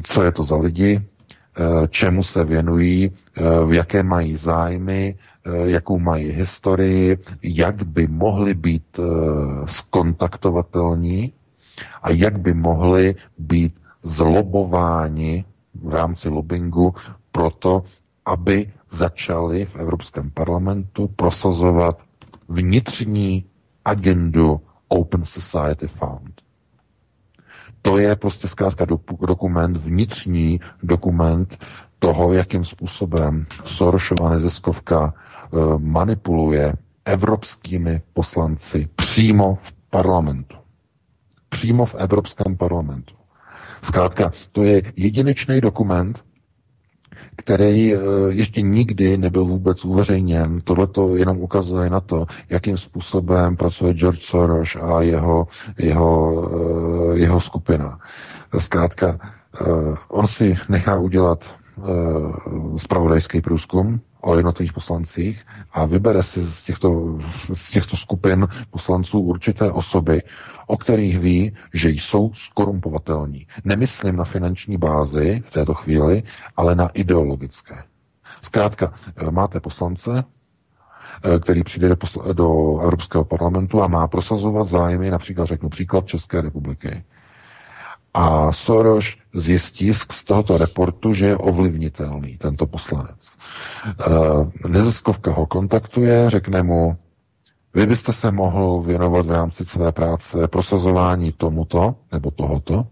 co 0.04 0.24
je 0.24 0.32
to 0.32 0.44
za 0.44 0.58
lidi, 0.58 0.92
e, 0.96 1.02
čemu 1.88 2.24
se 2.24 2.44
věnují, 2.46 3.06
e, 3.06 3.12
jaké 3.76 4.04
mají 4.04 4.36
zájmy, 4.36 5.16
jakou 5.66 6.00
mají 6.00 6.32
historii, 6.32 7.18
jak 7.44 7.84
by 7.84 8.08
mohli 8.08 8.54
být 8.54 9.00
skontaktovatelní? 9.66 11.34
A 12.04 12.10
jak 12.12 12.40
by 12.40 12.54
mohli 12.54 13.16
být 13.38 13.74
zlobováni 14.04 15.46
v 15.84 15.94
rámci 15.94 16.30
lobbingu 16.30 16.94
proto, 17.32 17.84
aby 18.26 18.74
začali 18.90 19.66
v 19.66 19.76
Evropském 19.76 20.30
parlamentu 20.30 21.08
prosazovat 21.08 22.02
vnitřní 22.50 23.46
agendu 23.86 24.62
Open 24.88 25.26
Society 25.26 25.88
Fund. 25.88 26.42
To 27.82 27.98
je 27.98 28.16
prostě 28.16 28.48
zkrátka 28.48 28.86
dokument, 29.28 29.78
vnitřní 29.78 30.60
dokument 30.84 31.58
toho, 32.00 32.34
jakým 32.34 32.66
způsobem 32.66 33.46
Sorosova 33.64 34.30
neziskovka 34.30 35.14
eh, 35.14 35.58
manipuluje 35.78 36.74
evropskými 37.06 38.02
poslanci 38.14 38.90
přímo 38.96 39.58
v 39.64 39.74
parlamentu. 39.90 40.56
Přímo 41.50 41.86
v 41.86 41.96
Evropském 41.96 42.58
parlamentu. 42.58 43.14
Zkrátka, 43.82 44.32
to 44.52 44.64
je 44.64 44.82
jedinečný 44.96 45.62
dokument, 45.62 46.24
který 47.36 47.96
eh, 47.96 48.00
ještě 48.30 48.62
nikdy 48.62 49.18
nebyl 49.18 49.46
vůbec 49.46 49.86
uveřejněn. 49.86 50.62
Tohle 50.64 50.88
to 50.88 51.16
jenom 51.16 51.38
ukazuje 51.38 51.90
na 51.90 52.00
to, 52.00 52.26
jakým 52.50 52.78
způsobem 52.78 53.58
pracuje 53.58 53.94
George 53.94 54.22
Soros 54.22 54.76
a 54.76 55.02
jeho, 55.02 55.48
jeho, 55.78 56.12
eh, 57.16 57.20
jeho 57.20 57.42
skupina. 57.42 58.00
Zkrátka, 58.60 59.20
eh, 59.62 59.66
on 60.08 60.28
si 60.28 60.58
nechá 60.70 61.00
udělat 61.00 61.46
spravodajský 62.78 63.42
průzkum 63.42 64.02
o 64.22 64.36
jednotlivých 64.36 64.74
poslancích 64.74 65.42
a 65.74 65.86
vybere 65.86 66.24
si 66.24 66.44
z 66.44 66.64
těchto, 66.64 67.18
z 67.54 67.72
těchto 67.72 67.98
skupin 67.98 68.48
poslanců 68.70 69.20
určité 69.20 69.72
osoby, 69.72 70.22
o 70.72 70.78
kterých 70.78 71.20
ví, 71.20 71.54
že 71.74 71.90
jsou 71.90 72.32
skorumpovatelní. 72.34 73.48
Nemyslím 73.66 74.16
na 74.16 74.24
finanční 74.24 74.78
bázi 74.78 75.42
v 75.46 75.52
této 75.52 75.74
chvíli, 75.74 76.24
ale 76.58 76.76
na 76.76 76.88
ideologické. 76.88 77.84
Zkrátka, 78.42 78.94
eh, 79.18 79.32
máte 79.32 79.60
poslance, 79.60 80.24
eh, 80.24 81.40
který 81.40 81.64
přijde 81.64 81.90
do, 81.90 81.96
do 82.34 82.80
Evropského 82.80 83.24
parlamentu 83.26 83.84
a 83.84 83.88
má 83.88 84.08
prosazovat 84.08 84.68
zájmy, 84.68 85.12
například 85.12 85.46
řeknu 85.46 85.70
příklad 85.70 86.06
České 86.08 86.42
republiky. 86.42 87.04
A 88.14 88.52
Soros 88.52 89.06
zjistí 89.34 89.94
z 89.94 90.24
tohoto 90.24 90.58
reportu, 90.58 91.14
že 91.14 91.26
je 91.26 91.38
ovlivnitelný 91.38 92.38
tento 92.38 92.66
poslanec. 92.66 93.38
Eh, 93.88 94.68
neziskovka 94.68 95.32
ho 95.32 95.46
kontaktuje, 95.46 96.30
řekne 96.30 96.64
mu, 96.64 96.98
vy 97.74 97.86
byste 97.86 98.14
se 98.14 98.32
mohl 98.32 98.82
věnovat 98.82 99.26
v 99.26 99.32
rámci 99.32 99.66
své 99.66 99.92
práce 99.92 100.48
prosazování 100.48 101.32
tomuto 101.32 101.96
nebo 102.12 102.32
tohoto 102.32 102.88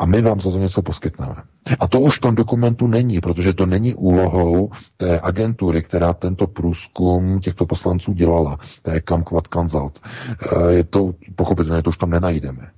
a 0.00 0.06
my 0.06 0.22
vám 0.22 0.40
za 0.40 0.50
to 0.50 0.58
něco 0.58 0.82
poskytneme. 0.82 1.34
A 1.80 1.86
to 1.86 2.00
už 2.00 2.18
v 2.18 2.20
tom 2.20 2.34
dokumentu 2.34 2.86
není, 2.86 3.20
protože 3.20 3.52
to 3.52 3.66
není 3.66 3.94
úlohou 3.94 4.70
té 4.96 5.20
agentury, 5.20 5.82
která 5.82 6.12
tento 6.12 6.46
průzkum 6.46 7.40
těchto 7.40 7.66
poslanců 7.66 8.12
dělala, 8.12 8.58
té 8.82 9.00
Camquat 9.00 9.44
Consult. 9.52 10.00
Eh, 10.02 10.72
je 10.72 10.84
to, 10.84 11.14
pochopitelně, 11.36 11.82
to 11.82 11.90
už 11.90 11.98
tam 11.98 12.10
nenajdeme. 12.10 12.70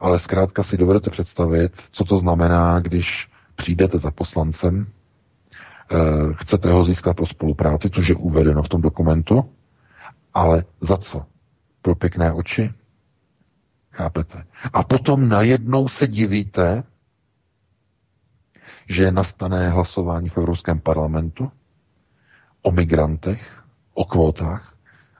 Ale 0.00 0.18
zkrátka 0.18 0.62
si 0.62 0.76
dovedete 0.76 1.10
představit, 1.10 1.72
co 1.90 2.04
to 2.04 2.16
znamená, 2.16 2.80
když 2.80 3.28
přijdete 3.56 3.98
za 3.98 4.10
poslancem, 4.10 4.86
eh, 4.86 5.96
chcete 6.34 6.70
ho 6.70 6.84
získat 6.84 7.16
pro 7.16 7.26
spolupráci, 7.26 7.90
což 7.90 8.08
je 8.08 8.14
uvedeno 8.14 8.62
v 8.62 8.68
tom 8.68 8.80
dokumentu, 8.80 9.44
ale 10.34 10.64
za 10.80 10.96
co? 10.96 11.26
Pro 11.82 11.94
pěkné 11.94 12.32
oči? 12.32 12.72
Chápete? 13.90 14.44
A 14.72 14.82
potom 14.82 15.28
najednou 15.28 15.88
se 15.88 16.06
divíte, 16.06 16.82
že 18.88 19.12
nastane 19.12 19.68
hlasování 19.68 20.28
v 20.28 20.36
Evropském 20.36 20.80
parlamentu 20.80 21.52
o 22.62 22.70
migrantech, 22.72 23.62
o 23.94 24.04
kvótách 24.04 24.74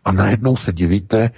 a 0.04 0.12
najednou 0.12 0.56
se 0.56 0.72
divíte, 0.72 1.30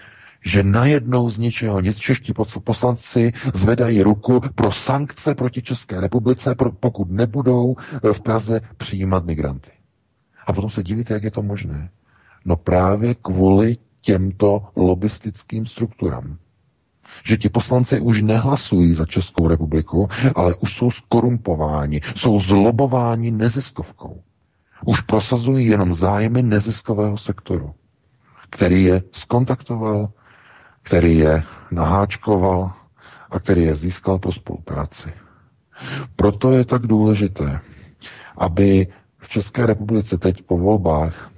že 0.45 0.63
najednou 0.63 1.31
z 1.31 1.39
ničeho 1.39 1.81
nic 1.81 1.97
čeští 1.99 2.33
poslanci 2.65 3.33
zvedají 3.55 4.03
ruku 4.03 4.41
pro 4.55 4.73
sankce 4.73 5.35
proti 5.35 5.63
České 5.63 6.01
republice, 6.01 6.55
pokud 6.81 7.11
nebudou 7.11 7.77
v 8.13 8.21
Praze 8.21 8.61
přijímat 8.77 9.25
migranty. 9.25 9.71
A 10.47 10.53
potom 10.53 10.71
se 10.71 10.83
divíte, 10.83 11.15
jak 11.15 11.23
je 11.23 11.31
to 11.31 11.43
možné. 11.43 11.91
No 12.45 12.57
právě 12.57 13.15
kvůli 13.15 13.77
těmto 14.01 14.69
lobistickým 14.77 15.67
strukturám. 15.67 16.37
Že 17.25 17.37
ti 17.37 17.49
poslanci 17.49 18.01
už 18.01 18.23
nehlasují 18.23 18.95
za 18.95 19.07
Českou 19.07 19.49
republiku, 19.49 20.09
ale 20.35 20.55
už 20.55 20.77
jsou 20.77 20.91
skorumpováni, 20.91 22.01
jsou 22.15 22.39
zlobováni 22.41 23.31
neziskovkou. 23.31 24.23
Už 24.87 25.01
prosazují 25.01 25.67
jenom 25.67 25.95
zájmy 25.95 26.43
neziskového 26.43 27.17
sektoru, 27.17 27.75
který 28.51 28.85
je 28.85 29.03
skontaktoval, 29.13 30.13
který 30.83 31.19
je 31.19 31.43
naháčkoval 31.71 32.73
a 33.31 33.39
který 33.39 33.63
je 33.63 33.75
získal 33.75 34.19
pro 34.19 34.33
spolupráci. 34.33 35.13
Proto 36.17 36.53
je 36.53 36.65
tak 36.65 36.87
důležité, 36.87 37.61
aby 38.37 38.87
v 39.19 39.29
České 39.29 39.67
republice 39.67 40.19
teď 40.19 40.43
po 40.43 40.59
volbách 40.59 41.32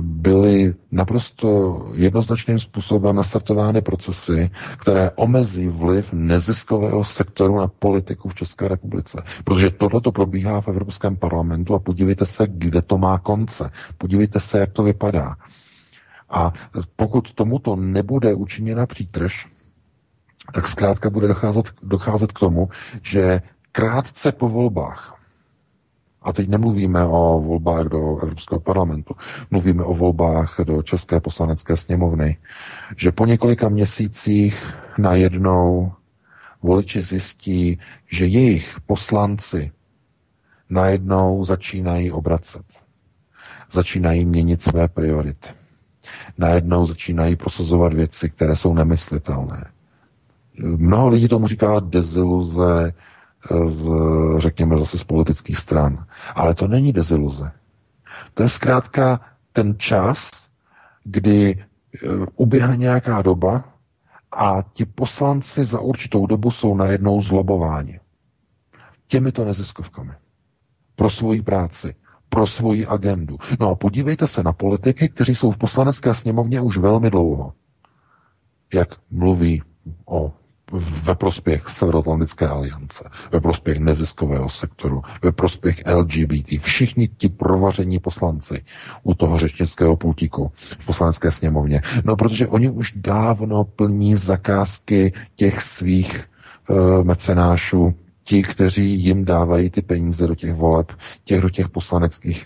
byly 0.00 0.74
naprosto 0.92 1.78
jednoznačným 1.94 2.58
způsobem 2.58 3.16
nastartovány 3.16 3.80
procesy, 3.82 4.50
které 4.78 5.10
omezí 5.10 5.68
vliv 5.68 6.12
neziskového 6.12 7.04
sektoru 7.04 7.56
na 7.58 7.66
politiku 7.68 8.28
v 8.28 8.34
České 8.34 8.68
republice. 8.68 9.22
Protože 9.44 9.70
tohle 9.70 10.00
to 10.00 10.12
probíhá 10.12 10.60
v 10.60 10.68
Evropském 10.68 11.16
parlamentu 11.16 11.74
a 11.74 11.78
podívejte 11.78 12.26
se, 12.26 12.46
kde 12.50 12.82
to 12.82 12.98
má 12.98 13.18
konce. 13.18 13.70
Podívejte 13.98 14.40
se, 14.40 14.58
jak 14.58 14.72
to 14.72 14.82
vypadá. 14.82 15.34
A 16.30 16.52
pokud 16.96 17.32
tomuto 17.32 17.76
nebude 17.76 18.34
učiněna 18.34 18.86
přítrž, 18.86 19.46
tak 20.54 20.68
zkrátka 20.68 21.10
bude 21.10 21.28
docházet, 21.28 21.70
docházet 21.82 22.32
k 22.32 22.38
tomu, 22.38 22.68
že 23.02 23.42
krátce 23.72 24.32
po 24.32 24.48
volbách 24.48 25.17
a 26.28 26.32
teď 26.32 26.48
nemluvíme 26.48 27.04
o 27.04 27.40
volbách 27.40 27.86
do 27.86 28.18
Evropského 28.22 28.60
parlamentu, 28.60 29.14
mluvíme 29.50 29.84
o 29.84 29.94
volbách 29.94 30.56
do 30.64 30.82
České 30.82 31.20
poslanecké 31.20 31.76
sněmovny, 31.76 32.36
že 32.96 33.12
po 33.12 33.26
několika 33.26 33.68
měsících 33.68 34.74
najednou 34.98 35.92
voliči 36.62 37.00
zjistí, 37.00 37.78
že 38.10 38.26
jejich 38.26 38.76
poslanci 38.86 39.72
najednou 40.70 41.44
začínají 41.44 42.12
obracet. 42.12 42.64
Začínají 43.72 44.24
měnit 44.24 44.62
své 44.62 44.88
priority. 44.88 45.48
Najednou 46.38 46.86
začínají 46.86 47.36
prosazovat 47.36 47.92
věci, 47.94 48.30
které 48.30 48.56
jsou 48.56 48.74
nemyslitelné. 48.74 49.64
Mnoho 50.62 51.08
lidí 51.08 51.28
tomu 51.28 51.46
říká 51.46 51.80
deziluze, 51.80 52.92
z, 53.66 53.88
řekněme 54.36 54.76
zase 54.76 54.98
z 54.98 55.04
politických 55.04 55.56
stran. 55.58 56.06
Ale 56.34 56.54
to 56.54 56.68
není 56.68 56.92
deziluze. 56.92 57.50
To 58.34 58.42
je 58.42 58.48
zkrátka 58.48 59.20
ten 59.52 59.74
čas, 59.78 60.48
kdy 61.04 61.50
e, 61.50 61.64
uběhne 62.36 62.76
nějaká 62.76 63.22
doba 63.22 63.64
a 64.32 64.62
ti 64.72 64.84
poslanci 64.84 65.64
za 65.64 65.80
určitou 65.80 66.26
dobu 66.26 66.50
jsou 66.50 66.74
najednou 66.76 67.22
zlobováni. 67.22 68.00
Těmito 69.06 69.44
neziskovkami. 69.44 70.12
Pro 70.96 71.10
svoji 71.10 71.42
práci, 71.42 71.94
pro 72.28 72.46
svoji 72.46 72.86
agendu. 72.86 73.38
No 73.60 73.70
a 73.70 73.74
podívejte 73.74 74.26
se 74.26 74.42
na 74.42 74.52
politiky, 74.52 75.08
kteří 75.08 75.34
jsou 75.34 75.50
v 75.50 75.56
poslanecké 75.56 76.14
sněmovně 76.14 76.60
už 76.60 76.76
velmi 76.78 77.10
dlouho. 77.10 77.52
Jak 78.74 78.88
mluví 79.10 79.62
o 80.06 80.32
ve 80.72 81.14
prospěch 81.14 81.68
Severoatlantické 81.68 82.48
aliance, 82.48 83.04
ve 83.32 83.40
prospěch 83.40 83.78
neziskového 83.78 84.48
sektoru, 84.48 85.02
ve 85.22 85.32
prospěch 85.32 85.82
LGBT. 85.94 86.60
Všichni 86.60 87.08
ti 87.08 87.28
provaření 87.28 87.98
poslanci 87.98 88.64
u 89.02 89.14
toho 89.14 89.38
řečnického 89.38 89.96
pultíku 89.96 90.52
v 90.80 90.86
poslanecké 90.86 91.30
sněmovně. 91.32 91.82
No, 92.04 92.16
protože 92.16 92.46
oni 92.46 92.70
už 92.70 92.92
dávno 92.96 93.64
plní 93.64 94.16
zakázky 94.16 95.12
těch 95.34 95.62
svých 95.62 96.24
uh, 96.68 97.04
mecenášů, 97.04 97.94
ti, 98.28 98.42
kteří 98.42 99.04
jim 99.04 99.24
dávají 99.24 99.70
ty 99.70 99.82
peníze 99.82 100.26
do 100.26 100.34
těch 100.34 100.54
voleb, 100.54 100.92
těch 101.24 101.40
do 101.40 101.50
těch 101.50 101.68
poslaneckých, 101.68 102.44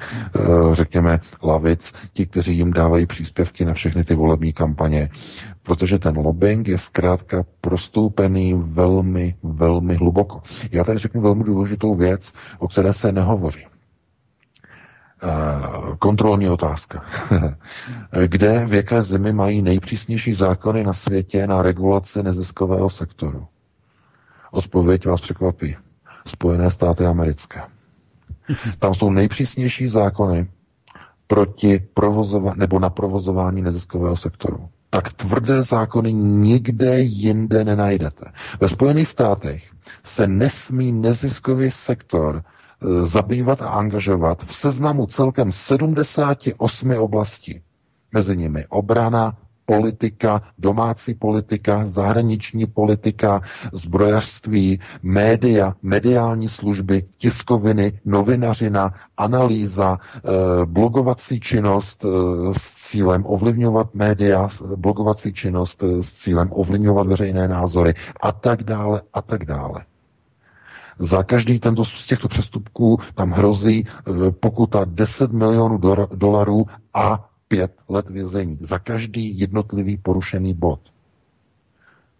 řekněme, 0.72 1.20
lavic, 1.42 1.92
ti, 2.12 2.26
kteří 2.26 2.56
jim 2.56 2.72
dávají 2.72 3.06
příspěvky 3.06 3.64
na 3.64 3.74
všechny 3.74 4.04
ty 4.04 4.14
volební 4.14 4.52
kampaně, 4.52 5.10
protože 5.62 5.98
ten 5.98 6.16
lobbying 6.16 6.68
je 6.68 6.78
zkrátka 6.78 7.44
prostoupený 7.60 8.54
velmi, 8.54 9.34
velmi 9.42 9.94
hluboko. 9.94 10.42
Já 10.72 10.84
tady 10.84 10.98
řeknu 10.98 11.20
velmi 11.20 11.44
důležitou 11.44 11.94
věc, 11.94 12.32
o 12.58 12.68
které 12.68 12.92
se 12.92 13.12
nehovoří. 13.12 13.66
Kontrolní 15.98 16.48
otázka. 16.48 17.04
Kde 18.26 18.66
v 18.66 18.74
jaké 18.74 19.02
zemi 19.02 19.32
mají 19.32 19.62
nejpřísnější 19.62 20.34
zákony 20.34 20.84
na 20.84 20.92
světě 20.92 21.46
na 21.46 21.62
regulaci 21.62 22.22
neziskového 22.22 22.90
sektoru? 22.90 23.46
Odpověď 24.52 25.06
vás 25.06 25.20
překvapí. 25.20 25.76
Spojené 26.26 26.70
státy 26.70 27.06
americké. 27.06 27.60
Tam 28.78 28.94
jsou 28.94 29.10
nejpřísnější 29.10 29.88
zákony 29.88 30.50
proti 31.26 31.78
provozování 31.94 32.58
nebo 32.58 32.78
na 32.78 32.90
provozování 32.90 33.62
neziskového 33.62 34.16
sektoru. 34.16 34.68
Tak 34.90 35.12
tvrdé 35.12 35.62
zákony 35.62 36.12
nikde 36.12 37.00
jinde 37.00 37.64
nenajdete. 37.64 38.24
Ve 38.60 38.68
Spojených 38.68 39.08
státech 39.08 39.70
se 40.04 40.26
nesmí 40.26 40.92
neziskový 40.92 41.70
sektor 41.70 42.42
e, 42.42 43.06
zabývat 43.06 43.62
a 43.62 43.68
angažovat 43.68 44.44
v 44.44 44.54
seznamu 44.54 45.06
celkem 45.06 45.52
78 45.52 46.90
oblastí. 46.90 47.62
Mezi 48.12 48.36
nimi 48.36 48.66
obrana, 48.68 49.36
politika, 49.66 50.42
domácí 50.58 51.14
politika, 51.14 51.82
zahraniční 51.86 52.66
politika, 52.66 53.40
zbrojařství, 53.72 54.80
média, 55.02 55.74
mediální 55.82 56.48
služby, 56.48 57.04
tiskoviny, 57.16 58.00
novinařina, 58.04 58.94
analýza, 59.16 59.98
eh, 60.16 60.20
blogovací 60.64 61.40
činnost 61.40 62.04
eh, 62.04 62.08
s 62.58 62.72
cílem 62.72 63.24
ovlivňovat 63.26 63.94
média, 63.94 64.48
blogovací 64.76 65.32
činnost 65.32 65.82
eh, 65.82 66.02
s 66.02 66.12
cílem 66.12 66.48
ovlivňovat 66.52 67.06
veřejné 67.06 67.48
názory 67.48 67.94
a 68.20 68.32
tak 68.32 68.62
dále 68.62 69.02
a 69.12 69.22
tak 69.22 69.44
dále. 69.44 69.84
Za 70.98 71.22
každý 71.22 71.58
tento 71.58 71.84
z 71.84 72.06
těchto 72.06 72.28
přestupků 72.28 72.98
tam 73.14 73.30
hrozí 73.30 73.86
pokuta 74.40 74.84
10 74.88 75.32
milionů 75.32 75.78
dolarů 76.14 76.66
a 76.94 77.31
pět 77.52 77.72
let 77.88 78.10
vězení 78.10 78.58
za 78.60 78.78
každý 78.78 79.38
jednotlivý 79.38 79.96
porušený 79.96 80.54
bod. 80.54 80.80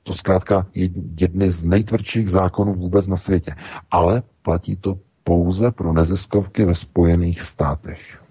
To 0.03 0.15
zkrátka 0.15 0.67
je 0.75 0.89
jedny 1.17 1.51
z 1.51 1.65
nejtvrdších 1.65 2.29
zákonů 2.31 2.75
vůbec 2.75 3.07
na 3.09 3.17
světě. 3.17 3.55
Ale 3.91 4.23
platí 4.43 4.77
to 4.77 4.99
pouze 5.25 5.71
pro 5.71 5.93
neziskovky 5.93 6.65
ve 6.65 6.75
Spojených 6.75 7.43
státech. 7.43 8.23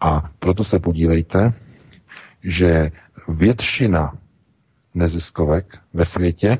A 0.00 0.30
proto 0.38 0.64
se 0.64 0.78
podívejte, 0.78 1.52
že 2.44 2.92
většina 3.28 4.12
neziskovek 4.94 5.78
ve 5.92 6.04
světě 6.04 6.58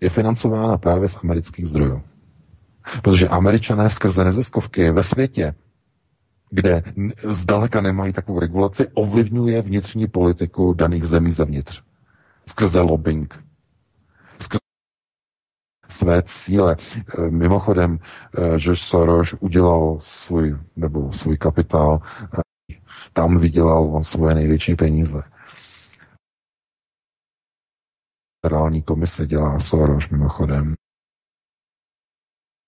je 0.00 0.10
financována 0.10 0.78
právě 0.78 1.08
z 1.08 1.16
amerických 1.24 1.66
zdrojů. 1.66 2.02
Protože 3.02 3.28
američané 3.28 3.90
skrze 3.90 4.24
neziskovky 4.24 4.90
ve 4.90 5.02
světě 5.02 5.54
kde 6.50 6.82
zdaleka 7.24 7.80
nemají 7.80 8.12
takovou 8.12 8.38
regulaci, 8.38 8.88
ovlivňuje 8.88 9.62
vnitřní 9.62 10.06
politiku 10.06 10.72
daných 10.72 11.04
zemí 11.04 11.32
zevnitř. 11.32 11.82
Skrze 12.46 12.80
lobbying. 12.80 13.44
Skrze 14.38 14.58
své 15.88 16.22
cíle. 16.22 16.76
E, 17.18 17.30
mimochodem, 17.30 17.98
e, 18.38 18.58
George 18.58 18.80
Soros 18.80 19.34
udělal 19.40 19.98
svůj, 20.00 20.58
nebo 20.76 21.12
svůj 21.12 21.36
kapitál, 21.36 22.00
e, 22.22 22.42
tam 23.12 23.38
vydělal 23.38 23.96
on 23.96 24.04
svoje 24.04 24.34
největší 24.34 24.74
peníze. 24.74 25.22
Federální 28.46 28.82
komise 28.82 29.26
dělá 29.26 29.58
Soros 29.58 30.08
mimochodem. 30.08 30.74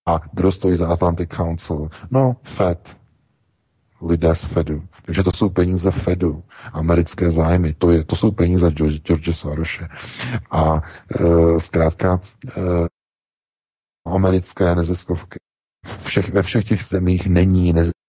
A 0.08 0.18
kdo 0.32 0.52
stojí 0.52 0.76
za 0.76 0.92
Atlantic 0.92 1.30
Council? 1.30 1.88
No, 2.10 2.36
Fed 2.42 2.99
lidé 4.02 4.34
z 4.34 4.44
Fedu. 4.44 4.88
Takže 5.04 5.22
to 5.22 5.32
jsou 5.32 5.48
peníze 5.48 5.90
Fedu, 5.90 6.44
americké 6.72 7.30
zájmy. 7.30 7.74
To, 7.74 7.90
je, 7.90 8.04
to 8.04 8.16
jsou 8.16 8.30
peníze 8.30 8.70
George, 8.70 9.00
George 9.02 9.36
Sorose. 9.36 9.88
A 10.50 10.74
e, 10.76 11.60
zkrátka 11.60 12.20
e, 12.48 12.60
americké 14.06 14.74
neziskovky 14.74 15.38
všech, 16.04 16.28
ve 16.32 16.42
všech 16.42 16.64
těch 16.64 16.82
zemích 16.84 17.26
není 17.26 17.72
neziskovky. 17.72 18.00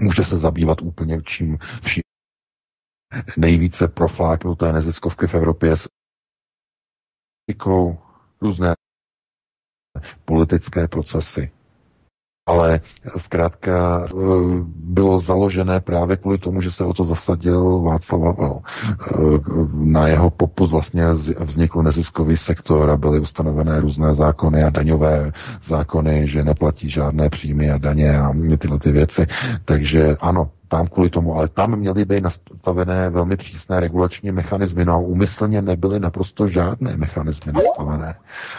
Může 0.00 0.24
se 0.24 0.38
zabývat 0.38 0.82
úplně 0.82 1.22
čím 1.22 1.58
vším. 1.82 2.02
Nejvíce 3.36 3.88
profláknuté 3.88 4.72
neziskovky 4.72 5.26
v 5.26 5.34
Evropě 5.34 5.76
s 5.76 5.88
různé 8.40 8.74
politické 10.24 10.88
procesy, 10.88 11.52
ale 12.46 12.80
zkrátka 13.16 14.04
eh, 14.06 14.12
bylo 14.76 15.18
založené 15.18 15.80
právě 15.80 16.16
kvůli 16.16 16.38
tomu, 16.38 16.60
že 16.60 16.70
se 16.70 16.84
o 16.84 16.92
to 16.94 17.04
zasadil 17.04 17.80
Václav 17.80 18.20
Havel. 18.20 18.60
Eh, 18.60 19.14
na 19.72 20.08
jeho 20.08 20.30
poput 20.30 20.70
vlastně 20.70 21.04
vznikl 21.40 21.82
neziskový 21.82 22.36
sektor 22.36 22.90
a 22.90 22.96
byly 22.96 23.20
ustanovené 23.20 23.80
různé 23.80 24.14
zákony 24.14 24.62
a 24.62 24.70
daňové 24.70 25.32
zákony, 25.62 26.28
že 26.28 26.44
neplatí 26.44 26.88
žádné 26.88 27.30
příjmy 27.30 27.70
a 27.70 27.78
daně 27.78 28.18
a 28.18 28.32
tyhle 28.58 28.78
ty 28.78 28.92
věci. 28.92 29.26
Takže 29.64 30.16
ano, 30.20 30.50
tam 30.76 30.86
kvůli 30.86 31.10
tomu, 31.10 31.34
ale 31.34 31.48
tam 31.48 31.76
měly 31.76 32.04
být 32.04 32.20
nastavené 32.24 33.10
velmi 33.10 33.36
přísné 33.36 33.80
regulační 33.80 34.32
mechanismy, 34.32 34.84
no 34.84 34.92
a 34.92 34.96
úmyslně 34.96 35.62
nebyly 35.62 36.00
naprosto 36.00 36.48
žádné 36.48 36.96
mechanismy 36.96 37.52
nastavené. 37.52 38.14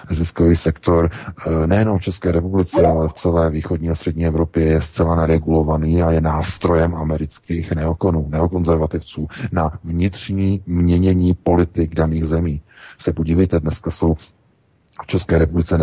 Ziskový 0.09 0.55
sektor 0.55 1.09
eh, 1.11 1.67
nejenom 1.67 1.97
v 1.97 2.01
České 2.01 2.31
republice, 2.31 2.87
ale 2.87 3.09
v 3.09 3.13
celé 3.13 3.49
východní 3.49 3.89
a 3.89 3.95
střední 3.95 4.25
Evropě 4.25 4.65
je 4.65 4.81
zcela 4.81 5.15
neregulovaný 5.15 6.03
a 6.03 6.11
je 6.11 6.21
nástrojem 6.21 6.95
amerických 6.95 7.71
neokonů, 7.71 8.27
neokonzervativců 8.29 9.27
na 9.51 9.71
vnitřní 9.83 10.61
měnění 10.65 11.33
politik 11.33 11.95
daných 11.95 12.25
zemí. 12.25 12.61
Se 12.99 13.13
podívejte, 13.13 13.59
dneska 13.59 13.91
jsou 13.91 14.15
v 15.03 15.07
České 15.07 15.37
republice 15.37 15.77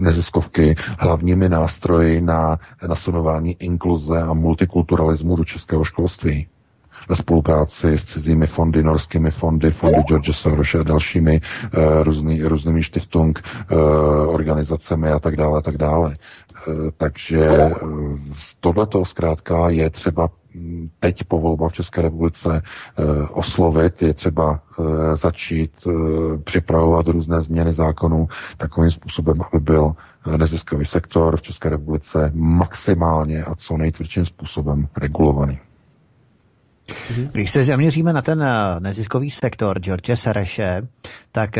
neziskovky 0.00 0.76
hlavními 0.98 1.48
nástroji 1.48 2.20
na 2.20 2.58
nasunování 2.88 3.56
inkluze 3.58 4.20
a 4.20 4.32
multikulturalismu 4.32 5.36
do 5.36 5.44
českého 5.44 5.84
školství 5.84 6.46
ve 7.08 7.16
spolupráci 7.16 7.98
s 7.98 8.04
cizími 8.04 8.46
fondy, 8.46 8.82
norskými 8.82 9.30
fondy, 9.30 9.70
fondy 9.70 10.00
George 10.08 10.32
Soros 10.32 10.74
a 10.74 10.82
dalšími 10.82 11.40
uh, 11.40 12.02
různý, 12.02 12.42
různými 12.42 12.82
štiftung, 12.82 13.40
uh, 13.72 13.78
organizacemi 14.34 15.08
a 15.08 15.18
tak 15.18 15.36
dále, 15.36 15.58
a 15.58 15.62
tak 15.62 15.78
dále. 15.78 16.14
Uh, 16.68 16.90
takže 16.96 17.50
uh, 17.82 18.18
tohleto 18.60 19.04
zkrátka 19.04 19.68
je 19.68 19.90
třeba 19.90 20.28
teď 21.00 21.24
po 21.24 21.38
volbách 21.38 21.70
v 21.70 21.74
České 21.74 22.02
republice 22.02 22.62
eh, 22.62 23.02
oslovit, 23.32 24.02
je 24.02 24.14
třeba 24.14 24.60
eh, 24.60 25.16
začít 25.16 25.72
eh, 25.86 25.90
připravovat 26.38 27.08
různé 27.08 27.42
změny 27.42 27.72
zákonů 27.72 28.28
takovým 28.56 28.90
způsobem, 28.90 29.40
aby 29.52 29.60
byl 29.60 29.92
neziskový 30.36 30.84
sektor 30.84 31.36
v 31.36 31.42
České 31.42 31.68
republice 31.68 32.30
maximálně 32.34 33.44
a 33.44 33.54
co 33.54 33.76
nejtvrdším 33.76 34.26
způsobem 34.26 34.88
regulovaný. 34.96 35.58
Když 37.32 37.50
se 37.50 37.64
zaměříme 37.64 38.12
na 38.12 38.22
ten 38.22 38.44
neziskový 38.78 39.30
sektor 39.30 39.78
George 39.78 40.10
Sereše, 40.14 40.88
tak 41.32 41.50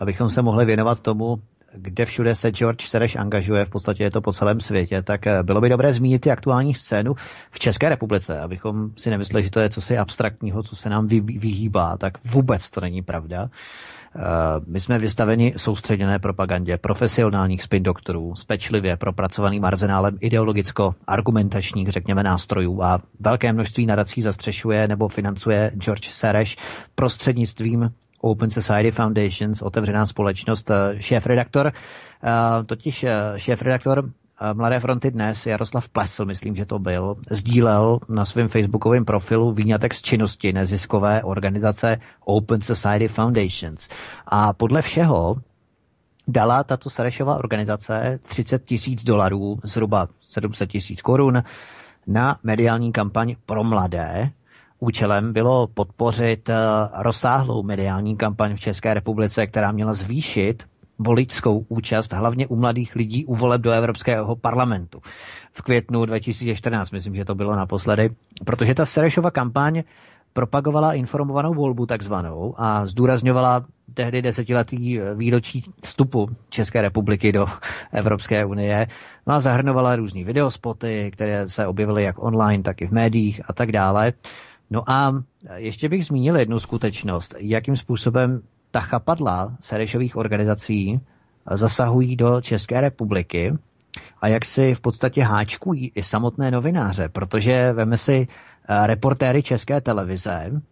abychom 0.00 0.30
se 0.30 0.42
mohli 0.42 0.64
věnovat 0.64 1.00
tomu, 1.00 1.38
kde 1.74 2.04
všude 2.04 2.34
se 2.34 2.50
George 2.50 2.84
Sereš 2.84 3.16
angažuje, 3.16 3.64
v 3.64 3.70
podstatě 3.70 4.04
je 4.04 4.10
to 4.10 4.20
po 4.20 4.32
celém 4.32 4.60
světě, 4.60 5.02
tak 5.02 5.26
eh, 5.26 5.42
bylo 5.42 5.60
by 5.60 5.68
dobré 5.68 5.92
zmínit 5.92 6.26
i 6.26 6.30
aktuální 6.30 6.74
scénu 6.74 7.14
v 7.50 7.58
České 7.58 7.88
republice, 7.88 8.40
abychom 8.40 8.90
si 8.96 9.10
nemysleli, 9.10 9.44
že 9.44 9.50
to 9.50 9.60
je 9.60 9.70
cosi 9.70 9.98
abstraktního, 9.98 10.62
co 10.62 10.76
se 10.76 10.90
nám 10.90 11.06
vyhýbá, 11.06 11.96
tak 11.96 12.12
vůbec 12.24 12.70
to 12.70 12.80
není 12.80 13.02
pravda. 13.02 13.48
my 14.66 14.80
jsme 14.80 14.98
vystaveni 14.98 15.54
soustředěné 15.56 16.18
propagandě 16.18 16.78
profesionálních 16.78 17.62
spin 17.62 17.82
doktorů 17.82 18.34
s 18.34 18.44
pečlivě 18.44 18.96
propracovaným 18.96 19.64
arzenálem 19.64 20.18
ideologicko-argumentačních, 20.20 21.88
řekněme, 21.88 22.22
nástrojů 22.22 22.82
a 22.82 22.98
velké 23.20 23.52
množství 23.52 23.86
nadací 23.86 24.22
zastřešuje 24.22 24.88
nebo 24.88 25.08
financuje 25.08 25.72
George 25.74 26.10
Sereš 26.10 26.56
prostřednictvím 26.94 27.90
Open 28.22 28.50
Society 28.50 28.90
Foundations, 28.90 29.62
otevřená 29.62 30.06
společnost, 30.06 30.70
eh, 30.70 31.00
šéf-redaktor, 31.00 31.66
eh, 31.66 32.64
totiž 32.64 33.04
eh, 33.04 33.32
šéf-redaktor 33.36 34.10
Mladé 34.52 34.80
fronty 34.80 35.10
dnes, 35.10 35.46
Jaroslav 35.46 35.88
Plesl, 35.88 36.24
myslím, 36.24 36.56
že 36.56 36.66
to 36.66 36.78
byl, 36.78 37.16
sdílel 37.30 37.98
na 38.08 38.24
svém 38.24 38.48
facebookovém 38.48 39.04
profilu 39.04 39.52
výňatek 39.52 39.94
z 39.94 40.02
činnosti 40.02 40.52
neziskové 40.52 41.22
organizace 41.22 41.96
Open 42.24 42.60
Society 42.60 43.08
Foundations. 43.08 43.88
A 44.26 44.52
podle 44.52 44.82
všeho 44.82 45.36
dala 46.28 46.64
tato 46.64 46.90
Sarešová 46.90 47.36
organizace 47.36 48.18
30 48.28 48.64
tisíc 48.64 49.04
dolarů, 49.04 49.58
zhruba 49.64 50.08
700 50.20 50.70
tisíc 50.70 51.02
korun, 51.02 51.42
na 52.06 52.38
mediální 52.42 52.92
kampaň 52.92 53.34
pro 53.46 53.64
mladé, 53.64 54.30
Účelem 54.84 55.32
bylo 55.32 55.66
podpořit 55.66 56.48
eh, 56.48 56.54
rozsáhlou 56.92 57.62
mediální 57.62 58.16
kampaň 58.16 58.56
v 58.56 58.60
České 58.60 58.94
republice, 58.94 59.46
která 59.46 59.72
měla 59.72 59.92
zvýšit 59.94 60.62
voličskou 60.98 61.64
účast 61.68 62.12
hlavně 62.12 62.46
u 62.46 62.56
mladých 62.56 62.96
lidí 62.96 63.24
u 63.24 63.34
voleb 63.34 63.60
do 63.60 63.70
Evropského 63.70 64.36
parlamentu. 64.36 65.00
V 65.52 65.62
květnu 65.62 66.04
2014, 66.04 66.90
myslím, 66.90 67.14
že 67.14 67.24
to 67.24 67.34
bylo 67.34 67.56
naposledy, 67.56 68.10
protože 68.44 68.74
ta 68.74 68.86
Serešova 68.86 69.30
kampaň 69.30 69.82
propagovala 70.32 70.92
informovanou 70.92 71.54
volbu 71.54 71.86
takzvanou 71.86 72.54
a 72.58 72.86
zdůrazňovala 72.86 73.64
tehdy 73.94 74.22
desetiletý 74.22 75.00
výročí 75.14 75.64
vstupu 75.84 76.28
České 76.48 76.82
republiky 76.82 77.32
do 77.32 77.46
Evropské 77.92 78.44
unie. 78.44 78.86
No 79.26 79.34
a 79.34 79.40
zahrnovala 79.40 79.96
různý 79.96 80.24
videospoty, 80.24 81.10
které 81.12 81.48
se 81.48 81.66
objevily 81.66 82.02
jak 82.02 82.22
online, 82.22 82.62
tak 82.62 82.82
i 82.82 82.86
v 82.86 82.92
médiích 82.92 83.40
a 83.48 83.52
tak 83.52 83.72
dále. 83.72 84.12
No 84.72 84.90
a 84.90 85.22
ještě 85.54 85.88
bych 85.88 86.06
zmínil 86.06 86.36
jednu 86.36 86.60
skutečnost, 86.60 87.34
jakým 87.38 87.76
způsobem 87.76 88.42
ta 88.70 88.80
chapadla 88.80 89.56
Serešových 89.60 90.16
organizací 90.16 91.00
zasahují 91.54 92.16
do 92.16 92.40
České 92.40 92.80
republiky 92.80 93.58
a 94.20 94.28
jak 94.28 94.44
si 94.44 94.74
v 94.74 94.80
podstatě 94.80 95.22
háčkují 95.22 95.92
i 95.94 96.02
samotné 96.02 96.50
novináře, 96.50 97.08
protože 97.08 97.72
veme 97.72 97.96
si 97.96 98.28
eh, 98.28 98.86
reportéry 98.86 99.42
České 99.42 99.80
televize, 99.80 100.62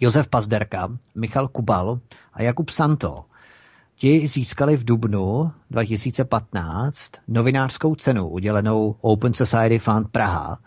Josef 0.00 0.28
Pazderka, 0.28 0.88
Michal 1.14 1.48
Kubal 1.48 1.98
a 2.32 2.42
Jakub 2.42 2.70
Santo. 2.70 3.24
Ti 3.96 4.28
získali 4.28 4.76
v 4.76 4.84
dubnu 4.84 5.52
2015 5.70 7.12
novinářskou 7.28 7.94
cenu 7.94 8.28
udělenou 8.28 8.96
Open 9.00 9.34
Society 9.34 9.78
Fund 9.78 10.08
Praha 10.12 10.58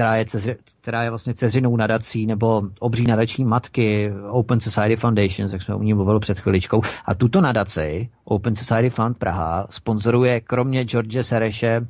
která 0.00 0.16
je, 0.16 0.24
cezři, 0.24 0.56
která 0.80 1.02
je 1.02 1.10
vlastně 1.10 1.34
ceřinou 1.34 1.76
nadací 1.76 2.26
nebo 2.26 2.62
obří 2.78 3.04
nadační 3.04 3.44
matky 3.44 4.12
Open 4.30 4.60
Society 4.60 4.96
Foundation, 4.96 5.50
jak 5.52 5.62
jsme 5.62 5.74
o 5.74 5.82
ní 5.82 5.94
mluvili 5.94 6.20
před 6.20 6.40
chviličkou. 6.40 6.82
A 7.04 7.14
tuto 7.14 7.40
nadaci 7.40 8.08
Open 8.24 8.56
Society 8.56 8.90
Fund 8.90 9.18
Praha 9.18 9.66
sponzoruje 9.70 10.40
kromě 10.40 10.84
George 10.84 11.22
Sereše 11.22 11.80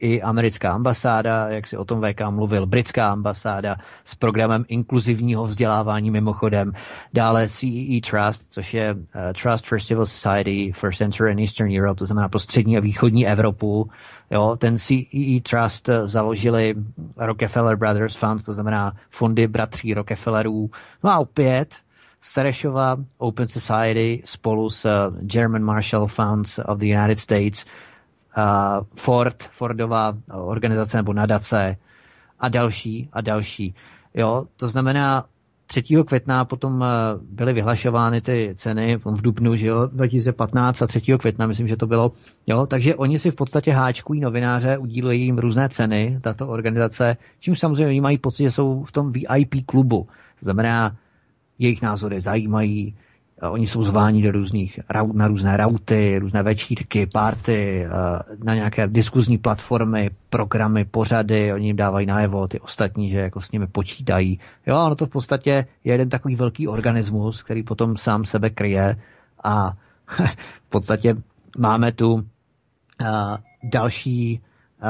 i 0.00 0.22
americká 0.22 0.72
ambasáda, 0.72 1.48
jak 1.48 1.66
si 1.66 1.76
o 1.76 1.84
tom 1.84 2.00
VK 2.00 2.20
mluvil, 2.30 2.66
britská 2.66 3.08
ambasáda 3.08 3.76
s 4.04 4.14
programem 4.14 4.64
inkluzivního 4.68 5.46
vzdělávání 5.46 6.10
mimochodem, 6.10 6.72
dále 7.12 7.48
CEE 7.48 7.96
e 7.96 8.00
Trust, 8.00 8.44
což 8.48 8.74
je 8.74 8.94
uh, 8.94 9.00
Trust 9.42 9.66
for 9.66 9.80
Civil 9.80 10.06
Society 10.06 10.72
for 10.72 10.94
Central 10.94 11.30
and 11.30 11.38
Eastern 11.38 11.70
Europe, 11.78 11.98
to 11.98 12.06
znamená 12.06 12.28
pro 12.28 12.38
střední 12.38 12.76
a 12.76 12.80
východní 12.80 13.28
Evropu, 13.28 13.90
Jo, 14.30 14.56
ten 14.56 14.78
CEE 14.78 15.36
e 15.36 15.40
Trust 15.40 15.90
založili 16.04 16.74
Rockefeller 17.16 17.76
Brothers 17.76 18.16
Fund, 18.16 18.44
to 18.44 18.52
znamená 18.52 18.92
fondy 19.10 19.46
bratří 19.46 19.94
Rockefellerů. 19.94 20.70
No 21.04 21.10
a 21.10 21.18
opět 21.18 21.74
Serešova 22.20 22.96
Open 23.18 23.48
Society 23.48 24.22
spolu 24.24 24.70
s 24.70 25.10
German 25.20 25.62
Marshall 25.62 26.06
Funds 26.06 26.58
of 26.58 26.78
the 26.78 26.86
United 26.86 27.18
States, 27.18 27.66
Ford, 28.96 29.42
Fordová 29.42 30.14
organizace 30.32 30.96
nebo 30.96 31.12
nadace 31.12 31.76
a 32.40 32.48
další 32.48 33.08
a 33.12 33.20
další. 33.20 33.74
Jo, 34.14 34.46
to 34.56 34.68
znamená, 34.68 35.24
3. 35.68 35.82
května 36.04 36.44
potom 36.44 36.82
eh, 36.82 36.86
byly 37.30 37.52
vyhlašovány 37.52 38.20
ty 38.20 38.52
ceny 38.54 38.96
v 38.96 39.22
dubnu, 39.22 39.56
že 39.56 39.66
jo, 39.66 39.86
2015 39.86 40.82
a 40.82 40.86
3. 40.86 41.00
května, 41.18 41.46
myslím, 41.46 41.68
že 41.68 41.76
to 41.76 41.86
bylo, 41.86 42.12
jo, 42.46 42.66
takže 42.66 42.94
oni 42.94 43.18
si 43.18 43.30
v 43.30 43.34
podstatě 43.34 43.72
háčkují 43.72 44.20
novináře, 44.20 44.78
udílují 44.78 45.24
jim 45.24 45.38
různé 45.38 45.68
ceny, 45.68 46.18
tato 46.22 46.48
organizace, 46.48 47.16
čímž 47.40 47.58
samozřejmě 47.58 47.86
oni 47.86 48.00
mají 48.00 48.18
pocit, 48.18 48.42
že 48.42 48.50
jsou 48.50 48.82
v 48.82 48.92
tom 48.92 49.12
VIP 49.12 49.66
klubu. 49.66 50.08
To 50.40 50.44
znamená, 50.44 50.96
jejich 51.58 51.82
názory 51.82 52.20
zajímají, 52.20 52.96
Oni 53.42 53.66
jsou 53.66 53.84
zváni 53.84 54.22
do 54.22 54.32
různých, 54.32 54.80
na 55.12 55.28
různé 55.28 55.56
rauty, 55.56 56.18
různé 56.18 56.42
večírky, 56.42 57.06
párty, 57.06 57.86
na 58.44 58.54
nějaké 58.54 58.86
diskuzní 58.86 59.38
platformy, 59.38 60.10
programy, 60.30 60.84
pořady, 60.84 61.52
oni 61.52 61.66
jim 61.66 61.76
dávají 61.76 62.06
najevo 62.06 62.48
ty 62.48 62.60
ostatní, 62.60 63.10
že 63.10 63.18
jako 63.18 63.40
s 63.40 63.52
nimi 63.52 63.66
počítají. 63.66 64.40
Jo, 64.66 64.76
ono 64.76 64.94
to 64.94 65.06
v 65.06 65.10
podstatě 65.10 65.50
je 65.84 65.94
jeden 65.94 66.08
takový 66.08 66.36
velký 66.36 66.68
organismus, 66.68 67.42
který 67.42 67.62
potom 67.62 67.96
sám 67.96 68.24
sebe 68.24 68.50
kryje 68.50 68.96
a 69.44 69.72
v 70.66 70.68
podstatě 70.68 71.16
máme 71.58 71.92
tu 71.92 72.14
uh, 72.14 72.20
další 73.62 74.40
uh, 74.82 74.88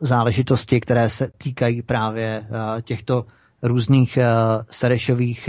záležitosti, 0.00 0.80
které 0.80 1.08
se 1.08 1.30
týkají 1.38 1.82
právě 1.82 2.46
těchto 2.84 3.24
různých 3.62 4.18
Serešových 4.70 5.48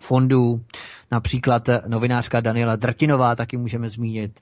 fondů, 0.00 0.60
například 1.14 1.68
novinářka 1.86 2.40
Daniela 2.40 2.76
Drtinová 2.76 3.34
taky 3.36 3.56
můžeme 3.56 3.90
zmínit. 3.90 4.40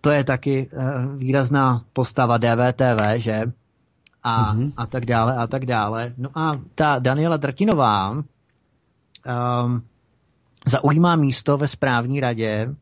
To 0.00 0.10
je 0.10 0.24
taky 0.24 0.70
eh, 0.72 1.16
výrazná 1.16 1.84
postava 1.92 2.38
DVTV, 2.38 3.00
že? 3.16 3.52
A, 4.22 4.54
mm-hmm. 4.54 4.72
a 4.76 4.86
tak 4.86 5.04
dále, 5.04 5.36
a 5.36 5.46
tak 5.46 5.66
dále. 5.66 6.12
No 6.16 6.28
a 6.34 6.60
ta 6.74 6.98
Daniela 6.98 7.36
Drtinová 7.36 8.10
um, 8.10 8.24
zaujímá 10.66 11.16
místo 11.16 11.56
ve 11.56 11.68
správní 11.68 12.20
radě 12.20 12.74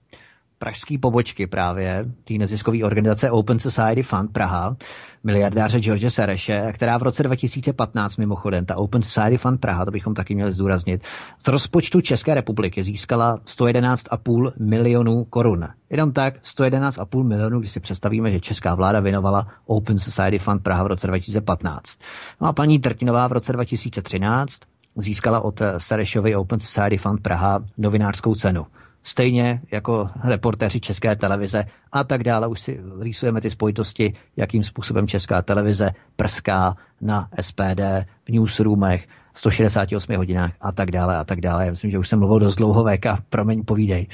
pražské 0.63 0.99
pobočky 0.99 1.47
právě, 1.47 2.05
té 2.25 2.35
neziskové 2.35 2.85
organizace 2.85 3.31
Open 3.31 3.59
Society 3.59 4.03
Fund 4.03 4.33
Praha, 4.33 4.77
miliardáře 5.25 5.81
George 5.81 6.11
Sereše, 6.11 6.73
která 6.73 6.99
v 6.99 7.03
roce 7.03 7.23
2015 7.23 8.17
mimochodem, 8.17 8.67
ta 8.67 8.77
Open 8.77 9.03
Society 9.03 9.39
Fund 9.39 9.61
Praha, 9.61 9.85
to 9.85 9.91
bychom 9.91 10.15
taky 10.15 10.35
měli 10.35 10.53
zdůraznit, 10.53 11.03
z 11.45 11.49
rozpočtu 11.49 12.01
České 12.01 12.35
republiky 12.35 12.83
získala 12.83 13.37
111,5 13.37 14.53
milionů 14.59 15.25
korun. 15.25 15.69
Jenom 15.91 16.13
tak 16.13 16.35
111,5 16.43 17.25
milionů, 17.25 17.61
když 17.61 17.73
si 17.73 17.81
představíme, 17.81 18.31
že 18.31 18.41
česká 18.41 18.75
vláda 18.75 19.01
věnovala 19.01 19.47
Open 19.67 19.99
Society 19.99 20.39
Fund 20.39 20.63
Praha 20.63 20.83
v 20.83 20.87
roce 20.87 21.07
2015. 21.07 21.99
No 22.41 22.49
a 22.49 22.53
paní 22.53 22.79
Trtinová 22.79 23.29
v 23.29 23.33
roce 23.33 23.53
2013 23.53 24.61
získala 24.97 25.41
od 25.41 25.63
Serešovy 25.79 26.37
Open 26.37 26.61
Society 26.61 26.97
Fund 26.97 27.23
Praha 27.23 27.65
novinářskou 27.79 28.35
cenu 28.35 28.67
stejně 29.03 29.61
jako 29.71 30.11
reportéři 30.25 30.81
České 30.81 31.17
televize 31.17 31.65
a 31.93 32.05
tak 32.05 32.25
dále. 32.25 32.47
Už 32.47 32.61
si 32.61 32.81
rýsujeme 33.01 33.41
ty 33.41 33.51
spojitosti, 33.51 34.15
jakým 34.37 34.63
způsobem 34.63 35.09
Česká 35.09 35.43
televize 35.43 35.91
prská 36.17 36.77
na 37.01 37.29
SPD 37.41 37.81
v 38.25 38.29
newsroomech, 38.29 39.09
168 39.35 40.17
hodinách 40.17 40.53
a 40.61 40.73
tak 40.73 40.91
dále 40.91 41.17
a 41.17 41.25
tak 41.25 41.41
dále. 41.41 41.65
Já 41.65 41.71
myslím, 41.71 41.91
že 41.91 41.99
už 41.99 42.09
jsem 42.09 42.19
mluvil 42.19 42.39
dost 42.39 42.57
dlouho, 42.57 42.85
VK, 42.85 43.07
promiň, 43.29 43.65
povídej. 43.65 44.07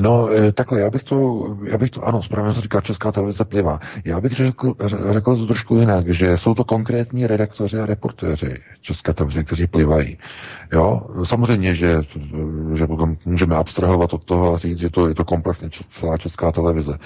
No, 0.00 0.28
eh, 0.30 0.52
takhle, 0.52 0.80
já 0.80 0.90
bych 0.90 1.04
to, 1.04 1.46
já 1.64 1.78
bych 1.78 1.90
to, 1.90 2.02
ano, 2.04 2.22
správně 2.22 2.52
se 2.52 2.60
říká 2.60 2.80
Česká 2.80 3.12
televize 3.12 3.44
pliva. 3.44 3.80
Já 4.04 4.20
bych 4.20 4.32
řekl, 4.32 4.74
řekl 5.10 5.36
to 5.36 5.46
trošku 5.46 5.76
jinak, 5.76 6.08
že 6.08 6.36
jsou 6.36 6.54
to 6.54 6.64
konkrétní 6.64 7.26
redaktoři 7.26 7.78
a 7.78 7.86
reportéři 7.86 8.56
České 8.80 9.12
televize, 9.12 9.44
kteří 9.44 9.66
plivají. 9.66 10.18
Jo, 10.72 11.02
samozřejmě, 11.24 11.74
že, 11.74 12.02
že 12.74 12.86
potom 12.86 13.16
můžeme 13.24 13.56
abstrahovat 13.56 14.14
od 14.14 14.24
toho 14.24 14.54
a 14.54 14.58
říct, 14.58 14.78
že 14.78 14.90
to 14.90 15.08
je 15.08 15.14
to 15.14 15.24
komplexně 15.24 15.68
celá 15.88 16.18
Česká 16.18 16.52
televize. 16.52 16.98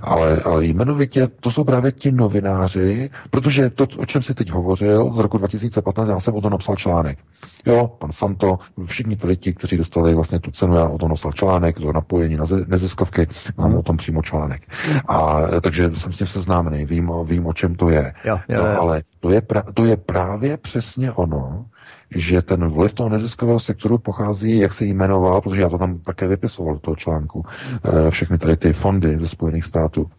Ale, 0.00 0.40
ale 0.44 0.66
jmenovitě 0.66 1.28
to 1.40 1.50
jsou 1.50 1.64
právě 1.64 1.92
ti 1.92 2.12
novináři, 2.12 3.10
protože 3.30 3.70
to, 3.70 3.86
o 3.98 4.06
čem 4.06 4.22
si 4.22 4.34
teď 4.34 4.50
hovořil, 4.50 5.12
z 5.12 5.18
roku 5.18 5.38
2015, 5.38 6.08
já 6.08 6.20
jsem 6.20 6.34
o 6.34 6.40
tom 6.40 6.52
napsal 6.52 6.76
článek. 6.76 7.18
Jo, 7.66 7.90
pan 7.98 8.12
Santo, 8.12 8.58
všichni 8.84 9.16
ty 9.16 9.26
lidi, 9.26 9.52
kteří 9.52 9.76
dostali 9.76 10.14
vlastně 10.14 10.40
tu 10.40 10.50
cenu, 10.50 10.76
já 10.76 10.88
o 10.88 10.98
tom 10.98 11.08
napsal 11.08 11.32
článek, 11.32 11.80
to 11.80 11.92
napojení 11.92 12.36
na 12.36 12.44
neziskovky, 12.66 13.26
mám 13.56 13.70
hmm. 13.70 13.78
o 13.78 13.82
tom 13.82 13.96
přímo 13.96 14.22
článek. 14.22 14.62
A 15.08 15.40
takže 15.60 15.90
jsem 15.90 16.12
s 16.12 16.18
tím 16.18 16.26
seznámený, 16.26 16.84
vím, 16.84 17.12
vím 17.24 17.46
o 17.46 17.52
čem 17.52 17.74
to 17.74 17.90
je. 17.90 18.14
Jo, 18.24 18.38
jo, 18.48 18.64
no, 18.64 18.70
jo. 18.70 18.80
ale 18.80 19.02
to 19.20 19.30
je, 19.30 19.40
pra, 19.40 19.62
to 19.74 19.84
je 19.84 19.96
právě 19.96 20.56
přesně 20.56 21.12
ono, 21.12 21.64
že 22.10 22.42
ten 22.42 22.68
vliv 22.68 22.94
toho 22.94 23.08
neziskového 23.08 23.60
sektoru 23.60 23.98
pochází, 23.98 24.58
jak 24.58 24.72
se 24.72 24.84
jmenoval, 24.84 25.40
protože 25.40 25.60
já 25.60 25.68
to 25.68 25.78
tam 25.78 25.98
také 25.98 26.28
vypisoval 26.28 26.74
do 26.74 26.80
toho 26.80 26.96
článku, 26.96 27.44
eh, 27.84 28.10
všechny 28.10 28.38
tady 28.38 28.56
ty 28.56 28.72
fondy 28.72 29.18
ze 29.18 29.28
Spojených 29.28 29.64
států, 29.64 30.10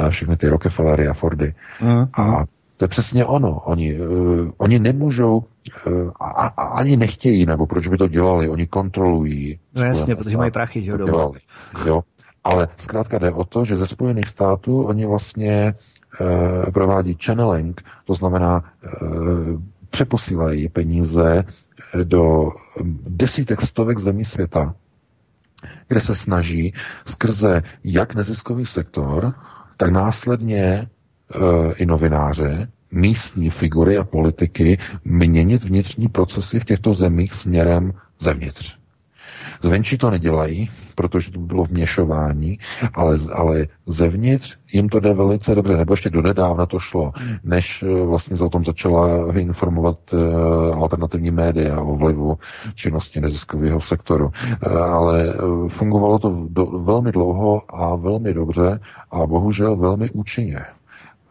eh, 0.00 0.10
všechny 0.10 0.36
ty 0.36 0.48
Rockefellery 0.48 1.08
a 1.08 1.12
Fordy. 1.12 1.54
Mm. 1.80 2.06
A 2.18 2.44
to 2.76 2.84
je 2.84 2.88
přesně 2.88 3.24
ono. 3.24 3.60
Oni, 3.60 4.00
uh, 4.00 4.50
oni 4.56 4.78
nemůžou, 4.78 5.44
a, 6.20 6.46
a, 6.46 6.62
ani 6.62 6.96
nechtějí, 6.96 7.46
nebo 7.46 7.66
proč 7.66 7.88
by 7.88 7.98
to 7.98 8.08
dělali, 8.08 8.48
oni 8.48 8.66
kontrolují. 8.66 9.58
No 9.74 9.84
jasně, 9.84 10.16
protože 10.16 10.36
mají 10.36 10.50
prachy, 10.50 10.82
že 10.84 10.90
jo, 10.90 10.96
dělali, 10.96 11.40
jo. 11.86 12.02
Ale 12.44 12.68
zkrátka 12.76 13.18
jde 13.18 13.30
o 13.30 13.44
to, 13.44 13.64
že 13.64 13.76
ze 13.76 13.86
Spojených 13.86 14.28
států 14.28 14.82
oni 14.82 15.06
vlastně 15.06 15.74
uh, 16.20 16.70
provádí 16.72 17.18
channeling, 17.24 17.82
to 18.04 18.14
znamená 18.14 18.64
uh, 19.02 19.60
přeposílají 19.90 20.68
peníze 20.68 21.44
do 22.04 22.50
desítek, 23.08 23.62
stovek 23.62 23.98
zemí 23.98 24.24
světa, 24.24 24.74
kde 25.88 26.00
se 26.00 26.14
snaží 26.14 26.74
skrze 27.06 27.62
jak 27.84 28.14
neziskový 28.14 28.66
sektor, 28.66 29.34
tak 29.76 29.90
následně 29.90 30.88
Eh, 31.34 31.72
i 31.76 31.86
novináře, 31.86 32.68
místní 32.92 33.50
figury 33.50 33.98
a 33.98 34.04
politiky 34.04 34.78
měnit 35.04 35.64
vnitřní 35.64 36.08
procesy 36.08 36.60
v 36.60 36.64
těchto 36.64 36.94
zemích 36.94 37.34
směrem 37.34 37.92
zevnitř. 38.18 38.82
Zvenčí 39.62 39.98
to 39.98 40.10
nedělají, 40.10 40.70
protože 40.94 41.30
to 41.30 41.38
bylo 41.40 41.64
vměšování, 41.64 42.58
ale, 42.94 43.16
ale 43.34 43.66
zevnitř 43.86 44.56
jim 44.72 44.88
to 44.88 45.00
jde 45.00 45.14
velice 45.14 45.54
dobře, 45.54 45.76
nebo 45.76 45.92
ještě 45.92 46.10
donedávna 46.10 46.66
to 46.66 46.78
šlo, 46.78 47.12
než 47.44 47.82
eh, 47.82 48.06
vlastně 48.06 48.36
za 48.36 48.48
tom 48.48 48.64
začala 48.64 49.32
informovat 49.38 49.98
uh, 50.12 50.82
alternativní 50.82 51.30
média 51.30 51.80
o 51.80 51.94
vlivu 51.94 52.38
činnosti 52.74 53.20
neziskového 53.20 53.80
sektoru. 53.80 54.26
Uh, 54.26 54.82
ale 54.82 55.34
fungovalo 55.68 56.18
to 56.18 56.46
do, 56.48 56.66
velmi 56.66 57.12
dlouho 57.12 57.62
a 57.68 57.96
velmi 57.96 58.34
dobře 58.34 58.80
a 59.10 59.26
bohužel 59.26 59.76
velmi 59.76 60.10
účinně. 60.10 60.58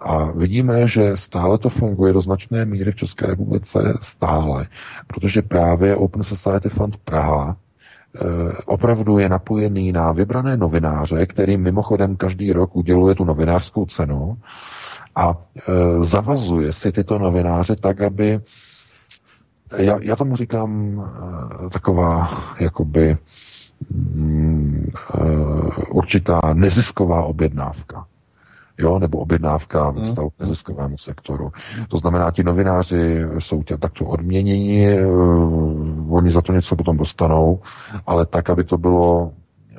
A 0.02 0.32
vidíme, 0.32 0.88
že 0.88 1.18
stále 1.18 1.58
to 1.58 1.70
funguje 1.70 2.14
do 2.14 2.22
značné 2.22 2.66
míry 2.66 2.92
v 2.92 2.96
České 2.96 3.28
republice 3.28 3.98
stále, 4.02 4.68
protože 5.08 5.42
právě 5.42 5.96
Open 5.96 6.24
Society 6.24 6.70
Fund 6.70 6.98
Praha 6.98 7.58
eh, 8.16 8.22
opravdu 8.66 9.18
je 9.18 9.30
napojený 9.30 9.92
na 9.92 10.12
vybrané 10.12 10.58
novináře, 10.58 11.26
kterým 11.26 11.62
mimochodem 11.62 12.16
každý 12.16 12.54
rok 12.54 12.76
uděluje 12.76 13.16
tu 13.16 13.26
novinářskou 13.26 13.86
cenu 13.86 14.38
a 15.16 15.36
e, 15.36 16.04
zavazuje 16.04 16.74
si 16.74 16.92
tyto 16.92 17.20
novináře 17.20 17.76
tak, 17.76 18.02
aby 18.02 18.40
já, 19.78 19.98
já 20.02 20.16
tomu 20.16 20.36
říkám 20.36 21.02
e, 21.66 21.70
taková 21.70 22.30
jakoby 22.60 23.18
mm, 23.90 24.92
e, 25.14 25.26
určitá 25.90 26.40
nezisková 26.54 27.24
objednávka 27.24 28.06
jo, 28.78 29.00
nebo 29.00 29.18
objednávka 29.18 29.92
ve 29.92 30.02
vztahu 30.02 30.30
k 30.30 30.40
neziskovému 30.40 30.98
sektoru. 30.98 31.52
To 31.88 31.98
znamená, 31.98 32.32
ti 32.32 32.44
novináři 32.44 33.22
jsou 33.40 33.64
tě 33.64 33.78
takto 33.78 34.06
odměněni, 34.06 34.88
eh, 34.88 35.06
oni 36.10 36.30
za 36.30 36.42
to 36.42 36.54
něco 36.54 36.76
potom 36.76 36.98
dostanou, 36.98 37.60
ale 38.08 38.26
tak, 38.26 38.50
aby 38.50 38.64
to 38.64 38.78
bylo 38.78 39.34
eh, 39.76 39.78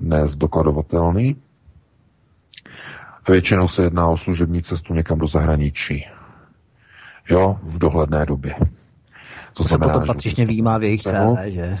nezdokladovatelný. 0.00 1.36
Většinou 3.28 3.68
se 3.68 3.82
jedná 3.82 4.08
o 4.08 4.16
služební 4.16 4.62
cestu 4.62 4.94
někam 4.94 5.18
do 5.18 5.26
zahraničí. 5.26 6.06
Jo, 7.30 7.58
v 7.62 7.78
dohledné 7.78 8.26
době. 8.26 8.54
To, 8.54 8.66
to 9.54 9.62
znamená, 9.62 9.92
se 9.92 10.00
potom 10.00 10.14
patřičně 10.14 10.46
výjímá 10.46 10.78
v 10.78 10.82
jejich 10.82 11.00
CV, 11.00 11.12
že? 11.46 11.78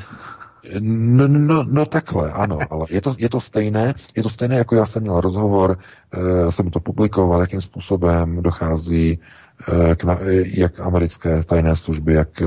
No, 0.80 1.28
no, 1.28 1.38
no, 1.38 1.64
no 1.64 1.86
takhle, 1.86 2.32
ano, 2.32 2.58
ale 2.70 2.86
je 2.90 3.00
to, 3.00 3.14
je 3.18 3.28
to 3.28 3.40
stejné, 3.40 3.94
je 4.16 4.22
to 4.22 4.28
stejné, 4.28 4.56
jako 4.56 4.74
já 4.74 4.86
jsem 4.86 5.02
měl 5.02 5.20
rozhovor, 5.20 5.78
e, 6.12 6.52
jsem 6.52 6.70
to 6.70 6.80
publikoval, 6.80 7.40
jakým 7.40 7.60
způsobem 7.60 8.42
dochází 8.42 9.18
e, 9.90 9.96
k, 9.96 10.18
jak 10.44 10.80
americké 10.80 11.42
tajné 11.44 11.76
služby, 11.76 12.14
jak 12.14 12.42
e, 12.42 12.46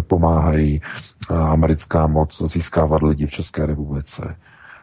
pomáhají 0.00 0.82
e, 1.30 1.34
americká 1.34 2.06
moc 2.06 2.42
získávat 2.52 3.02
lidi 3.02 3.26
v 3.26 3.30
České 3.30 3.66
republice 3.66 4.36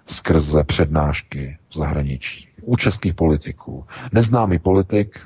skrze 0.08 0.64
přednášky 0.64 1.58
v 1.70 1.78
zahraničí. 1.78 2.48
U 2.62 2.76
českých 2.76 3.14
politiků. 3.14 3.86
Neznámý 4.12 4.60
politik, 4.60 5.20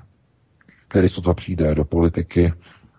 který 0.88 1.10
to 1.10 1.34
přijde 1.34 1.76
do 1.76 1.86
politiky, 1.86 2.54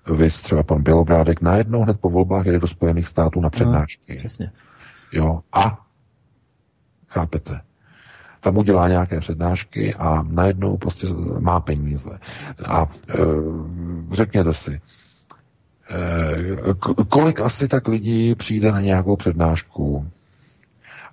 vy 0.07 0.29
třeba 0.31 0.63
pan 0.63 0.83
Bělobrádek, 0.83 1.41
najednou 1.41 1.83
hned 1.83 2.01
po 2.01 2.11
volbách 2.11 2.47
jede 2.47 2.59
do 2.59 2.67
Spojených 2.67 3.09
států 3.09 3.41
na 3.41 3.47
no, 3.47 3.51
přednášky. 3.51 4.15
No, 4.15 4.19
přesně. 4.19 4.53
Jo, 5.13 5.41
a 5.53 5.87
chápete, 7.09 7.61
tam 8.41 8.57
udělá 8.57 8.89
nějaké 8.89 9.21
přednášky 9.21 9.95
a 9.95 10.23
najednou 10.23 10.77
prostě 10.77 11.07
má 11.39 11.61
peníze. 11.61 12.19
A 12.69 12.87
e, 13.09 13.15
řekněte 14.13 14.55
si, 14.55 14.81
e, 15.91 17.05
kolik 17.09 17.41
asi 17.41 17.69
tak 17.69 17.89
lidí 17.89 18.35
přijde 18.35 18.73
na 18.73 18.81
nějakou 18.81 19.17
přednášku 19.17 20.09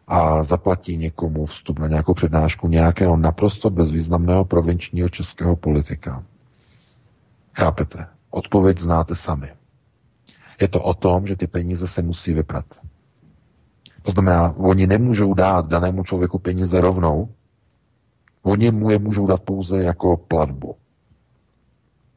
a 0.08 0.44
zaplatí 0.44 0.98
někomu 0.98 1.46
vstup 1.46 1.80
na 1.80 1.88
nějakou 1.88 2.14
přednášku 2.14 2.68
nějakého 2.68 3.18
naprosto 3.18 3.70
bezvýznamného 3.70 4.46
provinčního 4.46 5.10
českého 5.10 5.56
politika. 5.56 6.24
Chápete? 7.56 8.08
Odpověď 8.30 8.80
znáte 8.80 9.16
sami. 9.16 9.54
Je 10.62 10.68
to 10.68 10.84
o 10.84 10.94
tom, 10.94 11.28
že 11.28 11.36
ty 11.36 11.48
peníze 11.48 11.88
se 11.88 12.02
musí 12.02 12.34
vyprat. 12.34 12.66
To 14.02 14.12
znamená, 14.12 14.54
oni 14.58 14.88
nemůžou 14.88 15.34
dát 15.34 15.68
danému 15.68 16.04
člověku 16.04 16.40
peníze 16.40 16.82
rovnou, 16.82 17.30
oni 18.42 18.72
mu 18.72 18.90
je 18.90 19.00
můžou 19.00 19.28
dát 19.28 19.42
pouze 19.42 19.84
jako 19.84 20.18
platbu. 20.18 20.76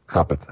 Chápete? 0.09 0.47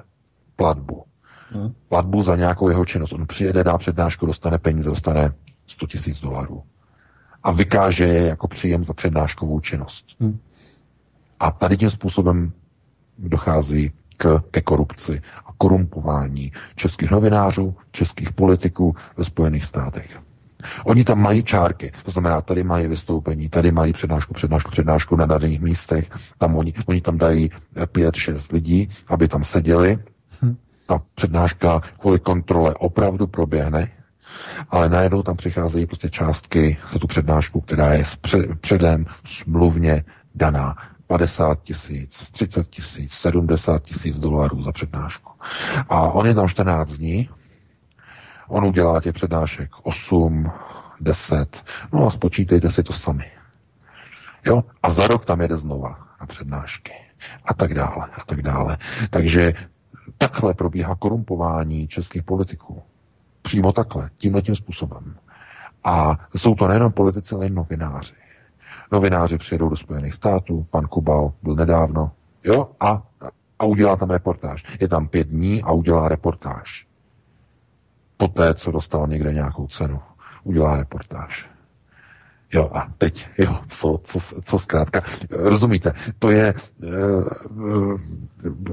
Platbu. 0.56 1.04
Hmm. 1.50 1.74
Platbu 1.88 2.22
za 2.22 2.36
nějakou 2.36 2.68
jeho 2.68 2.84
činnost. 2.84 3.12
On 3.12 3.26
přijede, 3.26 3.64
dá 3.64 3.78
přednášku, 3.78 4.26
dostane 4.26 4.58
peníze, 4.58 4.90
dostane 4.90 5.34
100 5.66 5.86
tisíc 5.86 6.20
dolarů. 6.20 6.62
A 7.42 7.52
vykáže 7.52 8.04
je 8.04 8.26
jako 8.26 8.48
příjem 8.48 8.84
za 8.84 8.94
přednáškovou 8.94 9.60
činnost. 9.60 10.06
Hmm. 10.20 10.38
A 11.40 11.50
tady 11.50 11.76
tím 11.76 11.90
způsobem 11.90 12.52
dochází 13.18 13.92
k, 14.16 14.42
ke 14.50 14.60
korupci 14.60 15.22
a 15.46 15.49
korumpování 15.60 16.52
českých 16.76 17.10
novinářů, 17.10 17.74
českých 17.92 18.32
politiků 18.32 18.96
ve 19.16 19.24
Spojených 19.24 19.64
státech. 19.64 20.18
Oni 20.84 21.04
tam 21.04 21.20
mají 21.20 21.42
čárky, 21.42 21.92
to 22.04 22.10
znamená, 22.10 22.40
tady 22.40 22.62
mají 22.64 22.88
vystoupení, 22.88 23.48
tady 23.48 23.72
mají 23.72 23.92
přednášku, 23.92 24.34
přednášku, 24.34 24.70
přednášku 24.70 25.16
na 25.16 25.26
daných 25.26 25.60
místech, 25.60 26.10
tam 26.38 26.56
oni, 26.56 26.74
oni 26.86 27.00
tam 27.00 27.18
dají 27.18 27.50
pět, 27.92 28.14
šest 28.14 28.52
lidí, 28.52 28.90
aby 29.08 29.28
tam 29.28 29.44
seděli, 29.44 29.98
hm. 30.42 30.56
ta 30.86 31.00
přednáška 31.14 31.80
kvůli 31.80 32.18
kontrole 32.18 32.74
opravdu 32.74 33.26
proběhne, 33.26 33.90
ale 34.70 34.88
najednou 34.88 35.22
tam 35.22 35.36
přicházejí 35.36 35.86
prostě 35.86 36.10
částky 36.10 36.78
za 36.92 36.98
tu 36.98 37.06
přednášku, 37.06 37.60
která 37.60 37.94
je 37.94 38.04
předem 38.60 39.06
smluvně 39.24 40.04
daná. 40.34 40.74
50 41.10 41.62
tisíc, 41.62 42.30
30 42.30 42.70
tisíc, 42.70 43.12
70 43.12 43.82
tisíc 43.82 44.18
dolarů 44.18 44.62
za 44.62 44.72
přednášku. 44.72 45.32
A 45.88 46.00
on 46.00 46.26
je 46.26 46.34
tam 46.34 46.48
14 46.48 46.90
dní, 46.90 47.28
on 48.48 48.64
udělá 48.64 49.00
těch 49.00 49.14
přednášek 49.14 49.70
8, 49.82 50.52
10, 51.00 51.64
no 51.92 52.06
a 52.06 52.10
spočítejte 52.10 52.70
si 52.70 52.82
to 52.82 52.92
sami. 52.92 53.30
Jo? 54.46 54.64
A 54.82 54.90
za 54.90 55.06
rok 55.06 55.24
tam 55.24 55.40
jede 55.40 55.56
znova 55.56 55.98
na 56.20 56.26
přednášky. 56.26 56.92
A 57.44 57.54
tak 57.54 57.74
dále, 57.74 58.06
a 58.14 58.24
tak 58.26 58.42
dále. 58.42 58.78
Takže 59.10 59.52
takhle 60.18 60.54
probíhá 60.54 60.94
korumpování 60.94 61.88
českých 61.88 62.22
politiků. 62.22 62.82
Přímo 63.42 63.72
takhle, 63.72 64.10
tímhle 64.16 64.42
tím 64.42 64.56
způsobem. 64.56 65.16
A 65.84 66.18
jsou 66.36 66.54
to 66.54 66.68
nejenom 66.68 66.92
politici, 66.92 67.34
ale 67.34 67.46
i 67.46 67.50
novináři. 67.50 68.19
Novináři 68.92 69.38
přijedou 69.38 69.68
do 69.68 69.76
Spojených 69.76 70.14
států, 70.14 70.66
pan 70.70 70.86
Kubal 70.86 71.32
byl 71.42 71.54
nedávno, 71.54 72.12
jo, 72.44 72.70
a, 72.80 73.02
a 73.58 73.64
udělá 73.64 73.96
tam 73.96 74.10
reportáž. 74.10 74.64
Je 74.80 74.88
tam 74.88 75.08
pět 75.08 75.28
dní 75.28 75.62
a 75.62 75.72
udělá 75.72 76.08
reportáž. 76.08 76.86
Poté, 78.16 78.54
co 78.54 78.72
dostal 78.72 79.06
někde 79.06 79.34
nějakou 79.34 79.66
cenu, 79.66 80.00
udělá 80.44 80.76
reportáž. 80.76 81.50
Jo, 82.52 82.70
a 82.74 82.92
teď, 82.98 83.28
jo, 83.38 83.60
co, 83.68 84.00
co, 84.04 84.20
co 84.42 84.58
zkrátka. 84.58 85.02
Rozumíte, 85.30 85.92
to 86.18 86.30
je, 86.30 86.54
uh, 87.50 88.00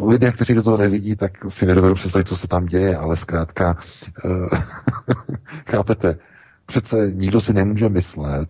lidé, 0.09 0.31
kteří 0.31 0.53
do 0.53 0.63
toho 0.63 0.77
nevidí, 0.77 1.15
tak 1.15 1.31
si 1.49 1.65
nedovedou 1.65 1.95
představit, 1.95 2.27
co 2.27 2.35
se 2.35 2.47
tam 2.47 2.65
děje, 2.65 2.97
ale 2.97 3.17
zkrátka, 3.17 3.77
uh, 4.25 4.47
chápete, 5.69 6.17
přece 6.65 7.11
nikdo 7.11 7.41
si 7.41 7.53
nemůže 7.53 7.89
myslet, 7.89 8.49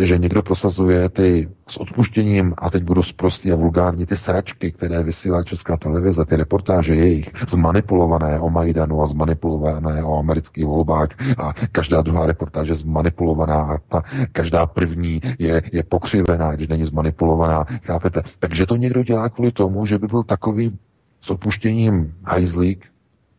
že 0.00 0.18
někdo 0.18 0.42
prosazuje 0.42 1.08
ty 1.08 1.48
s 1.68 1.76
odpuštěním, 1.76 2.54
a 2.58 2.70
teď 2.70 2.82
budu 2.82 3.02
zprostý 3.02 3.52
a 3.52 3.56
vulgární, 3.56 4.06
ty 4.06 4.16
sračky, 4.16 4.72
které 4.72 5.02
vysílá 5.02 5.42
Česká 5.42 5.76
televize, 5.76 6.24
ty 6.24 6.36
reportáže 6.36 6.94
jejich, 6.94 7.30
zmanipulované 7.48 8.40
o 8.40 8.50
Majdanu 8.50 9.02
a 9.02 9.06
zmanipulované 9.06 10.04
o 10.04 10.18
amerických 10.18 10.64
volbách 10.64 11.08
a 11.38 11.52
každá 11.72 12.02
druhá 12.02 12.26
reportáž 12.26 12.68
zmanipulovaná 12.68 13.62
a 13.62 13.78
ta 13.88 14.02
každá 14.32 14.66
první 14.66 15.20
je, 15.38 15.62
je 15.72 15.82
pokřivená, 15.82 16.52
když 16.52 16.68
není 16.68 16.84
zmanipulovaná, 16.84 17.64
chápete? 17.82 18.22
Takže 18.38 18.66
to 18.66 18.76
někdo 18.76 19.02
dělá 19.02 19.28
kvůli 19.28 19.52
tomu, 19.52 19.86
že 19.86 19.98
by 19.98 20.06
byl 20.06 20.22
takový 20.22 20.78
s 21.20 21.30
odpuštěním 21.30 22.14
hajzlík, 22.24 22.86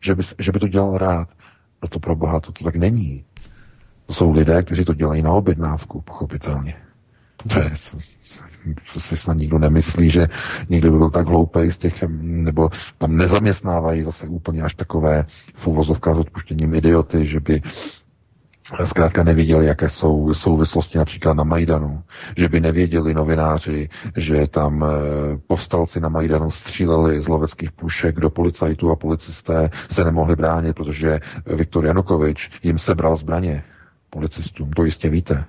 že 0.00 0.14
by, 0.14 0.22
že 0.38 0.52
by 0.52 0.58
to 0.58 0.68
dělal 0.68 0.98
rád. 0.98 1.28
No 1.82 1.88
to 1.88 2.00
pro 2.00 2.16
boha, 2.16 2.40
to, 2.40 2.52
to 2.52 2.64
tak 2.64 2.76
není. 2.76 3.24
To 4.06 4.14
jsou 4.14 4.32
lidé, 4.32 4.62
kteří 4.62 4.84
to 4.84 4.94
dělají 4.94 5.22
na 5.22 5.32
objednávku, 5.32 6.00
pochopitelně. 6.00 6.74
To 7.52 7.58
je, 7.58 7.70
co 8.84 9.00
si 9.00 9.16
snad 9.16 9.36
nikdo 9.36 9.58
nemyslí, 9.58 10.10
že 10.10 10.28
někdo 10.68 10.92
by 10.92 10.98
byl 10.98 11.10
tak 11.10 11.26
hloupý 11.26 11.72
z 11.72 11.78
těch, 11.78 12.04
nebo 12.20 12.70
tam 12.98 13.16
nezaměstnávají 13.16 14.02
zase 14.02 14.26
úplně 14.26 14.62
až 14.62 14.74
takové 14.74 15.26
v 15.54 15.66
uvozovkách 15.66 16.16
s 16.16 16.18
odpuštěním 16.18 16.74
idioty, 16.74 17.26
že 17.26 17.40
by 17.40 17.62
zkrátka 18.84 19.22
nevěděli, 19.22 19.66
jaké 19.66 19.88
jsou 19.88 20.34
souvislosti 20.34 20.98
například 20.98 21.34
na 21.34 21.44
Majdanu, 21.44 22.02
že 22.36 22.48
by 22.48 22.60
nevěděli 22.60 23.14
novináři, 23.14 23.88
že 24.16 24.46
tam 24.46 24.84
eh, 24.84 24.88
povstalci 25.46 26.00
na 26.00 26.08
Majdanu 26.08 26.50
stříleli 26.50 27.22
z 27.22 27.28
loveckých 27.28 27.72
pušek 27.72 28.20
do 28.20 28.30
policajtů 28.30 28.90
a 28.90 28.96
policisté 28.96 29.70
se 29.90 30.04
nemohli 30.04 30.36
bránit, 30.36 30.76
protože 30.76 31.20
Viktor 31.46 31.84
Janukovič 31.86 32.50
jim 32.62 32.78
sebral 32.78 33.16
zbraně 33.16 33.64
policistům, 34.16 34.70
to 34.70 34.84
jistě 34.84 35.08
víte 35.08 35.44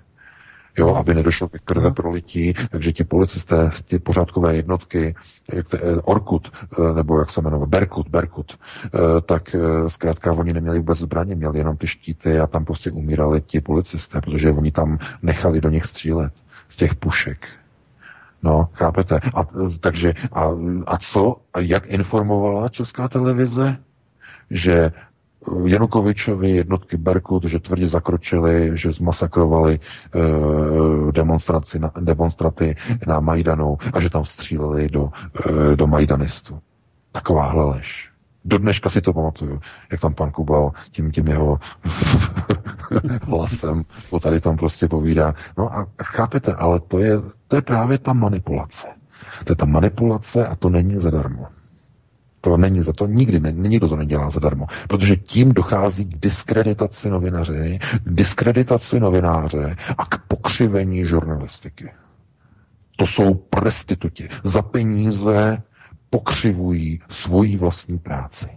jo, 0.77 0.95
aby 0.95 1.13
nedošlo 1.13 1.49
ke 1.49 1.59
krve 1.59 1.91
prolití, 1.91 2.53
takže 2.69 2.93
ti 2.93 3.03
policisté, 3.03 3.71
ty 3.85 3.99
pořádkové 3.99 4.55
jednotky, 4.55 5.15
jak 5.53 5.69
te, 5.69 5.77
eh, 5.77 6.01
Orkut, 6.03 6.51
eh, 6.53 6.93
nebo 6.93 7.19
jak 7.19 7.29
se 7.29 7.41
jmenuje, 7.41 7.67
Berkut, 7.67 8.07
Berkut, 8.09 8.59
eh, 8.85 9.21
tak 9.25 9.55
zkrátka 9.87 10.33
oni 10.33 10.53
neměli 10.53 10.77
vůbec 10.77 10.97
zbraně, 10.97 11.35
měli 11.35 11.57
jenom 11.57 11.77
ty 11.77 11.87
štíty 11.87 12.39
a 12.39 12.47
tam 12.47 12.65
prostě 12.65 12.91
umírali 12.91 13.41
ti 13.41 13.61
policisté, 13.61 14.21
protože 14.21 14.51
oni 14.51 14.71
tam 14.71 14.97
nechali 15.21 15.61
do 15.61 15.69
nich 15.69 15.85
střílet 15.85 16.33
z 16.69 16.75
těch 16.75 16.95
pušek. 16.95 17.47
No, 18.43 18.69
chápete? 18.73 19.19
A, 19.33 19.41
takže, 19.79 20.13
a, 20.31 20.41
a 20.85 20.97
co? 20.97 21.35
A 21.53 21.59
jak 21.59 21.85
informovala 21.89 22.69
Česká 22.69 23.07
televize? 23.07 23.77
Že 24.49 24.91
Janukovičovi 25.65 26.51
jednotky 26.51 26.97
Berkut, 26.97 27.43
že 27.43 27.59
tvrdě 27.59 27.87
zakročili, 27.87 28.71
že 28.73 28.91
zmasakrovali 28.91 29.79
e, 29.79 31.11
demonstraci 31.11 31.79
na, 31.79 31.91
demonstraty 31.99 32.75
na 33.07 33.19
Majdanu 33.19 33.77
a 33.93 34.01
že 34.01 34.09
tam 34.09 34.25
stříleli 34.25 34.89
do, 34.89 35.09
e, 35.71 35.75
do 35.75 35.87
Majdanistů. 35.87 36.59
Takováhle 37.11 37.65
lež. 37.65 38.09
Do 38.45 38.57
dneška 38.57 38.89
si 38.89 39.01
to 39.01 39.13
pamatuju, 39.13 39.59
jak 39.91 40.01
tam 40.01 40.13
pan 40.13 40.31
Kubal 40.31 40.71
tím, 40.91 41.11
tím 41.11 41.27
jeho 41.27 41.59
hlasem 43.21 43.85
o 44.09 44.19
tady 44.19 44.41
tam 44.41 44.57
prostě 44.57 44.87
povídá. 44.87 45.33
No 45.57 45.73
a 45.73 45.87
chápete, 46.03 46.53
ale 46.53 46.79
to 46.79 46.99
je, 46.99 47.21
to 47.47 47.55
je 47.55 47.61
právě 47.61 47.97
ta 47.97 48.13
manipulace. 48.13 48.87
To 49.43 49.51
je 49.51 49.55
ta 49.55 49.65
manipulace 49.65 50.47
a 50.47 50.55
to 50.55 50.69
není 50.69 50.95
zadarmo. 50.95 51.47
To 52.47 52.57
není 52.57 52.81
za 52.81 52.93
to, 52.93 53.07
nikdy 53.07 53.39
ne, 53.39 53.51
nikdo 53.51 53.89
to 53.89 53.95
nedělá 53.95 54.29
zadarmo, 54.29 54.67
protože 54.87 55.15
tím 55.15 55.51
dochází 55.51 56.05
k 56.05 56.19
diskreditaci 56.19 57.09
novinařiny, 57.09 57.79
k 57.79 58.13
diskreditaci 58.13 58.99
novináře 58.99 59.75
a 59.97 60.05
k 60.05 60.17
pokřivení 60.27 61.05
žurnalistiky. 61.05 61.91
To 62.95 63.07
jsou 63.07 63.33
prestituti. 63.33 64.29
Za 64.43 64.61
peníze 64.61 65.63
pokřivují 66.09 66.99
svoji 67.09 67.57
vlastní 67.57 67.97
práci. 67.97 68.47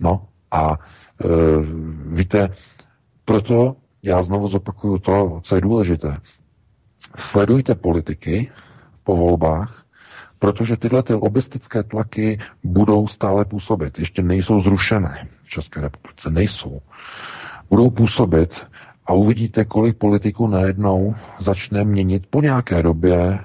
No 0.00 0.26
a 0.50 0.72
e, 0.72 1.26
víte, 2.06 2.48
proto 3.24 3.76
já 4.02 4.22
znovu 4.22 4.48
zopakuju 4.48 4.98
to, 4.98 5.40
co 5.42 5.54
je 5.54 5.60
důležité. 5.60 6.16
Sledujte 7.16 7.74
politiky 7.74 8.50
po 9.02 9.16
volbách, 9.16 9.83
protože 10.44 10.76
tyhle 10.76 11.02
ty 11.02 11.14
lobistické 11.14 11.82
tlaky 11.82 12.38
budou 12.64 13.08
stále 13.08 13.44
působit. 13.44 13.98
Ještě 13.98 14.22
nejsou 14.22 14.60
zrušené 14.60 15.28
v 15.42 15.48
České 15.48 15.80
republice, 15.80 16.30
nejsou. 16.30 16.80
Budou 17.70 17.90
působit 17.90 18.66
a 19.06 19.12
uvidíte, 19.12 19.64
kolik 19.64 19.96
politiků 19.96 20.46
najednou 20.46 21.14
začne 21.38 21.84
měnit 21.84 22.26
po 22.30 22.40
nějaké 22.40 22.82
době 22.82 23.16
e, 23.16 23.38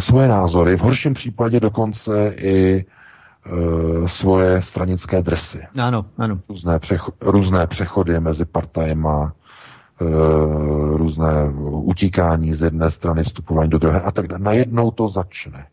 svoje 0.00 0.28
názory, 0.28 0.76
v 0.76 0.80
horším 0.80 1.14
případě 1.14 1.60
dokonce 1.60 2.34
i 2.38 2.78
e, 2.78 4.08
svoje 4.08 4.62
stranické 4.62 5.22
dresy. 5.22 5.66
Ano, 5.78 6.06
ano. 6.18 6.40
Různé, 6.48 6.78
přecho- 6.78 7.12
různé 7.20 7.66
přechody 7.66 8.20
mezi 8.20 8.44
partajema, 8.44 9.32
e, 10.00 10.04
různé 10.96 11.50
utíkání 11.82 12.54
z 12.54 12.62
jedné 12.62 12.90
strany, 12.90 13.24
vstupování 13.24 13.70
do 13.70 13.78
druhé 13.78 14.00
a 14.00 14.10
tak 14.10 14.28
dále. 14.28 14.42
Najednou 14.42 14.90
to 14.90 15.08
začne. 15.08 15.66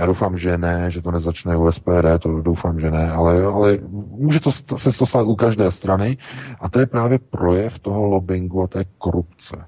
Já 0.00 0.06
doufám, 0.06 0.38
že 0.38 0.58
ne, 0.58 0.90
že 0.90 1.02
to 1.02 1.10
nezačne 1.10 1.56
u 1.56 1.70
SPD, 1.70 2.18
to 2.18 2.40
doufám, 2.40 2.80
že 2.80 2.90
ne, 2.90 3.10
ale, 3.10 3.42
ale 3.42 3.78
může 4.10 4.40
to 4.40 4.52
se 4.52 4.98
to 4.98 5.06
stát 5.06 5.26
u 5.26 5.34
každé 5.34 5.70
strany 5.70 6.18
a 6.60 6.68
to 6.68 6.80
je 6.80 6.86
právě 6.86 7.18
projev 7.18 7.78
toho 7.78 8.04
lobbingu 8.04 8.62
a 8.62 8.66
té 8.66 8.84
korupce, 8.98 9.64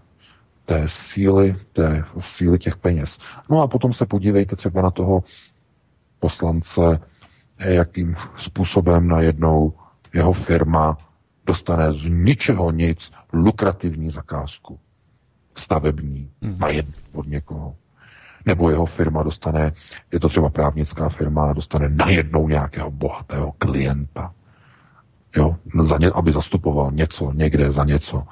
té 0.65 0.83
síly, 0.87 1.57
té 1.73 2.05
síly 2.19 2.59
těch 2.59 2.77
peněz. 2.77 3.19
No 3.51 3.63
a 3.63 3.69
potom 3.69 3.93
se 3.93 4.07
podívejte 4.07 4.57
třeba 4.57 4.83
na 4.83 4.91
toho 4.91 5.25
poslance, 6.19 7.01
jakým 7.59 8.17
způsobem 8.37 9.09
najednou 9.09 9.73
jeho 10.15 10.33
firma 10.33 10.99
dostane 11.47 11.93
z 11.93 12.09
ničeho 12.09 12.71
nic 12.71 13.13
lukrativní 13.33 14.11
zakázku. 14.11 14.79
Stavební, 15.55 16.31
mm. 16.41 16.59
najednou 16.59 16.95
od 17.13 17.27
někoho 17.27 17.77
nebo 18.47 18.71
jeho 18.71 18.87
firma 18.87 19.23
dostane, 19.23 19.73
je 20.13 20.21
to 20.21 20.29
třeba 20.29 20.49
právnická 20.51 21.09
firma, 21.09 21.53
dostane 21.53 21.89
najednou 21.89 22.49
nějakého 22.49 22.91
bohatého 22.91 23.53
klienta. 23.59 24.33
Jo, 25.37 25.57
za 25.81 25.99
ně, 25.99 26.11
aby 26.11 26.33
zastupoval 26.33 26.91
něco 26.91 27.33
někde 27.33 27.73
za 27.73 27.85
něco. 27.85 28.25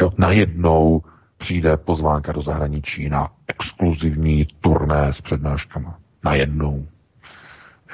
Jo, 0.00 0.12
najednou 0.18 1.02
přijde 1.36 1.76
pozvánka 1.76 2.32
do 2.32 2.42
zahraničí 2.42 3.08
na 3.08 3.28
exkluzivní 3.48 4.46
turné 4.60 5.12
s 5.12 5.20
přednáškama. 5.20 5.98
Najednou. 6.24 6.86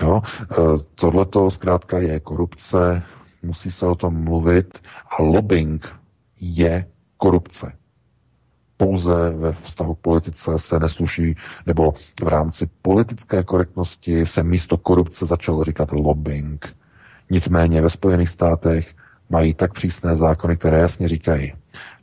Jo, 0.00 0.22
e, 0.24 0.54
tohleto 0.94 1.50
zkrátka 1.50 1.98
je 1.98 2.20
korupce, 2.20 3.02
musí 3.42 3.70
se 3.70 3.86
o 3.86 3.94
tom 3.94 4.24
mluvit 4.24 4.82
a 5.18 5.22
lobbying 5.22 5.88
je 6.40 6.86
korupce 7.16 7.79
pouze 8.80 9.30
ve 9.30 9.52
vztahu 9.52 9.94
k 9.94 9.98
politice 9.98 10.58
se 10.58 10.78
nesluší, 10.78 11.36
nebo 11.66 11.94
v 12.24 12.28
rámci 12.28 12.68
politické 12.82 13.42
korektnosti 13.42 14.26
se 14.26 14.42
místo 14.42 14.76
korupce 14.76 15.26
začalo 15.26 15.64
říkat 15.64 15.92
lobbying. 15.92 16.66
Nicméně 17.30 17.82
ve 17.82 17.90
Spojených 17.90 18.28
státech 18.28 18.94
mají 19.30 19.54
tak 19.54 19.72
přísné 19.72 20.16
zákony, 20.16 20.56
které 20.56 20.78
jasně 20.78 21.08
říkají, 21.08 21.52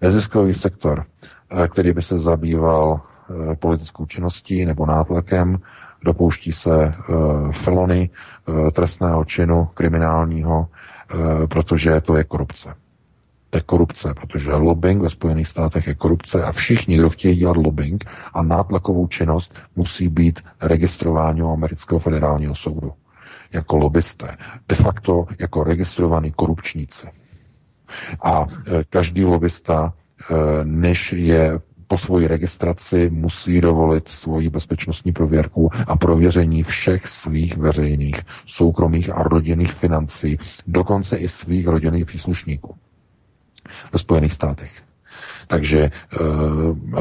neziskový 0.02 0.54
sektor, 0.54 1.06
eh, 1.50 1.68
který 1.68 1.94
by 1.94 2.02
se 2.02 2.20
zabýval 2.20 3.02
eh, 3.02 3.56
politickou 3.56 4.06
činností 4.06 4.66
nebo 4.66 4.86
nátlakem, 4.86 5.58
dopouští 6.04 6.52
se 6.52 6.86
eh, 6.86 6.94
felony 7.52 8.10
trestného 8.74 9.26
činu 9.26 9.66
kriminálního, 9.74 10.68
protože 11.48 12.02
to 12.02 12.18
je 12.18 12.24
korupce 12.24 12.74
to 13.50 13.58
je 13.58 13.62
korupce, 13.62 14.14
protože 14.14 14.52
lobbying 14.52 15.02
ve 15.02 15.10
Spojených 15.10 15.48
státech 15.48 15.88
je 15.88 15.96
korupce 15.96 16.44
a 16.44 16.52
všichni, 16.52 16.98
kdo 16.98 17.10
chtějí 17.10 17.36
dělat 17.36 17.58
lobbying 17.58 18.04
a 18.34 18.44
nátlakovou 18.44 19.08
činnost, 19.08 19.54
musí 19.76 20.10
být 20.10 20.40
registrováni 20.62 21.44
u 21.44 21.48
amerického 21.48 22.00
federálního 22.00 22.56
soudu 22.56 22.94
jako 23.54 23.78
lobbysté, 23.78 24.38
de 24.70 24.76
facto 24.76 25.26
jako 25.40 25.64
registrovaný 25.64 26.32
korupčníci. 26.32 27.08
A 28.24 28.46
e, 28.48 28.84
každý 28.90 29.26
lobbysta, 29.26 29.94
e, 29.94 30.34
než 30.64 31.14
je 31.14 31.60
po 31.88 31.98
svoji 31.98 32.28
registraci 32.28 33.10
musí 33.10 33.62
dovolit 33.62 34.08
svoji 34.08 34.50
bezpečnostní 34.50 35.12
prověrku 35.12 35.70
a 35.88 35.98
prověření 35.98 36.64
všech 36.64 37.08
svých 37.08 37.58
veřejných, 37.58 38.16
soukromých 38.46 39.10
a 39.10 39.24
rodinných 39.24 39.74
financí, 39.74 40.38
dokonce 40.68 41.18
i 41.18 41.30
svých 41.30 41.68
rodinných 41.68 42.06
příslušníků 42.06 42.76
ve 43.94 44.00
Spojených 44.00 44.34
státech. 44.34 44.72
Takže 45.48 45.80
e, 45.80 45.92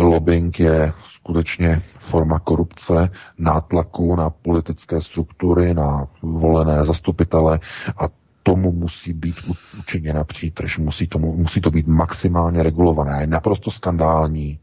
lobbying 0.00 0.60
je 0.60 0.92
skutečně 1.04 1.82
forma 1.98 2.38
korupce, 2.38 3.10
nátlaku 3.38 4.16
na 4.16 4.30
politické 4.30 5.00
struktury, 5.00 5.74
na 5.74 6.06
volené 6.22 6.84
zastupitele 6.84 7.60
a 7.98 8.08
tomu 8.42 8.72
musí 8.72 9.12
být 9.12 9.36
učiněna 9.78 10.24
přítrž, 10.24 10.78
musí, 10.78 11.06
tomu, 11.06 11.36
musí 11.36 11.60
to 11.60 11.70
být 11.70 11.86
maximálně 11.86 12.62
regulované. 12.62 13.20
Je 13.20 13.26
naprosto 13.26 13.70
skandální, 13.70 14.58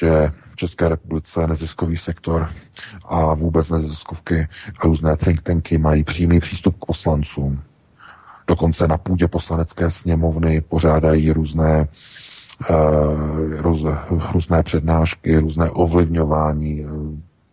že 0.00 0.32
v 0.46 0.56
České 0.56 0.88
republice 0.88 1.46
neziskový 1.46 1.96
sektor 1.96 2.50
a 3.04 3.34
vůbec 3.34 3.70
neziskovky 3.70 4.48
a 4.80 4.86
různé 4.86 5.16
think 5.16 5.42
tanky 5.42 5.78
mají 5.78 6.04
přímý 6.04 6.40
přístup 6.40 6.76
k 6.80 6.86
poslancům. 6.86 7.62
Dokonce 8.50 8.88
na 8.88 8.98
půdě 8.98 9.28
poslanecké 9.28 9.90
sněmovny 9.90 10.60
pořádají 10.60 11.32
různé 11.32 11.88
uh, 12.70 12.76
růz, 13.56 13.84
různé 14.32 14.62
přednášky, 14.62 15.38
různé 15.38 15.70
ovlivňování 15.70 16.84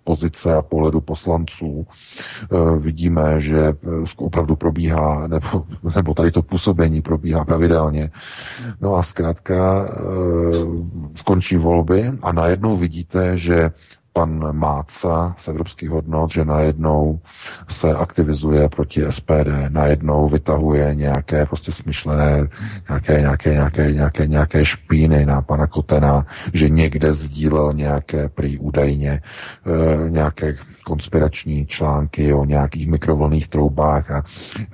pozice 0.08 0.54
a 0.56 0.62
pohledu 0.62 1.02
poslanců 1.02 1.84
eh, 1.84 2.80
vidíme, 2.80 3.42
že 3.42 3.60
eh, 3.60 3.76
opravdu 4.18 4.56
probíhá, 4.56 5.28
nebo, 5.28 5.66
nebo 5.96 6.14
tady 6.14 6.32
to 6.32 6.42
působení 6.42 7.02
probíhá 7.02 7.46
pravidelně. 7.46 8.12
No 8.82 8.96
a 8.96 9.04
zkrátka 9.04 9.86
eh, 9.86 9.92
skončí 11.16 11.58
volby 11.58 12.12
a 12.22 12.32
najednou 12.32 12.78
vidíte, 12.78 13.38
že 13.38 13.72
pan 14.18 14.58
Máca 14.58 15.34
z 15.38 15.48
evropských 15.48 15.90
hodnot, 15.90 16.32
že 16.32 16.46
najednou 16.46 17.20
se 17.70 17.94
aktivizuje 17.94 18.70
proti 18.70 19.06
SPD, 19.10 19.70
najednou 19.70 20.30
vytahuje 20.30 20.96
nějaké 20.96 21.46
prostě 21.46 21.72
smyšlené, 21.72 22.48
nějaké, 22.90 23.20
nějaké, 23.20 23.54
nějaké, 23.54 23.92
nějaké, 23.92 24.28
nějaké 24.28 24.66
špíny 24.66 25.26
na 25.26 25.42
pana 25.42 25.68
Kotena, 25.68 26.26
že 26.54 26.70
někde 26.70 27.14
sdílel 27.14 27.74
nějaké 27.74 28.30
prý 28.30 28.58
údajně 28.58 29.12
e, 29.12 29.22
nějaké 30.10 30.58
konspirační 30.86 31.66
články 31.66 32.34
o 32.34 32.46
nějakých 32.46 32.88
mikrovlných 32.88 33.48
troubách 33.48 34.12
a 34.12 34.24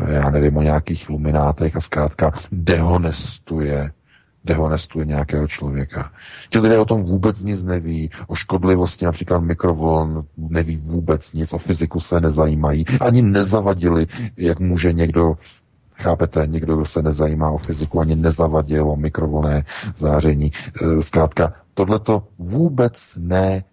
já 0.08 0.30
nevím, 0.30 0.58
o 0.58 0.62
nějakých 0.62 1.10
luminátech 1.10 1.76
a 1.76 1.82
zkrátka 1.82 2.32
dehonestuje 2.52 3.92
dehonestuje 4.46 5.06
nějakého 5.06 5.48
člověka. 5.48 6.12
Ti 6.50 6.60
lidé 6.60 6.80
o 6.80 6.86
tom 6.86 7.04
vůbec 7.04 7.44
nic 7.44 7.64
neví, 7.64 8.10
o 8.28 8.36
škodlivosti 8.36 9.06
například 9.06 9.40
mikrovln 9.40 10.26
neví 10.38 10.78
vůbec 10.78 11.34
nic, 11.34 11.54
o 11.54 11.58
fyziku 11.58 12.00
se 12.00 12.22
nezajímají, 12.22 12.86
ani 13.00 13.22
nezavadili, 13.22 14.08
jak 14.38 14.60
může 14.60 14.94
někdo 14.94 15.38
Chápete, 15.96 16.48
někdo, 16.48 16.76
kdo 16.76 16.86
se 16.86 17.02
nezajímá 17.02 17.52
o 17.52 17.58
fyziku, 17.58 18.00
ani 18.00 18.16
nezavadil 18.16 18.90
o 18.90 18.96
mikrovlné 18.96 19.66
záření. 19.98 20.52
E, 20.52 21.02
zkrátka, 21.02 21.54
tohle 21.74 22.00
to 22.00 22.28
vůbec 22.40 23.14
ne 23.18 23.54
e, 23.54 23.64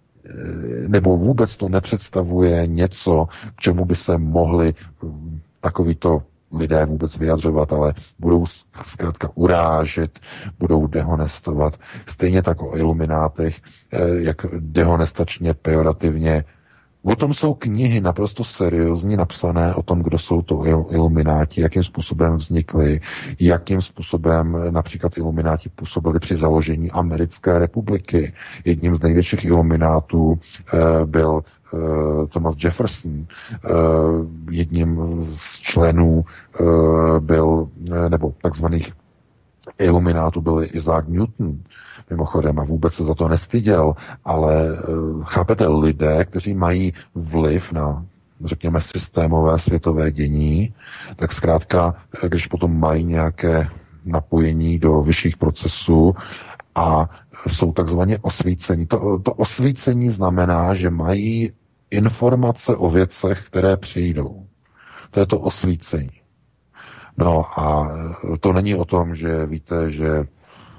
nebo 0.89 1.17
vůbec 1.17 1.57
to 1.57 1.69
nepředstavuje 1.69 2.67
něco, 2.67 3.29
k 3.57 3.61
čemu 3.61 3.85
by 3.85 3.95
se 3.95 4.19
mohli 4.19 4.75
takovýto 5.61 6.23
lidé 6.53 6.87
vůbec 6.87 7.17
vyjadřovat, 7.17 7.73
ale 7.73 7.95
budou 8.19 8.45
zkrátka 8.83 9.31
urážet, 9.35 10.21
budou 10.59 10.87
dehonestovat. 10.87 11.77
Stejně 12.07 12.43
tak 12.43 12.63
o 12.63 12.77
iluminátech, 12.77 13.61
eh, 13.93 13.99
jak 14.15 14.37
dehonestačně, 14.59 15.55
pejorativně. 15.55 16.45
O 17.03 17.17
tom 17.17 17.35
jsou 17.35 17.55
knihy 17.55 18.01
naprosto 18.01 18.45
seriózně 18.45 19.17
napsané 19.17 19.75
o 19.75 19.83
tom, 19.83 20.03
kdo 20.03 20.19
jsou 20.19 20.43
to 20.43 20.65
ilumináti, 20.91 21.61
jakým 21.61 21.83
způsobem 21.83 22.37
vznikly, 22.37 23.01
jakým 23.41 23.83
způsobem 23.83 24.57
například 24.71 25.19
ilumináti 25.19 25.69
působili 25.69 26.19
při 26.19 26.37
založení 26.37 26.91
Americké 26.91 27.59
republiky. 27.59 28.33
Jedním 28.65 28.95
z 28.95 29.03
největších 29.03 29.45
iluminátů 29.45 30.39
eh, 30.75 30.79
byl 31.07 31.43
Eh, 31.60 31.60
Thomas 32.29 32.55
Jefferson, 32.65 33.27
eh, 33.27 33.69
jedním 34.51 35.19
z 35.25 35.59
členů 35.59 36.25
eh, 36.25 36.65
byl, 37.21 37.69
nebo 38.09 38.35
takzvaných 38.43 38.93
iluminátů 39.79 40.41
byl 40.41 40.67
Isaac 40.73 41.05
Newton, 41.09 41.59
mimochodem, 42.11 42.59
a 42.59 42.65
vůbec 42.65 42.95
se 42.95 43.05
za 43.05 43.15
to 43.15 43.29
nestyděl, 43.29 43.95
ale 44.25 44.77
chápete, 45.25 45.67
lidé, 45.67 46.25
kteří 46.25 46.55
mají 46.55 46.93
vliv 47.15 47.73
na 47.73 48.05
řekněme, 48.45 48.81
systémové 48.81 49.59
světové 49.59 50.11
dění, 50.11 50.75
tak 51.17 51.33
zkrátka, 51.33 51.95
když 52.29 52.47
potom 52.47 52.81
mají 52.81 53.05
nějaké 53.05 53.69
napojení 54.05 54.79
do 54.79 55.03
vyšších 55.03 55.37
procesů 55.37 56.15
a 56.75 57.11
jsou 57.49 57.73
takzvaně 57.73 58.19
osvícení. 58.23 58.87
To, 58.87 59.19
to 59.19 59.33
osvícení 59.33 60.11
znamená, 60.11 60.75
že 60.75 60.91
mají 60.91 61.53
informace 61.91 62.77
o 62.77 62.91
věcech, 62.91 63.43
které 63.47 63.77
přijdou. 63.77 64.47
To 65.11 65.21
je 65.21 65.27
to 65.27 65.41
osvícení. 65.41 66.11
No 67.19 67.59
a 67.61 67.93
to 68.41 68.53
není 68.53 68.75
o 68.75 68.85
tom, 68.85 69.15
že 69.15 69.47
víte, 69.47 69.91
že 69.91 70.25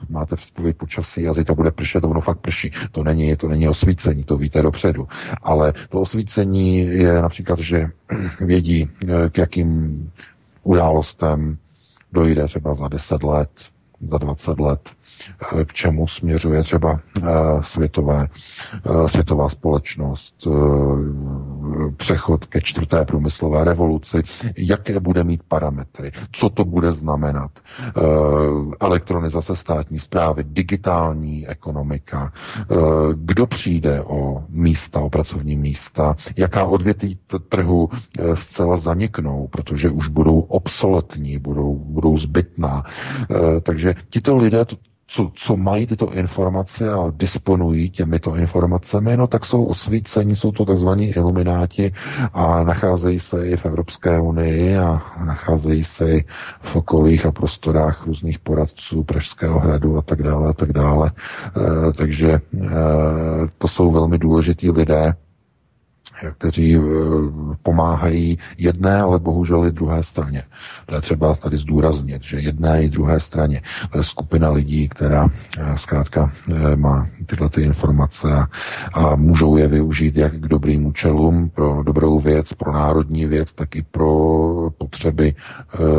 máte 0.10 0.36
předpověď 0.36 0.78
počasí 0.78 1.28
a 1.28 1.34
zítra 1.34 1.56
bude 1.56 1.72
pršet, 1.72 2.04
ono 2.04 2.22
fakt 2.22 2.40
prší. 2.40 2.72
To 2.92 3.04
není, 3.04 3.36
to 3.36 3.48
není 3.48 3.70
osvícení, 3.70 4.24
to 4.24 4.38
víte 4.38 4.62
dopředu. 4.62 5.08
Ale 5.42 5.74
to 5.90 6.02
osvícení 6.02 6.78
je 6.78 7.22
například, 7.22 7.60
že 7.60 7.90
vědí, 8.40 8.90
k 9.30 9.38
jakým 9.38 10.12
událostem 10.64 11.58
dojde 12.12 12.46
třeba 12.46 12.76
za 12.76 12.88
10 12.88 13.24
let, 13.24 13.50
za 14.02 14.18
20 14.18 14.60
let, 14.60 14.90
k 15.65 15.73
čemu 15.73 16.07
směřuje 16.07 16.64
třeba 16.64 16.99
eh, 17.22 17.26
světové, 17.61 18.27
eh, 18.85 19.07
světová 19.07 19.49
společnost, 19.49 20.48
přechod 21.98 22.45
ke 22.45 22.61
čtvrté 22.61 23.06
průmyslové 23.06 23.64
revoluci, 23.65 24.22
jaké 24.57 24.99
bude 24.99 25.23
mít 25.23 25.41
parametry, 25.48 26.11
co 26.31 26.49
to 26.49 26.65
bude 26.65 26.91
znamenat, 26.91 27.52
elektronizace 28.80 29.56
státní 29.56 29.99
zprávy, 29.99 30.43
digitální 30.48 31.48
ekonomika, 31.48 32.34
kdo 33.14 33.48
přijde 33.48 34.02
o 34.03 34.43
místa, 34.49 34.99
o 34.99 35.10
pracovní 35.10 35.56
místa, 35.56 36.15
jaká 36.38 36.65
odvětví 36.65 37.19
trhu 37.49 37.89
zcela 38.34 38.77
zaniknou, 38.77 39.48
protože 39.48 39.89
už 39.89 40.07
budou 40.07 40.39
obsoletní, 40.39 41.38
budou, 41.38 41.76
budou 41.76 42.18
zbytná. 42.18 42.84
Takže 43.64 43.95
tito 44.10 44.38
lidé 44.38 44.65
co, 45.14 45.32
co 45.36 45.58
mají 45.58 45.88
tyto 45.88 46.14
informace 46.14 46.92
a 46.92 47.12
disponují 47.16 47.90
těmito 47.90 48.36
informacemi, 48.36 49.18
no 49.18 49.28
tak 49.28 49.46
jsou 49.46 49.64
osvícení, 49.64 50.36
jsou 50.36 50.52
to 50.52 50.66
tzv. 50.66 50.88
ilumináti 50.98 51.94
a 52.34 52.64
nacházejí 52.64 53.20
se 53.20 53.48
i 53.48 53.58
v 53.58 53.66
Evropské 53.66 54.20
unii 54.20 54.78
a 54.78 55.02
nacházejí 55.26 55.84
se 55.84 56.12
i 56.12 56.26
v 56.62 56.76
okolích 56.76 57.26
a 57.26 57.32
prostorách 57.32 58.06
různých 58.08 58.40
poradců 58.40 59.04
Pražského 59.04 59.60
hradu 59.60 59.98
a 59.98 60.02
tak 60.02 60.24
dále 60.24 60.50
a 60.50 60.54
tak 60.54 60.74
dále. 60.74 61.12
E, 61.12 61.94
takže 61.94 62.32
e, 62.32 62.40
to 63.58 63.68
jsou 63.68 63.92
velmi 63.92 64.18
důležití 64.18 64.72
lidé, 64.72 65.14
kteří 66.38 66.76
eh, 66.76 66.81
pomáhají 67.64 68.38
jedné, 68.57 69.02
ale 69.02 69.19
bohužel 69.19 69.65
i 69.65 69.72
druhé 69.72 70.03
straně. 70.03 70.43
To 70.85 70.95
je 70.95 71.02
třeba 71.02 71.35
tady 71.35 71.57
zdůraznit, 71.57 72.23
že 72.23 72.39
jedné 72.39 72.84
i 72.84 72.89
druhé 72.89 73.19
straně. 73.19 73.61
To 73.91 73.98
je 73.98 74.03
skupina 74.03 74.49
lidí, 74.49 74.89
která 74.89 75.27
eh, 75.57 75.77
zkrátka 75.77 76.31
eh, 76.49 76.76
má 76.76 77.07
tyhle 77.26 77.49
ty 77.49 77.61
informace 77.61 78.34
a, 78.34 78.48
a 78.93 79.15
můžou 79.15 79.57
je 79.57 79.68
využít 79.68 80.18
jak 80.18 80.34
k 80.34 80.48
dobrým 80.48 80.85
účelům, 80.85 81.49
pro 81.49 81.84
dobrou 81.84 82.19
věc, 82.19 82.53
pro 82.53 82.72
národní 82.72 83.26
věc, 83.26 83.53
tak 83.53 83.76
i 83.76 83.81
pro 83.81 84.11
potřeby, 84.77 85.35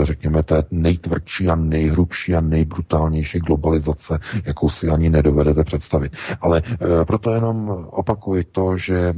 řekněme, 0.03 0.43
té 0.43 0.65
nejtvrdší 0.71 1.49
a 1.49 1.55
nejhrubší 1.55 2.35
a 2.35 2.41
nejbrutálnější 2.41 3.39
globalizace, 3.39 4.19
jakou 4.45 4.69
si 4.69 4.89
ani 4.89 5.11
nedovedete 5.11 5.65
představit. 5.65 6.13
Ale 6.41 6.63
proto 7.07 7.35
jenom 7.35 7.69
opakuji 7.91 8.45
to, 8.45 8.77
že 8.77 9.15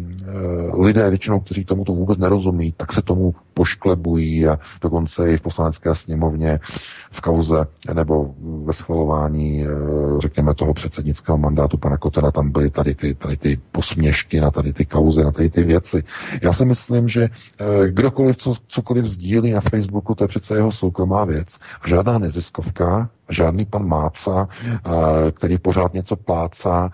lidé 0.75 0.94
lidé 0.95 1.11
většinou, 1.11 1.41
kteří 1.41 1.65
tomu 1.65 1.85
to 1.85 1.93
vůbec 1.93 2.19
nerozumí, 2.19 2.73
tak 2.77 2.93
se 2.93 3.03
tomu 3.03 3.35
pošklebují 3.55 4.47
a 4.47 4.59
dokonce 4.81 5.33
i 5.33 5.37
v 5.37 5.41
poslanecké 5.41 5.95
sněmovně 5.95 6.61
v 7.11 7.21
kauze 7.21 7.67
nebo 7.95 8.35
ve 8.65 8.73
schvalování, 8.73 9.65
eh, 9.65 9.69
řekněme, 10.19 10.55
toho 10.55 10.75
předsednického 10.75 11.39
mandátu 11.39 11.77
pana 11.77 11.97
Kotena, 11.97 12.31
tam 12.31 12.51
byly 12.51 12.71
tady 12.71 12.95
ty, 12.95 13.15
tady 13.15 13.37
ty 13.37 13.61
posměšky 13.73 14.41
na 14.41 14.51
tady 14.51 14.73
ty 14.73 14.87
kauzy, 14.87 15.25
na 15.25 15.33
tady 15.33 15.51
ty 15.51 15.63
věci. 15.63 16.05
Já 16.43 16.53
si 16.53 16.65
myslím, 16.65 17.09
že 17.09 17.23
eh, 17.25 17.91
kdokoliv 17.91 18.37
co, 18.37 18.55
cokoliv 18.67 19.05
sdílí 19.05 19.53
na 19.53 19.61
Facebooku, 19.61 20.15
to 20.15 20.25
je 20.25 20.29
přece 20.29 20.57
jeho 20.57 20.73
soukromá 20.73 21.25
věc. 21.25 21.59
A 21.83 21.89
žádná 21.89 22.19
neziskovka 22.19 23.11
Žádný 23.31 23.65
pan 23.65 23.89
Máca, 23.89 24.49
který 25.33 25.59
pořád 25.59 25.95
něco 25.95 26.17
plácá, 26.17 26.91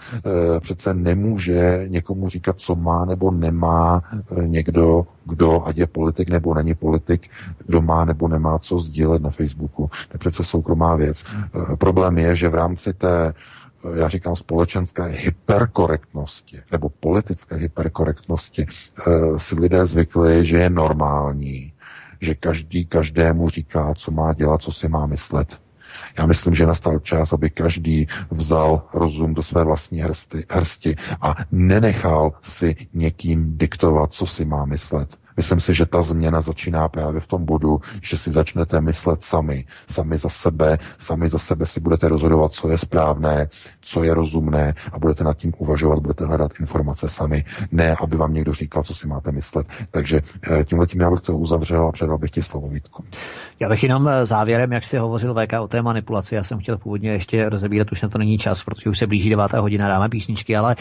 e, 0.57 0.61
přece 0.61 0.94
nemůže 0.94 1.85
někomu 1.89 2.28
říkat, 2.28 2.59
co 2.59 2.74
má 2.74 3.05
nebo 3.05 3.31
nemá 3.31 4.02
e, 4.12 4.48
někdo, 4.48 5.07
kdo, 5.24 5.66
ať 5.66 5.77
je 5.77 5.86
politik 5.86 6.28
nebo 6.28 6.55
není 6.55 6.74
politik, 6.74 7.31
kdo 7.66 7.82
má 7.82 8.05
nebo 8.05 8.28
nemá 8.28 8.59
co 8.59 8.78
sdílet 8.78 9.23
na 9.23 9.31
Facebooku. 9.31 9.90
To 10.09 10.15
je 10.15 10.19
přece 10.19 10.44
soukromá 10.44 10.97
věc. 10.97 11.24
E, 11.73 11.77
problém 11.77 12.19
je, 12.19 12.36
že 12.36 12.48
v 12.48 12.55
rámci 12.55 12.94
té 12.94 13.35
já 13.94 14.09
říkám 14.09 14.36
společenské 14.36 15.05
hyperkorektnosti 15.05 16.61
nebo 16.73 16.89
politické 16.89 17.57
hyperkorektnosti 17.57 18.66
si 19.36 19.61
lidé 19.61 19.86
zvykli, 19.86 20.44
že 20.44 20.59
je 20.59 20.70
normální, 20.70 21.73
že 22.20 22.35
každý 22.35 22.86
každému 22.86 23.48
říká, 23.48 23.94
co 23.94 24.11
má 24.11 24.32
dělat, 24.32 24.62
co 24.62 24.73
si 24.73 24.89
má 24.89 25.07
myslet. 25.07 25.59
Já 26.18 26.26
myslím, 26.26 26.54
že 26.54 26.66
nastal 26.66 26.98
čas, 26.98 27.32
aby 27.32 27.50
každý 27.50 28.08
vzal 28.30 28.82
rozum 28.94 29.34
do 29.34 29.42
své 29.42 29.64
vlastní 29.64 30.00
hrsti, 30.00 30.44
hrsti 30.50 30.96
a 31.20 31.34
nenechal 31.52 32.32
si 32.42 32.76
někým 32.94 33.58
diktovat, 33.58 34.12
co 34.12 34.26
si 34.26 34.44
má 34.44 34.64
myslet. 34.64 35.16
Myslím 35.40 35.60
si, 35.60 35.74
že 35.74 35.86
ta 35.86 36.02
změna 36.02 36.40
začíná 36.40 36.88
právě 36.88 37.20
v 37.20 37.26
tom 37.26 37.44
bodu, 37.44 37.80
že 38.02 38.18
si 38.18 38.30
začnete 38.30 38.80
myslet 38.80 39.22
sami, 39.22 39.64
sami 39.88 40.18
za 40.18 40.28
sebe, 40.28 40.78
sami 40.98 41.28
za 41.28 41.38
sebe 41.38 41.66
si 41.66 41.80
budete 41.80 42.08
rozhodovat, 42.08 42.52
co 42.52 42.68
je 42.68 42.78
správné, 42.78 43.48
co 43.80 44.04
je 44.04 44.14
rozumné 44.14 44.74
a 44.92 44.98
budete 44.98 45.24
nad 45.24 45.36
tím 45.36 45.52
uvažovat, 45.58 45.98
budete 45.98 46.26
hledat 46.26 46.52
informace 46.60 47.08
sami, 47.08 47.44
ne 47.72 47.96
aby 48.02 48.16
vám 48.16 48.34
někdo 48.34 48.54
říkal, 48.54 48.82
co 48.82 48.94
si 48.94 49.08
máte 49.08 49.32
myslet. 49.32 49.66
Takže 49.90 50.20
eh, 50.50 50.64
tímhle 50.64 50.86
tím 50.86 51.00
já 51.00 51.10
bych 51.10 51.20
to 51.20 51.38
uzavřel 51.38 51.86
a 51.86 51.92
předal 51.92 52.18
bych 52.18 52.30
ti 52.30 52.42
slovo 52.42 52.68
Vítku. 52.68 53.04
Já 53.60 53.68
bych 53.68 53.82
jenom 53.82 54.08
eh, 54.08 54.26
závěrem, 54.26 54.72
jak 54.72 54.84
si 54.84 54.98
hovořil 54.98 55.34
VK 55.34 55.52
o 55.60 55.68
té 55.68 55.82
manipulaci, 55.82 56.34
já 56.34 56.44
jsem 56.44 56.58
chtěl 56.58 56.78
původně 56.78 57.10
ještě 57.10 57.48
rozebírat, 57.48 57.92
už 57.92 58.02
na 58.02 58.08
to 58.08 58.18
není 58.18 58.38
čas, 58.38 58.64
protože 58.64 58.90
už 58.90 58.98
se 58.98 59.06
blíží 59.06 59.30
9. 59.30 59.52
hodina, 59.52 59.88
dáme 59.88 60.08
písničky, 60.08 60.56
ale 60.56 60.76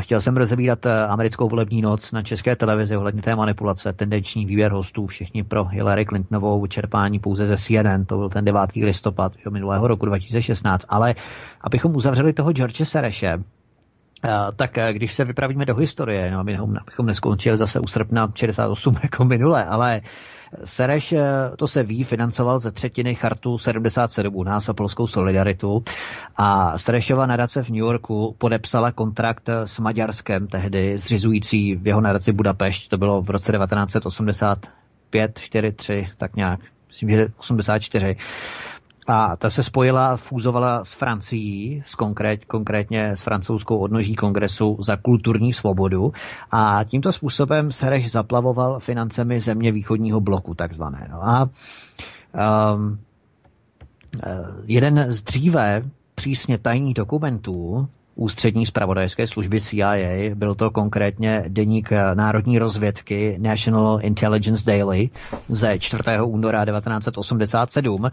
chtěl 0.00 0.20
jsem 0.20 0.36
rozebírat 0.36 0.86
americkou 0.86 1.48
volební 1.48 1.82
noc 1.82 2.12
na 2.12 2.22
české 2.22 2.56
televizi 2.56 2.96
ohledně 2.96 3.22
té 3.22 3.36
manipulace, 3.36 3.92
tendenční 3.92 4.46
výběr 4.46 4.72
hostů, 4.72 5.06
všichni 5.06 5.44
pro 5.44 5.64
Hillary 5.64 6.06
Clintonovou, 6.06 6.66
čerpání 6.66 7.18
pouze 7.18 7.46
ze 7.46 7.56
CNN, 7.56 8.04
to 8.06 8.16
byl 8.16 8.28
ten 8.28 8.44
9. 8.44 8.60
listopad 8.76 9.32
minulého 9.50 9.88
roku 9.88 10.06
2016, 10.06 10.86
ale 10.88 11.14
abychom 11.60 11.96
uzavřeli 11.96 12.32
toho 12.32 12.52
George 12.52 12.84
Sereše, 12.84 13.38
tak 14.56 14.70
když 14.92 15.14
se 15.14 15.24
vypravíme 15.24 15.64
do 15.64 15.76
historie, 15.76 16.30
no, 16.30 16.40
abychom 16.40 17.06
neskončili 17.06 17.58
zase 17.58 17.80
u 17.80 17.86
srpna 17.86 18.32
68 18.34 18.96
jako 19.02 19.24
minule, 19.24 19.64
ale 19.64 20.00
Sereš, 20.64 21.14
to 21.56 21.66
se 21.66 21.82
ví, 21.82 22.04
financoval 22.04 22.58
ze 22.58 22.72
třetiny 22.72 23.14
chartu 23.14 23.58
77 23.58 24.36
u 24.36 24.44
nás 24.44 24.68
a 24.68 24.72
polskou 24.72 25.06
solidaritu 25.06 25.84
a 26.36 26.78
Serešova 26.78 27.26
nadace 27.26 27.62
v 27.62 27.68
New 27.68 27.78
Yorku 27.78 28.34
podepsala 28.38 28.92
kontrakt 28.92 29.48
s 29.64 29.78
Maďarskem 29.78 30.46
tehdy, 30.46 30.98
zřizující 30.98 31.74
v 31.74 31.86
jeho 31.86 32.00
nadaci 32.00 32.32
Budapešť, 32.32 32.88
to 32.88 32.98
bylo 32.98 33.22
v 33.22 33.30
roce 33.30 33.52
1985, 33.52 35.38
4, 35.38 35.72
3, 35.72 36.08
tak 36.18 36.36
nějak, 36.36 36.60
myslím, 36.88 37.10
že 37.10 37.26
84. 37.38 38.16
A 39.10 39.36
ta 39.36 39.50
se 39.50 39.62
spojila, 39.62 40.16
fúzovala 40.16 40.84
s 40.84 40.92
Francií, 40.94 41.82
s 41.86 41.94
konkrét, 41.94 42.44
konkrétně 42.44 43.16
s 43.16 43.22
francouzskou 43.22 43.78
odnoží 43.78 44.14
kongresu 44.14 44.76
za 44.80 44.96
kulturní 44.96 45.52
svobodu 45.52 46.12
a 46.50 46.84
tímto 46.84 47.12
způsobem 47.12 47.72
Sereš 47.72 48.10
zaplavoval 48.10 48.80
financemi 48.80 49.40
země 49.40 49.72
východního 49.72 50.20
bloku 50.20 50.54
takzvané. 50.54 51.08
No 51.10 51.28
a 51.28 51.48
um, 52.74 52.98
jeden 54.64 55.12
z 55.12 55.22
dříve 55.22 55.82
přísně 56.14 56.58
tajných 56.58 56.94
dokumentů 56.94 57.88
ústřední 58.14 58.66
zpravodajské 58.66 59.26
služby 59.26 59.60
CIA, 59.60 59.94
byl 60.34 60.54
to 60.54 60.70
konkrétně 60.70 61.44
deník 61.48 61.90
národní 62.14 62.58
rozvědky 62.58 63.36
National 63.40 63.98
Intelligence 64.02 64.64
Daily 64.66 65.10
ze 65.48 65.78
4. 65.78 66.02
února 66.24 66.64
1987, 66.64 68.10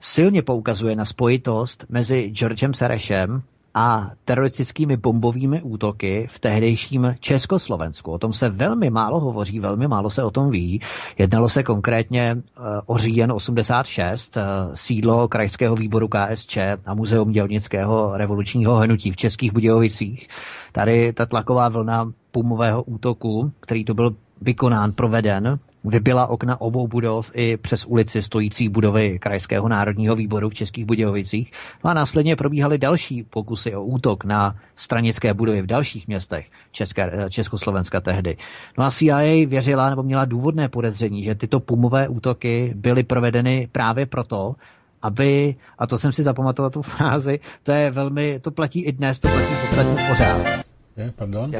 silně 0.00 0.42
poukazuje 0.42 0.96
na 0.96 1.04
spojitost 1.04 1.84
mezi 1.88 2.30
Georgem 2.30 2.74
Serešem 2.74 3.42
a 3.74 4.10
teroristickými 4.24 4.96
bombovými 4.96 5.62
útoky 5.62 6.26
v 6.30 6.38
tehdejším 6.38 7.16
Československu. 7.20 8.12
O 8.12 8.18
tom 8.18 8.32
se 8.32 8.48
velmi 8.48 8.90
málo 8.90 9.20
hovoří, 9.20 9.60
velmi 9.60 9.88
málo 9.88 10.10
se 10.10 10.22
o 10.22 10.30
tom 10.30 10.50
ví. 10.50 10.80
Jednalo 11.18 11.48
se 11.48 11.62
konkrétně 11.62 12.36
eh, 12.36 12.60
o 12.86 12.98
říjen 12.98 13.32
86, 13.32 14.36
eh, 14.36 14.42
sídlo 14.74 15.28
krajského 15.28 15.74
výboru 15.74 16.08
KSČ 16.08 16.58
a 16.86 16.94
Muzeum 16.94 17.32
dělnického 17.32 18.16
revolučního 18.16 18.76
hnutí 18.76 19.12
v 19.12 19.16
Českých 19.16 19.52
Budějovicích. 19.52 20.28
Tady 20.72 21.12
ta 21.12 21.26
tlaková 21.26 21.68
vlna 21.68 22.12
pumového 22.30 22.82
útoku, 22.82 23.52
který 23.60 23.84
to 23.84 23.94
byl 23.94 24.16
vykonán, 24.42 24.92
proveden, 24.92 25.58
vybila 25.84 26.26
okna 26.26 26.60
obou 26.60 26.88
budov 26.88 27.30
i 27.34 27.56
přes 27.56 27.86
ulici 27.86 28.22
stojící 28.22 28.68
budovy 28.68 29.18
Krajského 29.18 29.68
národního 29.68 30.16
výboru 30.16 30.48
v 30.48 30.54
Českých 30.54 30.84
Budějovicích. 30.84 31.52
No 31.84 31.90
a 31.90 31.94
následně 31.94 32.36
probíhaly 32.36 32.78
další 32.78 33.22
pokusy 33.22 33.74
o 33.74 33.84
útok 33.84 34.24
na 34.24 34.56
stranické 34.76 35.34
budovy 35.34 35.62
v 35.62 35.66
dalších 35.66 36.08
městech 36.08 36.46
České, 36.72 37.10
eh, 37.12 37.30
Československa 37.30 38.00
tehdy. 38.00 38.36
No 38.78 38.84
a 38.84 38.90
CIA 38.90 39.46
věřila 39.46 39.90
nebo 39.90 40.02
měla 40.02 40.24
důvodné 40.24 40.68
podezření, 40.68 41.24
že 41.24 41.34
tyto 41.34 41.60
pumové 41.60 42.08
útoky 42.08 42.72
byly 42.76 43.02
provedeny 43.02 43.68
právě 43.72 44.06
proto, 44.06 44.54
aby, 45.02 45.56
a 45.78 45.86
to 45.86 45.98
jsem 45.98 46.12
si 46.12 46.22
zapamatoval 46.22 46.70
tu 46.70 46.82
frázi, 46.82 47.40
to 47.62 47.72
je 47.72 47.90
velmi, 47.90 48.40
to 48.40 48.50
platí 48.50 48.84
i 48.84 48.92
dnes, 48.92 49.20
to 49.20 49.28
platí 49.28 49.54
v 49.54 49.60
podstatě 49.60 50.02
pořád. 50.08 50.64
Je, 50.96 51.12
pardon? 51.16 51.50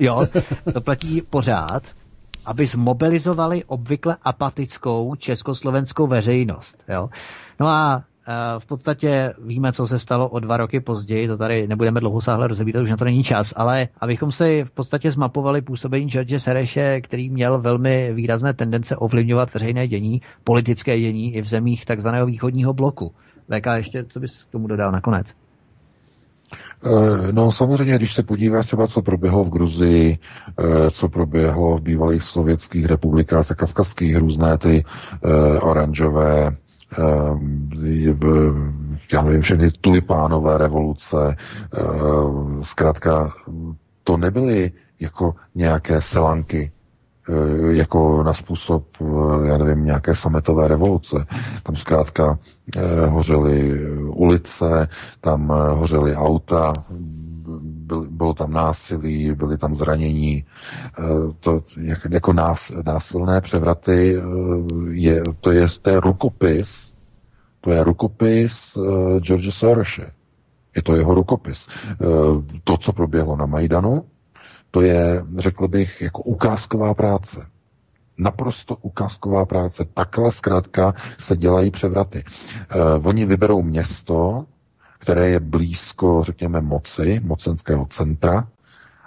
Jo, 0.00 0.26
to 0.72 0.80
platí 0.80 1.22
pořád, 1.22 1.82
aby 2.46 2.66
zmobilizovali 2.66 3.64
obvykle 3.64 4.16
apatickou 4.22 5.14
československou 5.14 6.06
veřejnost. 6.06 6.84
Jo? 6.88 7.08
No 7.60 7.68
a 7.68 8.04
e, 8.28 8.60
v 8.60 8.66
podstatě 8.66 9.34
víme, 9.44 9.72
co 9.72 9.86
se 9.86 9.98
stalo 9.98 10.28
o 10.28 10.40
dva 10.40 10.56
roky 10.56 10.80
později, 10.80 11.28
to 11.28 11.36
tady 11.36 11.68
nebudeme 11.68 12.00
dlouho 12.00 12.20
sáhle 12.20 12.48
rozebírat, 12.48 12.82
už 12.82 12.90
na 12.90 12.96
to 12.96 13.04
není 13.04 13.24
čas, 13.24 13.54
ale 13.56 13.88
abychom 14.00 14.32
si 14.32 14.64
v 14.64 14.70
podstatě 14.70 15.10
zmapovali 15.10 15.62
působení 15.62 16.08
George 16.08 16.42
Sereše, 16.42 17.00
který 17.00 17.30
měl 17.30 17.60
velmi 17.60 18.12
výrazné 18.14 18.54
tendence 18.54 18.96
ovlivňovat 18.96 19.54
veřejné 19.54 19.88
dění, 19.88 20.22
politické 20.44 21.00
dění 21.00 21.34
i 21.34 21.42
v 21.42 21.46
zemích 21.46 21.84
takzvaného 21.84 22.26
východního 22.26 22.72
bloku. 22.72 23.14
VK, 23.48 23.66
ještě 23.76 24.04
co 24.04 24.20
bys 24.20 24.44
k 24.44 24.50
tomu 24.50 24.66
dodal 24.66 24.92
nakonec? 24.92 25.41
Eh, 26.84 27.32
no 27.32 27.52
samozřejmě, 27.52 27.96
když 27.96 28.14
se 28.14 28.22
podíváš 28.22 28.66
třeba, 28.66 28.86
co 28.86 29.02
proběhlo 29.02 29.44
v 29.44 29.50
Gruzii, 29.50 30.18
eh, 30.58 30.90
co 30.90 31.08
proběhlo 31.08 31.76
v 31.76 31.82
bývalých 31.82 32.22
sovětských 32.22 32.86
republikách 32.86 33.50
a 33.50 33.54
kavkazských, 33.54 34.16
různé 34.16 34.58
ty 34.58 34.84
eh, 34.84 35.60
oranžové, 35.60 36.56
já 39.12 39.22
nevím, 39.22 39.40
všechny 39.40 39.70
tulipánové 39.70 40.58
revoluce, 40.58 41.36
zkrátka 42.62 43.32
to 44.04 44.16
nebyly 44.16 44.72
jako 45.00 45.34
nějaké 45.54 46.00
selanky, 46.00 46.72
jako 47.70 48.22
na 48.22 48.32
způsob, 48.32 48.86
eh, 49.00 49.48
já 49.48 49.58
nevím, 49.58 49.84
nějaké 49.84 50.14
sametové 50.14 50.68
revoluce. 50.68 51.26
Tam 51.62 51.76
zkrátka 51.76 52.38
eh, 52.76 53.06
hořely 53.06 53.86
ulice, 54.06 54.88
tam 55.20 55.48
hořely 55.74 56.16
auta, 56.16 56.72
bylo 58.10 58.34
tam 58.34 58.52
násilí, 58.52 59.32
byly 59.32 59.58
tam 59.58 59.74
zranění. 59.74 60.44
To, 61.40 61.60
jako 62.10 62.32
nás, 62.32 62.72
násilné 62.86 63.40
převraty, 63.40 64.22
je, 64.90 65.22
to, 65.40 65.50
je, 65.50 65.66
to 65.82 65.90
je 65.90 66.00
rukopis, 66.00 66.92
to 67.60 67.70
je 67.70 67.84
rukopis 67.84 68.78
George 69.20 69.54
Soroshe. 69.54 70.12
Je 70.76 70.82
to 70.82 70.96
jeho 70.96 71.14
rukopis. 71.14 71.68
To, 72.64 72.76
co 72.76 72.92
proběhlo 72.92 73.36
na 73.36 73.46
Majdanu, 73.46 74.04
to 74.72 74.80
je, 74.80 75.24
řekl 75.36 75.68
bych, 75.68 76.00
jako 76.00 76.22
ukázková 76.22 76.94
práce. 76.94 77.46
Naprosto 78.18 78.76
ukázková 78.76 79.44
práce. 79.44 79.84
Takhle 79.94 80.32
zkrátka 80.32 80.94
se 81.18 81.36
dělají 81.36 81.70
převraty. 81.70 82.24
Uh, 82.74 83.08
oni 83.08 83.26
vyberou 83.26 83.62
město, 83.62 84.44
které 84.98 85.28
je 85.28 85.40
blízko, 85.40 86.24
řekněme, 86.24 86.60
moci, 86.60 87.20
mocenského 87.24 87.86
centra, 87.86 88.48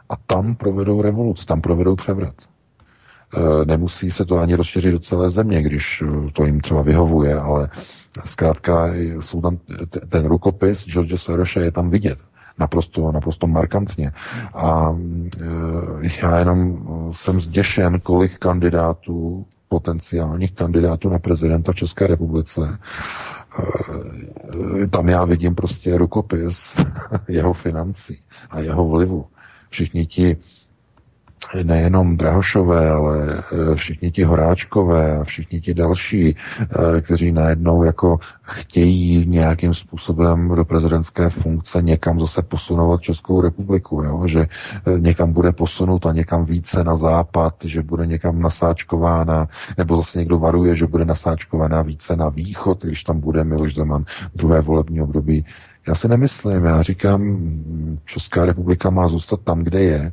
a 0.09 0.15
tam 0.15 0.55
provedou 0.55 1.01
revoluci, 1.01 1.45
tam 1.45 1.61
provedou 1.61 1.95
převrat. 1.95 2.35
E, 2.41 3.65
nemusí 3.65 4.11
se 4.11 4.25
to 4.25 4.37
ani 4.37 4.55
rozšířit 4.55 4.91
do 4.91 4.99
celé 4.99 5.29
země, 5.29 5.63
když 5.63 6.03
to 6.33 6.45
jim 6.45 6.61
třeba 6.61 6.81
vyhovuje, 6.81 7.39
ale 7.39 7.69
zkrátka 8.25 8.93
jsou 9.19 9.41
tam, 9.41 9.57
ten 10.09 10.25
rukopis 10.25 10.85
George 10.85 11.21
Sorosha 11.21 11.61
je 11.61 11.71
tam 11.71 11.89
vidět 11.89 12.19
naprosto, 12.59 13.11
naprosto 13.11 13.47
markantně. 13.47 14.11
A 14.53 14.95
e, 15.41 16.19
já 16.21 16.39
jenom 16.39 16.79
jsem 17.11 17.41
zděšen, 17.41 17.99
kolik 17.99 18.37
kandidátů, 18.37 19.45
potenciálních 19.69 20.51
kandidátů 20.51 21.09
na 21.09 21.19
prezidenta 21.19 21.73
České 21.73 22.07
republice, 22.07 22.79
e, 24.83 24.87
tam 24.87 25.09
já 25.09 25.25
vidím 25.25 25.55
prostě 25.55 25.97
rukopis 25.97 26.75
jeho 27.27 27.53
financí 27.53 28.19
a 28.49 28.59
jeho 28.59 28.87
vlivu. 28.87 29.25
Všichni 29.69 30.05
ti 30.05 30.37
nejenom 31.63 32.17
Drahošové, 32.17 32.89
ale 32.89 33.17
eh, 33.37 33.75
všichni 33.75 34.11
ti 34.11 34.23
Horáčkové 34.23 35.17
a 35.17 35.23
všichni 35.23 35.61
ti 35.61 35.73
další, 35.73 36.35
eh, 36.59 37.01
kteří 37.01 37.31
najednou 37.31 37.83
jako 37.83 38.19
chtějí 38.41 39.25
nějakým 39.27 39.73
způsobem 39.73 40.55
do 40.55 40.65
prezidentské 40.65 41.29
funkce 41.29 41.81
někam 41.81 42.19
zase 42.19 42.41
posunovat 42.41 43.01
Českou 43.01 43.41
republiku, 43.41 44.03
jo? 44.03 44.27
že 44.27 44.39
eh, 44.41 44.99
někam 44.99 45.33
bude 45.33 45.51
posunut 45.51 46.05
a 46.05 46.13
někam 46.13 46.45
více 46.45 46.83
na 46.83 46.95
západ, 46.95 47.53
že 47.63 47.81
bude 47.81 48.05
někam 48.05 48.41
nasáčkována, 48.41 49.47
nebo 49.77 49.97
zase 49.97 50.19
někdo 50.19 50.39
varuje, 50.39 50.75
že 50.75 50.87
bude 50.87 51.05
nasáčkována 51.05 51.81
více 51.81 52.15
na 52.15 52.29
východ, 52.29 52.83
když 52.83 53.03
tam 53.03 53.19
bude 53.19 53.43
Miloš 53.43 53.75
Zeman 53.75 54.05
druhé 54.35 54.61
volební 54.61 55.01
období. 55.01 55.45
Já 55.87 55.95
si 55.95 56.07
nemyslím, 56.07 56.65
já 56.65 56.81
říkám, 56.81 57.37
Česká 58.05 58.45
republika 58.45 58.89
má 58.89 59.07
zůstat 59.07 59.39
tam, 59.43 59.63
kde 59.63 59.81
je, 59.81 60.11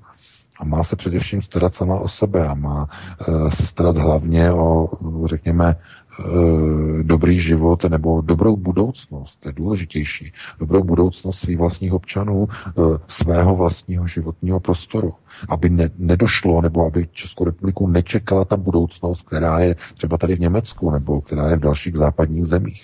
a 0.62 0.64
má 0.64 0.84
se 0.84 0.96
především 0.96 1.42
starat 1.42 1.74
sama 1.74 1.96
o 1.96 2.08
sebe 2.08 2.48
a 2.48 2.54
má 2.54 2.88
uh, 3.28 3.50
se 3.50 3.66
starat 3.66 3.96
hlavně 3.96 4.52
o, 4.52 4.88
řekněme, 5.24 5.76
uh, 6.18 7.02
dobrý 7.02 7.38
život 7.38 7.84
nebo 7.84 8.20
dobrou 8.20 8.56
budoucnost, 8.56 9.36
to 9.40 9.48
je 9.48 9.52
důležitější, 9.52 10.32
dobrou 10.58 10.84
budoucnost 10.84 11.38
svých 11.38 11.58
vlastních 11.58 11.92
občanů, 11.92 12.48
uh, 12.74 12.96
svého 13.06 13.56
vlastního 13.56 14.06
životního 14.06 14.60
prostoru, 14.60 15.14
aby 15.48 15.70
ne, 15.70 15.90
nedošlo 15.98 16.60
nebo 16.60 16.86
aby 16.86 17.08
Českou 17.12 17.44
republiku 17.44 17.86
nečekala 17.86 18.44
ta 18.44 18.56
budoucnost, 18.56 19.22
která 19.22 19.58
je 19.58 19.76
třeba 19.94 20.18
tady 20.18 20.36
v 20.36 20.40
Německu 20.40 20.90
nebo 20.90 21.20
která 21.20 21.50
je 21.50 21.56
v 21.56 21.60
dalších 21.60 21.96
západních 21.96 22.46
zemích. 22.46 22.82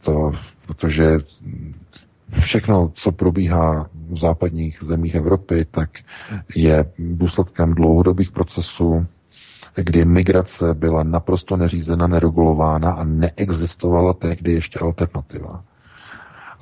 To, 0.00 0.32
protože 0.66 1.18
všechno, 2.40 2.90
co 2.94 3.12
probíhá 3.12 3.90
v 4.12 4.18
západních 4.18 4.78
zemích 4.82 5.14
Evropy, 5.14 5.66
tak 5.70 5.90
je 6.56 6.84
důsledkem 6.98 7.74
dlouhodobých 7.74 8.30
procesů, 8.30 9.06
kdy 9.74 10.04
migrace 10.04 10.74
byla 10.74 11.02
naprosto 11.02 11.56
neřízena, 11.56 12.06
neregulována 12.06 12.92
a 12.92 13.04
neexistovala 13.04 14.12
tehdy 14.12 14.52
ještě 14.52 14.78
alternativa. 14.78 15.64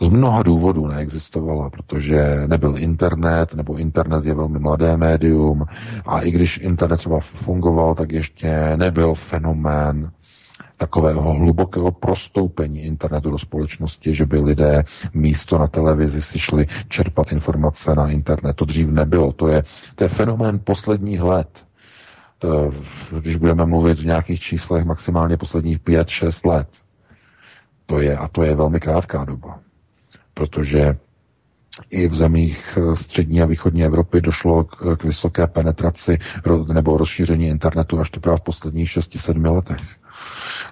Z 0.01 0.09
mnoha 0.09 0.43
důvodů 0.43 0.87
neexistovala, 0.87 1.71
protože 1.71 2.43
nebyl 2.47 2.75
internet, 2.79 3.55
nebo 3.55 3.77
internet 3.77 4.25
je 4.25 4.35
velmi 4.35 4.59
mladé 4.59 4.97
médium 4.97 5.65
a 6.07 6.21
i 6.21 6.31
když 6.31 6.59
internet 6.59 6.97
třeba 6.97 7.21
fungoval, 7.21 7.95
tak 7.95 8.13
ještě 8.13 8.77
nebyl 8.77 9.15
fenomén 9.15 10.11
takového 10.81 11.33
hlubokého 11.33 11.93
prostoupení 11.93 12.81
internetu 12.83 13.31
do 13.31 13.39
společnosti, 13.39 14.15
že 14.15 14.27
by 14.27 14.39
lidé 14.41 14.85
místo 15.15 15.59
na 15.59 15.67
televizi 15.67 16.23
si 16.23 16.39
šli 16.39 16.67
čerpat 16.89 17.33
informace 17.33 17.95
na 17.95 18.09
internet. 18.11 18.57
To 18.57 18.65
dřív 18.65 18.89
nebylo. 18.89 19.33
To 19.33 19.49
je, 19.49 19.65
to 19.95 20.05
je 20.05 20.09
fenomén 20.09 20.61
posledních 20.65 21.21
let. 21.21 21.67
Když 23.21 23.37
budeme 23.37 23.67
mluvit 23.67 23.99
v 23.99 24.07
nějakých 24.07 24.41
číslech, 24.41 24.85
maximálně 24.85 25.37
posledních 25.37 25.79
5-6 25.79 26.49
let. 26.49 26.69
To 27.87 28.01
je, 28.01 28.17
a 28.17 28.29
to 28.29 28.43
je 28.43 28.55
velmi 28.55 28.81
krátká 28.81 29.25
doba. 29.25 29.61
Protože 30.35 30.97
i 31.91 32.09
v 32.09 32.15
zemích 32.15 32.79
střední 32.95 33.43
a 33.43 33.47
východní 33.47 33.85
Evropy 33.85 34.21
došlo 34.21 34.65
k, 34.65 34.97
k 34.97 35.05
vysoké 35.05 35.47
penetraci 35.47 36.19
nebo 36.73 36.97
rozšíření 36.97 37.47
internetu 37.49 38.01
až 38.01 38.11
teprve 38.11 38.37
v 38.37 38.41
posledních 38.41 38.89
6-7 38.89 39.53
letech. 39.55 40.00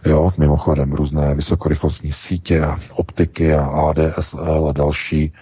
Jo, 0.06 0.30
mimochodem 0.38 0.92
různé 0.92 1.34
vysokorychlostní 1.34 2.12
sítě 2.12 2.60
a 2.60 2.80
optiky 2.92 3.54
a 3.54 3.64
ADSL 3.64 4.66
a 4.68 4.72
další 4.72 5.22
e, 5.22 5.32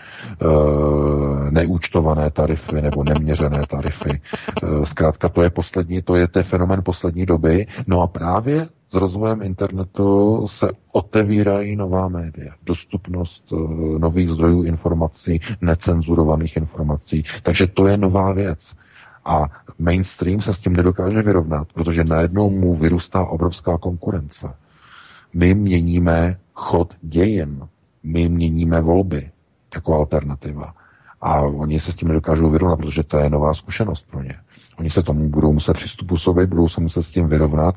neúčtované 1.51 2.31
tarify 2.31 2.83
nebo 2.83 3.05
neměřené 3.05 3.61
tarify. 3.69 4.11
E, 4.11 4.87
zkrátka 4.87 5.29
to 5.29 5.43
je 5.43 5.51
poslední, 5.51 6.03
to 6.03 6.17
je 6.17 6.29
ten 6.29 6.43
fenomen 6.43 6.83
poslední 6.85 7.27
doby. 7.27 7.67
No 7.87 8.01
a 8.01 8.07
právě 8.07 8.69
s 8.91 8.95
rozvojem 8.95 9.43
internetu 9.43 10.47
se 10.47 10.71
otevírají 10.93 11.77
nová 11.77 12.09
média, 12.09 12.55
dostupnost 12.63 13.53
e, 13.53 13.57
nových 13.99 14.31
zdrojů 14.31 14.63
informací, 14.63 15.41
necenzurovaných 15.61 16.57
informací. 16.57 17.25
Takže 17.43 17.67
to 17.67 17.87
je 17.87 17.97
nová 17.97 18.33
věc. 18.33 18.75
A 19.27 19.47
mainstream 19.79 20.41
se 20.41 20.55
s 20.55 20.61
tím 20.61 20.73
nedokáže 20.73 21.23
vyrovnat, 21.23 21.73
protože 21.73 22.05
najednou 22.05 22.51
mu 22.51 22.75
vyrůstá 22.75 23.25
obrovská 23.25 23.79
konkurence. 23.79 24.55
My 25.35 25.55
měníme 25.55 26.39
chod 26.55 26.95
dějin, 27.03 27.69
my 28.03 28.29
měníme 28.29 28.81
volby 28.81 29.31
jako 29.75 29.95
alternativa. 29.95 30.75
A 31.21 31.41
oni 31.41 31.81
se 31.81 31.93
s 31.93 31.97
tím 31.97 32.09
nedokážou 32.09 32.51
vyrovnat, 32.51 32.77
protože 32.77 33.03
to 33.03 33.19
je 33.19 33.31
nová 33.31 33.55
zkušenost 33.55 34.07
pro 34.11 34.23
ně. 34.23 34.35
Oni 34.79 34.91
se 34.91 35.03
tomu 35.03 35.29
budou 35.29 35.53
muset 35.53 35.75
přizpůsobit, 35.75 36.51
budou 36.51 36.69
se 36.69 36.81
muset 36.81 37.03
s 37.03 37.11
tím 37.11 37.29
vyrovnat, 37.29 37.75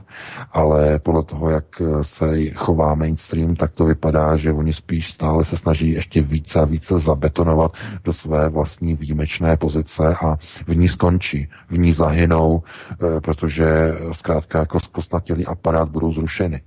ale 0.51 0.99
podle 0.99 1.23
toho, 1.23 1.49
jak 1.49 1.65
se 2.01 2.45
chová 2.55 2.95
mainstream, 2.95 3.55
tak 3.55 3.71
to 3.71 3.85
vypadá, 3.85 4.37
že 4.37 4.53
oni 4.53 4.73
spíš 4.73 5.11
stále 5.11 5.45
se 5.45 5.57
snaží 5.57 5.91
ještě 5.91 6.21
více 6.21 6.59
a 6.59 6.65
více 6.65 6.99
zabetonovat 6.99 7.71
do 8.03 8.13
své 8.13 8.49
vlastní 8.49 8.95
výjimečné 8.95 9.57
pozice 9.57 10.15
a 10.15 10.37
v 10.67 10.75
ní 10.77 10.87
skončí, 10.87 11.47
v 11.69 11.77
ní 11.77 11.93
zahynou, 11.93 12.63
eh, 12.91 13.21
protože 13.21 13.69
zkrátka 14.11 14.59
jako 14.59 14.79
zkostnatělý 14.79 15.45
aparát 15.45 15.89
budou 15.89 16.13
zrušeny 16.13 16.61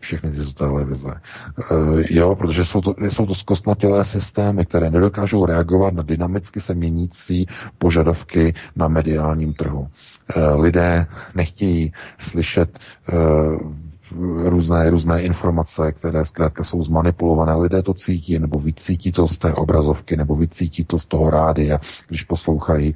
všechny 0.00 0.30
tyto 0.30 0.52
televize. 0.52 1.12
Uh, 1.70 2.00
jo, 2.10 2.34
protože 2.34 2.64
jsou 2.64 2.80
to, 2.80 2.94
jsou 3.08 3.26
to 3.26 3.34
zkostnatělé 3.34 4.04
systémy, 4.04 4.66
které 4.66 4.90
nedokážou 4.90 5.46
reagovat 5.46 5.94
na 5.94 6.02
dynamicky 6.02 6.60
se 6.60 6.74
měnící 6.74 7.46
požadavky 7.78 8.54
na 8.76 8.88
mediálním 8.88 9.54
trhu. 9.54 9.80
Uh, 9.80 10.60
lidé 10.60 11.06
nechtějí 11.34 11.92
slyšet 12.18 12.78
uh, 13.12 13.72
různé, 14.48 14.90
různé 14.90 15.22
informace, 15.22 15.92
které 15.92 16.24
zkrátka 16.24 16.64
jsou 16.64 16.82
zmanipulované. 16.82 17.54
Lidé 17.54 17.82
to 17.82 17.94
cítí, 17.94 18.38
nebo 18.38 18.58
vycítí 18.58 19.12
to 19.12 19.28
z 19.28 19.38
té 19.38 19.54
obrazovky, 19.54 20.16
nebo 20.16 20.36
vycítí 20.36 20.84
to 20.84 20.98
z 20.98 21.06
toho 21.06 21.30
rádia, 21.30 21.80
když 22.08 22.22
poslouchají, 22.22 22.94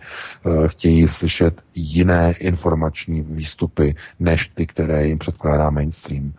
chtějí 0.66 1.08
slyšet 1.08 1.62
jiné 1.74 2.34
informační 2.38 3.22
výstupy, 3.22 3.94
než 4.20 4.48
ty, 4.48 4.66
které 4.66 5.06
jim 5.06 5.18
předkládá 5.18 5.70
mainstream. 5.70 6.32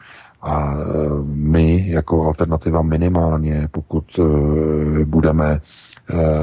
A 0.46 0.74
e, 0.74 0.78
my 1.26 1.84
jako 1.90 2.26
alternativa 2.26 2.82
minimálně, 2.82 3.68
pokud 3.72 4.20
e, 4.20 5.06
budeme 5.06 5.52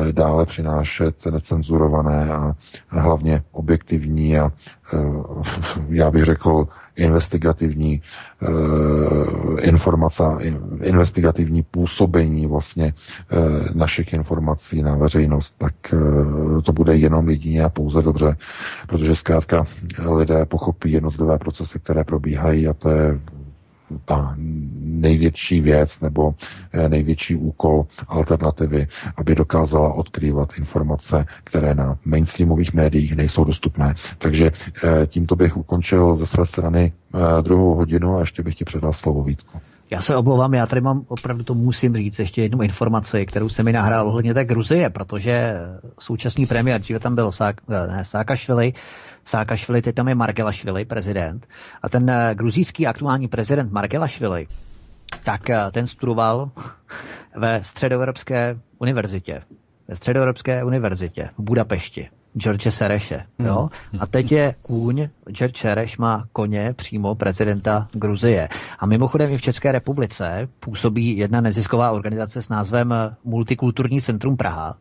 e, 0.09 0.13
dále 0.13 0.47
přinášet 0.47 1.27
necenzurované 1.27 2.33
a 2.33 2.55
hlavně 2.89 3.43
objektivní 3.53 4.39
a 4.39 4.53
já 5.89 6.11
bych 6.11 6.25
řekl 6.25 6.69
investigativní 6.97 8.03
informace, 9.61 10.23
investigativní 10.83 11.63
působení 11.63 12.47
vlastně 12.47 12.95
našich 13.75 14.13
informací 14.13 14.83
na 14.83 14.97
veřejnost, 14.97 15.55
tak 15.59 15.75
to 16.65 16.73
bude 16.73 16.97
jenom 16.97 17.31
jedině 17.31 17.65
a 17.65 17.69
pouze 17.69 18.03
dobře, 18.03 18.37
protože 18.89 19.15
zkrátka 19.15 19.67
lidé 20.17 20.47
pochopí 20.47 20.93
jednotlivé 20.93 21.39
procesy, 21.39 21.79
které 21.81 22.05
probíhají 22.05 22.69
a 22.69 22.73
to 22.73 22.91
je 22.91 23.21
ta 24.05 24.35
největší 24.81 25.61
věc 25.61 26.01
nebo 26.01 26.35
eh, 26.73 26.89
největší 26.89 27.37
úkol 27.37 27.87
alternativy, 28.09 28.87
aby 29.17 29.35
dokázala 29.35 29.93
odkrývat 29.93 30.59
informace, 30.59 31.27
které 31.45 31.75
na 31.75 31.99
mainstreamových 32.05 32.75
médiích 32.75 33.17
nejsou 33.17 33.45
dostupné. 33.45 33.95
Takže 34.19 34.53
eh, 34.85 35.07
tímto 35.07 35.37
bych 35.37 35.57
ukončil 35.57 36.15
ze 36.15 36.27
své 36.27 36.47
strany 36.47 36.93
eh, 37.15 37.43
druhou 37.43 37.75
hodinu 37.75 38.17
a 38.17 38.21
ještě 38.21 38.43
bych 38.43 38.55
ti 38.55 38.65
předal 38.65 38.93
slovo 38.93 39.25
Vítku. 39.25 39.59
Já 39.91 40.01
se 40.01 40.17
oblouvám, 40.17 40.55
já 40.55 40.67
tady 40.67 40.81
mám 40.81 41.05
opravdu 41.09 41.45
to 41.45 41.55
musím 41.55 41.97
říct 41.97 42.19
ještě 42.19 42.43
jednu 42.43 42.63
informaci, 42.63 43.27
kterou 43.27 43.49
se 43.49 43.63
mi 43.63 43.73
nahrál 43.73 44.07
ohledně 44.09 44.35
té 44.35 44.45
Gruzie, 44.45 44.91
protože 44.91 45.55
současný 46.01 46.47
premiér, 46.47 46.81
dříve 46.81 47.01
tam 47.01 47.15
byl 47.15 47.33
Sák, 47.33 47.57
ne, 47.69 48.05
Sákašvili, 48.05 48.73
Sákašvili, 49.25 49.83
teď 49.83 49.95
tam 49.95 50.09
je 50.09 50.15
Margelašvili, 50.15 50.85
prezident. 50.85 51.47
A 51.83 51.89
ten 51.89 52.11
eh, 52.11 52.35
gruzijský 52.35 52.87
aktuální 52.87 53.29
prezident 53.29 53.73
Margelašvili, 53.73 54.47
tak 55.25 55.51
eh, 55.51 55.71
ten 55.73 55.87
studoval 55.87 56.51
ve 57.37 57.65
Středoevropské 57.65 58.59
univerzitě. 58.79 59.43
Ve 59.89 59.97
Středoevropské 59.97 60.65
univerzitě 60.65 61.31
v 61.39 61.43
Budapešti. 61.43 62.09
George 62.37 62.71
Sereše. 62.71 63.27
Hmm. 63.39 63.49
Jo? 63.49 63.69
A 64.01 64.07
teď 64.07 64.33
je 64.33 64.55
kůň, 64.63 65.09
George 65.31 65.61
Sereš 65.61 65.99
má 65.99 66.25
koně 66.33 66.73
přímo 66.77 67.15
prezidenta 67.15 67.87
Gruzie. 67.93 68.49
A 68.79 68.87
mimochodem 68.87 69.33
i 69.33 69.39
v 69.39 69.43
České 69.43 69.73
republice 69.73 70.49
působí 70.61 71.17
jedna 71.17 71.41
nezisková 71.41 71.91
organizace 71.91 72.43
s 72.43 72.49
názvem 72.49 72.95
Multikulturní 73.25 74.01
centrum 74.01 74.37
Praha. 74.37 74.77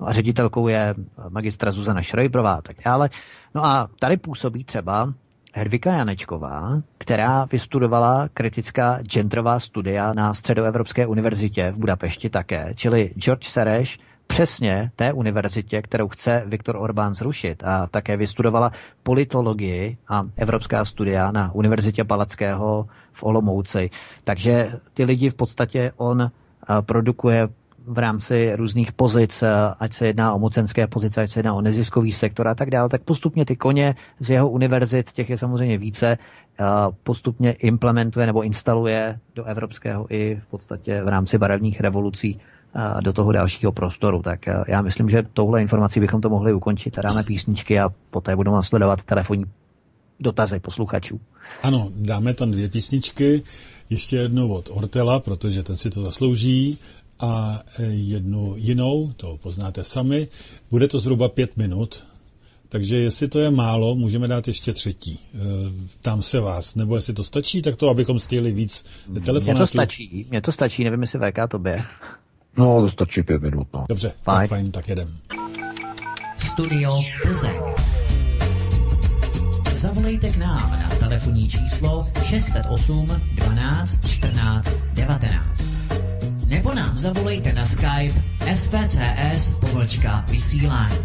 No 0.00 0.08
a 0.08 0.12
ředitelkou 0.12 0.68
je 0.68 0.94
magistra 1.28 1.72
Zuzana 1.72 2.02
Šrejbrová 2.02 2.54
a 2.54 2.62
tak 2.62 2.76
dále. 2.84 3.10
No 3.54 3.64
a 3.64 3.88
tady 3.98 4.16
působí 4.16 4.64
třeba 4.64 5.12
Hedvika 5.54 5.92
Janečková, 5.92 6.82
která 6.98 7.44
vystudovala 7.44 8.28
kritická 8.34 8.98
genderová 9.02 9.60
studia 9.60 10.12
na 10.16 10.34
Středoevropské 10.34 11.06
univerzitě 11.06 11.70
v 11.70 11.78
Budapešti 11.78 12.30
také, 12.30 12.72
čili 12.74 13.10
George 13.16 13.46
Sereš 13.46 13.98
přesně 14.26 14.90
té 14.96 15.12
univerzitě, 15.12 15.82
kterou 15.82 16.08
chce 16.08 16.42
Viktor 16.46 16.76
Orbán 16.76 17.14
zrušit. 17.14 17.64
A 17.64 17.86
také 17.86 18.16
vystudovala 18.16 18.72
politologii 19.02 19.96
a 20.08 20.22
evropská 20.36 20.84
studia 20.84 21.30
na 21.30 21.54
Univerzitě 21.54 22.04
Palackého 22.04 22.86
v 23.12 23.22
Olomouci. 23.22 23.90
Takže 24.24 24.72
ty 24.94 25.04
lidi 25.04 25.30
v 25.30 25.34
podstatě 25.34 25.92
on 25.96 26.30
produkuje 26.80 27.48
v 27.86 27.98
rámci 27.98 28.56
různých 28.56 28.92
pozic, 28.92 29.44
ať 29.80 29.92
se 29.92 30.06
jedná 30.06 30.34
o 30.34 30.38
mocenské 30.38 30.86
pozice, 30.86 31.22
ať 31.22 31.30
se 31.30 31.38
jedná 31.38 31.54
o 31.54 31.60
neziskový 31.60 32.12
sektor 32.12 32.48
a 32.48 32.54
tak 32.54 32.70
dále, 32.70 32.88
tak 32.88 33.02
postupně 33.02 33.44
ty 33.44 33.56
koně 33.56 33.94
z 34.20 34.30
jeho 34.30 34.50
univerzit, 34.50 35.12
těch 35.12 35.30
je 35.30 35.38
samozřejmě 35.38 35.78
více, 35.78 36.18
postupně 37.02 37.52
implementuje 37.52 38.26
nebo 38.26 38.42
instaluje 38.42 39.18
do 39.34 39.44
evropského 39.44 40.06
i 40.14 40.40
v 40.42 40.46
podstatě 40.46 41.02
v 41.02 41.08
rámci 41.08 41.38
barevných 41.38 41.80
revolucí 41.80 42.40
do 43.00 43.12
toho 43.12 43.32
dalšího 43.32 43.72
prostoru. 43.72 44.22
Tak 44.22 44.40
já 44.68 44.82
myslím, 44.82 45.10
že 45.10 45.22
touhle 45.32 45.62
informací 45.62 46.00
bychom 46.00 46.20
to 46.20 46.28
mohli 46.30 46.52
ukončit. 46.52 46.98
Dáme 47.02 47.22
písničky 47.22 47.80
a 47.80 47.88
poté 48.10 48.36
budou 48.36 48.52
nasledovat 48.52 49.02
telefonní 49.02 49.44
dotazy 50.20 50.60
posluchačů. 50.60 51.20
Ano, 51.62 51.90
dáme 51.96 52.34
tam 52.34 52.50
dvě 52.50 52.68
písničky, 52.68 53.42
ještě 53.90 54.16
jednu 54.16 54.52
od 54.52 54.68
Ortela, 54.72 55.20
protože 55.20 55.62
ten 55.62 55.76
si 55.76 55.90
to 55.90 56.02
zaslouží, 56.02 56.78
a 57.20 57.62
jednu 57.88 58.54
jinou, 58.56 59.12
to 59.16 59.38
poznáte 59.42 59.84
sami. 59.84 60.28
Bude 60.70 60.88
to 60.88 61.00
zhruba 61.00 61.28
pět 61.28 61.56
minut, 61.56 62.04
takže 62.68 62.96
jestli 62.96 63.28
to 63.28 63.40
je 63.40 63.50
málo, 63.50 63.94
můžeme 63.94 64.28
dát 64.28 64.48
ještě 64.48 64.72
třetí. 64.72 65.18
E, 65.34 65.38
tam 66.02 66.22
se 66.22 66.40
vás, 66.40 66.74
nebo 66.74 66.96
jestli 66.96 67.14
to 67.14 67.24
stačí, 67.24 67.62
tak 67.62 67.76
to, 67.76 67.88
abychom 67.88 68.18
stihli 68.18 68.52
víc 68.52 68.86
telefonátů. 69.24 69.50
Mně 69.50 69.60
to 69.60 69.66
stačí, 69.66 70.26
mně 70.30 70.42
to 70.42 70.52
stačí, 70.52 70.84
nevím, 70.84 71.02
jestli 71.02 71.18
VK 71.18 71.50
tobě. 71.50 71.84
No, 72.56 72.80
to 72.80 72.90
stačí 72.90 73.22
pět 73.22 73.42
minut, 73.42 73.66
no. 73.74 73.84
Dobře, 73.88 74.12
fajn. 74.22 74.40
tak 74.40 74.48
fajn, 74.48 74.70
tak 74.72 74.88
jedem. 74.88 75.18
Studio 76.36 77.02
Plzeň. 77.22 77.60
Zavolejte 79.74 80.28
k 80.28 80.36
nám 80.36 80.70
na 80.70 80.88
telefonní 81.00 81.48
číslo 81.48 82.06
608 82.24 83.08
12 83.34 84.08
14 84.08 84.76
19. 84.94 85.83
Nebo 86.54 86.74
nám 86.74 86.98
zavolejte 86.98 87.52
na 87.52 87.66
Skype 87.66 88.22
svcs 88.54 89.52
pomlčka 89.60 90.24
vysílání. 90.30 90.98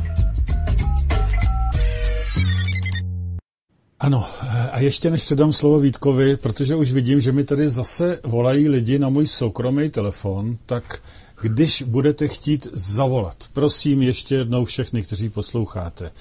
Ano, 3.99 4.25
a 4.71 4.79
ještě 4.79 5.09
než 5.09 5.21
předám 5.21 5.53
slovo 5.53 5.79
Vítkovi, 5.79 6.37
protože 6.37 6.75
už 6.75 6.91
vidím, 6.91 7.21
že 7.21 7.31
mi 7.31 7.43
tady 7.43 7.69
zase 7.69 8.19
volají 8.23 8.69
lidi 8.69 8.99
na 8.99 9.09
můj 9.09 9.27
soukromý 9.27 9.89
telefon, 9.89 10.57
tak 10.65 11.01
když 11.41 11.81
budete 11.81 12.27
chtít 12.27 12.67
zavolat, 12.73 13.37
prosím 13.53 14.01
ještě 14.01 14.35
jednou 14.35 14.65
všechny, 14.65 15.01
kteří 15.01 15.29
posloucháte, 15.29 16.11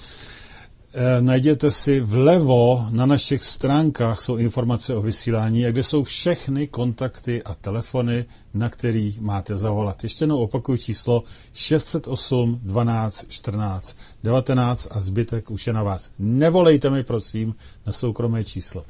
najděte 1.19 1.71
si 1.71 1.99
vlevo 1.99 2.87
na 2.89 3.05
našich 3.05 3.45
stránkách 3.45 4.21
jsou 4.21 4.37
informace 4.37 4.95
o 4.95 5.01
vysílání, 5.01 5.65
kde 5.69 5.83
jsou 5.83 6.03
všechny 6.03 6.67
kontakty 6.67 7.43
a 7.43 7.55
telefony, 7.55 8.25
na 8.53 8.69
který 8.69 9.15
máte 9.19 9.57
zavolat. 9.57 10.03
Ještě 10.03 10.23
jednou 10.23 10.39
opakuju 10.39 10.77
číslo 10.77 11.23
608 11.53 12.59
12 12.63 13.25
14 13.27 13.97
19 14.23 14.87
a 14.91 15.01
zbytek 15.01 15.51
už 15.51 15.67
je 15.67 15.73
na 15.73 15.83
vás. 15.83 16.11
Nevolejte 16.19 16.89
mi 16.89 17.03
prosím 17.03 17.55
na 17.85 17.93
soukromé 17.93 18.43
číslo. 18.43 18.85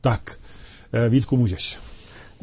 Tak, 0.00 0.38
eh, 0.92 1.08
Vítku, 1.08 1.36
můžeš. 1.36 1.87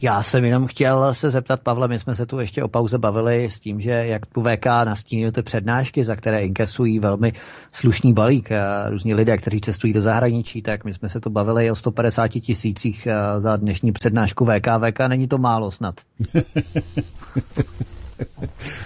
Já 0.02 0.24
jsem 0.24 0.46
jenom 0.46 0.68
chtěl 0.68 1.14
se 1.14 1.30
zeptat, 1.30 1.60
Pavle, 1.60 1.88
my 1.88 2.00
jsme 2.00 2.16
se 2.16 2.26
tu 2.26 2.40
ještě 2.40 2.64
o 2.64 2.68
pauze 2.68 2.98
bavili 2.98 3.50
s 3.50 3.60
tím, 3.60 3.82
že 3.82 3.92
jak 3.92 4.26
tu 4.26 4.44
VK 4.44 4.66
nastínil 4.66 5.32
ty 5.32 5.42
přednášky, 5.42 6.04
za 6.04 6.16
které 6.16 6.46
inkesují 6.46 7.00
velmi 7.00 7.34
slušný 7.74 8.14
balík 8.14 8.52
a 8.52 8.90
různí 8.90 9.14
lidé, 9.14 9.38
kteří 9.38 9.62
cestují 9.62 9.94
do 9.94 10.02
zahraničí, 10.02 10.62
tak 10.62 10.86
my 10.86 10.94
jsme 10.94 11.10
se 11.10 11.20
tu 11.20 11.30
bavili 11.30 11.72
o 11.72 11.76
150 11.76 12.28
tisících 12.28 13.08
za 13.38 13.56
dnešní 13.56 13.92
přednášku 13.92 14.46
VK. 14.46 14.68
VK 14.90 15.00
není 15.08 15.28
to 15.28 15.38
málo 15.38 15.72
snad. 15.72 15.96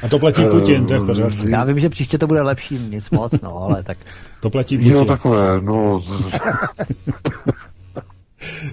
A 0.04 0.08
to 0.08 0.20
platí 0.20 0.46
Putin, 0.46 0.86
to 0.86 0.94
je 0.94 1.00
v 1.00 1.06
pořádku. 1.06 1.48
Já 1.48 1.64
vím, 1.64 1.80
že 1.80 1.90
příště 1.90 2.18
to 2.18 2.28
bude 2.28 2.42
lepší, 2.42 2.78
nic 2.78 3.10
moc, 3.10 3.42
no, 3.42 3.58
ale 3.58 3.84
tak... 3.84 3.98
To 4.42 4.50
platí 4.50 4.78
Putin. 4.78 4.94
Jo, 4.94 5.06
takové, 5.06 5.62
no... 5.62 6.04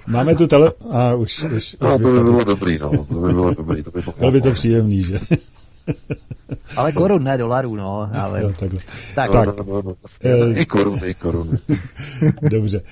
Máme 0.07 0.35
tu 0.35 0.47
tele... 0.47 0.73
A 0.91 1.15
už, 1.15 1.45
už, 1.45 1.77
no, 1.81 1.89
už 1.89 1.93
to 1.93 1.99
by 1.99 2.23
bylo 2.23 2.45
dobrý, 2.45 2.79
no. 2.79 2.91
To 3.05 3.15
by 3.15 3.29
bylo 3.35 3.55
dobrý, 3.55 3.83
to 3.83 3.91
by 3.91 4.03
to 4.03 4.13
bylo 4.19 4.31
by 4.31 4.41
to 4.41 4.53
příjemný, 4.53 5.03
že? 5.03 5.19
Ale 6.77 6.93
korun, 6.93 7.25
ne 7.25 7.39
dolarů, 7.39 7.77
no. 7.77 8.11
Ale... 8.15 8.43
Jo, 8.43 8.53
takhle. 8.59 8.81
Tak, 9.15 9.31
tak. 9.31 9.47
No, 9.47 9.55
no, 9.59 9.65
no, 9.73 9.83
no. 9.83 9.95
Eh, 10.25 10.61
I 10.61 10.67
koruny, 10.67 11.09
i 11.09 11.15
koruny. 11.15 11.59
Dobře. 12.43 12.83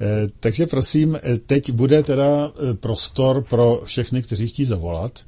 Eh, 0.00 0.28
takže 0.40 0.66
prosím, 0.66 1.18
eh, 1.22 1.38
teď 1.38 1.72
bude 1.72 2.02
teda 2.02 2.52
prostor 2.80 3.42
pro 3.42 3.80
všechny, 3.84 4.22
kteří 4.22 4.46
chtějí 4.48 4.66
zavolat. 4.66 5.20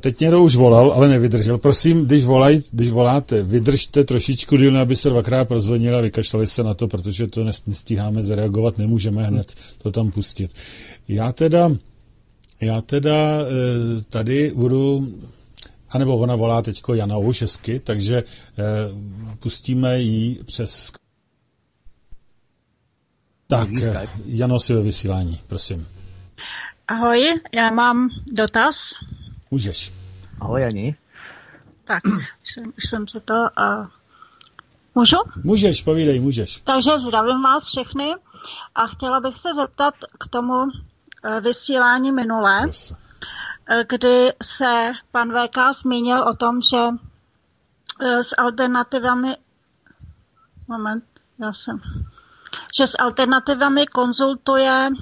Teď 0.00 0.20
někdo 0.20 0.42
už 0.42 0.56
volal, 0.56 0.92
ale 0.92 1.08
nevydržel. 1.08 1.58
Prosím, 1.58 2.06
když, 2.06 2.24
volaj, 2.24 2.60
když 2.70 2.90
voláte, 2.90 3.42
vydržte 3.42 4.04
trošičku 4.04 4.56
díl, 4.56 4.78
aby 4.78 4.96
se 4.96 5.10
dvakrát 5.10 5.48
prozvonili 5.48 5.96
a 5.96 6.00
vykašlali 6.00 6.46
se 6.46 6.62
na 6.62 6.74
to, 6.74 6.88
protože 6.88 7.26
to 7.26 7.44
nestíháme 7.44 8.22
zareagovat, 8.22 8.78
nemůžeme 8.78 9.22
hned 9.22 9.54
to 9.82 9.90
tam 9.90 10.10
pustit. 10.10 10.54
Já 11.08 11.32
teda, 11.32 11.70
já 12.60 12.80
teda 12.80 13.16
tady 14.10 14.52
budu 14.54 15.08
anebo 15.90 16.18
ona 16.18 16.36
volá 16.36 16.62
teďko 16.62 16.94
Jana 16.94 17.16
Oušesky, 17.16 17.80
takže 17.80 18.16
eh, 18.18 18.64
pustíme 19.38 20.00
ji 20.00 20.44
přes 20.44 20.92
tak, 23.46 23.68
eh, 23.82 24.06
Jano 24.26 24.60
si 24.60 24.74
ve 24.74 24.82
vysílání, 24.82 25.40
prosím. 25.46 25.88
Ahoj, 26.88 27.40
já 27.54 27.70
mám 27.70 28.08
dotaz. 28.32 28.92
Můžeš. 29.50 29.92
Ahoj, 30.40 30.62
Jani. 30.62 30.96
Tak, 31.84 32.04
už 32.42 32.52
jsem, 32.52 32.72
už 32.78 32.88
jsem 32.88 33.08
se 33.08 33.20
to... 33.20 33.34
Uh, 33.34 33.86
můžu? 34.94 35.16
Můžeš, 35.44 35.82
povídej, 35.82 36.20
můžeš. 36.20 36.60
Takže 36.60 36.98
zdravím 36.98 37.42
vás 37.42 37.66
všechny 37.66 38.14
a 38.74 38.86
chtěla 38.86 39.20
bych 39.20 39.36
se 39.36 39.54
zeptat 39.54 39.94
k 40.18 40.28
tomu 40.28 40.62
uh, 40.62 40.70
vysílání 41.40 42.12
minulé. 42.12 42.62
Yes 42.66 42.94
kdy 43.88 44.32
se 44.42 44.92
pan 45.12 45.32
VK 45.32 45.58
zmínil 45.80 46.22
o 46.22 46.34
tom, 46.34 46.60
že 46.62 46.86
eh, 48.00 48.22
s 48.22 48.34
alternativami 48.38 49.36
moment, 50.68 51.04
já 51.38 51.52
jsem, 51.52 51.80
že 52.76 52.86
s 52.86 52.98
alternativami 52.98 53.86
konzultuje 53.86 54.88
eh, 54.90 54.94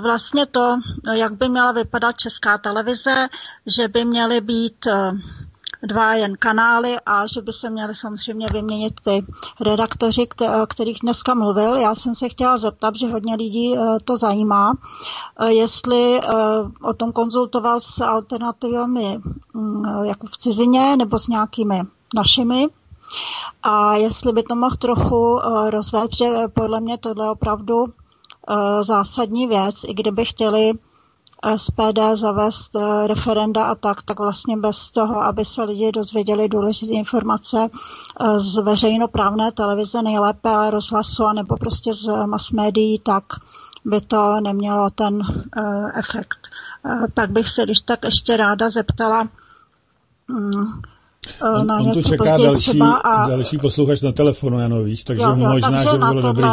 vlastně 0.00 0.46
to, 0.46 0.76
jak 1.12 1.32
by 1.32 1.48
měla 1.48 1.72
vypadat 1.72 2.16
česká 2.16 2.58
televize, 2.58 3.28
že 3.66 3.88
by 3.88 4.04
měly 4.04 4.40
být 4.40 4.86
eh, 4.86 5.12
dva 5.86 6.14
jen 6.14 6.36
kanály 6.36 6.96
a 7.06 7.26
že 7.26 7.42
by 7.42 7.52
se 7.52 7.70
měly 7.70 7.94
samozřejmě 7.94 8.46
vyměnit 8.52 8.94
ty 9.02 9.26
redaktoři, 9.60 10.28
kterých 10.68 10.98
dneska 11.02 11.34
mluvil. 11.34 11.74
Já 11.74 11.94
jsem 11.94 12.14
se 12.14 12.28
chtěla 12.28 12.58
zeptat, 12.58 12.96
že 12.96 13.06
hodně 13.06 13.34
lidí 13.34 13.76
eh, 13.76 13.80
to 14.04 14.16
zajímá, 14.16 14.72
eh, 15.40 15.52
jestli 15.52 16.20
eh, 16.20 16.28
o 16.82 16.94
tom 16.94 17.12
konzultoval 17.12 17.80
s 17.80 18.00
alternativami 18.00 19.18
mm, 19.54 19.84
jako 20.04 20.26
v 20.26 20.36
cizině 20.36 20.96
nebo 20.96 21.18
s 21.18 21.28
nějakými 21.28 21.82
našimi. 22.14 22.68
A 23.62 23.96
jestli 23.96 24.32
by 24.32 24.42
to 24.42 24.54
mohl 24.54 24.76
trochu 24.76 25.40
rozvést, 25.70 26.16
že 26.16 26.48
podle 26.54 26.80
mě 26.80 26.98
tohle 26.98 27.30
opravdu 27.30 27.86
zásadní 28.82 29.46
věc, 29.46 29.74
i 29.88 29.94
kdyby 29.94 30.24
chtěli 30.24 30.72
SPD 31.56 31.98
zavést 32.14 32.76
eh, 32.76 33.06
referenda 33.06 33.64
a 33.64 33.74
tak, 33.74 34.02
tak 34.02 34.18
vlastně 34.18 34.56
bez 34.56 34.90
toho, 34.90 35.22
aby 35.22 35.44
se 35.44 35.62
lidi 35.62 35.92
dozvěděli 35.92 36.48
důležité 36.48 36.92
informace 36.92 37.68
eh, 37.68 38.40
z 38.40 38.62
veřejnoprávné 38.62 39.52
televize, 39.52 40.02
nejlépe 40.02 40.70
rozhlasu, 40.70 41.24
nebo 41.34 41.56
prostě 41.56 41.94
z 41.94 42.26
mass 42.26 42.50
médií, 42.50 42.98
tak 42.98 43.24
by 43.84 44.00
to 44.00 44.40
nemělo 44.40 44.90
ten 44.90 45.22
efekt. 45.94 46.48
Tak 47.14 47.30
bych 47.30 47.48
se 47.48 47.64
když 47.64 47.80
tak 47.80 48.04
ještě 48.04 48.36
ráda 48.36 48.70
zeptala 48.70 49.28
um, 50.28 50.82
On, 51.42 51.66
na 51.66 51.76
on 51.76 51.92
tu 51.92 52.02
čeká 52.02 52.36
další, 52.36 52.80
a... 52.80 53.28
další 53.28 53.58
posluchač 53.58 54.00
na 54.00 54.12
telefonu, 54.12 54.58
Jano, 54.58 54.82
víš, 54.82 55.04
takže 55.04 55.22
jo, 55.22 55.30
jo, 55.30 55.36
možná, 55.36 55.70
takže 55.70 55.84
že 55.84 55.98
by 55.98 55.98
bylo 55.98 56.20
dobrý. 56.20 56.48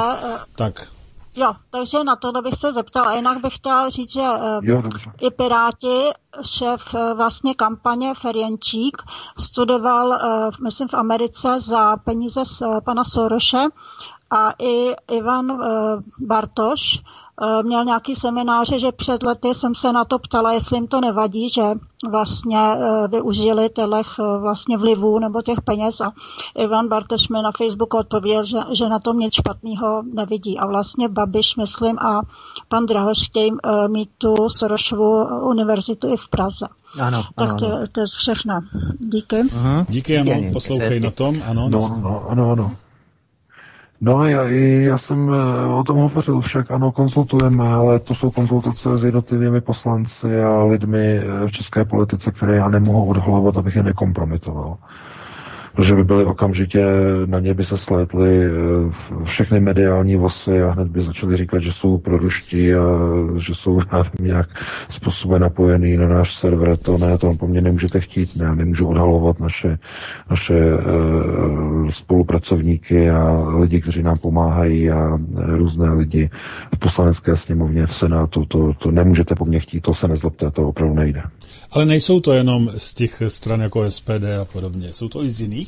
Tak. 0.55 0.87
Jo, 1.35 1.53
takže 1.69 2.03
na 2.03 2.15
to 2.15 2.41
bych 2.41 2.55
se 2.55 2.73
zeptala. 2.73 3.13
Jinak 3.13 3.41
bych 3.41 3.55
chtěla 3.55 3.89
říct, 3.89 4.11
že 4.11 4.21
eh, 4.21 4.59
jo, 4.61 4.83
i 5.21 5.31
Piráti, 5.31 6.09
šéf 6.41 6.95
eh, 6.95 7.13
vlastně 7.13 7.53
kampaně 7.53 8.13
Ferjenčík, 8.13 8.97
studoval, 9.39 10.13
eh, 10.13 10.49
myslím, 10.63 10.87
v 10.87 10.93
Americe 10.93 11.59
za 11.59 11.97
peníze 11.97 12.45
z 12.45 12.63
pana 12.85 13.03
Soroše 13.05 13.65
a 14.29 14.53
i 14.59 14.95
Ivan 15.11 15.61
Bartoš 16.19 17.01
měl 17.63 17.85
nějaký 17.85 18.15
semináře, 18.15 18.79
že 18.79 18.91
před 18.91 19.23
lety 19.23 19.53
jsem 19.53 19.75
se 19.75 19.93
na 19.93 20.05
to 20.05 20.19
ptala, 20.19 20.53
jestli 20.53 20.77
jim 20.77 20.87
to 20.87 21.01
nevadí, 21.01 21.49
že 21.49 21.61
vlastně 22.09 22.57
uh, 22.57 23.07
využili 23.07 23.69
těch 23.69 24.19
uh, 24.19 24.41
vlastně 24.41 24.77
vlivů 24.77 25.19
nebo 25.19 25.41
těch 25.41 25.61
peněz 25.61 26.01
a 26.01 26.11
Ivan 26.57 26.87
Bartoš 26.87 27.29
mi 27.29 27.41
na 27.41 27.51
Facebooku 27.51 27.97
odpověděl, 27.97 28.43
že, 28.43 28.57
že 28.71 28.89
na 28.89 28.99
tom 28.99 29.19
nic 29.19 29.33
špatného 29.33 30.03
nevidí. 30.13 30.59
A 30.59 30.67
vlastně 30.67 31.09
Babiš, 31.09 31.55
myslím, 31.55 31.99
a 31.99 32.21
pan 32.67 32.85
Drahoš 32.85 33.25
chtějí 33.25 33.51
mít 33.87 34.09
tu 34.17 34.49
Sorošovu 34.49 35.25
univerzitu 35.41 36.13
i 36.13 36.17
v 36.17 36.27
Praze. 36.29 36.67
Ano, 36.99 37.23
tak 37.35 37.49
ano, 37.49 37.57
to, 37.59 37.65
ano. 37.65 37.85
to 37.91 37.99
je 37.99 38.05
všechno. 38.17 38.59
Díky. 38.99 39.35
Uh-huh. 39.35 39.85
Díky, 39.89 40.17
ano, 40.17 40.33
Díky, 40.33 40.51
poslouchej 40.51 40.99
na 40.99 41.11
tom. 41.11 41.43
Ano, 41.45 41.69
no, 41.69 41.99
no, 42.01 42.25
ano, 42.29 42.51
ano. 42.51 42.75
No 44.03 44.25
já, 44.25 44.43
já 44.89 44.97
jsem 44.97 45.29
eh, 45.29 45.65
o 45.65 45.83
tom 45.83 45.97
hovořil, 45.97 46.41
však 46.41 46.71
ano, 46.71 46.91
konzultujeme, 46.91 47.67
ale 47.67 47.99
to 47.99 48.15
jsou 48.15 48.31
konzultace 48.31 48.97
s 48.97 49.03
jednotlivými 49.03 49.61
poslanci 49.61 50.41
a 50.43 50.63
lidmi 50.63 51.17
eh, 51.17 51.47
v 51.47 51.51
české 51.51 51.85
politice, 51.85 52.31
které 52.31 52.55
já 52.55 52.69
nemohu 52.69 53.05
odhlávat, 53.05 53.57
abych 53.57 53.75
je 53.75 53.83
nekompromitoval 53.83 54.77
protože 55.75 55.95
by 55.95 56.03
byly 56.03 56.25
okamžitě, 56.25 56.85
na 57.25 57.39
ně 57.39 57.53
by 57.53 57.63
se 57.63 57.77
slétly 57.77 58.45
eh, 58.45 58.51
všechny 59.23 59.59
mediální 59.59 60.15
vosy 60.15 60.61
a 60.61 60.71
hned 60.71 60.87
by 60.87 61.01
začali 61.01 61.37
říkat, 61.37 61.59
že 61.59 61.71
jsou 61.71 61.97
proruští 61.97 62.73
a 62.73 62.83
že 63.37 63.55
jsou 63.55 63.81
nevím, 63.91 64.27
nějak 64.27 64.49
způsobem 64.89 65.41
napojený 65.41 65.97
na 65.97 66.07
náš 66.07 66.35
server. 66.35 66.77
To 66.77 66.97
ne, 66.97 67.17
to 67.17 67.33
po 67.33 67.47
mně 67.47 67.61
nemůžete 67.61 67.99
chtít. 67.99 68.35
Ne, 68.35 68.55
nemůžu 68.55 68.87
odhalovat 68.87 69.39
naše, 69.39 69.77
naše 70.29 70.53
uh, 70.73 71.89
spolupracovníky 71.89 73.09
a 73.09 73.43
lidi, 73.59 73.81
kteří 73.81 74.03
nám 74.03 74.17
pomáhají 74.17 74.91
a 74.91 75.19
různé 75.35 75.93
lidi 75.93 76.29
v 76.75 76.79
poslanecké 76.79 77.37
sněmovně, 77.37 77.87
v 77.87 77.95
Senátu. 77.95 78.45
To, 78.45 78.73
to 78.73 78.91
nemůžete 78.91 79.35
po 79.35 79.45
mně 79.45 79.59
chtít, 79.59 79.81
to 79.81 79.93
se 79.93 80.07
nezlobte, 80.07 80.51
to 80.51 80.67
opravdu 80.67 80.95
nejde. 80.95 81.21
Ale 81.71 81.85
nejsou 81.85 82.19
to 82.19 82.33
jenom 82.33 82.71
z 82.77 82.93
těch 82.93 83.23
stran 83.27 83.61
jako 83.61 83.91
SPD 83.91 84.23
a 84.41 84.45
podobně, 84.45 84.93
jsou 84.93 85.09
to 85.09 85.23
i 85.23 85.31
z 85.31 85.41
jiných? 85.41 85.60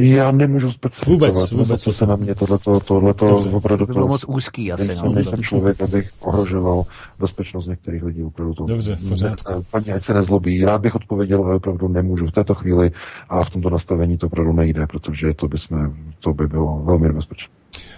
Já 0.00 0.30
nemůžu 0.30 0.70
specifikovat. 0.70 1.34
Vůbec, 1.34 1.50
vůbec. 1.50 1.82
Co 1.82 1.92
se 1.92 2.06
na 2.06 2.16
mě 2.16 2.34
tohleto, 2.34 2.80
tohleto 2.80 3.26
Dobře. 3.26 3.50
opravdu... 3.50 3.86
To 3.86 3.92
bylo 3.92 4.08
moc 4.08 4.24
úzký 4.24 4.72
asi. 4.72 4.86
Nejsem, 4.86 5.06
no. 5.06 5.12
nejsem 5.12 5.42
člověk, 5.42 5.80
abych 5.80 6.10
ohrožoval 6.20 6.84
bezpečnost 7.18 7.66
některých 7.66 8.02
lidí. 8.04 8.22
Opravdu 8.22 8.54
to, 8.54 8.64
Dobře, 8.64 8.96
v 8.96 9.08
pořádku. 9.08 9.66
Paní, 9.70 9.92
ať 9.92 10.02
se 10.02 10.14
nezlobí. 10.14 10.64
Rád 10.64 10.80
bych 10.80 10.94
odpověděl, 10.94 11.44
ale 11.44 11.54
opravdu 11.54 11.88
nemůžu 11.88 12.26
v 12.26 12.32
této 12.32 12.54
chvíli 12.54 12.90
a 13.28 13.44
v 13.44 13.50
tomto 13.50 13.70
nastavení 13.70 14.18
to 14.18 14.26
opravdu 14.26 14.52
nejde, 14.52 14.86
protože 14.86 15.34
to 15.34 15.48
by, 15.48 15.58
jsme, 15.58 15.90
to 16.20 16.34
by 16.34 16.46
bylo 16.46 16.82
velmi 16.84 17.08
nebezpečné. 17.08 17.54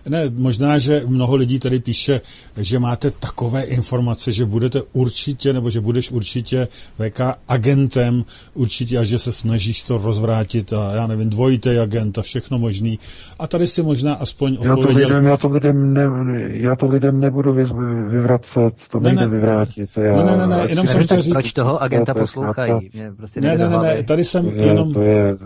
Ne, 0.09 0.31
možná, 0.35 0.79
že 0.79 1.03
mnoho 1.07 1.37
lidí 1.37 1.59
tady 1.59 1.79
píše, 1.81 2.21
že 2.57 2.79
máte 2.79 3.11
takové 3.11 3.63
informace, 3.63 4.33
že 4.33 4.45
budete 4.45 4.83
určitě, 4.93 5.53
nebo 5.53 5.71
že 5.71 5.81
budeš 5.81 6.11
určitě 6.11 6.69
VK 6.99 7.21
agentem, 7.49 8.25
určitě 8.55 8.99
a 8.99 9.05
že 9.05 9.19
se 9.19 9.33
snažíš 9.33 9.83
to 9.83 9.99
rozvrátit 9.99 10.73
a 10.73 10.93
já 10.95 11.07
nevím, 11.07 11.31
dvojitý 11.31 11.71
agent 11.79 12.19
a 12.19 12.23
všechno 12.23 12.59
možný. 12.59 12.99
A 13.39 13.47
tady 13.47 13.67
si 13.67 13.83
možná 13.83 14.15
aspoň 14.15 14.59
já 14.61 14.75
to 14.75 14.81
odpověděl... 14.81 15.09
lidem, 15.09 15.25
já 15.25 15.37
to 15.37 15.49
lidem, 15.49 15.95
ne, 15.95 16.03
já 16.47 16.77
to 16.77 16.87
lidem 16.87 17.21
nebudu 17.21 17.53
vy- 17.53 17.65
vyvracet, 18.09 18.75
to 18.91 19.01
Ne, 19.01 19.09
nejde 19.09 19.21
ne. 19.21 19.29
vyvrátit. 19.37 19.91
Já, 19.97 20.17
Ne, 20.23 20.37
ne, 20.37 20.47
ne, 20.47 20.65
jenom 20.69 20.87
jsem 20.87 21.05
chtěl 21.05 21.23
říct... 21.23 21.33
Proč 21.33 21.53
toho 21.53 21.83
agenta 21.83 22.15
To 22.15 22.21
poslouchají? 22.21 22.91
Mě 22.95 23.13
prostě 23.17 23.41
Ne, 23.41 23.59
ne, 23.59 23.69
ne, 23.69 23.79
ne, 23.79 24.03
tady 24.03 24.25
jsem 24.25 24.47
je, 24.47 24.67
jenom... 24.67 24.93
to 24.95 25.03
je, 25.03 25.37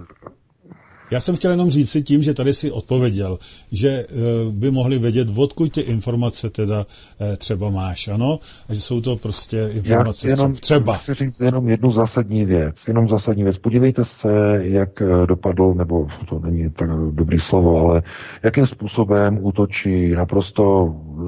Já 1.10 1.20
jsem 1.20 1.36
chtěl 1.36 1.50
jenom 1.50 1.70
říct 1.70 1.90
si 1.90 2.02
tím, 2.02 2.22
že 2.22 2.34
tady 2.34 2.54
si 2.54 2.70
odpověděl, 2.70 3.38
že 3.72 4.06
uh, 4.06 4.52
by 4.52 4.70
mohli 4.70 4.98
vědět, 4.98 5.28
odkud 5.36 5.72
ty 5.72 5.80
informace 5.80 6.50
teda 6.50 6.78
uh, 7.20 7.36
třeba 7.36 7.70
máš, 7.70 8.08
ano? 8.08 8.38
A 8.68 8.74
že 8.74 8.80
jsou 8.80 9.00
to 9.00 9.16
prostě 9.16 9.56
Já 9.56 9.68
informace 9.68 10.18
chci 10.18 10.28
jenom, 10.28 10.54
třeba. 10.54 10.94
chci 10.94 11.14
říct 11.14 11.40
jenom 11.40 11.68
jednu 11.68 11.90
zásadní 11.90 12.44
věc. 12.44 12.88
Jenom 12.88 13.08
zásadní 13.08 13.42
věc. 13.42 13.58
Podívejte 13.58 14.04
se, 14.04 14.60
jak 14.62 15.02
eh, 15.02 15.26
dopadl, 15.26 15.74
nebo 15.74 16.06
to 16.28 16.38
není 16.38 16.70
tak 16.70 16.90
dobrý 17.10 17.38
slovo, 17.38 17.78
ale 17.78 18.02
jakým 18.42 18.66
způsobem 18.66 19.38
útočí 19.42 20.10
naprosto 20.10 20.94
eh, 20.94 21.22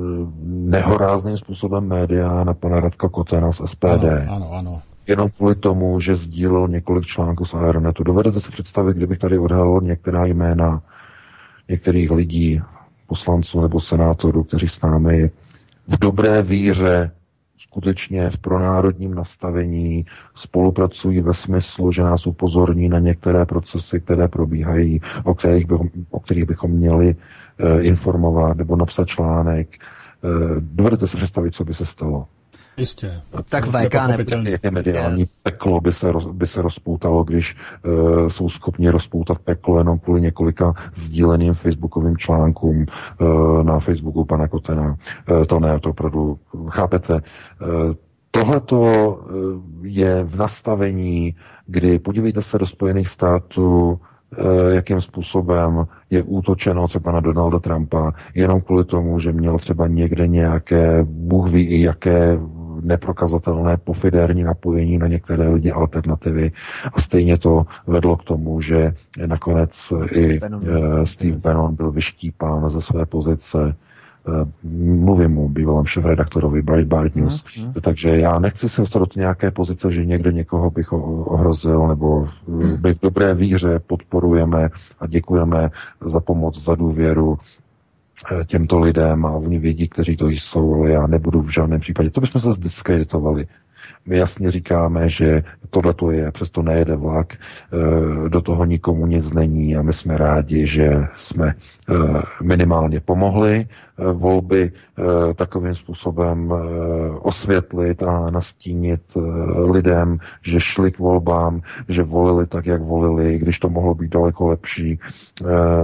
nehorázným 0.44 1.36
způsobem 1.36 1.84
média 1.88 2.44
na 2.44 2.54
pana 2.54 2.80
Radka 2.80 3.09
Kotena 3.09 3.52
z 3.52 3.60
SPD. 3.66 4.04
Ano, 4.28 4.30
ano, 4.30 4.52
ano. 4.52 4.82
Jenom 5.07 5.31
kvůli 5.31 5.55
tomu, 5.55 6.01
že 6.01 6.16
sdílel 6.16 6.69
několik 6.69 7.05
článků 7.05 7.45
z 7.45 7.55
Aeronetu. 7.55 8.05
Dovedete 8.05 8.41
si 8.41 8.51
představit, 8.51 8.97
kdybych 8.97 9.19
tady 9.19 9.39
odhalil 9.39 9.81
některá 9.83 10.27
jména 10.27 10.83
některých 11.69 12.11
lidí, 12.11 12.62
poslanců 13.07 13.61
nebo 13.61 13.81
senátorů, 13.81 14.45
kteří 14.45 14.69
s 14.69 14.81
námi 14.81 15.31
v 15.89 15.99
dobré 15.99 16.43
víře 16.43 17.11
skutečně 17.59 18.31
v 18.31 18.39
pronárodním 18.39 19.15
nastavení 19.15 20.07
spolupracují 20.35 21.20
ve 21.20 21.35
smyslu, 21.35 21.93
že 21.93 22.03
nás 22.03 22.27
upozorní 22.27 22.89
na 22.89 22.99
některé 22.99 23.47
procesy, 23.47 24.01
které 24.01 24.29
probíhají, 24.29 25.01
o 25.24 25.35
kterých 25.35 25.66
bychom, 25.66 25.89
o 26.11 26.20
kterých 26.20 26.45
bychom 26.45 26.70
měli 26.70 27.16
eh, 27.59 27.83
informovat 27.83 28.57
nebo 28.57 28.77
napsat 28.77 29.09
článek. 29.09 29.69
Eh, 29.73 30.29
dovedete 30.61 31.07
si 31.07 31.16
představit, 31.16 31.55
co 31.55 31.65
by 31.65 31.74
se 31.74 31.87
stalo? 31.87 32.27
Jistě. 32.77 33.11
Tak 33.49 33.65
VK 33.66 33.94
nebude. 34.09 34.59
mediální 34.70 35.28
peklo 35.43 35.81
by 35.81 35.93
se, 35.93 36.12
roz, 36.12 36.27
by 36.27 36.47
se 36.47 36.62
rozpoutalo, 36.62 37.24
když 37.24 37.57
uh, 37.85 38.28
jsou 38.28 38.49
schopni 38.49 38.90
rozpoutat 38.90 39.39
peklo 39.39 39.78
jenom 39.78 39.99
kvůli 39.99 40.20
několika 40.20 40.74
sdíleným 40.94 41.55
facebookovým 41.55 42.16
článkům 42.16 42.86
uh, 43.20 43.62
na 43.62 43.81
Facebooku 43.81 44.24
pana 44.24 44.49
Kotena. 44.49 44.97
Uh, 45.31 45.44
to 45.44 45.61
ne, 45.61 45.81
to 45.81 45.90
opravdu, 45.90 46.39
chápete, 46.69 47.15
uh, 47.15 47.20
tohleto 48.31 48.93
je 49.82 50.24
v 50.24 50.36
nastavení, 50.36 51.35
kdy 51.66 51.99
podívejte 51.99 52.43
se 52.43 52.59
do 52.59 52.66
Spojených 52.66 53.09
států, 53.09 54.01
jakým 54.69 55.01
způsobem 55.01 55.86
je 56.11 56.23
útočeno 56.23 56.89
třeba 56.89 57.12
na 57.12 57.20
Donalda 57.20 57.59
Trumpa, 57.59 58.12
jenom 58.35 58.61
kvůli 58.61 58.85
tomu, 58.85 59.20
že 59.20 59.32
měl 59.32 59.59
třeba 59.59 59.86
někde 59.86 60.27
nějaké, 60.27 61.05
Bůh 61.05 61.51
ví 61.51 61.62
i 61.62 61.82
jaké 61.82 62.39
neprokazatelné 62.82 63.76
pofidérní 63.76 64.42
napojení 64.42 64.98
na 64.98 65.06
některé 65.06 65.48
lidi 65.48 65.70
alternativy. 65.70 66.52
A 66.94 67.00
stejně 67.00 67.38
to 67.38 67.66
vedlo 67.86 68.16
k 68.16 68.24
tomu, 68.24 68.60
že 68.60 68.94
nakonec 69.26 69.92
i 70.12 70.38
Bannon. 70.38 70.62
eh, 71.02 71.06
Steve 71.06 71.36
Bannon 71.38 71.74
byl 71.74 71.90
vyštípán 71.90 72.70
ze 72.70 72.80
své 72.80 73.06
pozice. 73.06 73.74
Eh, 74.28 74.46
mluvím 74.84 75.30
mu, 75.30 75.48
bývalém 75.48 75.84
šéf-redaktorovi 75.86 76.62
Breitbart 76.62 77.16
News. 77.16 77.44
Mhm, 77.59 77.72
Takže 77.80 78.09
já 78.18 78.38
nechci 78.38 78.68
se 78.68 78.80
dostat 78.80 78.98
do 78.98 79.06
nějaké 79.16 79.50
pozice, 79.50 79.92
že 79.92 80.06
někde 80.06 80.32
někoho 80.32 80.70
bych 80.70 80.92
o- 80.92 81.24
ohrozil, 81.24 81.88
nebo 81.88 82.28
eh, 82.62 82.78
my 82.82 82.94
v 82.94 83.00
dobré 83.02 83.34
víře 83.34 83.78
podporujeme 83.86 84.68
a 85.00 85.06
děkujeme 85.06 85.70
za 86.00 86.20
pomoc, 86.20 86.64
za 86.64 86.74
důvěru 86.74 87.38
těmto 88.47 88.81
lidem 88.81 89.27
a 89.27 89.31
oni 89.31 89.59
vědí, 89.59 89.89
kteří 89.89 90.16
to 90.16 90.28
jsou, 90.28 90.74
ale 90.74 90.90
já 90.90 91.07
nebudu 91.07 91.43
v 91.43 91.51
žádném 91.51 91.81
případě. 91.81 92.11
To 92.11 92.20
bychom 92.20 92.40
se 92.40 92.53
zdiskreditovali. 92.53 93.47
My 94.06 94.16
jasně 94.16 94.51
říkáme, 94.51 95.09
že 95.09 95.43
tohle 95.70 95.94
to 95.94 96.10
je, 96.10 96.32
přesto 96.32 96.62
nejede 96.62 96.97
vlak, 96.97 97.32
eh, 97.32 98.28
do 98.28 98.40
toho 98.40 98.64
nikomu 98.64 99.06
nic 99.06 99.32
není 99.32 99.77
a 99.77 99.82
my 99.82 99.93
jsme 99.93 100.19
rádi, 100.19 100.66
že 100.66 101.05
jsme 101.16 101.55
eh, 101.55 101.94
minimálně 102.43 103.01
pomohli 103.01 103.66
eh, 103.66 104.12
volby 104.12 104.73
takovým 105.35 105.74
způsobem 105.74 106.52
osvětlit 107.20 108.02
a 108.02 108.31
nastínit 108.31 109.01
lidem, 109.70 110.19
že 110.43 110.60
šli 110.60 110.93
k 110.93 110.98
volbám, 110.98 111.60
že 111.89 112.02
volili 112.02 112.47
tak, 112.47 112.66
jak 112.66 112.82
volili, 112.82 113.39
když 113.39 113.59
to 113.59 113.69
mohlo 113.69 113.94
být 113.94 114.10
daleko 114.10 114.47
lepší 114.47 114.98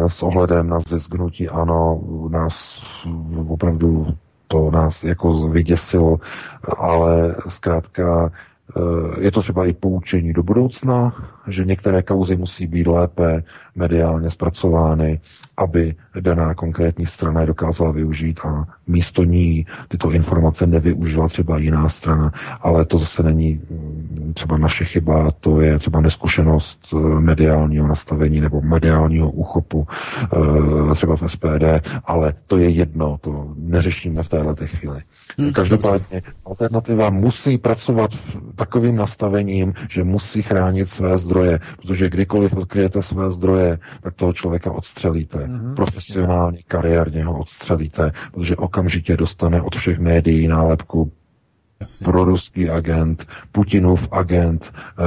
s 0.07 0.23
ohledem 0.23 0.69
na 0.69 0.81
zisk 0.81 1.15
hnutí 1.15 1.49
ano, 1.49 2.01
nás 2.29 2.83
opravdu 3.49 4.07
to 4.49 4.71
nás 4.71 5.05
jako 5.05 5.49
vyděsilo, 5.49 6.17
ale 6.79 7.35
zkrátka 7.49 8.31
je 9.21 9.31
to 9.31 9.41
třeba 9.41 9.67
i 9.67 9.73
poučení 9.73 10.33
do 10.33 10.43
budoucna, 10.43 11.13
že 11.47 11.65
některé 11.65 12.03
kauzy 12.03 12.37
musí 12.37 12.67
být 12.67 12.87
lépe 12.87 13.43
mediálně 13.75 14.31
zpracovány, 14.31 15.21
aby 15.57 15.95
daná 16.21 16.55
konkrétní 16.55 17.07
strana 17.07 17.41
je 17.41 17.47
dokázala 17.47 17.91
využít 17.91 18.41
a 18.45 18.67
místo 18.87 19.25
ní 19.25 19.67
tyto 19.89 20.11
informace 20.11 20.67
nevyužila 20.67 21.29
třeba 21.29 21.59
jiná 21.59 21.89
strana, 21.89 22.33
ale 22.61 22.85
to 22.85 22.99
zase 22.99 23.23
není 23.23 23.61
mm, 23.71 24.33
třeba 24.35 24.59
naše 24.59 24.85
chyba, 24.85 25.31
to 25.31 25.61
je 25.61 25.79
třeba 25.79 26.01
neskušenost 26.01 26.79
eh, 26.93 27.21
mediálního 27.21 27.87
nastavení 27.89 28.41
nebo 28.41 28.61
mediálního 28.61 29.31
úchopu 29.31 29.87
eh, 30.23 30.95
třeba 30.95 31.17
v 31.17 31.23
SPD, 31.27 31.65
ale 32.05 32.35
to 32.47 32.59
je 32.59 32.69
jedno, 32.69 33.19
to 33.21 33.55
neřešíme 33.57 34.23
v 34.23 34.29
této 34.29 34.67
chvíli. 34.67 35.03
Každopádně 35.55 36.23
alternativa 36.45 37.11
musí 37.11 37.59
pracovat 37.59 38.15
v 38.15 38.57
takovým 38.57 38.97
nastavením, 38.97 39.75
že 39.89 40.05
musí 40.05 40.43
chránit 40.43 40.91
své 40.91 41.19
zdroje, 41.19 41.61
protože 41.77 42.11
kdykoliv 42.11 42.53
odkryjete 42.53 43.03
své 43.03 43.31
zdroje, 43.31 43.69
je, 43.69 43.79
tak 44.01 44.15
toho 44.15 44.33
člověka 44.33 44.71
odstřelíte. 44.73 45.39
Mm-hmm. 45.39 45.75
Profesionálně, 45.75 46.59
kariérně 46.69 47.25
ho 47.25 47.39
odstřelíte, 47.39 48.13
protože 48.33 48.57
okamžitě 48.57 49.17
dostane 49.17 49.63
od 49.63 49.77
všech 49.77 49.99
médií 49.99 50.49
nálepku. 50.49 51.13
Proruský 52.05 52.71
agent, 52.71 53.27
Putinův 53.53 54.09
agent, 54.13 54.73
eh, 54.99 55.05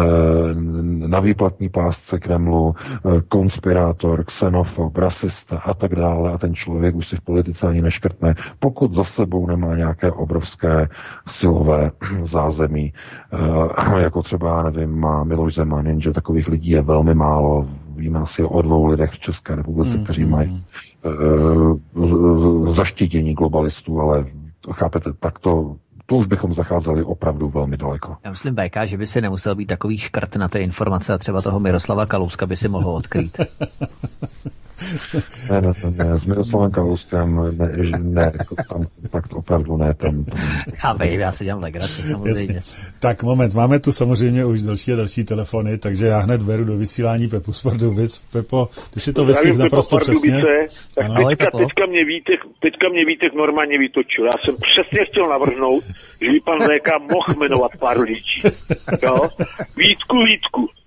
na 1.07 1.19
výplatní 1.19 1.69
pásce 1.69 2.19
Kremlu, 2.19 2.76
eh, 2.76 3.22
konspirátor, 3.27 4.23
xenofob, 4.23 4.98
rasista 4.98 5.57
a 5.57 5.73
tak 5.73 5.95
dále. 5.95 6.31
A 6.34 6.38
ten 6.38 6.56
člověk 6.56 6.95
už 6.95 7.07
si 7.07 7.15
v 7.15 7.22
politice 7.22 7.68
ani 7.68 7.81
neškrtne, 7.81 8.35
pokud 8.60 8.93
za 8.93 9.03
sebou 9.03 9.48
nemá 9.48 9.76
nějaké 9.76 10.11
obrovské 10.11 10.89
silové 11.27 11.91
zázemí, 12.23 12.93
eh, 13.34 14.02
jako 14.02 14.23
třeba, 14.23 14.64
nevím, 14.64 14.99
má 14.99 15.23
Miloš 15.23 15.56
Zeman, 15.56 15.85
jenže 15.85 16.11
takových 16.11 16.48
lidí 16.48 16.69
je 16.69 16.81
velmi 16.81 17.15
málo, 17.15 17.68
víme 17.95 18.19
asi 18.19 18.43
o 18.43 18.61
dvou 18.61 18.85
lidech 18.85 19.11
v 19.11 19.19
České 19.19 19.56
republice, 19.56 19.98
mm, 19.98 20.03
kteří 20.03 20.26
mají 20.26 20.64
zaštítění 22.69 23.34
globalistů, 23.34 24.02
ale 24.02 24.26
chápete, 24.72 25.14
tak 25.19 25.39
to 25.39 25.76
to 26.12 26.18
už 26.18 26.28
bychom 26.28 26.54
zacházeli 26.54 27.04
opravdu 27.04 27.50
velmi 27.50 27.78
daleko. 27.78 28.18
Já 28.24 28.32
myslím, 28.32 28.56
BK, 28.56 28.78
že 28.86 28.98
by 28.98 29.08
si 29.08 29.22
nemusel 29.22 29.56
být 29.56 29.66
takový 29.66 29.98
škrt 29.98 30.36
na 30.36 30.48
té 30.48 30.60
informace 30.60 31.14
a 31.14 31.18
třeba 31.18 31.42
toho 31.42 31.60
Miroslava 31.60 32.06
Kalouska 32.06 32.46
by 32.46 32.58
si 32.58 32.68
mohl 32.68 32.90
odkrýt. 32.90 33.38
ne, 35.49 35.62
ne, 35.62 35.72
ne, 35.91 36.18
s 36.18 36.26
Miroslavem 36.26 36.72
Kalouskem 36.72 37.58
ne, 37.58 37.91
ne 37.99 38.32
tam, 38.70 38.86
tak 39.12 39.28
to 39.28 39.36
opravdu 39.38 39.78
ne. 39.78 39.94
Tam, 39.94 40.24
tam. 40.24 40.40
Já 40.84 40.94
vím, 40.94 41.20
já 41.20 41.32
se 41.32 41.44
dělám 41.44 41.64
legraci, 41.64 42.02
samozřejmě. 42.02 42.56
Jasně. 42.56 42.62
Tak 42.99 43.24
moment, 43.24 43.53
máme 43.53 43.80
tu 43.80 43.91
samozřejmě 43.91 44.45
už 44.45 44.62
další 44.62 44.94
a 44.94 44.95
další 44.95 45.24
telefony, 45.24 45.78
takže 45.78 46.06
já 46.06 46.20
hned 46.20 46.41
beru 46.41 46.64
do 46.64 46.78
vysílání 46.78 47.28
Pepu 47.28 47.53
z 47.53 47.62
Pardubic. 47.62 48.22
Pepo, 48.32 48.70
ty 48.94 48.99
si 48.99 49.14
to 49.14 49.26
vystihl 49.26 49.58
naprosto 49.58 49.98
přesně. 49.98 50.44
Tak 50.95 51.06
ano, 51.06 51.28
teďka, 51.28 51.45
teďka, 51.58 51.86
mě 51.86 52.06
Vítek, 52.06 52.40
teďka 52.62 52.90
mě 52.90 53.06
Vítek 53.06 53.34
normálně 53.34 53.78
vytočil. 53.80 54.26
Já 54.26 54.38
jsem 54.45 54.56
přesně 54.56 55.06
chtěl 55.06 55.30
navrhnout, 55.30 55.84
že 56.22 56.32
by 56.32 56.40
pan 56.40 56.60
VK 56.60 56.90
mohl 57.12 57.40
jmenovat 57.40 57.72
pár 57.80 57.99
lidí. 57.99 58.41
Jo? 59.03 59.30
Vítku, 59.78 60.18
Vítku, 60.24 60.81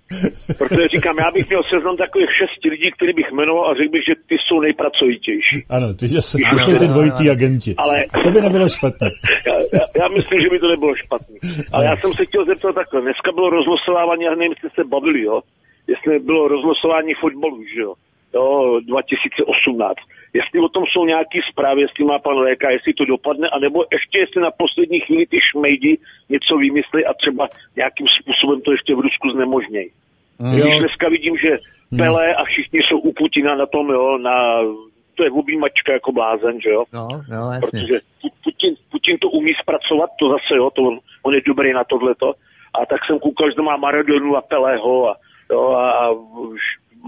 Protože 0.57 0.87
říkám, 0.87 1.17
já 1.17 1.31
bych 1.31 1.49
měl 1.49 1.63
seznam 1.73 1.97
takových 1.97 2.31
šesti 2.39 2.69
lidí, 2.69 2.91
který 2.97 3.13
bych 3.13 3.29
jmenoval 3.31 3.63
a 3.69 3.75
řekl 3.77 3.91
bych, 3.95 4.03
že 4.09 4.15
ty 4.29 4.35
jsou 4.37 4.57
nejpracovitější. 4.67 5.55
Ano, 5.69 5.87
ty, 5.99 6.05
že 6.13 6.21
jsou, 6.21 6.37
ty 6.49 6.55
jsou 6.59 6.75
ty 6.77 6.87
dvojitý 6.87 7.23
agenti. 7.29 7.71
Ale, 7.77 8.03
a 8.13 8.19
to 8.19 8.29
by 8.31 8.41
nebylo 8.41 8.69
špatné. 8.69 9.09
já, 9.47 9.55
já, 9.77 9.85
já, 10.01 10.07
myslím, 10.07 10.39
že 10.41 10.49
by 10.49 10.59
to 10.59 10.67
nebylo 10.67 10.93
špatné. 11.03 11.37
Ale 11.73 11.85
já 11.85 11.97
jsem 11.97 12.11
se 12.17 12.25
chtěl 12.25 12.45
zeptat 12.45 12.73
takhle. 12.75 13.01
Dneska 13.01 13.31
bylo 13.37 13.49
rozlosování, 13.49 14.23
já 14.23 14.35
nevím, 14.35 14.53
jestli 14.55 14.69
se 14.75 14.83
bavili, 14.93 15.21
jo? 15.29 15.41
Jestli 15.91 16.19
bylo 16.19 16.47
rozlosování 16.47 17.13
fotbalu, 17.21 17.59
že 17.75 17.81
jo? 17.81 17.93
Jo, 18.35 18.79
2018. 18.87 19.95
Jestli 20.33 20.59
o 20.59 20.69
tom 20.69 20.83
jsou 20.85 21.05
nějaké 21.05 21.39
zprávy, 21.51 21.81
jestli 21.81 22.03
má 22.05 22.19
pan 22.19 22.37
Léka, 22.37 22.69
jestli 22.69 22.93
to 22.93 23.05
dopadne, 23.05 23.49
anebo 23.49 23.85
ještě 23.91 24.19
jestli 24.19 24.41
na 24.41 24.51
poslední 24.51 24.99
chvíli 24.99 25.25
ty 25.25 25.37
šmejdi 25.51 25.97
něco 26.29 26.57
vymyslí 26.57 27.05
a 27.05 27.13
třeba 27.13 27.47
nějakým 27.75 28.07
způsobem 28.19 28.61
to 28.61 28.71
ještě 28.71 28.95
v 28.95 28.99
Rusku 28.99 29.29
znemožnějí. 29.29 29.89
Mm. 30.39 30.51
Když 30.51 30.79
dneska 30.79 31.09
vidím, 31.09 31.37
že 31.37 31.51
mm. 31.91 31.97
Pele 31.97 32.35
a 32.35 32.43
všichni 32.43 32.79
jsou 32.79 32.97
u 32.99 33.13
Putina 33.13 33.55
na 33.55 33.65
tom, 33.65 33.89
jo, 33.89 34.17
na, 34.17 34.35
to 35.15 35.23
je 35.23 35.31
objímačka 35.31 35.93
jako 35.93 36.11
blázen, 36.11 36.61
že 36.61 36.69
jo? 36.69 36.83
No, 36.93 37.07
no, 37.29 37.51
jasně. 37.51 37.79
Protože 37.79 37.99
Putin, 38.43 38.75
Putin 38.91 39.17
to 39.17 39.29
umí 39.29 39.53
zpracovat, 39.61 40.09
to 40.19 40.29
zase, 40.29 40.55
jo, 40.55 40.69
to 40.69 40.81
on, 40.81 40.99
on 41.23 41.33
je 41.33 41.41
dobrý 41.47 41.73
na 41.73 41.83
tohleto. 41.83 42.33
A 42.81 42.85
tak 42.85 42.99
jsem 43.05 43.19
koukal, 43.19 43.49
že 43.49 43.55
to 43.55 43.63
má 43.63 43.77
Maradonu 43.77 44.35
a 44.37 44.41
Peleho 44.41 45.09
a, 45.09 45.15
jo, 45.51 45.69
a, 45.69 45.91
a 45.91 46.11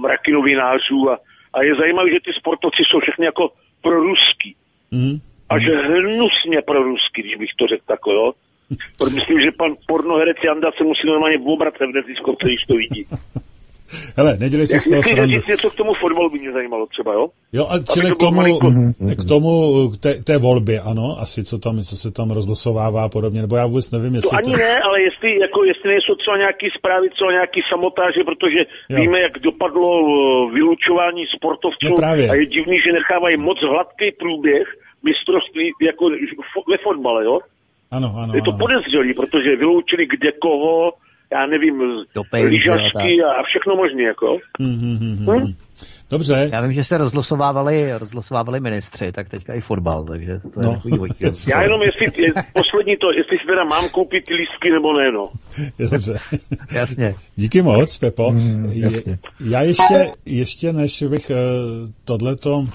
mraky 0.01 0.31
novinářů 0.31 0.99
a, 1.11 1.15
a 1.53 1.63
je 1.63 1.75
zajímavé, 1.75 2.09
že 2.09 2.25
ty 2.25 2.31
sportovci 2.39 2.81
jsou 2.83 2.99
všechny 2.99 3.25
jako 3.25 3.43
proruský. 3.81 4.55
Mm. 4.91 5.17
A 5.49 5.59
že 5.59 5.71
hnusně 5.75 6.61
proruský, 6.61 7.21
když 7.21 7.35
bych 7.35 7.49
to 7.59 7.67
řekl 7.67 7.85
takhle, 7.87 8.13
jo. 8.13 8.31
Myslím, 9.15 9.39
že 9.41 9.51
pan 9.57 9.71
pornoherec 9.87 10.37
Janda 10.43 10.69
se 10.77 10.83
musí 10.83 11.07
normálně 11.07 11.37
obrat 11.53 11.73
v 11.77 11.93
neziskovce, 11.97 12.47
když 12.47 12.63
to 12.65 12.73
vidí. 12.73 13.05
Hele, 14.18 14.38
nedělej 14.39 14.68
si 14.68 14.80
z 14.80 14.89
toho 14.89 15.03
srandu. 15.03 15.39
něco 15.47 15.69
k 15.69 15.76
tomu 15.76 15.93
fotbalu 15.93 16.30
by 16.30 16.39
mě 16.39 16.51
zajímalo 16.51 16.85
třeba, 16.85 17.14
jo? 17.14 17.27
Jo, 17.53 17.68
a 17.69 17.76
čili 17.93 18.11
k 18.11 18.18
tomu, 18.18 18.59
k 19.22 19.23
tomu, 19.27 19.51
k 19.89 19.97
té, 20.03 20.11
k 20.22 20.23
té 20.23 20.38
volbě, 20.38 20.81
ano, 20.81 21.18
asi 21.19 21.43
co 21.43 21.59
tam, 21.59 21.76
co 21.89 21.95
se 21.97 22.11
tam 22.11 22.31
rozlosovává 22.31 23.03
a 23.03 23.09
podobně, 23.09 23.41
nebo 23.41 23.55
já 23.55 23.65
vůbec 23.65 23.91
nevím, 23.91 24.15
jestli 24.15 24.30
to... 24.30 24.35
ani 24.35 24.51
to... 24.51 24.57
ne, 24.57 24.73
ale 24.88 24.97
jestli, 25.07 25.39
jako, 25.39 25.64
jestli 25.64 25.88
nejsou 25.89 26.15
třeba 26.15 26.38
nějaký 26.38 26.68
zprávy, 26.77 27.09
třeba 27.09 27.31
nějaký 27.31 27.61
samotáže, 27.72 28.22
protože 28.30 28.61
jo. 28.89 28.97
víme, 28.99 29.18
jak 29.19 29.35
dopadlo 29.39 29.89
eh, 30.01 30.53
vylučování 30.57 31.23
sportovců 31.35 31.88
no 31.89 32.07
a 32.31 32.35
je 32.41 32.45
divný, 32.45 32.77
že 32.85 32.97
nechávají 32.99 33.38
moc 33.38 33.57
hladký 33.72 34.07
průběh 34.19 34.68
mistrovství 35.03 35.65
jako 35.89 36.03
ve 36.72 36.77
fotbale, 36.85 37.26
jo? 37.26 37.39
Ano, 37.91 38.09
ano. 38.22 38.31
Je 38.35 38.41
to 38.41 38.51
ano. 38.51 38.59
podezřelý, 38.64 39.14
protože 39.14 39.55
vyloučili 39.55 40.03
kde 40.05 40.31
koho, 40.31 40.91
já 41.31 41.45
nevím, 41.45 41.81
lyžařky 42.33 43.23
a 43.23 43.43
všechno 43.43 43.75
možné, 43.75 44.03
jako. 44.03 44.37
Mm-hmm. 44.59 45.47
Hm? 45.47 45.66
Dobře. 46.09 46.49
Já 46.53 46.61
vím, 46.61 46.73
že 46.73 46.84
se 46.84 46.97
rozlosovávali, 46.97 47.97
rozlosovávali 47.97 48.59
ministři, 48.59 49.11
tak 49.11 49.29
teďka 49.29 49.53
i 49.53 49.61
fotbal, 49.61 50.03
takže 50.03 50.39
to 50.53 50.59
je 50.59 50.65
no. 50.65 50.73
takový 50.73 51.09
Já 51.49 51.61
jenom, 51.61 51.81
jestli, 51.81 52.23
je, 52.23 52.34
poslední 52.53 52.97
to, 52.97 53.11
jestli 53.11 53.38
si 53.38 53.45
teda 53.47 53.63
mám 53.63 53.89
koupit 53.89 54.25
ty 54.25 54.34
lístky 54.34 54.71
nebo 54.71 54.93
ne, 54.93 55.11
no. 55.11 55.23
Dobře. 55.91 56.17
jasně. 56.71 57.15
Díky 57.35 57.61
moc, 57.61 57.97
Pepo. 57.97 58.31
Mm, 58.31 58.71
jasně. 58.73 59.19
Já 59.39 59.61
ještě, 59.61 60.11
ještě 60.25 60.73
než 60.73 61.03
bych 61.03 61.29
uh, 61.29 61.38
tohleto 62.05 62.57
uh, 62.57 62.67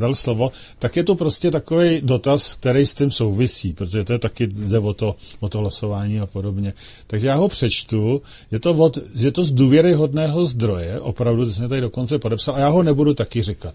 dal 0.00 0.14
slovo, 0.14 0.50
tak 0.78 0.96
je 0.96 1.04
to 1.04 1.14
prostě 1.14 1.50
takový 1.50 2.00
dotaz, 2.00 2.54
který 2.54 2.86
s 2.86 2.94
tím 2.94 3.10
souvisí, 3.10 3.72
protože 3.72 4.04
to 4.04 4.12
je 4.12 4.18
taky 4.18 4.46
jde 4.46 4.78
o 4.78 4.92
to, 4.92 5.16
o 5.40 5.48
to 5.48 5.58
hlasování 5.58 6.20
a 6.20 6.26
podobně. 6.26 6.72
Takže 7.06 7.26
já 7.26 7.34
ho 7.34 7.48
přečtu, 7.48 8.22
je 8.50 8.58
to, 8.58 8.74
od, 8.74 8.98
je 9.14 9.32
to 9.32 9.44
z 9.44 9.52
důvěryhodného 9.52 10.46
zdroje, 10.46 11.00
opravdu, 11.00 11.44
ty 11.44 11.52
jsi 11.52 11.68
tady 11.68 11.80
dokonce 11.80 12.18
podepsal, 12.18 12.54
a 12.54 12.58
já 12.58 12.71
ho 12.72 12.82
nebudu 12.82 13.14
taky 13.14 13.42
říkat. 13.42 13.74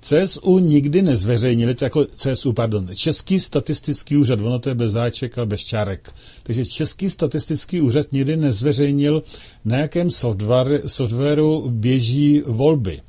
CSU 0.00 0.58
nikdy 0.58 1.02
nezveřejnili, 1.02 1.74
to 1.74 1.84
jako 1.84 2.06
CSU, 2.16 2.52
pardon, 2.52 2.88
Český 2.94 3.40
statistický 3.40 4.16
úřad, 4.16 4.40
ono 4.40 4.58
to 4.58 4.68
je 4.68 4.74
bez 4.74 4.92
záček 4.92 5.38
a 5.38 5.46
bez 5.46 5.60
čárek. 5.60 6.12
Takže 6.42 6.64
Český 6.64 7.10
statistický 7.10 7.80
úřad 7.80 8.12
nikdy 8.12 8.36
nezveřejnil, 8.36 9.22
na 9.64 9.78
jakém 9.78 10.10
software, 10.10 10.82
softwaru 10.86 11.70
běží 11.70 12.42
volby. 12.46 13.00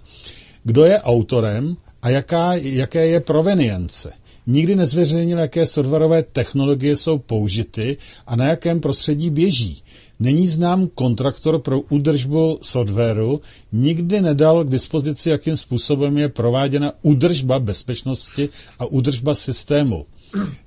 Kdo 0.64 0.86
je 0.86 1.02
autorem 1.02 1.78
a 2.02 2.10
jaká, 2.10 2.54
jaké 2.54 3.08
je 3.08 3.20
provenience. 3.20 4.14
Nikdy 4.48 4.76
nezveřejnil, 4.76 5.40
jaké 5.40 5.66
softwarové 5.66 6.24
technologie 6.24 6.96
jsou 6.96 7.18
použity 7.18 7.98
a 8.28 8.36
na 8.36 8.46
jakém 8.46 8.80
prostředí 8.80 9.30
běží. 9.30 9.84
Není 10.20 10.48
znám 10.48 10.88
kontraktor 10.88 11.60
pro 11.60 11.82
údržbu 11.82 12.60
softwaru, 12.62 13.42
nikdy 13.72 14.22
nedal 14.22 14.64
k 14.64 14.70
dispozici, 14.70 15.30
jakým 15.30 15.58
způsobem 15.58 16.18
je 16.18 16.30
prováděna 16.30 16.92
údržba 17.02 17.60
bezpečnosti 17.60 18.50
a 18.80 18.86
údržba 18.86 19.36
systému. 19.36 20.06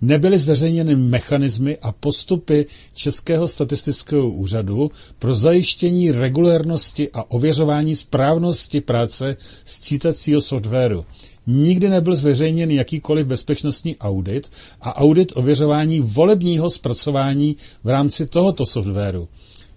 Nebyly 0.01 0.39
zveřejněny 0.39 0.97
mechanismy 0.97 1.79
a 1.83 1.93
postupy 1.93 2.67
Českého 2.95 3.49
statistického 3.49 4.31
úřadu 4.31 4.91
pro 5.19 5.35
zajištění 5.35 6.11
regulérnosti 6.11 7.11
a 7.13 7.31
ověřování 7.31 7.97
správnosti 7.97 8.81
práce 8.81 9.37
sčítacího 9.65 10.41
softwaru. 10.41 11.05
Nikdy 11.47 11.89
nebyl 11.89 12.17
zveřejněn 12.17 12.71
jakýkoliv 12.71 13.27
bezpečnostní 13.27 13.97
audit 13.97 14.51
a 14.81 14.97
audit 14.97 15.33
ověřování 15.37 16.01
volebního 16.01 16.71
zpracování 16.71 17.57
v 17.85 17.89
rámci 17.89 18.27
tohoto 18.27 18.67
softwaru. 18.67 19.29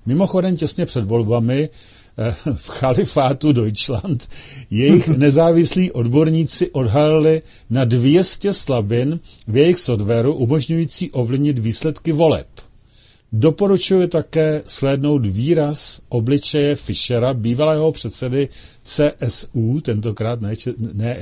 Mimochodem 0.05 0.55
těsně 0.55 0.85
před 0.85 1.05
volbami 1.05 1.69
eh, 2.17 2.35
v 2.55 2.69
chalifátu 2.69 3.53
Deutschland 3.53 4.29
jejich 4.71 5.07
nezávislí 5.17 5.91
odborníci 5.91 6.71
odhalili 6.71 7.41
na 7.69 7.85
200 7.85 8.53
slabin 8.53 9.19
v 9.47 9.57
jejich 9.57 9.79
softwaru 9.79 10.33
umožňující 10.33 11.11
ovlivnit 11.11 11.59
výsledky 11.59 12.11
voleb. 12.11 12.47
Doporučuji 13.35 14.07
také 14.07 14.61
slednout 14.65 15.25
výraz 15.25 16.01
obličeje 16.09 16.75
Fischera, 16.75 17.33
bývalého 17.33 17.91
předsedy 17.91 18.49
CSU, 18.83 19.81
tentokrát 19.81 20.41
ne, 20.41 20.53
ne 20.93 21.17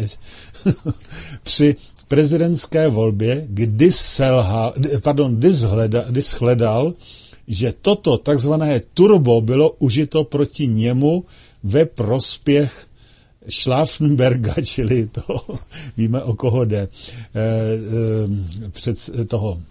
při 1.43 1.75
prezidentské 2.07 2.87
volbě, 2.87 3.45
kdy, 3.47 3.91
selha, 3.91 4.73
pardon, 5.03 5.35
kdy, 5.35 5.53
zhleda, 5.53 6.03
kdy 6.09 6.21
shledal, 6.21 6.93
že 7.51 7.73
toto 7.81 8.17
takzvané 8.17 8.79
turbo 8.93 9.41
bylo 9.41 9.75
užito 9.83 10.23
proti 10.23 10.67
němu 10.67 11.25
ve 11.63 11.85
prospěch 11.85 12.87
Schlafenberga, 13.49 14.53
čili 14.63 15.07
to 15.07 15.23
víme, 15.97 16.23
o 16.23 16.35
koho 16.35 16.65
jde, 16.65 16.79
e, 16.79 16.87
e, 16.87 18.69
před 18.69 19.09
toho 19.27 19.61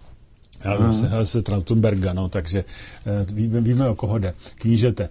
se 1.23 1.41
Trautenberga, 1.41 2.13
no, 2.13 2.29
takže 2.29 2.63
víme, 3.33 3.61
víme, 3.61 3.89
o 3.89 3.95
koho 3.95 4.17
jde, 4.17 4.33
knížete. 4.55 5.09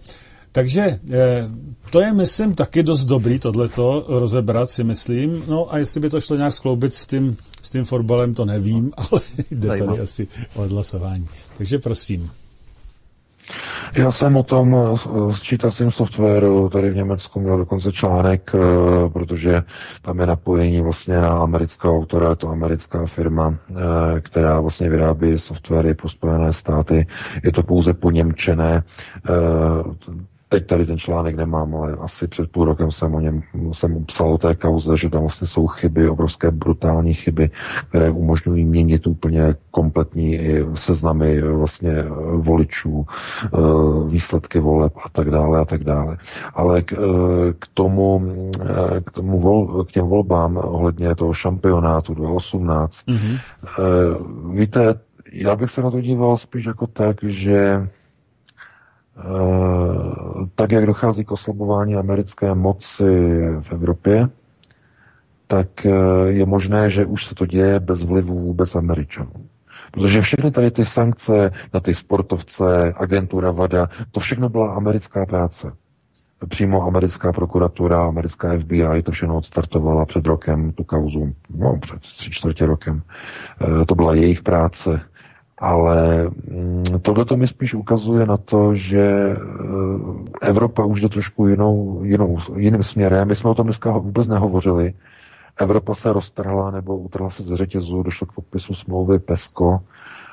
Takže 0.53 0.81
eh, 0.81 1.51
to 1.91 2.01
je, 2.01 2.13
myslím, 2.13 2.55
taky 2.55 2.83
dost 2.83 3.05
dobrý 3.05 3.39
tohleto 3.39 4.05
rozebrat, 4.09 4.71
si 4.71 4.85
myslím. 4.85 5.45
No 5.49 5.75
a 5.75 5.79
jestli 5.79 6.01
by 6.01 6.11
to 6.11 6.21
šlo 6.21 6.37
nějak 6.37 6.53
skloubit 6.53 6.95
s 6.95 7.07
tím, 7.07 7.37
s 7.63 7.71
tím 7.71 7.85
fotbalem, 7.85 8.35
to 8.35 8.45
nevím, 8.45 8.93
ale 8.97 9.21
jde 9.51 9.69
tady 9.69 10.01
asi 10.01 10.29
o 10.55 10.63
odhlasování. 10.63 11.27
Takže 11.59 11.79
prosím. 11.79 12.31
Já 13.97 14.13
jsem 14.13 14.37
o 14.37 14.43
tom 14.43 14.77
eh, 14.77 14.97
s 15.35 15.43
čítacím 15.43 15.91
softwaru 15.91 16.69
tady 16.69 16.91
v 16.91 16.97
Německu 16.97 17.41
měl 17.41 17.59
dokonce 17.59 17.93
článek, 17.93 18.51
eh, 18.55 18.59
protože 19.09 19.63
tam 20.03 20.21
je 20.21 20.27
napojení 20.27 20.81
vlastně 20.81 21.21
na 21.21 21.29
amerického 21.29 21.97
autora, 21.97 22.31
je 22.31 22.37
to 22.37 22.49
americká 22.49 23.07
firma, 23.07 23.55
eh, 23.71 24.21
která 24.21 24.61
vlastně 24.61 24.89
vyrábí 24.89 25.39
softwary 25.39 25.95
pro 25.95 26.09
Spojené 26.09 26.53
státy. 26.53 27.07
Je 27.45 27.53
to 27.53 27.63
pouze 27.63 27.95
poněmčené, 27.95 28.83
Teď 30.53 30.67
tady 30.67 30.87
ten 30.87 30.99
článek 30.99 31.37
nemám, 31.37 31.75
ale 31.75 31.97
asi 32.01 32.29
před 32.29 32.51
půl 32.51 32.65
rokem 32.65 32.91
jsem 32.91 33.15
o 33.15 33.21
něm 33.21 33.43
jsem 33.73 34.05
psal 34.05 34.33
o 34.33 34.39
té 34.39 34.55
kauze, 34.55 34.97
že 34.97 35.11
tam 35.11 35.21
vlastně 35.21 35.47
jsou 35.47 35.67
chyby, 35.67 36.09
obrovské 36.09 36.51
brutální 36.51 37.15
chyby, 37.15 37.51
které 37.89 38.11
umožňují 38.11 38.65
měnit 38.65 39.07
úplně 39.07 39.55
kompletní 39.71 40.39
seznamy 40.75 41.43
vlastně 41.43 42.03
voličů, 42.37 43.07
eh, 43.45 43.49
výsledky 44.09 44.61
voleb 44.61 44.93
a 45.05 45.09
tak 45.09 45.31
dále 45.31 45.59
a 45.59 45.65
tak 45.65 45.85
dále. 45.85 46.17
Ale 46.55 46.83
k, 46.83 46.93
eh, 46.93 46.97
k 47.59 47.67
tomu, 47.75 48.23
eh, 48.61 49.01
k, 49.01 49.11
tomu 49.11 49.41
vol, 49.41 49.85
k 49.85 49.93
těm 49.93 50.07
volbám 50.07 50.57
ohledně 50.57 51.15
toho 51.15 51.33
šampionátu 51.33 52.15
2018, 52.15 53.07
mm-hmm. 53.07 53.39
víte, 54.55 54.95
já 55.33 55.57
bych 55.57 55.71
se 55.71 55.83
na 55.83 55.91
to 55.91 56.01
díval 56.01 56.37
spíš 56.37 56.65
jako 56.65 56.87
tak, 56.87 57.17
že 57.23 57.87
Eh, 57.87 58.00
tak, 60.55 60.73
jak 60.73 60.87
dochází 60.87 61.25
k 61.25 61.33
oslabování 61.33 61.97
americké 61.97 62.55
moci 62.55 63.05
v 63.61 63.73
Evropě, 63.73 64.29
tak 65.51 65.87
eh, 65.87 65.91
je 66.27 66.47
možné, 66.47 66.91
že 66.91 67.07
už 67.07 67.27
se 67.27 67.35
to 67.35 67.47
děje 67.47 67.81
bez 67.81 68.03
vlivu 68.03 68.39
vůbec 68.39 68.75
Američanů. 68.75 69.33
Protože 69.93 70.23
všechny 70.23 70.51
tady 70.51 70.71
ty 70.71 70.85
sankce 70.85 71.51
na 71.75 71.81
ty 71.81 71.95
sportovce, 71.95 72.95
agentura 72.97 73.51
VADA, 73.51 73.89
to 74.11 74.21
všechno 74.21 74.49
byla 74.49 74.75
americká 74.75 75.27
práce. 75.27 75.73
Přímo 76.49 76.83
americká 76.83 77.33
prokuratura, 77.33 78.07
americká 78.07 78.59
FBI 78.59 79.03
to 79.03 79.13
všechno 79.13 79.37
odstartovala 79.37 80.07
před 80.07 80.27
rokem, 80.27 80.73
tu 80.73 80.85
kauzu, 80.85 81.33
no 81.55 81.79
před 81.81 82.01
tři 82.01 82.31
čtvrtě 82.31 82.67
rokem. 82.67 83.03
Eh, 83.61 83.85
to 83.85 83.95
byla 83.95 84.15
jejich 84.15 84.43
práce. 84.43 85.01
Ale 85.61 86.31
mm, 86.51 86.85
tohle 87.03 87.25
to 87.25 87.37
mi 87.37 87.47
spíš 87.47 87.75
ukazuje 87.75 88.27
na 88.27 88.37
to, 88.37 88.75
že 88.75 89.01
eh, 89.01 89.37
Evropa 90.49 90.85
už 90.85 91.01
jde 91.01 91.09
trošku 91.09 91.47
jinou, 91.47 92.01
jinou, 92.05 92.39
jiným 92.57 92.83
směrem. 92.83 93.29
My 93.29 93.35
jsme 93.35 93.51
o 93.51 93.55
tom 93.55 93.67
dneska 93.67 93.91
vůbec 93.91 94.27
nehovořili. 94.27 94.95
Evropa 95.61 95.95
se 95.95 96.13
roztrhla 96.13 96.71
nebo 96.71 96.97
utrhla 96.97 97.31
se 97.31 97.43
z 97.43 97.55
řetězu, 97.55 98.03
došlo 98.03 98.27
k 98.27 98.33
podpisu 98.33 98.75
smlouvy 98.75 99.19
PESCO, 99.19 99.81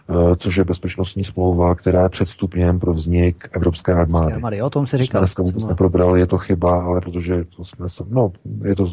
eh, 0.10 0.36
což 0.36 0.56
je 0.56 0.64
bezpečnostní 0.64 1.24
smlouva, 1.24 1.76
která 1.76 2.04
je 2.04 2.10
předstupněm 2.10 2.80
pro 2.80 2.94
vznik 2.94 3.49
Evropské 3.52 3.94
armády. 3.94 4.34
armády 4.34 4.62
o 4.62 4.70
tom 4.70 4.88
se 4.88 4.98
říká. 4.98 5.20
Dneska 5.20 5.44
vůbec 5.44 5.64
no. 5.64 5.70
neprobrali, 5.70 6.20
je 6.20 6.28
to 6.28 6.38
chyba, 6.38 6.84
ale 6.84 7.02
protože 7.02 7.44
to 7.58 7.66
jsme 7.66 7.90
se, 7.90 8.04
no, 8.10 8.32
je 8.64 8.76
to, 8.76 8.88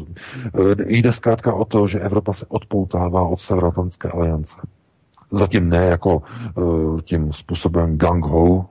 eh, 0.45 0.75
jde 0.87 1.11
zkrátka 1.11 1.53
o 1.53 1.65
to, 1.65 1.87
že 1.87 1.99
Evropa 1.99 2.33
se 2.33 2.45
odpoutává 2.49 3.21
od 3.21 3.41
Severoatlantské 3.41 4.09
aliance. 4.09 4.57
Zatím 5.31 5.69
ne 5.69 5.85
jako 5.85 6.21
uh, 6.55 7.01
tím 7.01 7.33
způsobem 7.33 7.97
gang-ho, 7.97 8.65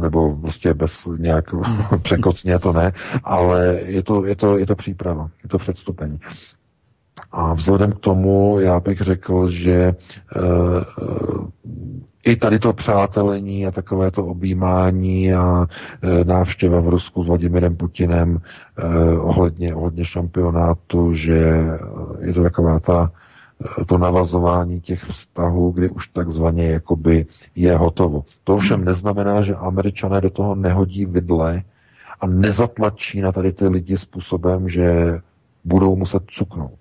nebo 0.00 0.36
prostě 0.36 0.74
bez 0.74 1.08
nějak 1.18 1.44
překotně 2.02 2.58
to 2.58 2.72
ne, 2.72 2.92
ale 3.24 3.78
je 3.84 4.02
to, 4.02 4.26
je 4.26 4.36
to, 4.36 4.58
je 4.58 4.66
to 4.66 4.76
příprava, 4.76 5.28
je 5.42 5.48
to 5.48 5.58
předstupení. 5.58 6.20
A 7.32 7.54
vzhledem 7.54 7.92
k 7.92 7.98
tomu 7.98 8.56
já 8.60 8.80
bych 8.80 9.00
řekl, 9.00 9.48
že 9.48 9.94
uh, 10.36 11.46
i 12.26 12.36
tady 12.36 12.58
to 12.58 12.72
přátelení 12.72 13.66
a 13.66 13.70
takové 13.70 14.10
to 14.10 14.26
objímání 14.26 15.34
a 15.34 15.60
uh, 15.60 15.66
návštěva 16.24 16.80
v 16.80 16.88
Rusku 16.88 17.24
s 17.24 17.26
Vladimirem 17.26 17.76
Putinem 17.76 18.38
uh, 18.38 19.28
ohledně, 19.28 19.74
ohledně 19.74 20.04
šampionátu, 20.04 21.14
že 21.14 21.66
je 22.20 22.32
to 22.32 22.42
taková 22.42 22.78
ta 22.78 23.12
to 23.86 23.98
navazování 23.98 24.80
těch 24.80 25.04
vztahů, 25.04 25.70
kdy 25.70 25.90
už 25.90 26.08
takzvaně 26.08 26.64
jakoby 26.64 27.26
je 27.56 27.76
hotovo. 27.76 28.24
To 28.44 28.54
ovšem 28.54 28.84
neznamená, 28.84 29.42
že 29.42 29.54
američané 29.54 30.20
do 30.20 30.30
toho 30.30 30.54
nehodí 30.54 31.06
vidle 31.06 31.62
a 32.20 32.26
nezatlačí 32.26 33.20
na 33.20 33.32
tady 33.32 33.52
ty 33.52 33.68
lidi 33.68 33.96
způsobem, 33.96 34.68
že 34.68 35.18
budou 35.64 35.96
muset 35.96 36.22
cuknout. 36.26 36.78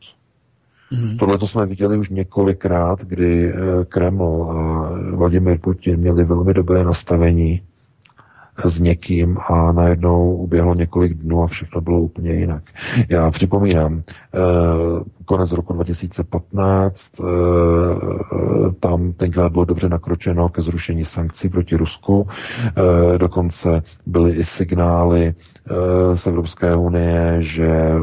Mm. 0.92 1.18
Tohle 1.18 1.38
to 1.38 1.48
jsme 1.48 1.66
viděli 1.66 1.98
už 1.98 2.10
několikrát, 2.10 3.00
kdy 3.00 3.54
eh, 3.54 3.56
Kreml 3.86 4.52
a 4.52 4.90
Vladimir 5.16 5.60
Putin 5.60 5.98
měli 5.98 6.24
velmi 6.24 6.54
dobré 6.54 6.84
nastavení 6.84 7.62
s 8.66 8.80
někým 8.80 9.38
a 9.50 9.72
najednou 9.72 10.36
uběhlo 10.36 10.76
několik 10.76 11.14
dnů 11.14 11.44
a 11.44 11.48
všechno 11.48 11.82
bylo 11.82 12.02
úplně 12.02 12.34
jinak. 12.34 12.64
Já 13.10 13.32
připomínám, 13.32 14.04
eh, 14.08 14.40
konec 15.26 15.52
roku 15.52 15.74
2015, 15.74 17.12
eh, 17.20 17.24
tam 18.80 19.14
tenkrát 19.14 19.52
bylo 19.52 19.66
dobře 19.66 19.90
nakročeno 19.90 20.50
ke 20.50 20.62
zrušení 20.62 21.06
sankcí 21.06 21.50
proti 21.50 21.76
Rusku, 21.76 22.28
eh, 22.68 23.18
dokonce 23.18 23.84
byly 24.06 24.32
i 24.32 24.44
signály 24.44 25.34
z 26.16 26.28
Evropské 26.28 26.76
unie, 26.76 27.36
že 27.40 27.94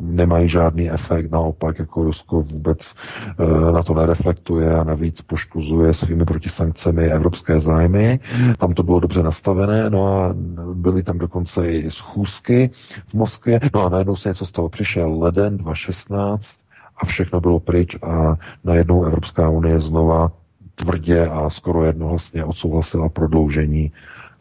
nemají 0.00 0.48
žádný 0.48 0.90
efekt, 0.90 1.30
naopak 1.30 1.78
jako 1.78 2.02
Rusko 2.02 2.42
vůbec 2.42 2.94
eh, 3.38 3.72
na 3.72 3.82
to 3.82 3.94
nereflektuje 3.94 4.74
a 4.74 4.84
navíc 4.84 5.20
poškozuje 5.20 5.94
svými 5.94 6.24
protisankcemi 6.24 7.04
evropské 7.04 7.60
zájmy. 7.60 8.20
Tam 8.58 8.74
to 8.74 8.82
bylo 8.82 9.00
dobře 9.00 9.22
nastavené, 9.22 9.90
no 9.90 10.06
a 10.06 10.34
byly 10.74 11.02
tam 11.02 11.18
dokonce 11.18 11.72
i 11.72 11.90
schůzky 11.90 12.70
v 13.06 13.14
Moskvě, 13.14 13.60
no 13.74 13.86
a 13.86 13.88
najednou 13.88 14.16
se 14.16 14.28
něco 14.28 14.46
stalo. 14.46 14.68
Přišel 14.68 15.22
leden 15.22 15.56
2016 15.56 16.58
a 16.96 17.06
všechno 17.06 17.40
bylo 17.40 17.60
pryč 17.60 17.96
a 18.02 18.36
najednou 18.64 19.04
Evropská 19.04 19.48
unie 19.48 19.80
znova 19.80 20.32
tvrdě 20.74 21.26
a 21.26 21.50
skoro 21.50 21.84
jednohlasně 21.84 22.44
odsouhlasila 22.44 23.08
prodloužení 23.08 23.92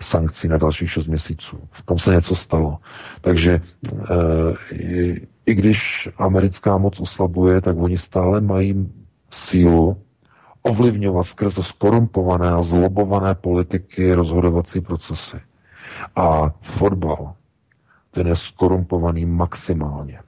sankcí 0.01 0.47
na 0.47 0.57
dalších 0.57 0.91
6 0.91 1.07
měsíců. 1.07 1.57
Tam 1.85 1.99
se 1.99 2.11
něco 2.11 2.35
stalo. 2.35 2.77
Takže 3.21 3.51
e, 3.51 3.61
i 5.47 5.55
když 5.55 6.09
americká 6.17 6.77
moc 6.77 6.99
oslabuje, 6.99 7.61
tak 7.61 7.77
oni 7.77 7.97
stále 7.97 8.41
mají 8.41 8.91
sílu 9.31 9.97
ovlivňovat 10.61 11.23
skrze 11.23 11.63
skorumpované 11.63 12.51
a 12.51 12.61
zlobované 12.61 13.35
politiky 13.35 14.13
rozhodovací 14.13 14.81
procesy. 14.81 15.37
A 16.15 16.53
fotbal, 16.61 17.33
ten 18.11 18.27
je 18.27 18.35
skorumpovaný 18.35 19.25
maximálně. 19.25 20.19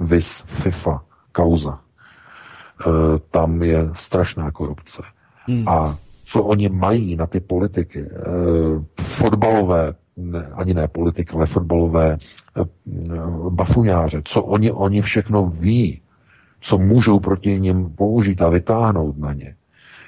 Vis 0.00 0.42
FIFA, 0.46 1.04
kauza. 1.32 1.80
E, 1.80 2.88
tam 3.30 3.62
je 3.62 3.90
strašná 3.92 4.50
korupce. 4.50 5.02
Hmm. 5.48 5.68
A 5.68 5.96
co 6.24 6.42
oni 6.42 6.68
mají 6.68 7.16
na 7.16 7.26
ty 7.26 7.40
politiky, 7.40 8.00
e, 8.00 8.08
fotbalové 9.02 9.94
ani 10.54 10.74
ne 10.74 10.88
politik, 10.88 11.34
ale 11.34 11.46
fotbalové 11.46 12.18
eh, 12.56 12.64
bafuňáře, 13.48 14.22
co 14.24 14.42
oni, 14.42 14.72
oni 14.72 15.02
všechno 15.02 15.46
ví, 15.46 16.00
co 16.60 16.78
můžou 16.78 17.20
proti 17.20 17.60
ním 17.60 17.90
použít 17.90 18.42
a 18.42 18.48
vytáhnout 18.48 19.18
na 19.18 19.32
ně, 19.32 19.54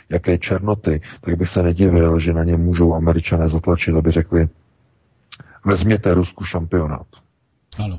jaké 0.08 0.38
černoty, 0.38 1.00
tak 1.20 1.36
bych 1.36 1.48
se 1.48 1.62
nedivil, 1.62 2.18
že 2.18 2.32
na 2.32 2.44
ně 2.44 2.56
můžou 2.56 2.94
američané 2.94 3.48
zatlačit, 3.48 3.94
aby 3.94 4.10
řekli, 4.10 4.48
vezměte 5.64 6.14
Rusku 6.14 6.44
šampionát. 6.44 7.06
Ano. 7.84 7.98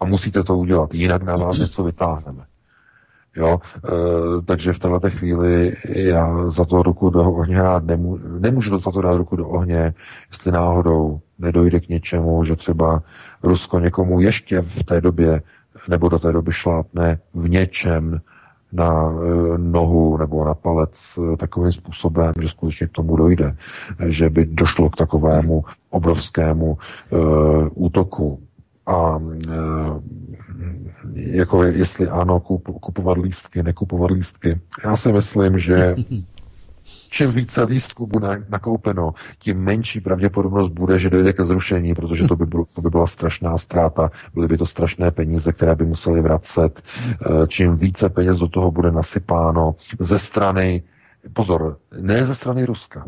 A 0.00 0.04
musíte 0.04 0.44
to 0.44 0.58
udělat, 0.58 0.94
jinak 0.94 1.22
na 1.22 1.36
vás 1.36 1.58
něco 1.58 1.84
vytáhneme. 1.84 2.44
Jo, 3.36 3.60
e, 3.76 4.42
takže 4.42 4.72
v 4.72 4.78
této 4.78 5.10
chvíli 5.10 5.76
já 5.84 6.50
za 6.50 6.64
to 6.64 6.82
ruku 6.82 7.10
do 7.10 7.32
ohně 7.32 7.62
rád 7.62 7.84
nemůžu, 7.84 8.38
nemůžu 8.38 8.78
za 8.78 8.90
to 8.90 9.00
dát 9.02 9.14
ruku 9.14 9.36
do 9.36 9.48
ohně, 9.48 9.94
jestli 10.30 10.52
náhodou 10.52 11.20
nedojde 11.38 11.80
k 11.80 11.88
něčemu, 11.88 12.44
že 12.44 12.56
třeba 12.56 13.02
Rusko 13.42 13.80
někomu 13.80 14.20
ještě 14.20 14.60
v 14.60 14.82
té 14.84 15.00
době 15.00 15.42
nebo 15.88 16.08
do 16.08 16.18
té 16.18 16.32
doby 16.32 16.52
šlápne 16.52 17.18
v 17.34 17.48
něčem 17.48 18.20
na 18.72 19.12
e, 19.12 19.58
nohu 19.58 20.16
nebo 20.16 20.44
na 20.44 20.54
palec 20.54 21.18
e, 21.18 21.36
takovým 21.36 21.72
způsobem, 21.72 22.32
že 22.40 22.48
skutečně 22.48 22.86
k 22.86 22.92
tomu 22.92 23.16
dojde, 23.16 23.56
že 24.08 24.30
by 24.30 24.46
došlo 24.46 24.90
k 24.90 24.96
takovému 24.96 25.64
obrovskému 25.90 26.78
e, 26.78 27.16
útoku. 27.74 28.40
A 28.86 29.18
e, 29.48 29.52
jako 31.14 31.62
jestli 31.62 32.08
ano, 32.08 32.40
kup, 32.40 32.68
kupovat 32.80 33.18
lístky, 33.18 33.62
nekupovat 33.62 34.10
lístky. 34.10 34.60
Já 34.84 34.96
si 34.96 35.12
myslím, 35.12 35.58
že 35.58 35.96
Čím 37.10 37.32
více 37.32 37.64
lístků 37.64 38.06
bude 38.06 38.44
nakoupeno, 38.48 39.14
tím 39.38 39.58
menší 39.58 40.00
pravděpodobnost 40.00 40.68
bude, 40.68 40.98
že 40.98 41.10
dojde 41.10 41.32
ke 41.32 41.44
zrušení, 41.44 41.94
protože 41.94 42.24
to 42.24 42.36
by, 42.36 42.46
bylo, 42.46 42.64
to 42.74 42.80
by 42.80 42.90
byla 42.90 43.06
strašná 43.06 43.58
ztráta, 43.58 44.10
byly 44.34 44.48
by 44.48 44.58
to 44.58 44.66
strašné 44.66 45.10
peníze, 45.10 45.52
které 45.52 45.74
by 45.74 45.84
museli 45.84 46.20
vracet. 46.20 46.82
Eh, 47.10 47.46
čím 47.48 47.76
více 47.76 48.08
peněz 48.08 48.38
do 48.38 48.48
toho 48.48 48.70
bude 48.70 48.92
nasypáno 48.92 49.74
ze 49.98 50.18
strany, 50.18 50.82
pozor, 51.32 51.78
ne 52.00 52.24
ze 52.24 52.34
strany 52.34 52.64
Ruska, 52.64 53.06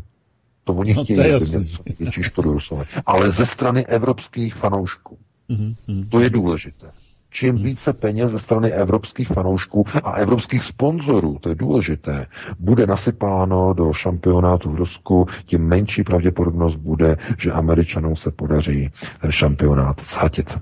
to 0.65 0.75
oni 0.75 0.95
no, 0.95 1.05
chtějí, 1.05 1.19
měli 1.19 1.67
větší 1.99 2.23
škodu 2.23 2.53
Rusové, 2.53 2.85
ale 3.07 3.31
ze 3.31 3.47
strany 3.47 3.87
evropských 3.87 4.55
fanoušků. 4.55 5.19
Mm-hmm. 5.51 6.09
To 6.09 6.21
je 6.21 6.31
důležité. 6.31 6.91
Čím 7.31 7.57
více 7.57 7.93
peněz 7.93 8.31
ze 8.31 8.39
strany 8.39 8.73
evropských 8.73 9.29
fanoušků 9.29 9.85
a 10.05 10.13
evropských 10.13 10.65
sponzorů, 10.65 11.39
to 11.41 11.49
je 11.49 11.55
důležité, 11.55 12.27
bude 12.59 12.87
nasypáno 12.87 13.73
do 13.73 13.93
šampionátu 13.93 14.71
v 14.71 14.75
Rusku, 14.75 15.27
tím 15.47 15.69
menší 15.69 16.05
pravděpodobnost 16.05 16.77
bude, 16.77 17.17
že 17.39 17.53
Američanům 17.53 18.17
se 18.17 18.31
podaří 18.31 18.91
ten 19.21 19.33
šampionát 19.33 20.01
zhatit. 20.01 20.59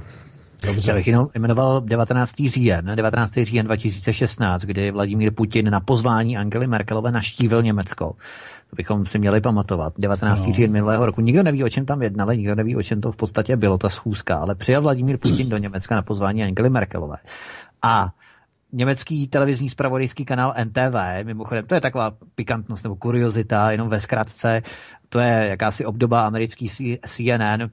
Dobře. 0.66 0.90
Já 0.90 0.96
bych 0.96 1.06
jenom 1.06 1.28
jmenoval 1.38 1.80
19. 1.80 2.34
říjen, 2.48 2.92
19. 2.94 3.32
říjen 3.42 3.66
2016, 3.66 4.62
kdy 4.62 4.90
Vladimír 4.90 5.34
Putin 5.34 5.70
na 5.70 5.80
pozvání 5.80 6.36
Angely 6.36 6.66
Merkelové 6.66 7.12
naštívil 7.12 7.62
Německo. 7.62 8.12
To 8.70 8.76
bychom 8.76 9.06
si 9.06 9.18
měli 9.18 9.40
pamatovat. 9.40 9.92
19. 9.98 10.46
No. 10.46 10.52
říjen 10.52 10.72
minulého 10.72 11.06
roku. 11.06 11.20
Nikdo 11.20 11.42
neví, 11.42 11.64
o 11.64 11.68
čem 11.68 11.86
tam 11.86 12.02
jednali, 12.02 12.38
nikdo 12.38 12.54
neví, 12.54 12.76
o 12.76 12.82
čem 12.82 13.00
to 13.00 13.12
v 13.12 13.16
podstatě 13.16 13.56
bylo, 13.56 13.78
ta 13.78 13.88
schůzka, 13.88 14.36
ale 14.36 14.54
přijel 14.54 14.82
Vladimír 14.82 15.18
Putin 15.18 15.48
do 15.48 15.56
Německa 15.56 15.94
na 15.94 16.02
pozvání 16.02 16.44
Angely 16.44 16.70
Merkelové. 16.70 17.16
A 17.82 18.12
německý 18.72 19.28
televizní 19.28 19.70
spravodajský 19.70 20.24
kanál 20.24 20.54
NTV, 20.64 21.24
mimochodem, 21.24 21.66
to 21.66 21.74
je 21.74 21.80
taková 21.80 22.12
pikantnost 22.34 22.84
nebo 22.84 22.96
kuriozita, 22.96 23.70
jenom 23.70 23.88
ve 23.88 24.00
zkratce, 24.00 24.62
to 25.08 25.18
je 25.20 25.46
jakási 25.48 25.84
obdoba 25.84 26.26
americký 26.26 26.68
CNN, 27.06 27.70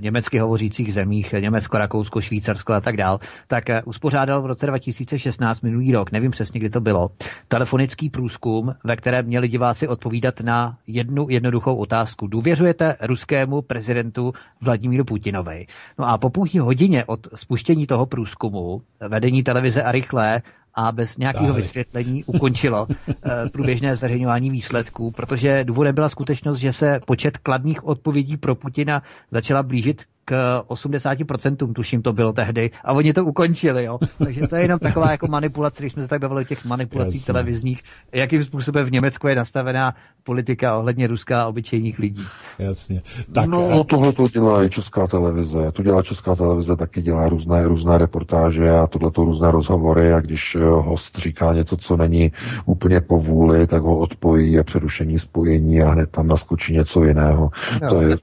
německy 0.00 0.38
hovořících 0.38 0.94
zemích, 0.94 1.32
Německo, 1.40 1.78
Rakousko, 1.78 2.20
Švýcarsko 2.20 2.72
a 2.72 2.80
tak 2.80 2.96
dál, 2.96 3.18
tak 3.46 3.70
eh, 3.70 3.82
uspořádal 3.82 4.42
v 4.42 4.46
roce 4.46 4.66
2016, 4.66 5.60
minulý 5.60 5.92
rok, 5.92 6.12
nevím 6.12 6.30
přesně, 6.30 6.60
kdy 6.60 6.70
to 6.70 6.80
bylo, 6.80 7.10
telefonický 7.48 8.10
průzkum, 8.10 8.74
ve 8.84 8.96
kterém 8.96 9.26
měli 9.26 9.48
diváci 9.48 9.88
odpovídat 9.88 10.40
na 10.40 10.78
jednu 10.86 11.26
jednoduchou 11.28 11.76
otázku. 11.76 12.26
Důvěřujete 12.26 12.96
ruskému 13.02 13.62
prezidentu 13.62 14.32
Vladimíru 14.60 15.04
Putinovi? 15.04 15.66
No 15.98 16.08
a 16.08 16.18
po 16.18 16.30
půl 16.30 16.46
hodině 16.60 17.04
od 17.04 17.28
spuštění 17.34 17.86
toho 17.86 18.06
průzkumu 18.06 18.82
vedení 19.08 19.42
televize 19.42 19.82
a 19.82 19.92
rychlé 19.92 20.42
a 20.76 20.92
bez 20.92 21.18
nějakého 21.18 21.46
Dále. 21.46 21.60
vysvětlení 21.60 22.24
ukončilo 22.24 22.86
eh, 23.10 23.48
průběžné 23.52 23.96
zveřejňování 23.96 24.50
výsledků, 24.50 25.10
protože 25.10 25.64
důvodem 25.64 25.94
byla 25.94 26.08
skutečnost, 26.08 26.58
že 26.58 26.72
se 26.72 27.00
počet 27.06 27.38
kladných 27.38 27.84
odpovědí 27.84 28.36
pro 28.36 28.54
Putina 28.54 29.02
začala 29.30 29.62
blížit 29.62 30.02
k 30.28 30.62
80%, 30.68 31.72
tuším 31.72 32.02
to 32.02 32.12
bylo 32.12 32.32
tehdy, 32.32 32.70
a 32.84 32.92
oni 32.92 33.12
to 33.12 33.24
ukončili, 33.24 33.84
jo. 33.84 33.98
Takže 34.18 34.48
to 34.48 34.56
je 34.56 34.62
jenom 34.62 34.78
taková 34.78 35.10
jako 35.10 35.26
manipulace, 35.26 35.82
když 35.82 35.92
jsme 35.92 36.02
se 36.02 36.08
tak 36.08 36.20
bavili 36.20 36.40
o 36.42 36.44
těch 36.44 36.64
manipulacích 36.64 37.14
Jasně. 37.14 37.32
televizních, 37.32 37.82
jakým 38.12 38.44
způsobem 38.44 38.86
v 38.86 38.92
Německu 38.92 39.28
je 39.28 39.34
nastavená 39.34 39.94
politika 40.24 40.76
ohledně 40.76 41.06
Ruska 41.06 41.42
a 41.42 41.46
obyčejných 41.46 41.98
lidí. 41.98 42.26
Jasně. 42.58 43.02
Tak, 43.32 43.46
no, 43.46 43.80
a... 43.80 43.84
tohle 43.84 44.12
to 44.12 44.28
dělá 44.28 44.64
i 44.64 44.70
Česká 44.70 45.06
televize. 45.06 45.72
To 45.72 45.82
dělá 45.82 46.02
Česká 46.02 46.34
televize, 46.34 46.76
taky 46.76 47.02
dělá 47.02 47.28
různé, 47.28 47.68
různé 47.68 47.98
reportáže 47.98 48.70
a 48.70 48.86
tohle 48.86 49.10
to 49.10 49.24
různé 49.24 49.50
rozhovory 49.50 50.12
a 50.12 50.20
když 50.20 50.54
eh, 50.54 50.64
host 50.64 51.18
říká 51.18 51.54
něco, 51.54 51.76
co 51.76 51.96
není 51.96 52.32
úplně 52.64 53.00
po 53.00 53.18
vůli, 53.18 53.66
tak 53.66 53.82
ho 53.82 53.98
odpojí 53.98 54.58
a 54.58 54.62
přerušení 54.62 55.18
spojení 55.18 55.82
a 55.82 55.90
hned 55.90 56.10
tam 56.10 56.28
naskočí 56.28 56.72
něco 56.72 57.04
jiného. 57.04 57.50
No. 57.82 57.88
To 57.88 58.02
je... 58.02 58.16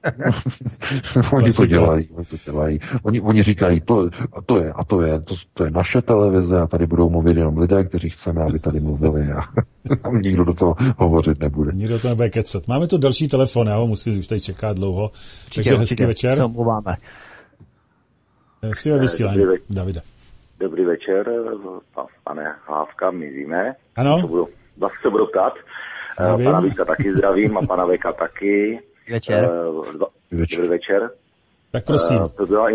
Oni 1.32 1.52
to 1.52 1.66
dělají 1.66 1.93
dělají, 1.94 2.08
oni 2.16 2.26
to 2.26 2.36
dělají. 2.52 2.80
Oni, 3.02 3.20
oni 3.20 3.42
říkají, 3.42 3.80
to, 3.80 4.10
a 4.32 4.42
to 4.46 4.60
je, 4.60 4.72
a 4.72 4.84
to 4.84 5.02
je, 5.02 5.20
to, 5.20 5.34
to 5.54 5.64
je 5.64 5.70
naše 5.70 6.02
televize 6.02 6.60
a 6.60 6.66
tady 6.66 6.86
budou 6.86 7.10
mluvit 7.10 7.36
jenom 7.36 7.58
lidé, 7.58 7.84
kteří 7.84 8.10
chceme, 8.10 8.42
aby 8.42 8.58
tady 8.58 8.80
mluvili 8.80 9.22
a 9.32 9.40
tam 10.02 10.22
nikdo 10.22 10.44
do 10.44 10.54
toho 10.54 10.76
hovořit 10.96 11.40
nebude. 11.40 11.72
Nikdo 11.74 11.98
to 11.98 12.08
nebude 12.08 12.30
kecat. 12.30 12.68
Máme 12.68 12.86
tu 12.86 12.98
další 12.98 13.28
telefon, 13.28 13.66
já 13.66 13.76
ho 13.76 13.86
musím 13.86 14.18
už 14.18 14.26
tady 14.26 14.40
čekat 14.40 14.76
dlouho. 14.76 15.10
Určitě, 15.10 15.70
Takže 15.70 15.76
hezký 15.76 16.04
večer. 16.04 16.38
Jsi 18.62 18.90
ve 18.90 18.98
vysílání, 18.98 19.38
Dobrý, 19.38 19.56
Davide. 19.70 20.00
Dobrý 20.60 20.84
večer, 20.84 21.30
pane 22.24 22.56
Hlávka, 22.66 23.10
my 23.10 23.30
víme. 23.30 23.74
Ano. 23.96 24.20
Co 24.20 24.28
budu, 24.28 24.48
vlastně 24.78 24.98
se 25.02 25.10
budu 25.10 25.26
ptát. 25.26 25.52
Nevím. 26.20 26.44
Pana 26.46 26.60
Vítka 26.60 26.84
taky 26.84 27.14
zdravím 27.14 27.58
a 27.58 27.60
pana 27.66 27.84
Veka 27.84 28.12
taky. 28.12 28.80
Večer. 29.10 29.50
Uh, 29.68 29.84
večer. 30.30 30.58
Dobrý 30.58 30.68
večer. 30.68 31.10
Tak 31.74 31.84
prosím. 31.84 32.20
Uh, 32.20 32.28
to, 32.28 32.46
byla, 32.46 32.68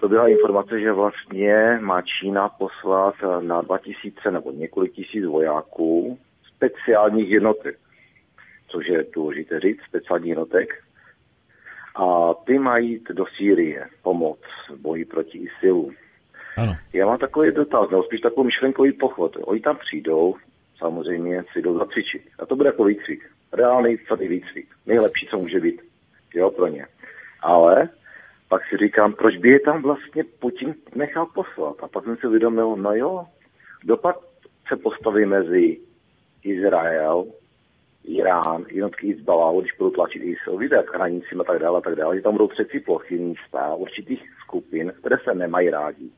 to 0.00 0.08
byla 0.08 0.28
informace, 0.28 0.80
že 0.80 0.92
vlastně 0.92 1.78
má 1.80 2.02
Čína 2.02 2.48
poslat 2.48 3.14
na 3.40 3.62
2000 3.62 4.30
nebo 4.30 4.50
několik 4.50 4.92
tisíc 4.92 5.24
vojáků 5.24 6.18
speciálních 6.56 7.30
jednotek, 7.30 7.78
což 8.68 8.88
je 8.88 9.04
důležité 9.14 9.60
říct, 9.60 9.80
speciální 9.88 10.28
jednotek. 10.28 10.68
A 11.96 12.34
ty 12.34 12.58
mají 12.58 12.90
jít 12.90 13.08
do 13.08 13.24
Sýrie 13.36 13.86
pomoc 14.02 14.38
v 14.70 14.76
boji 14.76 15.04
proti 15.04 15.38
ISILu. 15.38 15.92
Ano. 16.56 16.72
Já 16.92 17.06
mám 17.06 17.18
takový 17.18 17.52
dotaz, 17.52 17.90
nebo 17.90 18.02
spíš 18.02 18.20
takový 18.20 18.46
myšlenkový 18.46 18.92
pochod. 18.92 19.36
Oni 19.40 19.60
tam 19.60 19.76
přijdou, 19.76 20.34
samozřejmě 20.78 21.44
si 21.52 21.62
jdou 21.62 21.78
zacvičit. 21.78 22.22
A 22.38 22.46
to 22.46 22.56
bude 22.56 22.68
jako 22.68 22.84
výcvik. 22.84 23.30
Reálný 23.52 23.96
tvrdý 23.96 24.28
výcvik. 24.28 24.68
Nejlepší, 24.86 25.26
co 25.30 25.38
může 25.38 25.60
být. 25.60 25.80
Jo, 26.34 26.50
pro 26.50 26.66
ně. 26.66 26.86
Ale 27.40 27.88
pak 28.48 28.62
si 28.70 28.76
říkám, 28.76 29.12
proč 29.12 29.36
by 29.36 29.48
je 29.48 29.60
tam 29.60 29.82
vlastně 29.82 30.24
Putin 30.38 30.74
nechal 30.94 31.26
poslat. 31.26 31.76
A 31.82 31.88
pak 31.88 32.04
jsem 32.04 32.16
si 32.16 32.26
uvědomil, 32.26 32.76
no 32.76 32.94
jo, 32.94 33.24
dopad 33.84 34.16
se 34.68 34.76
postaví 34.76 35.26
mezi 35.26 35.78
Izrael, 36.44 37.24
Irán, 38.04 38.64
jednotky 38.68 39.06
Izbaláhu, 39.06 39.60
když 39.60 39.72
budou 39.78 39.90
tlačit 39.90 40.22
ISIL, 40.22 40.56
víte, 40.58 40.74
jak 40.74 40.94
hranicím 40.94 41.40
a 41.40 41.44
tak 41.44 41.58
dále, 41.58 41.78
a 41.78 41.80
tak 41.80 41.94
dále, 41.94 42.16
že 42.16 42.22
tam 42.22 42.32
budou 42.32 42.48
třetí 42.48 42.80
plochy 42.80 43.18
místa 43.18 43.74
určitých 43.74 44.22
skupin, 44.44 44.92
které 45.00 45.16
se 45.24 45.34
nemají 45.34 45.70
rádi. 45.70 46.10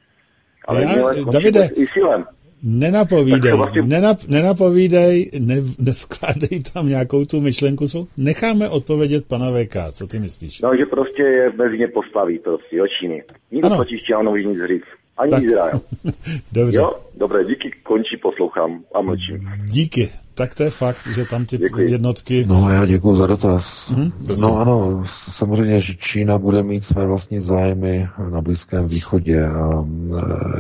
Ale 0.65 0.83
Já, 0.83 1.25
Davide, 1.33 1.69
ISILem. 1.75 2.27
Nenapovídej, 2.63 3.53
vlastně... 3.57 3.83
nenap, 3.83 4.19
nenapovídej, 4.29 5.31
ne, 5.39 5.55
nevkládej 5.79 6.63
tam 6.73 6.89
nějakou 6.89 7.25
tu 7.25 7.41
myšlenku, 7.41 7.87
co 7.89 8.07
necháme 8.17 8.69
odpovědět 8.69 9.29
pana 9.29 9.51
VK, 9.51 9.77
co 9.93 10.07
ty 10.07 10.19
myslíš? 10.19 10.61
No, 10.61 10.71
že 10.79 10.87
prostě 10.87 11.23
je 11.23 11.53
mezi 11.53 11.79
ně 11.79 11.89
postaví 11.89 12.39
prostě, 12.39 12.83
o 12.83 12.87
Číny. 12.87 13.23
Nikdo 13.51 13.77
totiž 13.77 14.03
chtěl 14.03 14.37
nic 14.37 14.59
říct. 14.69 15.01
Ani 15.17 15.31
tak. 15.31 15.43
Izrael. 15.43 15.81
Dobře. 16.53 16.77
Jo, 16.79 16.93
dobré, 17.15 17.45
díky, 17.45 17.71
končí, 17.83 18.17
poslouchám 18.23 18.85
a 18.95 19.01
mlčím. 19.01 19.51
Díky. 19.65 20.09
Tak 20.41 20.55
to 20.55 20.63
je 20.63 20.71
fakt, 20.71 21.07
že 21.07 21.25
tam 21.25 21.45
ty 21.45 21.59
Děkuji. 21.59 21.93
jednotky... 21.93 22.45
No 22.49 22.71
já 22.71 22.87
děkuji 22.87 23.17
za 23.17 23.27
dotaz. 23.27 23.91
Hmm, 23.91 24.13
no 24.41 24.61
ano, 24.61 25.05
samozřejmě, 25.31 25.81
že 25.81 25.95
Čína 25.95 26.39
bude 26.39 26.63
mít 26.63 26.85
své 26.85 27.07
vlastní 27.07 27.41
zájmy 27.41 28.09
na 28.31 28.41
Blízkém 28.41 28.89
východě 28.89 29.47
a 29.47 29.85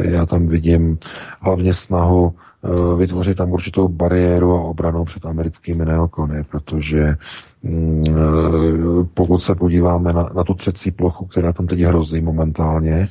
e, 0.01 0.11
já 0.11 0.27
tam 0.27 0.47
vidím 0.47 0.99
hlavně 1.41 1.75
snahu 1.75 2.35
e, 2.35 2.97
vytvořit 2.97 3.37
tam 3.37 3.53
určitou 3.53 3.89
bariéru 3.89 4.53
a 4.53 4.61
obranu 4.61 5.05
před 5.05 5.27
americkými 5.27 5.85
neokony, 5.85 6.43
protože 6.51 7.17
mm, 7.63 8.05
e, 8.09 9.05
pokud 9.15 9.39
se 9.39 9.55
podíváme 9.55 10.13
na, 10.13 10.31
na 10.35 10.45
tu 10.45 10.55
třecí 10.55 10.91
plochu, 10.91 11.27
která 11.27 11.53
tam 11.53 11.67
teď 11.67 11.81
hrozí 11.81 12.21
momentálně, 12.21 13.09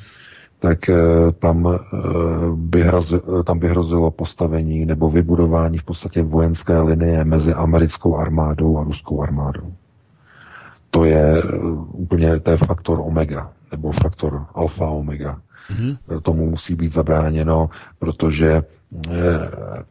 tak 0.59 0.89
eh, 0.89 0.95
tam 1.39 1.67
eh, 1.67 1.79
by, 2.55 2.81
hrozilo, 2.83 3.43
tam 3.43 3.59
by 3.59 3.67
hrozilo 3.67 4.11
postavení 4.11 4.85
nebo 4.85 5.09
vybudování 5.09 5.77
v 5.77 5.83
podstatě 5.83 6.23
vojenské 6.23 6.81
linie 6.81 7.23
mezi 7.23 7.53
americkou 7.53 8.17
armádou 8.17 8.77
a 8.77 8.83
ruskou 8.83 9.21
armádou. 9.21 9.73
To 10.91 11.05
je 11.05 11.43
eh, 11.43 11.57
úplně, 11.91 12.39
to 12.39 12.51
je 12.51 12.57
faktor 12.57 12.99
omega, 12.99 13.51
nebo 13.71 13.91
faktor 13.91 14.45
alfa 14.53 14.87
omega. 14.87 15.41
Mm-hmm. 15.71 16.21
Tomu 16.21 16.49
musí 16.49 16.75
být 16.75 16.93
zabráněno, 16.93 17.69
protože 17.99 18.63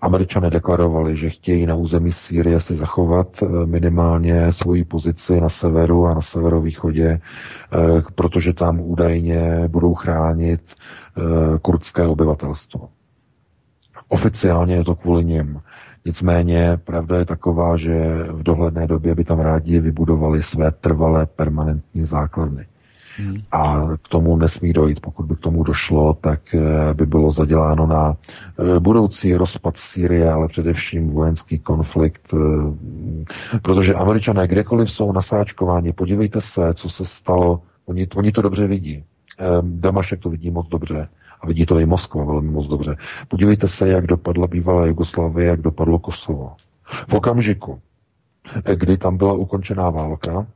Američané 0.00 0.50
deklarovali, 0.50 1.16
že 1.16 1.30
chtějí 1.30 1.66
na 1.66 1.74
území 1.74 2.12
Sýrie 2.12 2.60
si 2.60 2.74
zachovat 2.74 3.42
eh, 3.42 3.66
minimálně 3.66 4.52
svoji 4.52 4.84
pozici 4.84 5.40
na 5.40 5.48
severu 5.48 6.06
a 6.06 6.14
na 6.14 6.20
severovýchodě, 6.20 7.06
eh, 7.08 8.02
protože 8.14 8.52
tam 8.52 8.80
údajně 8.80 9.68
budou 9.68 9.94
chránit 9.94 10.74
kurdské 11.62 12.06
obyvatelstvo. 12.06 12.88
Oficiálně 14.08 14.74
je 14.74 14.84
to 14.84 14.94
kvůli 14.94 15.24
nim. 15.24 15.60
Nicméně 16.04 16.78
pravda 16.84 17.18
je 17.18 17.24
taková, 17.24 17.76
že 17.76 18.24
v 18.30 18.42
dohledné 18.42 18.86
době 18.86 19.14
by 19.14 19.24
tam 19.24 19.40
rádi 19.40 19.80
vybudovali 19.80 20.42
své 20.42 20.70
trvalé 20.70 21.26
permanentní 21.26 22.04
základny. 22.04 22.66
Hmm. 23.18 23.42
A 23.52 23.86
k 24.02 24.08
tomu 24.08 24.36
nesmí 24.36 24.72
dojít. 24.72 25.00
Pokud 25.00 25.26
by 25.26 25.36
k 25.36 25.40
tomu 25.40 25.62
došlo, 25.62 26.14
tak 26.14 26.54
eh, 26.54 26.94
by 26.94 27.06
bylo 27.06 27.30
zaděláno 27.30 27.86
na 27.86 28.16
eh, 28.16 28.80
budoucí 28.80 29.34
rozpad 29.34 29.76
Sýrie, 29.76 30.32
ale 30.32 30.48
především 30.48 31.10
vojenský 31.10 31.58
konflikt, 31.58 32.34
eh, 32.34 33.58
protože 33.62 33.94
američané 33.94 34.48
kdekoliv 34.48 34.90
jsou 34.90 35.12
nasáčkováni, 35.12 35.92
podívejte 35.92 36.40
se, 36.40 36.74
co 36.74 36.90
se 36.90 37.04
stalo, 37.04 37.62
oni, 37.86 38.06
oni 38.16 38.32
to 38.32 38.42
dobře 38.42 38.66
vidí. 38.66 39.04
Damašek 39.62 40.20
to 40.20 40.30
vidí 40.30 40.50
moc 40.50 40.68
dobře. 40.68 41.08
A 41.40 41.46
vidí 41.46 41.66
to 41.66 41.78
i 41.78 41.86
Moskva 41.86 42.24
velmi 42.24 42.50
moc 42.50 42.66
dobře. 42.66 42.96
Podívejte 43.28 43.68
se, 43.68 43.88
jak 43.88 44.06
dopadla 44.06 44.46
bývalá 44.46 44.86
Jugoslávie, 44.86 45.48
jak 45.48 45.60
dopadlo 45.60 45.98
Kosovo. 45.98 46.52
V 47.08 47.14
okamžiku, 47.14 47.80
kdy 48.74 48.96
tam 48.96 49.16
byla 49.16 49.32
ukončená 49.32 49.90
válka, 49.90 50.46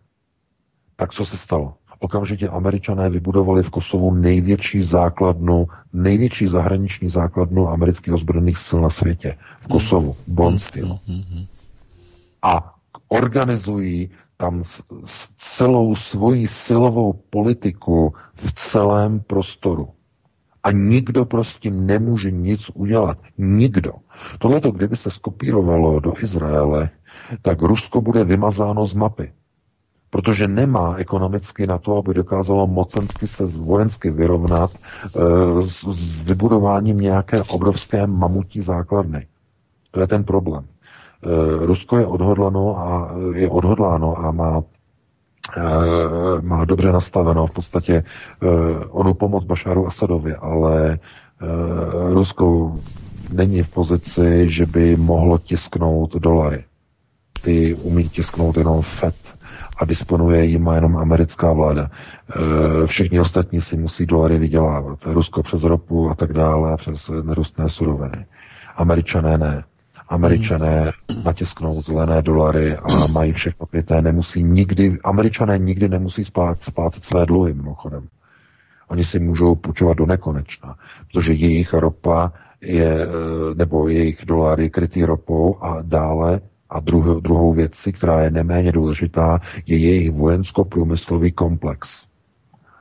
tak 0.97 1.13
co 1.13 1.25
se 1.25 1.37
stalo? 1.37 1.75
Okamžitě 2.03 2.49
američané 2.49 3.11
vybudovali 3.11 3.63
v 3.63 3.71
Kosovu 3.71 4.15
největší 4.15 4.83
základnu, 4.83 5.69
největší 5.93 6.47
zahraniční 6.47 7.09
základnu 7.09 7.69
amerických 7.69 8.15
ozbrojených 8.15 8.59
sil 8.67 8.79
na 8.81 8.91
světě. 8.91 9.37
V 9.61 9.67
Kosovu. 9.69 10.17
Bond 10.27 10.63
Steel. 10.63 10.99
A 12.43 12.75
organizují 13.09 14.11
tam 14.37 14.63
celou 15.39 15.95
svoji 15.95 16.49
silovou 16.49 17.13
politiku 17.31 18.15
v 18.35 18.53
celém 18.53 19.21
prostoru. 19.21 19.89
A 20.63 20.71
nikdo 20.71 21.25
prostě 21.25 21.71
nemůže 21.71 22.31
nic 22.31 22.71
udělat. 22.75 23.19
Nikdo. 23.39 23.93
Tohleto, 24.39 24.71
kdyby 24.71 24.97
se 24.97 25.11
skopírovalo 25.11 26.01
do 26.01 26.13
Izraele, 26.23 26.91
tak 27.43 27.63
Rusko 27.63 28.01
bude 28.01 28.25
vymazáno 28.25 28.87
z 28.87 28.95
mapy. 28.95 29.33
Protože 30.13 30.49
nemá 30.49 30.95
ekonomicky 30.97 31.67
na 31.67 31.79
to, 31.79 31.97
aby 31.97 32.15
dokázalo 32.15 32.67
mocensky 32.67 33.27
se 33.27 33.47
vojensky 33.47 34.11
vyrovnat 34.11 34.71
e, 34.71 34.79
s, 35.69 35.85
s 35.89 36.19
vybudováním 36.19 36.99
nějaké 36.99 37.43
obrovské 37.43 38.07
mamutí 38.07 38.61
základny. 38.61 39.27
To 39.91 40.01
je 40.01 40.07
ten 40.07 40.25
problém. 40.25 40.65
E, 40.65 41.67
Rusko 41.67 41.97
je 41.97 42.07
odhodlano 42.07 42.79
a 42.79 43.15
je 43.35 43.49
odhodláno 43.49 44.19
a 44.19 44.31
má 44.31 44.63
Eh, 45.57 46.41
má 46.41 46.65
dobře 46.65 46.93
nastaveno 46.93 47.47
v 47.47 47.53
podstatě 47.53 47.95
eh, 47.95 48.47
onu 48.91 49.15
pomoc 49.15 49.45
Bašáru 49.45 49.87
Asadovi, 49.87 50.35
ale 50.35 50.93
eh, 50.93 51.47
Rusko 52.15 52.77
není 53.33 53.63
v 53.63 53.69
pozici, 53.69 54.51
že 54.51 54.67
by 54.67 54.97
mohlo 54.97 55.39
tisknout 55.39 56.15
dolary. 56.15 56.65
Ty 57.43 57.75
umí 57.75 58.09
tisknout 58.09 58.57
jenom 58.57 58.83
FED 58.83 59.15
a 59.83 59.85
disponuje 59.85 60.45
jim 60.45 60.71
jenom 60.75 60.97
americká 60.97 61.53
vláda. 61.53 61.91
Všichni 62.87 63.21
ostatní 63.21 63.61
si 63.61 63.77
musí 63.77 64.07
dolary 64.07 64.39
vydělávat. 64.39 64.99
Rusko 65.07 65.43
přes 65.43 65.63
ropu 65.63 66.11
a 66.11 66.15
tak 66.15 66.33
dále 66.33 66.77
přes 66.77 67.11
nerostné 67.23 67.69
suroviny. 67.69 68.27
Američané 68.77 69.39
ne. 69.39 69.65
Američané 70.09 70.93
natisknou 71.25 71.83
zelené 71.83 72.23
dolary 72.23 72.77
a 72.77 73.07
mají 73.07 73.33
všechno 73.33 73.67
kryté, 73.67 74.03
nemusí 74.03 74.43
nikdy, 74.43 74.99
američané 75.05 75.59
nikdy 75.59 75.89
nemusí 75.89 76.25
spát, 76.25 76.63
splácet 76.63 77.05
své 77.05 77.27
dluhy 77.27 77.55
mimochodem. 77.55 78.09
Oni 78.89 79.05
si 79.05 79.21
můžou 79.21 79.55
půjčovat 79.55 79.97
do 79.97 80.07
nekonečna, 80.07 80.77
protože 81.13 81.33
jejich 81.33 81.75
ropa 81.75 82.33
je, 82.61 83.03
eh, 83.03 83.55
nebo 83.55 83.89
jejich 83.89 84.25
dolary 84.25 84.71
krytý 84.71 85.05
ropou 85.05 85.59
a 85.63 85.79
dále 85.83 86.41
a 86.73 86.81
druhou, 86.81 87.21
druhou 87.21 87.53
věcí, 87.53 87.93
která 87.93 88.21
je 88.21 88.31
neméně 88.31 88.73
důležitá, 88.73 89.41
je 89.67 89.77
jejich 89.79 90.11
vojensko-průmyslový 90.11 91.33
komplex. 91.33 92.05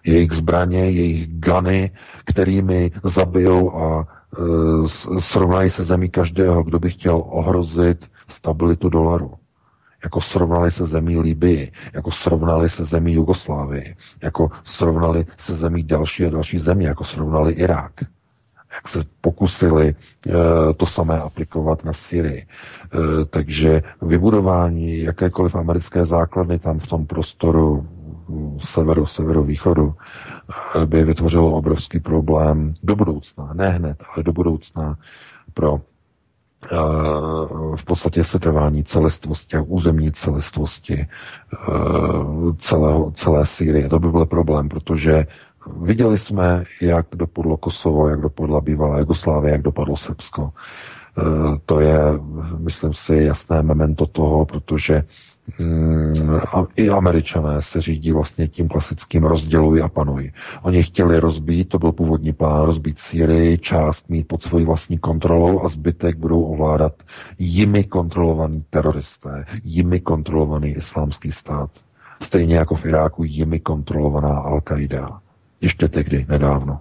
Jejich 0.05 0.31
zbraně, 0.31 0.79
jejich 0.79 1.27
gany, 1.27 1.91
kterými 2.25 2.91
zabijou 3.03 3.75
a 3.77 4.07
Eh, 4.39 4.87
srovnají 5.19 5.69
se 5.69 5.83
zemí 5.83 6.09
každého, 6.09 6.63
kdo 6.63 6.79
by 6.79 6.89
chtěl 6.89 7.23
ohrozit 7.25 8.11
stabilitu 8.27 8.89
dolaru. 8.89 9.33
Jako 10.03 10.21
srovnali 10.21 10.71
se 10.71 10.87
zemí 10.87 11.19
Libii, 11.19 11.71
jako 11.93 12.11
srovnali 12.11 12.69
se 12.69 12.85
zemí 12.85 13.13
Jugoslávii, 13.13 13.95
jako 14.23 14.49
srovnali 14.63 15.25
se 15.37 15.55
zemí 15.55 15.83
další 15.83 16.25
a 16.25 16.29
další 16.29 16.57
země, 16.57 16.87
jako 16.87 17.03
srovnali 17.03 17.53
Irák. 17.53 17.93
Jak 18.75 18.87
se 18.87 19.03
pokusili 19.21 19.87
e, 19.87 19.93
to 20.73 20.85
samé 20.85 21.19
aplikovat 21.19 21.85
na 21.85 21.93
Syrii. 21.93 22.45
E, 22.45 22.47
takže 23.25 23.83
vybudování 24.01 24.99
jakékoliv 24.99 25.55
americké 25.55 26.05
základny 26.05 26.59
tam 26.59 26.79
v 26.79 26.87
tom 26.87 27.05
prostoru 27.05 27.87
severu, 28.57 29.05
severovýchodu, 29.05 29.93
eh, 30.75 30.85
by 30.85 31.03
vytvořilo 31.03 31.51
obrovský 31.51 31.99
problém 31.99 32.73
do 32.83 32.95
budoucna, 32.95 33.49
ne 33.53 33.69
hned, 33.69 34.03
ale 34.13 34.23
do 34.23 34.33
budoucna 34.33 34.97
pro 35.53 35.81
eh, 36.71 36.77
v 37.75 37.85
podstatě 37.85 38.23
setrvání 38.23 38.83
celistvosti 38.83 39.57
a 39.57 39.61
územní 39.61 40.11
celistvosti 40.11 40.93
eh, 40.99 41.07
celého, 42.57 43.11
celé 43.11 43.45
Sýrie. 43.45 43.89
To 43.89 43.99
by 43.99 44.11
byl 44.11 44.25
problém, 44.25 44.69
protože 44.69 45.27
viděli 45.81 46.17
jsme, 46.17 46.63
jak 46.81 47.07
dopadlo 47.15 47.57
Kosovo, 47.57 48.09
jak 48.09 48.21
dopadla 48.21 48.61
bývalá 48.61 48.99
Jugoslávie, 48.99 49.51
jak 49.51 49.61
dopadlo 49.61 49.97
Srbsko. 49.97 50.51
To 51.65 51.79
je, 51.79 51.99
myslím 52.57 52.93
si, 52.93 53.15
jasné 53.15 53.63
memento 53.63 54.07
toho, 54.07 54.45
protože 54.45 55.03
a 56.55 56.63
i 56.75 56.89
američané 56.89 57.61
se 57.61 57.81
řídí 57.81 58.11
vlastně 58.11 58.47
tím 58.47 58.67
klasickým 58.67 59.23
rozdělují 59.23 59.81
a 59.81 59.89
panují. 59.89 60.33
Oni 60.61 60.83
chtěli 60.83 61.19
rozbít, 61.19 61.69
to 61.69 61.79
byl 61.79 61.91
původní 61.91 62.33
plán, 62.33 62.65
rozbít 62.65 62.99
Syrii, 62.99 63.57
část 63.57 64.09
mít 64.09 64.27
pod 64.27 64.43
svojí 64.43 64.65
vlastní 64.65 64.97
kontrolou 64.97 65.61
a 65.61 65.67
zbytek 65.67 66.17
budou 66.17 66.41
ovládat 66.43 66.93
jimi 67.39 67.83
kontrolovaní 67.83 68.63
teroristé, 68.69 69.45
jimi 69.63 69.99
kontrolovaný 69.99 70.69
islámský 70.69 71.31
stát. 71.31 71.69
Stejně 72.23 72.55
jako 72.55 72.75
v 72.75 72.85
Iráku 72.85 73.23
jimi 73.23 73.59
kontrolovaná 73.59 74.43
Al-Qaida. 74.43 75.19
Ještě 75.61 75.87
tehdy, 75.87 76.25
nedávno. 76.29 76.79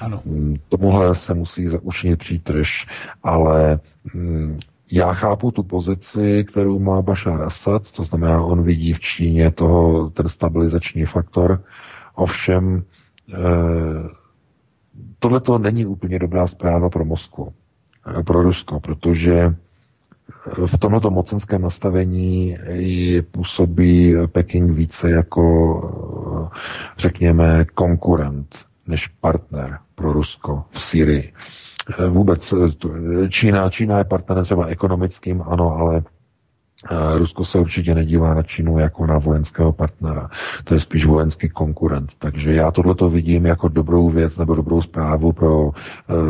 Ano. 0.00 0.22
Hmm, 0.26 0.56
tomuhle 0.68 1.14
se 1.14 1.34
musí 1.34 1.68
učinit 1.68 2.16
přítrž, 2.16 2.86
ale 3.22 3.80
hmm, 4.14 4.58
já 4.92 5.12
chápu 5.12 5.50
tu 5.50 5.62
pozici, 5.62 6.44
kterou 6.44 6.78
má 6.78 7.02
Bashar 7.02 7.42
Assad, 7.42 7.92
to 7.92 8.02
znamená, 8.02 8.42
on 8.42 8.62
vidí 8.62 8.92
v 8.92 9.00
Číně 9.00 9.50
toho, 9.50 10.10
ten 10.10 10.28
stabilizační 10.28 11.04
faktor. 11.04 11.64
Ovšem, 12.14 12.84
e, 13.34 13.38
tohle 15.18 15.40
to 15.40 15.58
není 15.58 15.86
úplně 15.86 16.18
dobrá 16.18 16.46
zpráva 16.46 16.90
pro 16.90 17.04
Moskvu, 17.04 17.52
e, 18.18 18.22
pro 18.22 18.42
Rusko, 18.42 18.80
protože 18.80 19.54
v 20.66 20.78
tomto 20.78 21.10
mocenském 21.10 21.62
nastavení 21.62 22.56
působí 23.30 24.14
Peking 24.26 24.70
více 24.70 25.10
jako, 25.10 26.50
řekněme, 26.98 27.64
konkurent 27.74 28.56
než 28.86 29.06
partner 29.06 29.78
pro 29.94 30.12
Rusko 30.12 30.64
v 30.70 30.80
Syrii. 30.80 31.32
Eh, 31.98 32.08
vůbec 32.08 32.52
eh, 32.52 33.28
Čína, 33.28 33.70
Čína 33.70 33.98
je 33.98 34.04
partner 34.04 34.44
třeba 34.44 34.66
ekonomickým, 34.66 35.42
ano, 35.46 35.70
ale 35.70 36.02
eh, 36.90 37.18
Rusko 37.18 37.44
se 37.44 37.58
určitě 37.58 37.94
nedívá 37.94 38.34
na 38.34 38.42
Čínu 38.42 38.78
jako 38.78 39.06
na 39.06 39.18
vojenského 39.18 39.72
partnera. 39.72 40.30
To 40.64 40.74
je 40.74 40.80
spíš 40.80 41.06
vojenský 41.06 41.48
konkurent. 41.48 42.12
Takže 42.18 42.52
já 42.52 42.70
tohle 42.70 42.94
to 42.94 43.10
vidím 43.10 43.46
jako 43.46 43.68
dobrou 43.68 44.10
věc 44.10 44.36
nebo 44.36 44.54
dobrou 44.54 44.82
zprávu 44.82 45.32
pro 45.32 45.70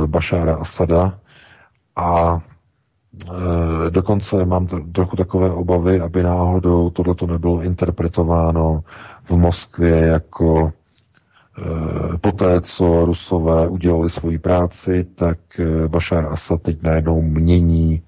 Bašára 0.06 0.56
Asada 0.56 1.18
a 1.96 2.40
dokonce 3.90 4.46
mám 4.46 4.66
trochu 4.66 5.16
takové 5.16 5.50
obavy, 5.50 6.00
aby 6.00 6.22
náhodou 6.22 6.90
tohleto 6.90 7.26
nebylo 7.26 7.62
interpretováno 7.62 8.84
v 9.24 9.36
Moskvě 9.36 9.96
jako 9.96 10.72
Eh, 11.58 12.18
poté, 12.20 12.60
co 12.60 13.04
Rusové 13.04 13.68
udělali 13.68 14.10
svoji 14.10 14.38
práci, 14.38 15.06
tak 15.14 15.38
eh, 15.58 15.88
Bashar 15.88 16.26
Assad 16.26 16.62
teď 16.62 16.82
najednou 16.82 17.22
mění 17.22 18.02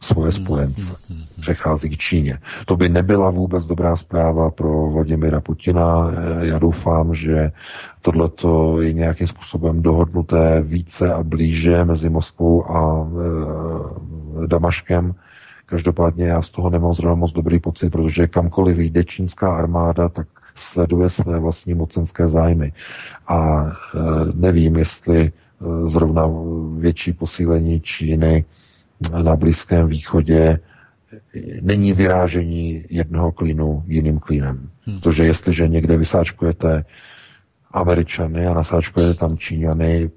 svoje 0.00 0.32
spojence. 0.32 0.92
Přechází 1.40 1.90
k 1.90 1.96
Číně. 1.96 2.38
To 2.66 2.76
by 2.76 2.88
nebyla 2.88 3.30
vůbec 3.30 3.64
dobrá 3.64 3.96
zpráva 3.96 4.50
pro 4.50 4.90
Vladimira 4.90 5.40
Putina. 5.40 6.10
Eh, 6.10 6.46
já 6.46 6.58
doufám, 6.58 7.14
že 7.14 7.52
tohleto 8.02 8.80
je 8.80 8.92
nějakým 8.92 9.26
způsobem 9.26 9.82
dohodnuté 9.82 10.60
více 10.60 11.12
a 11.12 11.22
blíže 11.22 11.84
mezi 11.84 12.10
Moskvou 12.10 12.70
a 12.70 13.08
Damaškem. 14.46 15.14
Každopádně 15.66 16.26
já 16.26 16.42
z 16.42 16.50
toho 16.50 16.70
nemám 16.70 16.94
zrovna 16.94 17.14
moc 17.14 17.32
dobrý 17.32 17.58
pocit, 17.58 17.90
protože 17.90 18.26
kamkoliv 18.26 18.78
jde 18.78 19.04
čínská 19.04 19.56
armáda, 19.56 20.08
tak 20.08 20.26
sleduje 20.54 21.10
své 21.10 21.38
vlastní 21.38 21.74
mocenské 21.74 22.28
zájmy. 22.28 22.72
A 23.28 23.64
e, 23.64 23.70
nevím, 24.34 24.76
jestli 24.76 25.20
e, 25.20 25.30
zrovna 25.88 26.30
větší 26.78 27.12
posílení 27.12 27.80
Číny 27.80 28.44
na 29.22 29.36
Blízkém 29.36 29.86
východě 29.86 30.58
není 31.60 31.92
vyrážení 31.92 32.84
jednoho 32.90 33.32
klínu 33.32 33.82
jiným 33.86 34.18
klínem. 34.18 34.70
Hmm. 34.86 35.00
Protože 35.00 35.24
jestliže 35.24 35.68
někde 35.68 35.96
vysáčkujete 35.96 36.84
Američany 37.72 38.46
a 38.46 38.54
nasáčkujete 38.54 39.14
tam 39.14 39.38
Číňany, 39.38 40.10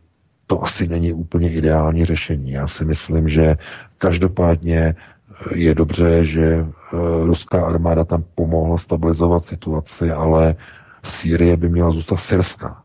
to 0.47 0.63
asi 0.63 0.87
není 0.87 1.13
úplně 1.13 1.51
ideální 1.51 2.05
řešení. 2.05 2.51
Já 2.51 2.67
si 2.67 2.85
myslím, 2.85 3.29
že 3.29 3.57
každopádně 4.01 4.95
je 5.55 5.75
dobře, 5.75 6.25
že 6.25 6.65
ruská 7.23 7.65
armáda 7.65 8.03
tam 8.03 8.23
pomohla 8.35 8.77
stabilizovat 8.77 9.45
situaci, 9.45 10.11
ale 10.11 10.55
Sýrie 11.03 11.57
by 11.57 11.69
měla 11.69 11.91
zůstat 11.91 12.17
syrská. 12.17 12.83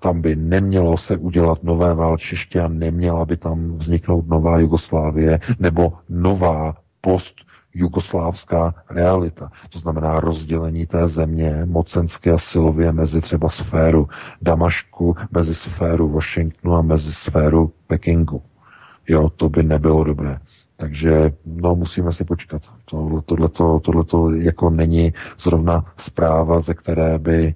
Tam 0.00 0.20
by 0.20 0.36
nemělo 0.36 0.96
se 0.96 1.16
udělat 1.16 1.62
nové 1.62 1.94
válčiště 1.94 2.60
a 2.60 2.68
neměla 2.68 3.24
by 3.24 3.36
tam 3.36 3.78
vzniknout 3.78 4.28
nová 4.28 4.58
Jugoslávie 4.58 5.40
nebo 5.58 5.92
nová 6.08 6.74
post 7.00 7.34
jugoslávská 7.74 8.74
realita. 8.90 9.50
To 9.70 9.78
znamená 9.78 10.20
rozdělení 10.20 10.86
té 10.86 11.08
země 11.08 11.62
mocensky 11.64 12.30
a 12.30 12.38
silově 12.38 12.92
mezi 12.92 13.20
třeba 13.20 13.48
sféru 13.48 14.08
Damašku, 14.42 15.16
mezi 15.30 15.54
sféru 15.54 16.08
Washingtonu 16.08 16.74
a 16.74 16.82
mezi 16.82 17.12
sféru 17.12 17.72
Pekingu. 17.86 18.42
Jo, 19.08 19.30
to 19.30 19.48
by 19.48 19.62
nebylo 19.62 20.04
dobré. 20.04 20.38
Takže 20.76 21.32
no, 21.46 21.74
musíme 21.74 22.12
si 22.12 22.24
počkat. 22.24 22.62
Tohle, 22.84 23.22
tohleto, 23.22 23.80
tohleto 23.84 24.30
jako 24.30 24.70
není 24.70 25.12
zrovna 25.40 25.84
zpráva, 25.96 26.60
ze 26.60 26.74
které 26.74 27.18
by 27.18 27.36
e, 27.44 27.54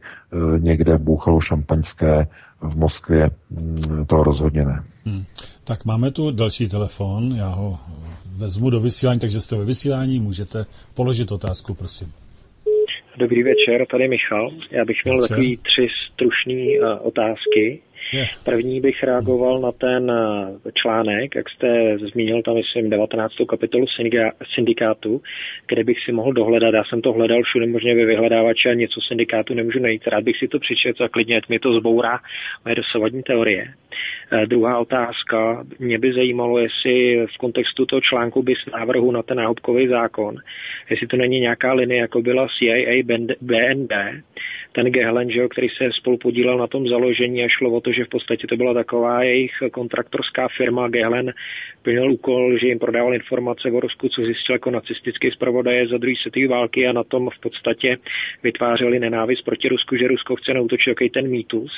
někde 0.59 0.99
bouchalo 0.99 1.41
šampaňské 1.41 2.29
v 2.61 2.77
Moskvě. 2.77 3.31
Mm, 3.51 4.07
to 4.07 4.23
rozhodně 4.23 4.65
ne. 4.65 4.85
Hmm. 5.05 5.25
Tak 5.65 5.85
máme 5.85 6.11
tu 6.11 6.31
další 6.31 6.69
telefon, 6.69 7.35
já 7.37 7.49
ho 7.49 7.79
vezmu 8.37 8.71
do 8.71 8.81
vysílání, 8.81 9.21
takže 9.21 9.41
jste 9.41 9.57
ve 9.57 9.65
vysílání, 9.65 10.21
můžete 10.21 10.65
položit 10.95 11.33
otázku, 11.33 11.75
prosím. 11.75 12.13
Dobrý 13.19 13.43
večer, 13.43 13.87
tady 13.91 14.09
Michal. 14.09 14.51
Já 14.71 14.85
bych 14.85 14.97
měl 15.05 15.17
večer. 15.17 15.29
takový 15.29 15.57
tři 15.57 15.89
stručné 16.05 16.55
uh, 16.55 17.07
otázky. 17.07 17.81
První 18.45 18.81
bych 18.81 19.03
reagoval 19.03 19.61
na 19.61 19.73
ten 19.73 20.11
eh, 20.11 20.73
článek, 20.73 21.35
jak 21.35 21.51
jste 21.51 21.99
zmínil 21.99 22.43
tam, 22.43 22.55
myslím, 22.55 22.91
19. 22.91 23.33
kapitolu 23.49 23.87
syndikátu, 24.55 25.23
kde 25.69 25.85
bych 25.85 25.97
si 26.05 26.13
mohl 26.13 26.33
dohledat. 26.33 26.75
Já 26.75 26.85
jsem 26.85 27.03
to 27.03 27.13
hledal 27.13 27.43
všude 27.43 27.67
možně 27.67 27.95
ve 27.95 28.05
vyhledávači 28.05 28.69
a 28.69 28.75
něco 28.75 29.01
syndikátu 29.09 29.55
nemůžu 29.55 29.79
najít. 29.79 30.07
Rád 30.07 30.25
bych 30.25 30.39
si 30.39 30.49
to 30.49 30.59
přečetl 30.59 31.05
a 31.05 31.09
klidně 31.09 31.41
mi 31.49 31.59
to 31.59 31.73
zbourá 31.73 32.19
moje 32.65 32.75
dosavadní 32.75 33.23
teorie. 33.23 33.75
Eh, 34.33 34.47
druhá 34.47 34.79
otázka. 34.79 35.65
Mě 35.79 35.99
by 35.99 36.13
zajímalo, 36.13 36.59
jestli 36.59 37.27
v 37.35 37.39
kontextu 37.39 37.87
toho 37.87 38.01
článku 38.01 38.43
by 38.43 38.55
návrhu 38.73 39.11
na 39.11 39.23
ten 39.23 39.37
náhubkový 39.37 39.89
zákon, 39.89 40.37
jestli 40.91 41.07
to 41.07 41.17
není 41.17 41.41
nějaká 41.41 41.73
linie, 41.73 42.01
jako 42.01 42.23
byla 42.23 42.49
CIA, 42.59 43.03
BND, 43.41 43.93
ten 44.73 44.87
Gehlen, 44.87 45.31
že, 45.31 45.49
který 45.49 45.69
se 45.69 45.91
spolu 45.93 46.19
podílel 46.19 46.59
na 46.59 46.67
tom 46.67 46.89
založení 46.89 47.45
a 47.45 47.49
šlo 47.49 47.71
o 47.71 47.81
to, 47.81 47.93
že 47.93 48.05
v 48.05 48.09
podstatě 48.09 48.47
to 48.47 48.57
byla 48.57 48.75
taková 48.75 49.23
jejich 49.23 49.53
kontraktorská 49.73 50.49
firma 50.57 50.89
Gehlen 50.89 51.33
plnil 51.83 52.13
úkol, 52.13 52.59
že 52.59 52.67
jim 52.67 52.79
prodával 52.79 53.15
informace 53.15 53.71
o 53.71 53.81
Rusku, 53.81 54.09
co 54.09 54.23
zjistil 54.23 54.55
jako 54.55 54.71
nacistický 54.71 55.31
zpravodaje 55.31 55.89
za 55.89 55.99
druhé 55.99 56.15
světové 56.23 56.49
války 56.49 56.87
a 56.87 56.93
na 56.93 57.05
tom 57.05 57.31
v 57.31 57.41
podstatě 57.41 57.97
vytvářeli 58.43 58.99
nenávist 58.99 59.43
proti 59.43 59.69
Rusku, 59.69 59.97
že 59.97 60.09
Rusko 60.09 60.37
chce 60.37 60.55
nautočit 60.55 60.91
jaký 60.91 61.11
ten 61.11 61.29
mýtus. 61.29 61.73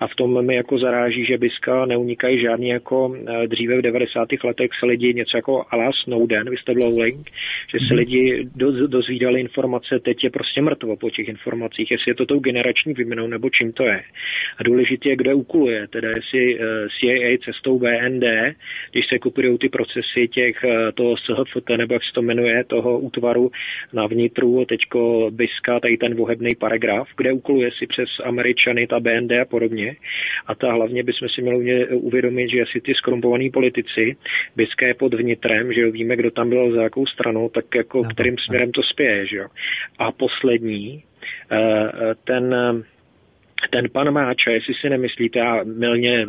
A 0.00 0.06
v 0.06 0.14
tom 0.14 0.46
mi 0.46 0.54
jako 0.54 0.78
zaráží, 0.78 1.24
že 1.24 1.38
Biska 1.38 1.86
neunikají 1.86 2.40
žádný 2.40 2.68
jako 2.68 3.16
eh, 3.16 3.46
dříve 3.46 3.78
v 3.78 3.82
90. 3.82 4.28
letech 4.44 4.70
se 4.80 4.86
lidi 4.86 5.14
něco 5.14 5.36
jako 5.36 5.64
Ala 5.70 5.90
Snowden, 6.04 6.50
whistleblowing, 6.50 7.30
že 7.72 7.78
se 7.78 7.94
mhm. 7.94 7.98
lidi 7.98 8.48
do, 8.54 8.86
dozvídali 8.86 9.40
informace, 9.40 10.00
teď 10.04 10.24
je 10.24 10.30
prostě 10.30 10.62
mrtvo 10.62 10.96
po 10.96 11.10
těch 11.10 11.28
informacích, 11.28 11.90
jestli 11.90 12.10
je 12.10 12.14
to 12.14 12.21
tou 12.26 12.38
generační 12.38 12.94
výměnou 12.94 13.26
nebo 13.26 13.50
čím 13.50 13.72
to 13.72 13.84
je. 13.84 14.02
A 14.58 14.62
důležitě 14.62 15.08
je, 15.08 15.16
kde 15.16 15.34
ukuluje, 15.34 15.88
teda 15.88 16.08
jestli 16.08 16.58
eh, 16.60 16.88
CIA 16.88 17.38
cestou 17.44 17.78
BND, 17.78 18.24
když 18.92 19.06
se 19.08 19.18
kupují 19.18 19.58
ty 19.58 19.68
procesy 19.68 20.28
těch, 20.30 20.64
eh, 20.64 20.92
toho 20.92 21.16
SHFT, 21.16 21.76
nebo 21.76 21.94
jak 21.94 22.02
se 22.02 22.12
to 22.14 22.22
jmenuje, 22.22 22.64
toho 22.64 22.98
útvaru 22.98 23.50
na 23.92 24.06
vnitru, 24.06 24.64
teďko 24.64 25.30
BISKA, 25.30 25.80
tady 25.80 25.96
ten 25.96 26.14
vohebný 26.14 26.50
paragraf, 26.58 27.08
kde 27.16 27.32
ukuluje 27.32 27.70
si 27.78 27.86
přes 27.86 28.08
Američany, 28.24 28.86
ta 28.86 29.00
BND 29.00 29.32
a 29.32 29.44
podobně. 29.44 29.96
A 30.46 30.54
ta 30.54 30.72
hlavně 30.72 31.02
bychom 31.02 31.28
si 31.28 31.42
měli 31.42 31.86
uvědomit, 31.88 32.48
že 32.50 32.62
asi 32.62 32.80
ty 32.80 32.94
skrumpovaní 32.94 33.50
politici, 33.50 34.16
BISKA 34.56 34.86
je 34.86 34.94
pod 34.94 35.14
vnitrem, 35.14 35.72
že 35.72 35.80
jo, 35.80 35.90
víme, 35.92 36.16
kdo 36.16 36.30
tam 36.30 36.48
byl 36.48 36.72
za 36.72 36.82
jakou 36.82 37.06
stranou, 37.06 37.48
tak 37.48 37.74
jako 37.74 38.02
no, 38.02 38.08
kterým 38.08 38.36
směrem 38.38 38.72
to 38.72 38.82
spěje, 38.82 39.26
že 39.26 39.36
jo. 39.36 39.48
A 39.98 40.12
poslední, 40.12 41.02
ten 42.26 42.44
ten 43.70 43.90
pan 43.92 44.10
Máča, 44.10 44.50
jestli 44.50 44.74
si 44.74 44.90
nemyslíte, 44.90 45.38
já 45.38 45.64
milně 45.64 46.26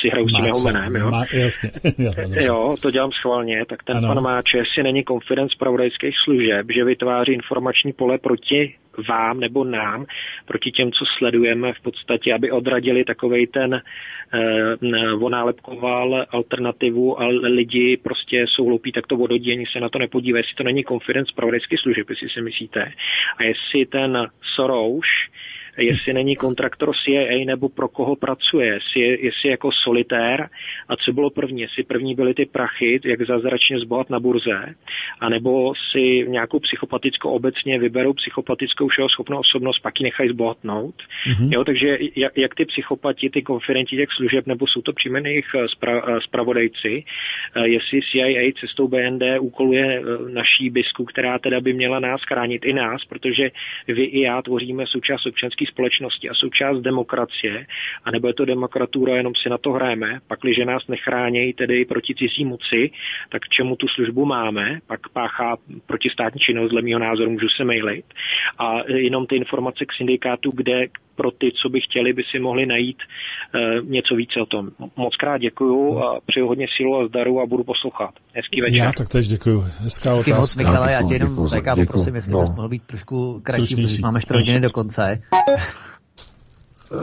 si 0.00 0.08
hraju 0.08 0.28
s 0.28 0.32
tím 0.32 0.44
jeho 0.44 0.60
jménem, 0.64 0.96
jo? 0.96 1.10
Má, 1.10 1.24
jasně. 1.32 1.70
jo, 2.46 2.72
to 2.82 2.90
dělám 2.90 3.12
schválně, 3.12 3.64
tak 3.68 3.82
ten 3.82 3.96
ano. 3.96 4.08
pan 4.08 4.22
Máča, 4.22 4.58
jestli 4.58 4.82
není 4.82 5.04
konfident 5.04 5.50
pravodajských 5.58 6.14
služeb, 6.24 6.66
že 6.74 6.84
vytváří 6.84 7.32
informační 7.32 7.92
pole 7.92 8.18
proti 8.18 8.74
vám 9.08 9.40
nebo 9.40 9.64
nám, 9.64 10.06
proti 10.46 10.70
těm, 10.70 10.92
co 10.92 11.04
sledujeme 11.18 11.72
v 11.72 11.80
podstatě, 11.82 12.34
aby 12.34 12.50
odradili 12.50 13.04
takovej 13.04 13.46
ten, 13.46 13.74
eh, 13.74 15.12
onálepkoval 15.20 16.26
alternativu 16.30 17.20
a 17.20 17.26
lidi 17.26 17.96
prostě 18.02 18.44
jsou 18.48 18.66
hloupí, 18.66 18.92
tak 18.92 19.06
to 19.06 19.16
vododění 19.16 19.64
se 19.72 19.80
na 19.80 19.88
to 19.88 19.98
nepodívají, 19.98 20.40
jestli 20.40 20.56
to 20.56 20.64
není 20.64 20.84
konfident 20.84 21.28
pravodajských 21.36 21.80
služeb, 21.80 22.10
jestli 22.10 22.28
si 22.28 22.42
myslíte. 22.42 22.92
A 23.36 23.42
jestli 23.42 23.86
ten 23.86 24.26
Soros, 24.54 25.06
jestli 25.76 26.12
není 26.12 26.36
kontraktor 26.36 26.92
CIA 27.04 27.44
nebo 27.46 27.68
pro 27.68 27.88
koho 27.88 28.16
pracuje, 28.16 28.66
jestli 28.66 29.00
je, 29.00 29.24
jestli 29.24 29.48
je 29.48 29.50
jako 29.50 29.70
solitér 29.84 30.48
a 30.88 30.96
co 30.96 31.12
bylo 31.12 31.30
první, 31.30 31.60
jestli 31.60 31.82
první 31.82 32.14
byly 32.14 32.34
ty 32.34 32.46
prachy, 32.46 33.00
jak 33.04 33.26
zázračně 33.26 33.78
zbohat 33.78 34.10
na 34.10 34.20
burze, 34.20 34.74
anebo 35.20 35.72
si 35.92 36.24
nějakou 36.28 36.58
psychopatickou 36.58 37.30
obecně 37.30 37.78
vyberou 37.78 38.12
psychopatickou 38.12 38.88
všeho 38.88 39.08
schopnou 39.08 39.38
osobnost, 39.38 39.78
pak 39.78 40.00
ji 40.00 40.04
nechají 40.04 40.28
zbohatnout. 40.30 40.94
Mm-hmm. 41.26 41.48
Jo, 41.52 41.64
takže 41.64 41.98
jak, 42.16 42.38
jak 42.38 42.54
ty 42.54 42.64
psychopati, 42.64 43.30
ty 43.30 43.42
konferenti 43.42 43.96
těch 43.96 44.08
služeb, 44.16 44.46
nebo 44.46 44.66
jsou 44.66 44.82
to 44.82 44.92
příjmen 44.92 45.26
jejich 45.26 45.46
spra, 45.66 46.20
spravodajci, 46.20 47.04
eh, 47.56 47.68
jestli 47.68 48.00
CIA 48.12 48.52
cestou 48.60 48.88
BND 48.88 49.22
úkoluje 49.40 50.00
eh, 50.00 50.32
naší 50.32 50.70
bisku, 50.70 51.04
která 51.04 51.38
teda 51.38 51.60
by 51.60 51.72
měla 51.72 52.00
nás 52.00 52.20
chránit 52.28 52.64
i 52.64 52.72
nás, 52.72 53.04
protože 53.04 53.50
vy 53.88 54.04
i 54.04 54.20
já 54.20 54.42
tvoříme 54.42 54.84
součást 54.86 55.26
občanské 55.26 55.59
společnosti 55.66 56.28
a 56.28 56.34
součást 56.34 56.80
demokracie, 56.80 57.66
anebo 58.04 58.28
je 58.28 58.34
to 58.34 58.44
demokratura, 58.44 59.16
jenom 59.16 59.32
si 59.42 59.48
na 59.48 59.58
to 59.58 59.72
hrajeme, 59.72 60.20
pakliže 60.28 60.64
nás 60.64 60.86
nechránějí 60.86 61.52
tedy 61.52 61.84
proti 61.84 62.14
cizí 62.14 62.44
moci, 62.44 62.90
tak 63.28 63.48
čemu 63.48 63.76
tu 63.76 63.88
službu 63.88 64.24
máme, 64.24 64.78
pak 64.86 65.08
páchá 65.08 65.56
protistátní 65.86 66.40
činnost, 66.40 66.70
dle 66.70 66.82
mého 66.82 66.98
názoru 66.98 67.30
můžu 67.30 67.48
se 67.56 67.64
mailit. 67.64 68.04
A 68.58 68.82
jenom 68.86 69.26
ty 69.26 69.36
informace 69.36 69.84
k 69.84 69.92
syndikátu, 69.92 70.50
kde 70.54 70.86
pro 71.14 71.30
ty, 71.30 71.52
co 71.62 71.68
by 71.68 71.80
chtěli, 71.80 72.12
by 72.12 72.22
si 72.30 72.38
mohli 72.38 72.66
najít 72.66 72.96
e, 73.02 73.82
něco 73.82 74.14
více 74.14 74.40
o 74.42 74.46
tom. 74.46 74.70
Moc 74.96 75.16
krát 75.16 75.38
děkuju 75.38 75.98
a 75.98 76.20
přeju 76.26 76.48
hodně 76.48 76.66
sílu 76.76 76.96
a 76.96 77.06
zdaru 77.06 77.40
a 77.40 77.46
budu 77.46 77.64
poslouchat. 77.64 78.10
Hezký 78.34 78.60
večer. 78.60 78.78
Já 78.78 78.92
tak 78.92 79.08
tež 79.08 79.28
děkuju. 79.28 79.60
Hezká 79.60 80.14
otázka. 80.14 80.38
Moc, 80.40 80.56
Michale, 80.56 80.92
já 80.92 81.02
tě 81.02 81.14
jenom 81.14 81.46
děkuju, 81.54 81.86
poprosím, 81.86 82.14
jestli 82.14 82.32
no. 82.32 82.40
bys 82.40 82.50
mohl 82.50 82.68
být 82.68 82.82
trošku 82.82 83.40
kratší, 83.42 83.76
protože 83.76 84.02
máme 84.02 84.20
4 84.20 84.38
hodiny 84.38 84.60
do 84.60 84.70
konce. 84.70 85.22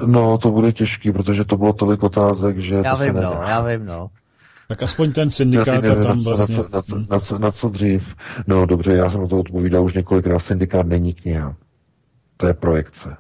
No, 0.06 0.38
to 0.38 0.52
bude 0.52 0.72
těžký, 0.72 1.12
protože 1.12 1.46
to 1.46 1.58
bylo 1.58 1.74
tolik 1.74 2.04
otázek, 2.04 2.60
že 2.60 2.76
já 2.76 2.96
to 2.96 3.04
vím, 3.04 3.14
se 3.14 3.22
no, 3.22 3.32
já 3.48 3.62
vím, 3.62 3.86
no. 3.86 4.08
Tak 4.68 4.84
aspoň 4.84 5.12
ten 5.12 5.30
syndikát 5.30 5.90
a 5.90 5.96
tam 5.96 6.24
vlastně... 6.24 6.58
Na 6.58 6.64
co, 6.64 6.70
na, 6.70 6.82
co, 6.82 6.96
na, 7.10 7.20
co, 7.20 7.40
na 7.40 7.52
co 7.52 7.70
dřív? 7.70 8.16
No 8.48 8.66
dobře, 8.66 8.94
já 8.94 9.10
jsem 9.10 9.22
na 9.22 9.28
to 9.28 9.40
odpovídal 9.40 9.86
už 9.86 9.94
několikrát. 9.94 10.40
Syndikát 10.40 10.88
není 10.88 11.14
kniha. 11.14 11.56
To 12.38 12.48
je 12.48 12.54
projekce. 12.54 13.18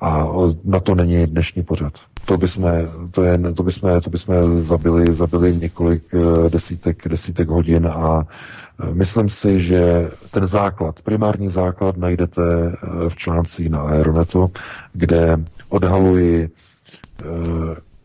A 0.00 0.26
na 0.64 0.80
to 0.80 0.94
není 0.94 1.26
dnešní 1.26 1.62
pořad. 1.62 1.92
To 2.24 2.36
bychom, 2.36 2.64
to 3.10 3.22
je, 3.24 3.38
to 3.56 3.62
bychom, 3.62 4.00
to 4.00 4.10
bychom 4.10 4.62
zabili, 4.62 5.14
zabili 5.14 5.56
několik 5.56 6.02
eh, 6.14 6.50
desítek, 6.50 7.08
desítek 7.08 7.48
hodin 7.48 7.86
a 7.86 8.26
eh, 8.80 8.94
myslím 8.94 9.28
si, 9.28 9.60
že 9.60 10.10
ten 10.30 10.46
základ, 10.46 11.02
primární 11.02 11.48
základ 11.48 11.96
najdete 11.96 12.42
eh, 12.42 13.08
v 13.08 13.16
článcích 13.16 13.70
na 13.70 13.80
Aeronetu, 13.80 14.50
kde 14.92 15.36
odhaluji 15.68 16.50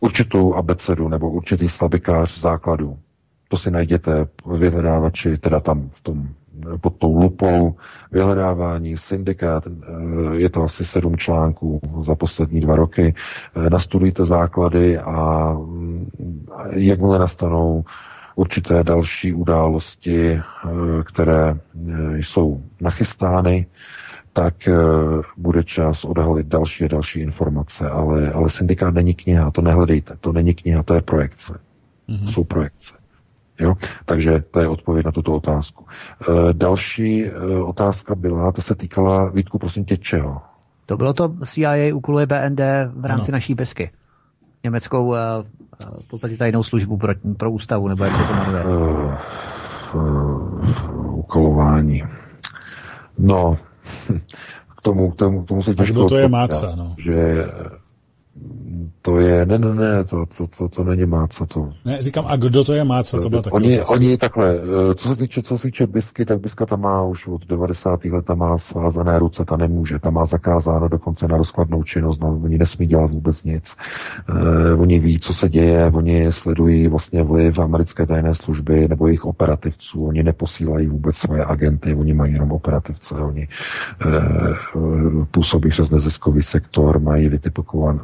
určitou 0.00 0.54
abecedu 0.54 1.08
nebo 1.08 1.30
určitý 1.30 1.68
slabikář 1.68 2.38
základů. 2.40 2.98
To 3.48 3.58
si 3.58 3.70
najděte 3.70 4.26
v 4.44 4.58
vyhledávači, 4.58 5.38
teda 5.38 5.60
tam 5.60 5.90
v 5.92 6.00
tom 6.00 6.28
pod 6.80 6.96
tou 6.96 7.16
lupou 7.16 7.74
vyhledávání, 8.12 8.96
syndikát, 8.96 9.66
eh, 9.66 10.36
je 10.36 10.50
to 10.50 10.62
asi 10.62 10.84
sedm 10.84 11.16
článků 11.16 11.80
za 12.00 12.14
poslední 12.14 12.60
dva 12.60 12.76
roky. 12.76 13.14
Eh, 13.56 13.70
nastudujte 13.70 14.24
základy 14.24 14.98
a 14.98 15.52
mm, 15.52 16.46
jakmile 16.72 17.18
nastanou 17.18 17.84
určité 18.34 18.84
další 18.84 19.32
události, 19.32 20.30
eh, 20.32 20.42
které 21.04 21.58
jsou 22.14 22.62
nachystány, 22.80 23.66
tak 24.34 24.54
bude 25.36 25.64
čas 25.64 26.04
odhalit 26.04 26.46
další 26.46 26.84
a 26.84 26.88
další 26.88 27.20
informace, 27.20 27.90
ale, 27.90 28.32
ale 28.32 28.50
syndikát 28.50 28.94
není 28.94 29.14
kniha, 29.14 29.50
to 29.50 29.62
nehledejte, 29.62 30.16
to 30.20 30.32
není 30.32 30.54
kniha, 30.54 30.82
to 30.82 30.94
je 30.94 31.02
projekce. 31.02 31.60
Mm-hmm. 32.08 32.28
Jsou 32.28 32.44
projekce. 32.44 33.01
Jo? 33.62 33.74
Takže 34.04 34.42
to 34.50 34.60
je 34.60 34.68
odpověď 34.68 35.06
na 35.06 35.12
tuto 35.12 35.34
otázku. 35.34 35.84
E, 35.88 36.52
další 36.52 37.26
e, 37.26 37.32
otázka 37.62 38.14
byla, 38.14 38.52
to 38.52 38.62
se 38.62 38.74
týkala, 38.74 39.28
Vítku, 39.28 39.58
prosím 39.58 39.84
tě, 39.84 39.96
čeho? 39.96 40.40
To 40.86 40.96
bylo 40.96 41.12
to 41.12 41.34
CIA 41.44 41.94
úkoluje 41.94 42.26
BND 42.26 42.60
v 42.94 43.04
rámci 43.04 43.28
ano. 43.28 43.36
naší 43.36 43.54
besky. 43.54 43.90
Německou 44.64 45.14
e, 45.14 45.18
v 46.00 46.08
podstatě 46.10 46.36
tajnou 46.36 46.62
službu 46.62 46.96
pro, 46.96 47.12
pro 47.36 47.50
ústavu, 47.50 47.88
nebo 47.88 48.04
jak 48.04 48.16
se 48.16 48.22
to 48.22 48.34
jmenuje? 48.34 48.64
Uh, 48.64 49.14
uh, 49.94 51.18
ukolování. 51.18 52.02
No, 53.18 53.58
k 54.78 54.82
tomu, 54.82 55.10
k 55.10 55.16
tomu, 55.16 55.42
k 55.42 55.48
tomu 55.48 55.62
se 55.62 55.74
těžko... 55.74 56.04
To 56.04 56.16
je 56.16 56.28
máca, 56.28 56.72
no. 56.76 56.94
Že 57.04 57.44
to 59.02 59.20
je, 59.20 59.46
ne, 59.46 59.58
ne, 59.58 59.74
ne, 59.74 60.04
to, 60.04 60.26
to, 60.26 60.46
to, 60.46 60.68
to 60.68 60.84
není 60.84 61.06
máca, 61.06 61.46
to... 61.46 61.72
Ne, 61.84 62.02
říkám, 62.02 62.24
a 62.28 62.36
kdo 62.36 62.64
to 62.64 62.72
je 62.72 62.84
máca, 62.84 63.18
to 63.18 63.30
byla 63.30 63.42
oni, 63.50 63.82
oni 63.82 64.16
takhle, 64.16 64.54
eh, 64.54 64.94
co 64.94 65.08
se 65.08 65.16
týče, 65.16 65.42
co 65.42 65.58
se 65.58 65.62
týče 65.62 65.86
Bisky, 65.86 66.24
tak 66.24 66.40
Biska 66.40 66.66
tam 66.66 66.80
má 66.80 67.02
už 67.02 67.26
od 67.26 67.46
90. 67.46 68.04
let, 68.04 68.24
tam 68.24 68.38
má 68.38 68.58
svázané 68.58 69.18
ruce, 69.18 69.44
ta 69.44 69.56
nemůže, 69.56 69.98
tam 69.98 70.14
má 70.14 70.26
zakázáno 70.26 70.88
dokonce 70.88 71.28
na 71.28 71.36
rozkladnou 71.36 71.82
činnost, 71.82 72.20
no, 72.20 72.40
oni 72.44 72.58
nesmí 72.58 72.86
dělat 72.86 73.10
vůbec 73.10 73.44
nic. 73.44 73.76
Uh, 74.30 74.80
oni 74.80 74.98
ví, 74.98 75.18
co 75.18 75.34
se 75.34 75.48
děje, 75.48 75.90
oni 75.94 76.32
sledují 76.32 76.88
vlastně 76.88 77.22
vliv 77.22 77.58
americké 77.58 78.06
tajné 78.06 78.34
služby 78.34 78.88
nebo 78.88 79.06
jejich 79.06 79.24
operativců, 79.24 80.06
oni 80.06 80.22
neposílají 80.22 80.86
vůbec 80.86 81.16
svoje 81.16 81.44
agenty, 81.44 81.94
oni 81.94 82.14
mají 82.14 82.32
jenom 82.32 82.52
operativce, 82.52 83.14
oni 83.14 83.48
uh, 84.06 85.24
působí 85.30 85.70
přes 85.70 85.90
neziskový 85.90 86.42
sektor, 86.42 87.00
mají 87.00 87.30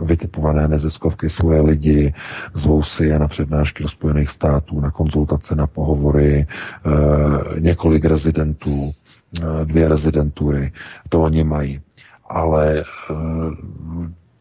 vytipované, 0.01 0.58
neziskový 0.67 0.89
neziskovky 0.89 1.28
svoje 1.28 1.61
lidi, 1.61 2.15
zvou 2.55 2.83
si 2.83 3.05
je 3.05 3.19
na 3.19 3.28
přednášky 3.28 3.83
do 3.83 3.89
Spojených 3.89 4.31
států, 4.31 4.81
na 4.81 4.91
konzultace, 4.91 5.55
na 5.55 5.67
pohovory, 5.67 6.35
e, 6.37 6.47
několik 7.61 8.05
rezidentů, 8.05 8.91
e, 8.91 9.65
dvě 9.65 9.89
rezidentury, 9.89 10.73
to 11.09 11.23
oni 11.23 11.45
mají. 11.45 11.81
Ale 12.31 12.81
e, 12.81 12.85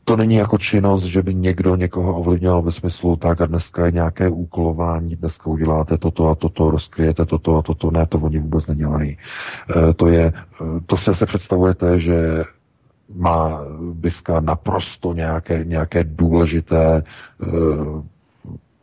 to 0.06 0.18
není 0.18 0.36
jako 0.36 0.58
činnost, 0.58 1.04
že 1.04 1.22
by 1.22 1.36
někdo 1.36 1.76
někoho 1.76 2.20
ovlivňoval 2.20 2.62
ve 2.62 2.72
smyslu, 2.72 3.16
tak 3.16 3.42
a 3.42 3.46
dneska 3.46 3.86
je 3.86 3.92
nějaké 3.92 4.30
úkolování, 4.30 5.16
dneska 5.16 5.50
uděláte 5.50 5.98
toto 5.98 6.30
a 6.30 6.36
toto, 6.36 6.72
rozkryjete 6.72 7.26
toto 7.26 7.58
a 7.58 7.62
toto. 7.62 7.92
Ne, 7.92 8.06
to 8.06 8.18
oni 8.18 8.40
vůbec 8.40 8.68
nedělají. 8.68 9.18
To 9.96 10.08
je, 10.08 10.34
to 10.86 10.98
se 10.98 11.16
se 11.16 11.26
představujete, 11.26 12.00
že 12.00 12.44
má 13.16 13.62
Biska 13.94 14.40
naprosto 14.40 15.14
nějaké, 15.14 15.66
nějaké 15.66 16.04
důležité 16.04 17.04
uh, 17.40 18.04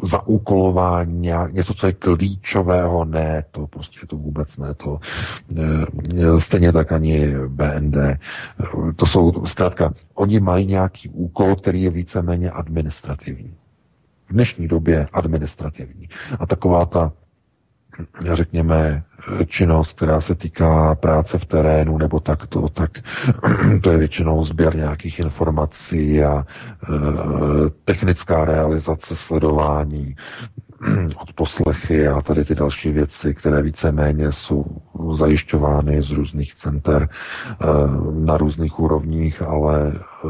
zaúkolování, 0.02 1.30
něco, 1.50 1.74
co 1.74 1.86
je 1.86 1.92
klíčového, 1.92 3.04
ne, 3.04 3.44
to 3.50 3.66
prostě 3.66 4.06
to 4.06 4.16
vůbec 4.16 4.56
ne, 4.56 4.74
to 4.74 5.00
uh, 6.20 6.38
stejně 6.38 6.72
tak 6.72 6.92
ani 6.92 7.34
BND. 7.48 7.96
To 8.96 9.06
jsou, 9.06 9.46
zkrátka, 9.46 9.94
oni 10.14 10.40
mají 10.40 10.66
nějaký 10.66 11.08
úkol, 11.08 11.56
který 11.56 11.82
je 11.82 11.90
víceméně 11.90 12.50
administrativní. 12.50 13.54
V 14.26 14.32
dnešní 14.32 14.68
době 14.68 15.06
administrativní. 15.12 16.08
A 16.38 16.46
taková 16.46 16.86
ta 16.86 17.12
řekněme, 18.32 19.02
činnost, 19.46 19.92
která 19.92 20.20
se 20.20 20.34
týká 20.34 20.94
práce 20.94 21.38
v 21.38 21.44
terénu 21.44 21.98
nebo 21.98 22.20
takto, 22.20 22.68
tak 22.68 22.90
to 23.82 23.90
je 23.90 23.98
většinou 23.98 24.44
sběr 24.44 24.76
nějakých 24.76 25.18
informací 25.18 26.22
a 26.22 26.44
e, 26.44 26.86
technická 27.84 28.44
realizace 28.44 29.16
sledování, 29.16 30.16
od 31.16 31.32
poslechy 31.32 32.08
a 32.08 32.20
tady 32.20 32.44
ty 32.44 32.54
další 32.54 32.92
věci, 32.92 33.34
které 33.34 33.62
víceméně 33.62 34.32
jsou 34.32 34.64
zajišťovány 35.10 36.02
z 36.02 36.10
různých 36.10 36.54
center 36.54 37.08
e, 37.08 37.66
na 38.24 38.38
různých 38.38 38.80
úrovních, 38.80 39.42
ale 39.42 39.92
e, 39.92 40.28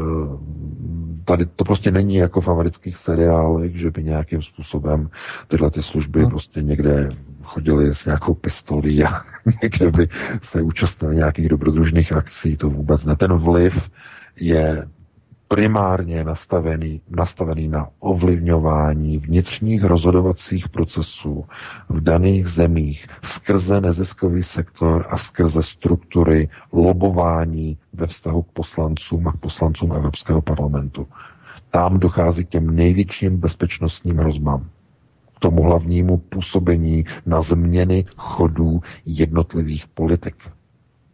tady 1.25 1.45
to 1.45 1.63
prostě 1.63 1.91
není 1.91 2.15
jako 2.15 2.41
v 2.41 2.47
amerických 2.47 2.97
seriálech, 2.97 3.75
že 3.75 3.91
by 3.91 4.03
nějakým 4.03 4.41
způsobem 4.41 5.09
tyhle 5.47 5.71
ty 5.71 5.83
služby 5.83 6.21
no. 6.21 6.29
prostě 6.29 6.61
někde 6.61 7.09
chodili 7.45 7.95
s 7.95 8.05
nějakou 8.05 8.33
pistolí 8.33 9.03
a 9.03 9.21
někde 9.63 9.91
by 9.91 10.09
se 10.41 10.61
účastnili 10.61 11.15
nějakých 11.15 11.49
dobrodružných 11.49 12.13
akcí, 12.13 12.57
to 12.57 12.69
vůbec 12.69 13.05
ne. 13.05 13.15
Ten 13.15 13.33
vliv 13.33 13.89
je 14.39 14.85
primárně 15.47 16.23
nastavený, 16.23 17.01
nastavený 17.09 17.67
na 17.67 17.87
ovlivňování 17.99 19.17
vnitřních 19.17 19.83
rozhodovacích 19.83 20.69
procesů 20.69 21.45
v 21.89 22.01
daných 22.01 22.47
zemích 22.47 23.07
skrze 23.23 23.81
neziskový 23.81 24.43
sektor 24.43 25.05
a 25.09 25.17
skrze 25.17 25.63
struktury 25.63 26.49
lobování 26.71 27.77
ve 27.93 28.07
vztahu 28.07 28.41
k 28.41 28.51
poslancům 28.51 29.27
a 29.27 29.31
k 29.31 29.37
poslancům 29.37 29.93
Evropského 29.93 30.41
parlamentu. 30.41 31.07
Tam 31.71 31.99
dochází 31.99 32.45
k 32.45 32.49
těm 32.49 32.75
největším 32.75 33.37
bezpečnostním 33.37 34.17
hrozbám 34.17 34.69
tomu 35.45 35.61
hlavnímu 35.61 36.17
působení 36.17 37.05
na 37.25 37.41
změny 37.41 38.03
chodů 38.17 38.81
jednotlivých 39.05 39.87
politik. 39.87 40.35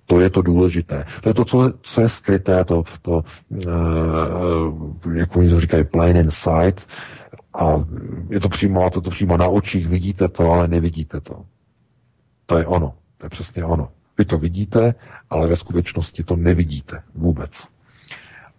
To 0.06 0.20
je 0.20 0.30
to 0.30 0.42
důležité. 0.42 1.06
To 1.22 1.30
je 1.30 1.34
to, 1.34 1.46
co 1.46 1.64
je, 1.64 1.74
co 1.82 2.02
je 2.02 2.10
skryté, 2.10 2.66
to, 2.66 2.84
to 3.02 3.24
uh, 3.50 5.14
jak 5.14 5.36
oni 5.36 5.50
to 5.50 5.60
říkají, 5.60 5.84
plain 5.84 6.18
in 6.18 6.32
sight. 6.32 6.88
A 7.60 7.84
je 8.30 8.40
to 8.40 8.50
přímo, 8.50 8.90
to, 8.90 9.02
to 9.02 9.10
přímo 9.10 9.38
na 9.38 9.48
očích, 9.48 9.88
vidíte 9.88 10.28
to, 10.28 10.52
ale 10.52 10.68
nevidíte 10.68 11.22
to. 11.22 11.44
To 12.46 12.58
je 12.58 12.66
ono. 12.66 12.94
To 13.18 13.26
je 13.26 13.30
přesně 13.30 13.66
ono. 13.66 13.90
Vy 14.18 14.26
to 14.26 14.38
vidíte, 14.38 14.96
ale 15.30 15.48
ve 15.48 15.56
skutečnosti 15.56 16.24
to 16.24 16.36
nevidíte 16.36 17.04
vůbec. 17.16 17.68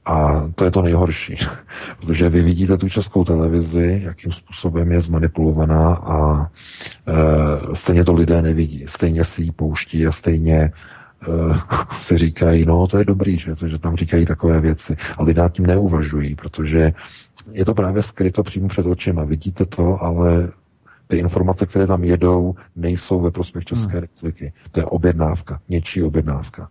A 0.05 0.49
to 0.55 0.65
je 0.65 0.71
to 0.71 0.83
nejhorší, 0.83 1.37
protože 2.01 2.29
vy 2.29 2.43
vidíte 2.43 2.79
tu 2.79 2.89
českou 2.89 3.25
televizi, 3.25 4.01
jakým 4.05 4.33
způsobem 4.33 4.93
je 4.93 5.01
zmanipulovaná 5.01 5.95
a 5.95 6.43
e, 6.43 7.77
stejně 7.77 8.05
to 8.05 8.13
lidé 8.13 8.43
nevidí. 8.43 8.85
Stejně 8.89 9.25
si 9.25 9.43
ji 9.43 9.53
pouští 9.53 10.07
a 10.07 10.13
stejně 10.13 10.57
e, 10.57 10.71
si 12.01 12.19
říkají, 12.19 12.67
no 12.67 12.87
to 12.87 12.99
je 12.99 13.05
dobrý, 13.05 13.39
že, 13.39 13.55
to, 13.55 13.69
že 13.69 13.79
tam 13.79 13.97
říkají 13.97 14.27
takové 14.27 14.61
věci. 14.61 14.97
A 15.19 15.25
lidé 15.25 15.43
tím 15.53 15.67
neuvažují, 15.67 16.35
protože 16.35 16.93
je 17.53 17.65
to 17.65 17.75
právě 17.75 18.03
skryto 18.03 18.43
přímo 18.43 18.69
před 18.69 18.87
očima. 18.87 19.25
Vidíte 19.25 19.67
to, 19.67 20.03
ale 20.03 20.49
ty 21.07 21.17
informace, 21.17 21.67
které 21.67 21.87
tam 21.87 22.05
jedou, 22.05 22.55
nejsou 22.77 23.21
ve 23.21 23.31
prospěch 23.31 23.65
České 23.65 23.93
hmm. 23.93 24.01
republiky. 24.01 24.53
To 24.71 24.81
je 24.81 24.87
objednávka, 24.87 25.61
něčí 25.69 26.03
objednávka. 26.03 26.69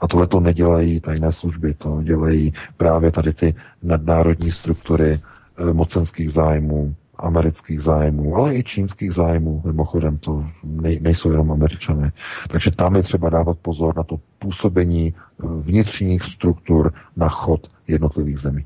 A 0.00 0.08
tohle 0.08 0.26
to 0.26 0.40
nedělají 0.40 1.00
tajné 1.00 1.32
služby, 1.32 1.74
to 1.74 2.02
dělají 2.02 2.52
právě 2.76 3.10
tady 3.10 3.32
ty 3.32 3.54
nadnárodní 3.82 4.52
struktury 4.52 5.10
e, 5.10 5.72
mocenských 5.72 6.32
zájmů, 6.32 6.94
amerických 7.18 7.80
zájmů, 7.80 8.36
ale 8.36 8.54
i 8.54 8.62
čínských 8.62 9.12
zájmů, 9.12 9.62
mimochodem 9.64 10.18
to 10.18 10.46
nej, 10.64 11.00
nejsou 11.00 11.30
jenom 11.30 11.52
američané. 11.52 12.12
Takže 12.48 12.70
tam 12.70 12.96
je 12.96 13.02
třeba 13.02 13.30
dávat 13.30 13.58
pozor 13.58 13.96
na 13.96 14.02
to 14.02 14.20
působení 14.38 15.14
eh, 15.14 15.46
vnitřních 15.60 16.22
struktur 16.22 16.92
na 17.16 17.28
chod 17.28 17.70
jednotlivých 17.88 18.38
zemí. 18.38 18.64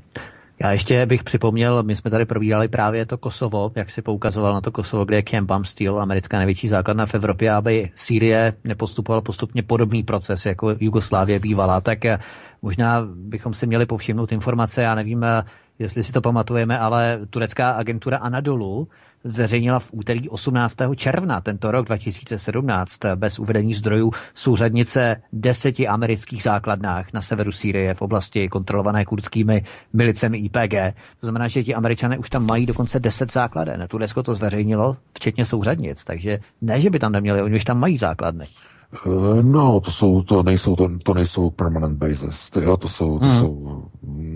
Já 0.63 0.71
ještě 0.71 1.05
bych 1.05 1.23
připomněl, 1.23 1.83
my 1.83 1.95
jsme 1.95 2.11
tady 2.11 2.25
probírali 2.25 2.67
právě 2.67 3.05
to 3.05 3.17
Kosovo, 3.17 3.71
jak 3.75 3.91
si 3.91 4.01
poukazoval 4.01 4.53
na 4.53 4.61
to 4.61 4.71
Kosovo, 4.71 5.05
kde 5.05 5.17
je 5.17 5.23
Camp 5.23 5.51
Amstil, 5.51 5.99
americká 5.99 6.37
největší 6.37 6.67
základna 6.67 7.05
v 7.05 7.15
Evropě, 7.15 7.51
aby 7.51 7.91
Sýrie 7.95 8.53
nepostupoval 8.63 9.21
postupně 9.21 9.63
podobný 9.63 10.03
proces, 10.03 10.45
jako 10.45 10.75
Jugoslávie 10.79 11.39
bývala, 11.39 11.81
tak 11.81 12.05
eh, 12.05 12.19
možná 12.61 13.07
bychom 13.15 13.53
si 13.53 13.67
měli 13.67 13.85
povšimnout 13.85 14.31
informace, 14.31 14.81
já 14.81 14.95
nevím, 14.95 15.23
eh, 15.23 15.43
jestli 15.79 16.03
si 16.03 16.11
to 16.11 16.21
pamatujeme, 16.21 16.79
ale 16.79 17.19
turecká 17.29 17.71
agentura 17.71 18.17
Anadolu 18.17 18.87
zveřejnila 19.23 19.79
v 19.79 19.89
úterý 19.93 20.29
18. 20.29 20.75
června 20.95 21.41
tento 21.41 21.71
rok 21.71 21.85
2017 21.85 22.99
bez 23.15 23.39
uvedení 23.39 23.73
zdrojů 23.73 24.11
souřadnice 24.33 25.21
deseti 25.33 25.87
amerických 25.87 26.43
základnách 26.43 27.13
na 27.13 27.21
severu 27.21 27.51
Sýrie 27.51 27.93
v 27.93 28.01
oblasti 28.01 28.49
kontrolované 28.49 29.05
kurdskými 29.05 29.65
milicemi 29.93 30.37
IPG. 30.37 30.73
To 31.19 31.25
znamená, 31.27 31.47
že 31.47 31.63
ti 31.63 31.75
američané 31.75 32.17
už 32.17 32.29
tam 32.29 32.45
mají 32.45 32.65
dokonce 32.65 32.99
deset 32.99 33.33
základen. 33.33 33.87
Turecko 33.87 34.23
to 34.23 34.35
zveřejnilo, 34.35 34.97
včetně 35.13 35.45
souřadnic, 35.45 36.05
takže 36.05 36.39
ne, 36.61 36.81
že 36.81 36.89
by 36.89 36.99
tam 36.99 37.11
neměli, 37.11 37.41
oni 37.41 37.55
už 37.55 37.63
tam 37.63 37.79
mají 37.79 37.97
základny. 37.97 38.45
Eh, 38.93 39.43
no, 39.43 39.79
to 39.79 39.91
jsou, 39.91 40.21
to 40.21 40.43
nejsou, 40.43 40.75
to, 40.75 40.89
to 41.03 41.13
nejsou 41.13 41.49
permanent 41.49 41.97
bases. 41.97 42.49
To, 42.49 42.61
jo, 42.61 42.77
to 42.77 42.89
jsou, 42.89 43.19
to 43.19 43.25
hmm. 43.25 43.39
jsou, 43.39 43.83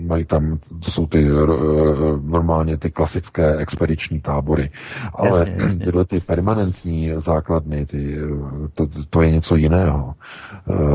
mají 0.06 0.24
tam, 0.24 0.58
to 0.84 0.90
jsou 0.90 1.06
ty 1.06 1.28
normálně 2.22 2.76
ty 2.76 2.90
klasické 2.90 3.56
expediční 3.56 4.20
tábory. 4.20 4.70
Ale 5.14 5.38
jasně, 5.38 5.54
jasně. 5.58 5.84
tyhle 5.84 6.04
ty 6.04 6.20
permanentní 6.20 7.10
základny, 7.16 7.86
ty, 7.86 8.18
to, 8.74 8.86
to 9.10 9.22
je 9.22 9.30
něco 9.30 9.56
jiného. 9.56 10.14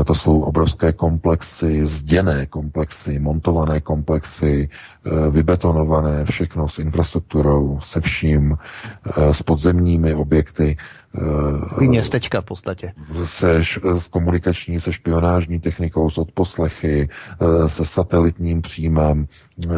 Eh, 0.00 0.04
to 0.04 0.14
jsou 0.14 0.40
obrovské 0.40 0.92
komplexy, 0.92 1.86
zděné 1.86 2.46
komplexy, 2.46 3.18
montované 3.18 3.80
komplexy, 3.80 4.68
eh, 5.06 5.30
vybetonované, 5.30 6.24
všechno 6.24 6.68
s 6.68 6.78
infrastrukturou, 6.78 7.78
se 7.82 8.00
vším, 8.00 8.56
s 9.32 9.42
podzemními 9.42 10.14
objekty. 10.14 10.76
Takový 11.68 11.88
městečka 11.88 12.40
v 12.40 12.44
podstatě. 12.44 12.92
Se, 13.24 13.60
s 13.98 14.08
komunikační, 14.08 14.80
se 14.80 14.92
špionážní 14.92 15.60
technikou, 15.60 16.10
s 16.10 16.18
odposlechy, 16.18 17.08
eh, 17.08 17.68
se 17.68 17.84
satelitním 17.84 18.62
příjmem, 18.62 19.26
eh, 19.64 19.68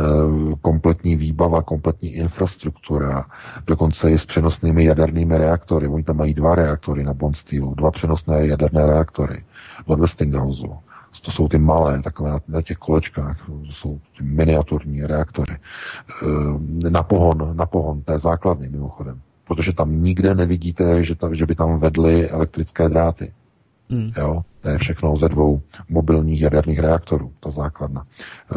kompletní 0.60 1.16
výbava, 1.16 1.62
kompletní 1.62 2.14
infrastruktura, 2.14 3.24
dokonce 3.66 4.10
i 4.10 4.18
s 4.18 4.26
přenosnými 4.26 4.84
jadernými 4.84 5.38
reaktory. 5.38 5.88
Oni 5.88 6.04
tam 6.04 6.16
mají 6.16 6.34
dva 6.34 6.54
reaktory 6.54 7.04
na 7.04 7.14
Bondsteelu, 7.14 7.74
dva 7.74 7.90
přenosné 7.90 8.46
jaderné 8.46 8.86
reaktory 8.86 9.44
od 9.86 10.00
Westinghouse. 10.00 10.66
To 11.22 11.30
jsou 11.30 11.48
ty 11.48 11.58
malé, 11.58 12.02
takové 12.02 12.30
na, 12.30 12.40
na 12.48 12.62
těch 12.62 12.76
kolečkách, 12.76 13.46
to 13.46 13.72
jsou 13.72 14.00
ty 14.18 14.24
miniaturní 14.24 15.02
reaktory. 15.02 15.56
Eh, 16.22 16.90
na 16.90 17.02
pohon, 17.02 17.56
na 17.56 17.66
pohon 17.66 18.02
té 18.02 18.18
základny 18.18 18.68
mimochodem 18.68 19.20
protože 19.46 19.72
tam 19.72 20.02
nikde 20.02 20.34
nevidíte, 20.34 21.04
že, 21.04 21.14
tam, 21.14 21.34
že 21.34 21.46
by 21.46 21.54
tam 21.54 21.78
vedly 21.78 22.28
elektrické 22.28 22.88
dráty. 22.88 23.32
Hmm. 23.90 24.10
Jo, 24.16 24.42
to 24.60 24.68
je 24.68 24.78
všechno 24.78 25.16
ze 25.16 25.28
dvou 25.28 25.60
mobilních 25.88 26.40
jaderných 26.40 26.78
reaktorů, 26.78 27.32
ta 27.40 27.50
základna 27.50 28.02
e, 28.02 28.56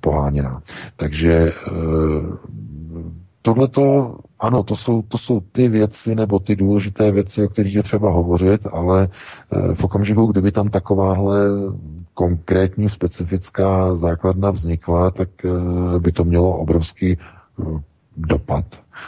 poháněná. 0.00 0.62
Takže 0.96 1.32
e, 1.32 1.52
tohleto, 3.42 4.16
ano, 4.38 4.62
to 4.62 4.76
jsou, 4.76 5.02
to 5.02 5.18
jsou 5.18 5.40
ty 5.40 5.68
věci 5.68 6.14
nebo 6.14 6.38
ty 6.38 6.56
důležité 6.56 7.12
věci, 7.12 7.44
o 7.44 7.48
kterých 7.48 7.74
je 7.74 7.82
třeba 7.82 8.10
hovořit, 8.10 8.66
ale 8.72 9.08
e, 9.52 9.74
v 9.74 9.84
okamžiku, 9.84 10.26
kdyby 10.26 10.52
tam 10.52 10.68
takováhle 10.68 11.40
konkrétní 12.14 12.88
specifická 12.88 13.94
základna 13.94 14.50
vznikla, 14.50 15.10
tak 15.10 15.28
e, 15.44 15.48
by 15.98 16.12
to 16.12 16.24
mělo 16.24 16.58
obrovský 16.58 17.12
e, 17.12 17.18
dopad 18.16 18.64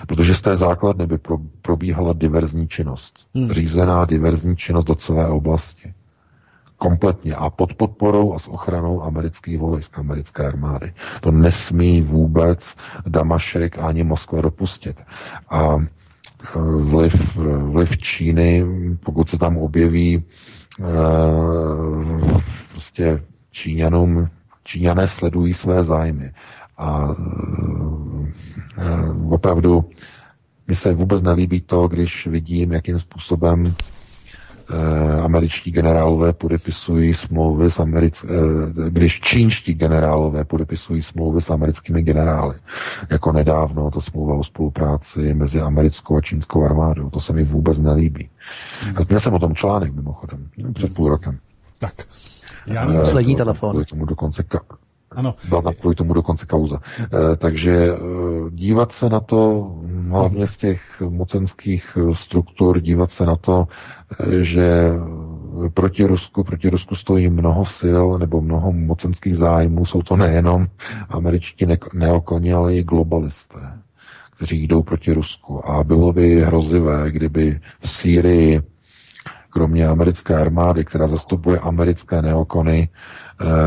Protože 0.09 0.35
z 0.35 0.43
té 0.43 0.57
základny 0.57 1.07
by 1.07 1.19
probíhala 1.63 2.13
diverzní 2.13 2.69
činnost. 2.69 3.15
Hmm. 3.35 3.53
Řízená 3.53 4.05
diverzní 4.05 4.57
činnost 4.57 4.85
do 4.85 4.95
celé 4.95 5.29
oblasti. 5.29 5.95
Kompletně 6.77 7.35
a 7.35 7.51
pod 7.51 7.75
podporou 7.75 8.35
a 8.35 8.39
s 8.39 8.49
ochranou 8.49 9.03
amerických 9.03 9.59
vojsk, 9.59 9.99
americké 9.99 10.47
armády. 10.47 10.93
To 11.21 11.31
nesmí 11.31 12.03
vůbec 12.03 12.77
Damašek 13.07 13.79
ani 13.79 14.05
Moskva 14.05 14.41
dopustit. 14.41 15.01
A 15.51 15.77
e, 15.77 15.85
vliv, 16.83 17.37
vliv 17.59 17.99
Číny, 17.99 18.65
pokud 19.05 19.31
se 19.31 19.39
tam 19.39 19.57
objeví 19.57 20.17
e, 20.17 20.23
prostě 22.73 23.23
Číňanům, 23.51 24.29
Číňané 24.65 25.09
sledují 25.09 25.55
své 25.55 25.85
zájmy. 25.85 26.33
A 26.79 27.09
e, 27.11 28.33
opravdu 29.29 29.85
mi 30.69 30.75
se 30.75 30.95
vůbec 30.95 31.23
nelíbí 31.23 31.61
to, 31.61 31.89
když 31.89 32.27
vidím, 32.27 32.73
jakým 32.73 32.99
způsobem 32.99 33.75
e, 34.71 35.21
američtí 35.21 35.71
generálové 35.71 36.33
podepisují 36.33 37.15
smlouvy 37.15 37.71
s 37.71 37.81
americk, 37.81 38.25
e, 38.25 38.29
když 38.91 39.21
čínští 39.21 39.75
generálové 39.75 40.45
podepisují 40.45 41.03
smlouvy 41.03 41.41
s 41.41 41.51
americkými 41.51 42.03
generály. 42.03 42.55
Jako 43.11 43.33
nedávno 43.33 43.91
to 43.91 44.01
smlouva 44.01 44.35
o 44.35 44.45
spolupráci 44.45 45.35
mezi 45.35 45.61
americkou 45.61 46.17
a 46.17 46.21
čínskou 46.21 46.65
armádou. 46.65 47.11
To 47.11 47.21
se 47.21 47.33
mi 47.33 47.45
vůbec 47.45 47.79
nelíbí. 47.79 48.29
Hmm. 48.81 48.95
A 48.99 49.01
měl 49.09 49.21
jsem 49.21 49.35
o 49.35 49.39
tom 49.39 49.55
článek 49.55 49.95
mimochodem 49.95 50.49
před 50.73 50.95
půl 50.95 51.09
rokem. 51.09 51.39
Tak. 51.79 51.95
Já 52.67 53.01
poslední 53.01 53.37
telefon. 53.37 53.85
Tomu 53.85 54.05
dokonce 54.05 54.43
ka- 54.43 54.77
ano. 55.17 55.35
Byla 55.49 55.63
tam 55.63 55.75
kvůli 55.75 55.95
tomu 55.95 56.15
dokonce 56.15 56.47
kauza. 56.47 56.79
E, 57.01 57.37
takže 57.37 57.73
e, 57.73 57.97
dívat 58.51 58.93
se 58.93 59.09
na 59.09 59.21
to, 59.21 59.73
hlavně 60.09 60.47
z 60.47 60.57
těch 60.57 61.01
mocenských 61.01 61.97
eh, 61.97 62.15
struktur, 62.15 62.81
dívat 62.81 63.11
se 63.11 63.27
na 63.27 63.37
to, 63.37 63.67
e, 64.21 64.45
že 64.45 64.93
proti 65.75 66.05
Rusku, 66.05 66.45
proti 66.45 66.71
Rusku 66.71 66.95
stojí 66.95 67.29
mnoho 67.29 67.65
sil 67.79 68.05
nebo 68.19 68.41
mnoho 68.41 68.73
mocenských 68.73 69.37
zájmů. 69.37 69.85
Jsou 69.85 70.03
to 70.03 70.17
nejenom 70.17 70.67
američtí 71.09 71.67
ne- 71.67 71.79
neokoni, 71.95 72.53
ale 72.53 72.75
i 72.75 72.85
globalisté, 72.85 73.59
kteří 74.37 74.67
jdou 74.67 74.83
proti 74.83 75.13
Rusku. 75.13 75.69
A 75.69 75.85
bylo 75.85 76.13
by 76.13 76.41
hrozivé, 76.41 77.11
kdyby 77.11 77.61
v 77.81 77.89
Sýrii 77.91 78.63
kromě 79.51 79.89
americké 79.89 80.37
armády, 80.37 80.85
která 80.85 81.07
zastupuje 81.07 81.59
americké 81.59 82.23
neokony, 82.23 82.89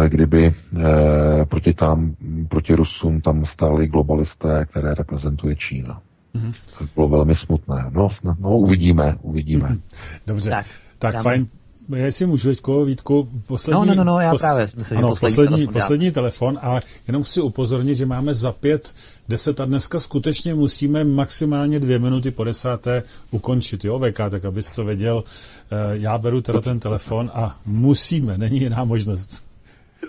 kdyby 0.07 0.53
eh, 0.77 1.45
proti, 1.45 1.73
tam, 1.73 2.15
proti 2.49 2.75
Rusům 2.75 3.21
tam 3.21 3.45
stáli 3.45 3.87
globalisté, 3.87 4.65
které 4.69 4.93
reprezentuje 4.93 5.55
Čína. 5.55 6.01
Mm-hmm. 6.35 6.53
To 6.77 6.85
bylo 6.95 7.09
velmi 7.09 7.35
smutné. 7.35 7.85
No, 7.89 8.09
snad, 8.09 8.39
no 8.39 8.57
uvidíme, 8.57 9.15
uvidíme. 9.21 9.69
Mm-hmm. 9.69 9.81
Dobře, 10.27 10.49
tak, 10.49 10.65
tak 10.99 11.21
fajn. 11.21 11.47
Jestli 11.95 12.25
můžu, 12.25 12.49
Vítko, 12.49 12.85
Vítku, 12.85 13.29
poslední, 13.47 13.87
no, 13.87 13.95
no, 13.95 14.03
no, 14.03 14.03
no 14.03 14.19
já 14.19 14.29
pos, 14.29 14.41
právě 14.41 14.67
myslím, 14.75 14.97
ano, 14.97 15.09
poslední, 15.09 15.27
poslední, 15.27 15.57
telefon, 15.57 15.73
poslední 15.73 16.11
telefon 16.11 16.59
a 16.61 16.79
jenom 17.07 17.23
chci 17.23 17.41
upozornit, 17.41 17.95
že 17.95 18.05
máme 18.05 18.33
za 18.33 18.51
pět, 18.51 18.95
deset 19.29 19.59
a 19.59 19.65
dneska 19.65 19.99
skutečně 19.99 20.55
musíme 20.55 21.03
maximálně 21.03 21.79
dvě 21.79 21.99
minuty 21.99 22.31
po 22.31 22.43
desáté 22.43 23.03
ukončit, 23.31 23.85
jo, 23.85 23.99
VK, 23.99 24.17
tak 24.29 24.45
abys 24.45 24.71
to 24.71 24.83
věděl, 24.83 25.23
eh, 25.71 25.75
já 25.91 26.17
beru 26.17 26.41
teda 26.41 26.61
ten 26.61 26.79
telefon 26.79 27.31
a 27.33 27.57
musíme, 27.65 28.37
není 28.37 28.59
jiná 28.59 28.83
možnost 28.83 29.44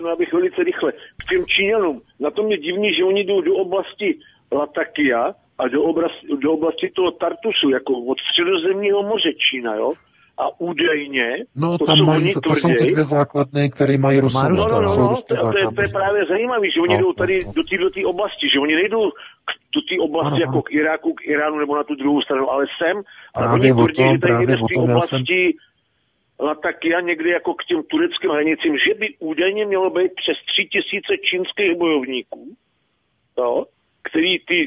no 0.01 0.09
abych 0.09 0.33
velice 0.33 0.63
rychle, 0.63 0.91
k 0.91 1.29
těm 1.29 1.45
Číňanům. 1.45 2.01
Na 2.19 2.31
tom 2.31 2.51
je 2.51 2.57
divný, 2.57 2.93
že 2.93 3.03
oni 3.03 3.23
jdou 3.23 3.41
do 3.41 3.55
oblasti 3.55 4.19
Latakia 4.51 5.33
a 5.57 5.67
do 5.67 5.83
oblasti, 5.83 6.27
do 6.41 6.53
oblasti 6.53 6.91
toho 6.95 7.11
Tartusu, 7.11 7.69
jako 7.69 7.93
od 7.93 8.17
středozemního 8.31 9.03
moře 9.03 9.31
Čína, 9.33 9.75
jo? 9.75 9.93
A 10.39 10.59
údajně, 10.59 11.45
no, 11.55 11.77
to, 11.77 11.85
tam 11.85 12.05
mají, 12.05 12.33
to 12.33 12.55
jsou 12.55 12.67
ty 12.67 12.85
dvě 12.91 13.03
základny, 13.03 13.69
které 13.69 13.97
mají 13.97 14.19
Rusové. 14.19 14.49
No, 14.49 14.67
no, 14.67 14.81
no, 14.81 14.95
no, 14.97 15.15
to, 15.27 15.35
to, 15.35 15.57
je, 15.57 15.65
to 15.75 15.81
je 15.81 15.87
právě 15.87 16.25
zajímavé, 16.25 16.71
že 16.75 16.81
oni 16.81 16.97
no, 16.97 17.01
jdou 17.01 17.13
tady 17.13 17.43
no, 17.45 17.47
no. 17.47 17.53
do 17.53 17.89
této 17.89 18.09
oblasti, 18.09 18.45
že 18.53 18.59
oni 18.59 18.75
nejdou 18.75 19.03
do 19.75 19.81
té 19.89 19.95
oblasti 20.01 20.27
ano, 20.27 20.37
jako 20.37 20.61
k 20.61 20.71
Iráku, 20.71 21.13
k 21.13 21.25
Iránu 21.25 21.59
nebo 21.59 21.75
na 21.75 21.83
tu 21.83 21.95
druhou 21.95 22.21
stranu, 22.21 22.51
ale 22.51 22.65
sem, 22.81 23.01
ale 23.35 23.53
oni 23.53 23.73
tvrdí, 23.73 24.03
že 24.11 24.17
tady 24.19 24.45
jde 24.45 24.55
v 24.55 24.67
té 24.73 24.79
oblasti 24.81 25.15
jsem 25.15 25.23
Latakia 26.39 26.99
někdy 27.01 27.29
jako 27.29 27.53
k 27.53 27.65
těm 27.65 27.83
tureckým 27.83 28.31
hranicím, 28.31 28.73
že 28.87 28.93
by 28.99 29.07
údajně 29.19 29.65
mělo 29.65 29.89
být 29.89 30.11
přes 30.21 30.37
tři 30.49 30.63
tisíce 30.73 31.13
čínských 31.29 31.77
bojovníků, 31.77 32.55
jo, 33.37 33.65
který 34.09 34.39
ty, 34.47 34.57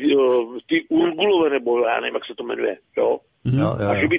ty 0.69 0.77
Urgulové, 0.89 1.51
nebo 1.51 1.87
já 1.87 2.01
nevím, 2.01 2.15
jak 2.15 2.27
se 2.27 2.35
to 2.35 2.45
jmenuje, 2.45 2.77
jo, 2.97 3.19
jo, 3.45 3.61
jo, 3.61 3.77
jo. 3.81 3.89
a 3.91 4.01
že, 4.01 4.09
by, 4.09 4.19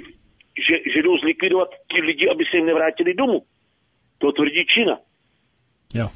že, 0.66 0.74
že 0.94 1.02
jdou 1.02 1.18
zlikvidovat 1.18 1.68
ti 1.92 2.00
lidi, 2.00 2.28
aby 2.30 2.44
se 2.44 2.56
jim 2.56 2.66
nevrátili 2.66 3.14
domů. 3.14 3.42
To 4.18 4.32
tvrdí 4.32 4.64
Čína. 4.74 4.98
Jo. 5.94 6.08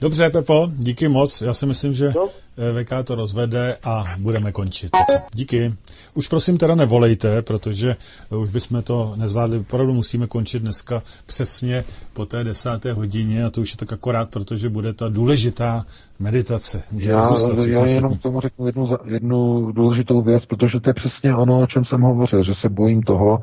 Dobře, 0.00 0.30
Pepo, 0.30 0.66
díky 0.78 1.08
moc. 1.08 1.42
Já 1.42 1.54
si 1.54 1.66
myslím, 1.66 1.94
že 1.94 2.04
no. 2.16 2.28
VK 2.58 2.90
to 3.04 3.14
rozvede 3.14 3.76
a 3.84 4.04
budeme 4.18 4.52
končit. 4.52 4.90
Díky. 5.34 5.74
Už 6.14 6.28
prosím 6.28 6.58
teda 6.58 6.74
nevolejte, 6.74 7.42
protože 7.42 7.96
už 8.30 8.50
bychom 8.50 8.82
to 8.82 9.14
nezvládli. 9.16 9.58
Opravdu 9.58 9.94
musíme 9.94 10.26
končit 10.26 10.62
dneska 10.62 11.02
přesně 11.26 11.84
po 12.12 12.26
té 12.26 12.44
desáté 12.44 12.92
hodině 12.92 13.44
a 13.44 13.50
to 13.50 13.60
už 13.60 13.70
je 13.70 13.76
tak 13.76 13.92
akorát, 13.92 14.30
protože 14.30 14.68
bude 14.68 14.92
ta 14.92 15.08
důležitá 15.08 15.84
meditace. 16.18 16.82
Můžete 16.92 17.12
já, 17.12 17.28
zůstat, 17.28 17.58
já 17.66 17.86
jenom 17.86 18.18
k 18.18 18.22
tomu 18.22 18.40
řeknu 18.40 18.66
jednu, 18.66 18.86
jednu 19.04 19.72
důležitou 19.72 20.22
věc, 20.22 20.46
protože 20.46 20.80
to 20.80 20.90
je 20.90 20.94
přesně 20.94 21.36
ono, 21.36 21.62
o 21.62 21.66
čem 21.66 21.84
jsem 21.84 22.00
hovořil, 22.00 22.42
že 22.42 22.54
se 22.54 22.68
bojím 22.68 23.02
toho, 23.02 23.40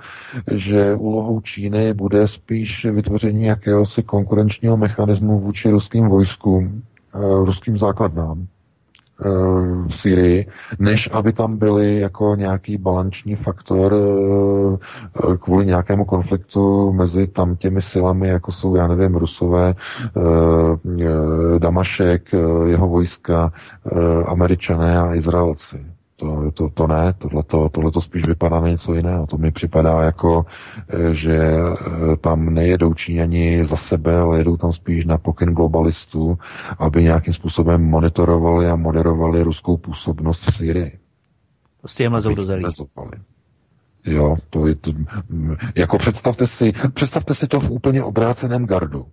že 0.52 0.95
úlohou 0.95 1.42
Číny 1.42 1.94
bude 1.94 2.27
spíš 2.27 2.85
vytvoření 2.85 3.44
jakéhosi 3.44 4.03
konkurenčního 4.03 4.77
mechanismu 4.77 5.40
vůči 5.40 5.69
ruským 5.69 6.08
vojskům, 6.08 6.84
eh, 7.16 7.19
ruským 7.45 7.77
základnám 7.77 8.48
v 9.88 9.95
Syrii, 9.95 10.48
než 10.80 11.10
aby 11.14 11.34
tam 11.34 11.58
byly 11.58 12.00
jako 12.00 12.35
nějaký 12.35 12.77
balanční 12.77 13.35
faktor 13.35 13.95
eh, 13.95 15.38
kvůli 15.38 15.66
nějakému 15.66 16.06
konfliktu 16.06 16.94
mezi 16.94 17.27
tam 17.27 17.56
těmi 17.56 17.82
silami, 17.82 18.27
jako 18.27 18.52
jsou, 18.52 18.76
já 18.76 18.88
nevím, 18.88 19.16
Rusové, 19.16 19.76
Damašek, 21.58 22.30
jeho 22.66 22.88
vojska, 22.88 23.52
Američané 24.27 25.00
a 25.00 25.16
Izraelci. 25.16 25.94
To, 26.16 26.52
to, 26.52 26.69
to 26.69 26.88
ne, 26.88 27.14
tohleto, 27.14 27.69
tohleto 27.69 28.02
spíš 28.02 28.27
vypadá 28.27 28.60
na 28.60 28.68
něco 28.69 28.94
jiného. 28.94 29.27
To 29.27 29.38
mi 29.38 29.52
připadá 29.52 30.02
jako, 30.03 30.45
eh, 30.90 31.14
že 31.14 31.38
eh, 31.38 32.18
tam 32.18 32.53
nejedou 32.53 32.94
Číňani 32.94 33.66
za 33.66 33.77
sebe, 33.77 34.18
ale 34.18 34.38
jedou 34.38 34.58
tam 34.58 34.74
spíš 34.74 35.06
na 35.06 35.18
pokyn 35.18 35.50
globalistů, 35.50 36.38
aby 36.80 37.03
nějakým 37.03 37.34
způsobem 37.34 37.84
monitorovali 37.84 38.69
a 38.69 38.76
moderovali 38.76 39.44
ruskou 39.44 39.77
působnost 39.77 40.44
v 40.44 40.56
Syrii. 40.56 41.00
Prostě 41.80 42.03
jim 42.03 42.14
lezou 42.14 42.35
do 42.35 42.45
zelí. 42.45 42.64
Jo, 44.06 44.38
to 44.50 44.68
je 44.68 44.76
to, 44.76 44.92
jako 45.76 45.98
představte 45.98 46.48
si, 46.48 46.74
představte 46.94 47.35
si 47.35 47.48
to 47.48 47.60
v 47.60 47.72
úplně 47.72 48.03
obráceném 48.03 48.66
gardu 48.66 49.06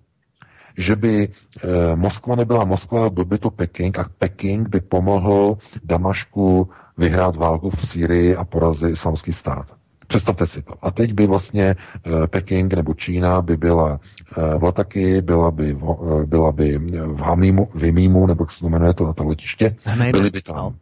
že 0.77 0.97
by 0.97 1.29
eh, 1.29 1.97
Moskva 1.97 2.37
nebyla 2.37 2.65
Moskva, 2.65 3.11
byl 3.11 3.25
by 3.25 3.39
to 3.39 3.51
Peking 3.51 3.99
a 3.99 4.07
Peking 4.19 4.69
by 4.69 4.81
pomohl 4.81 5.59
Damašku 5.85 6.69
vyhrát 6.99 7.37
válku 7.37 7.71
v 7.71 7.89
Sýrii 7.89 8.37
a 8.37 8.45
porazit 8.45 8.93
islamský 8.93 9.33
stát. 9.33 9.67
Představte 10.07 10.47
si 10.47 10.63
to. 10.63 10.75
A 10.83 10.91
teď 10.91 11.13
by 11.13 11.27
vlastně 11.27 11.65
eh, 11.75 12.27
Peking 12.27 12.75
nebo 12.75 12.95
Čína 12.95 13.43
by 13.43 13.57
byla 13.57 14.01
eh, 14.37 14.59
v 14.59 14.63
Lataky, 14.63 15.23
byla 15.23 15.51
by, 15.51 15.73
v, 15.73 15.97
eh, 16.23 16.27
byla 16.27 16.53
by 16.53 16.79
v 17.07 17.21
Hamímu, 17.21 17.65
v 17.65 17.83
Himímu, 17.83 18.27
nebo 18.27 18.45
jak 18.45 18.53
se 18.53 18.61
to 18.61 18.69
jmenuje 18.69 18.95
to, 18.95 19.13
to 19.15 19.25
letiště, 19.25 19.77
byly 20.13 20.31
by 20.31 20.43
tam. 20.43 20.57
No. 20.57 20.75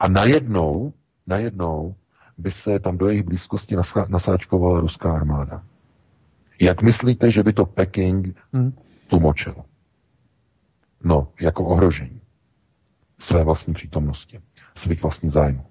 A 0.00 0.08
najednou, 0.08 0.92
najednou 1.26 1.94
by 2.38 2.50
se 2.50 2.78
tam 2.78 2.98
do 2.98 3.08
jejich 3.08 3.22
blízkosti 3.22 3.76
nasáčkovala 4.08 4.80
ruská 4.80 5.12
armáda. 5.12 5.62
Jak 6.60 6.82
myslíte, 6.82 7.30
že 7.30 7.42
by 7.42 7.52
to 7.52 7.66
Peking 7.66 8.36
hmm. 8.52 8.72
tlumočil? 9.08 9.54
No, 11.04 11.28
jako 11.40 11.64
ohrožení 11.64 12.20
své 13.18 13.44
vlastní 13.44 13.74
přítomnosti 13.74 14.40
svých 14.78 15.02
vlastních 15.02 15.32
zájmů. 15.32 15.62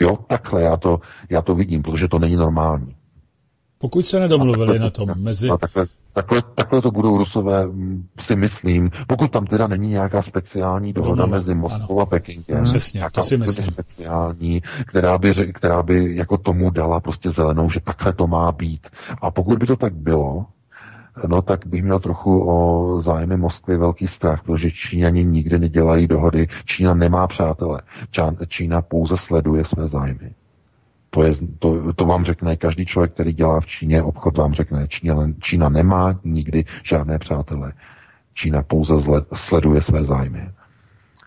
Jo, 0.00 0.16
takhle 0.26 0.62
já 0.62 0.76
to, 0.76 1.00
já 1.30 1.42
to 1.42 1.54
vidím, 1.54 1.82
protože 1.82 2.08
to 2.08 2.18
není 2.18 2.36
normální. 2.36 2.96
Pokud 3.78 4.06
se 4.06 4.20
nedomluvili 4.20 4.78
na 4.78 4.90
tom 4.90 5.08
mezi... 5.16 5.48
takhle, 5.60 5.86
takhle, 6.12 6.42
takhle 6.54 6.82
to 6.82 6.90
budou 6.90 7.18
Rusové, 7.18 7.66
mm, 7.66 8.08
si 8.20 8.36
myslím, 8.36 8.90
pokud 9.06 9.30
tam 9.30 9.46
teda 9.46 9.66
není 9.66 9.88
nějaká 9.88 10.22
speciální 10.22 10.92
dohoda 10.92 11.22
Domluva, 11.22 11.38
mezi 11.38 11.54
Moskvou 11.54 11.96
ano. 11.96 12.02
a 12.02 12.06
Pekingem. 12.06 12.64
Přesně, 12.64 13.02
to 13.12 13.22
si 13.22 13.36
myslím. 13.36 13.66
speciální, 13.66 14.62
která 14.86 15.18
by, 15.18 15.52
která 15.52 15.82
by 15.82 16.16
jako 16.16 16.38
tomu 16.38 16.70
dala 16.70 17.00
prostě 17.00 17.30
zelenou, 17.30 17.70
že 17.70 17.80
takhle 17.80 18.12
to 18.12 18.26
má 18.26 18.52
být. 18.52 18.88
A 19.22 19.30
pokud 19.30 19.58
by 19.58 19.66
to 19.66 19.76
tak 19.76 19.94
bylo, 19.94 20.46
no 21.26 21.42
tak 21.42 21.66
bych 21.66 21.82
měl 21.82 22.00
trochu 22.00 22.50
o 22.50 23.00
zájmy 23.00 23.36
Moskvy 23.36 23.76
velký 23.76 24.06
strach, 24.06 24.42
protože 24.42 24.70
Číňani 24.70 25.24
nikdy 25.24 25.58
nedělají 25.58 26.06
dohody. 26.06 26.48
Čína 26.64 26.94
nemá 26.94 27.26
přátele. 27.26 27.82
Čína 28.48 28.82
pouze 28.82 29.16
sleduje 29.16 29.64
své 29.64 29.88
zájmy. 29.88 30.30
To, 31.10 31.22
je, 31.22 31.32
to, 31.58 31.92
to 31.92 32.04
vám 32.04 32.24
řekne 32.24 32.56
každý 32.56 32.86
člověk, 32.86 33.12
který 33.12 33.32
dělá 33.32 33.60
v 33.60 33.66
Číně 33.66 34.02
obchod, 34.02 34.36
vám 34.36 34.54
řekne, 34.54 34.88
Čína, 34.88 35.14
Čína 35.40 35.68
nemá 35.68 36.20
nikdy 36.24 36.64
žádné 36.82 37.18
přátele. 37.18 37.72
Čína 38.34 38.62
pouze 38.62 38.94
sleduje 39.34 39.82
své 39.82 40.04
zájmy. 40.04 40.48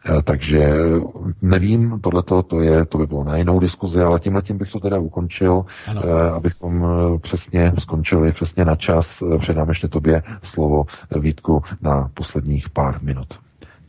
Eh, 0.05 0.21
takže 0.21 0.73
nevím, 1.41 1.99
tohleto 2.01 2.43
to 2.43 2.61
je, 2.61 2.85
to 2.85 2.97
by 2.97 3.07
bylo 3.07 3.23
na 3.23 3.38
jinou 3.38 3.59
diskuzi, 3.59 4.01
ale 4.01 4.19
tím 4.19 4.35
letím 4.35 4.57
bych 4.57 4.71
to 4.71 4.80
teda 4.80 4.99
ukončil, 4.99 5.65
ano. 5.88 6.01
Eh, 6.05 6.31
abychom 6.31 6.85
eh, 6.85 7.19
přesně 7.19 7.73
skončili 7.80 8.31
přesně 8.31 8.65
na 8.65 8.75
čas. 8.75 9.23
Předám 9.39 9.69
ještě 9.69 9.88
tobě 9.88 10.23
slovo 10.43 10.85
Vítku 11.19 11.63
na 11.81 12.09
posledních 12.13 12.69
pár 12.69 13.01
minut. 13.01 13.27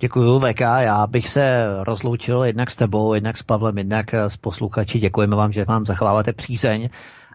Děkuji, 0.01 0.41
VK. 0.41 0.61
Já 0.61 1.07
bych 1.07 1.29
se 1.29 1.67
rozloučil 1.83 2.45
jednak 2.45 2.71
s 2.71 2.77
tebou, 2.77 3.15
jednak 3.15 3.37
s 3.37 3.43
Pavlem, 3.43 3.79
jednak 3.79 4.15
s 4.15 4.37
posluchači. 4.37 4.99
Děkujeme 4.99 5.37
vám, 5.37 5.53
že 5.53 5.65
vám 5.65 5.87
zachováváte 5.87 6.33
přízeň 6.33 6.89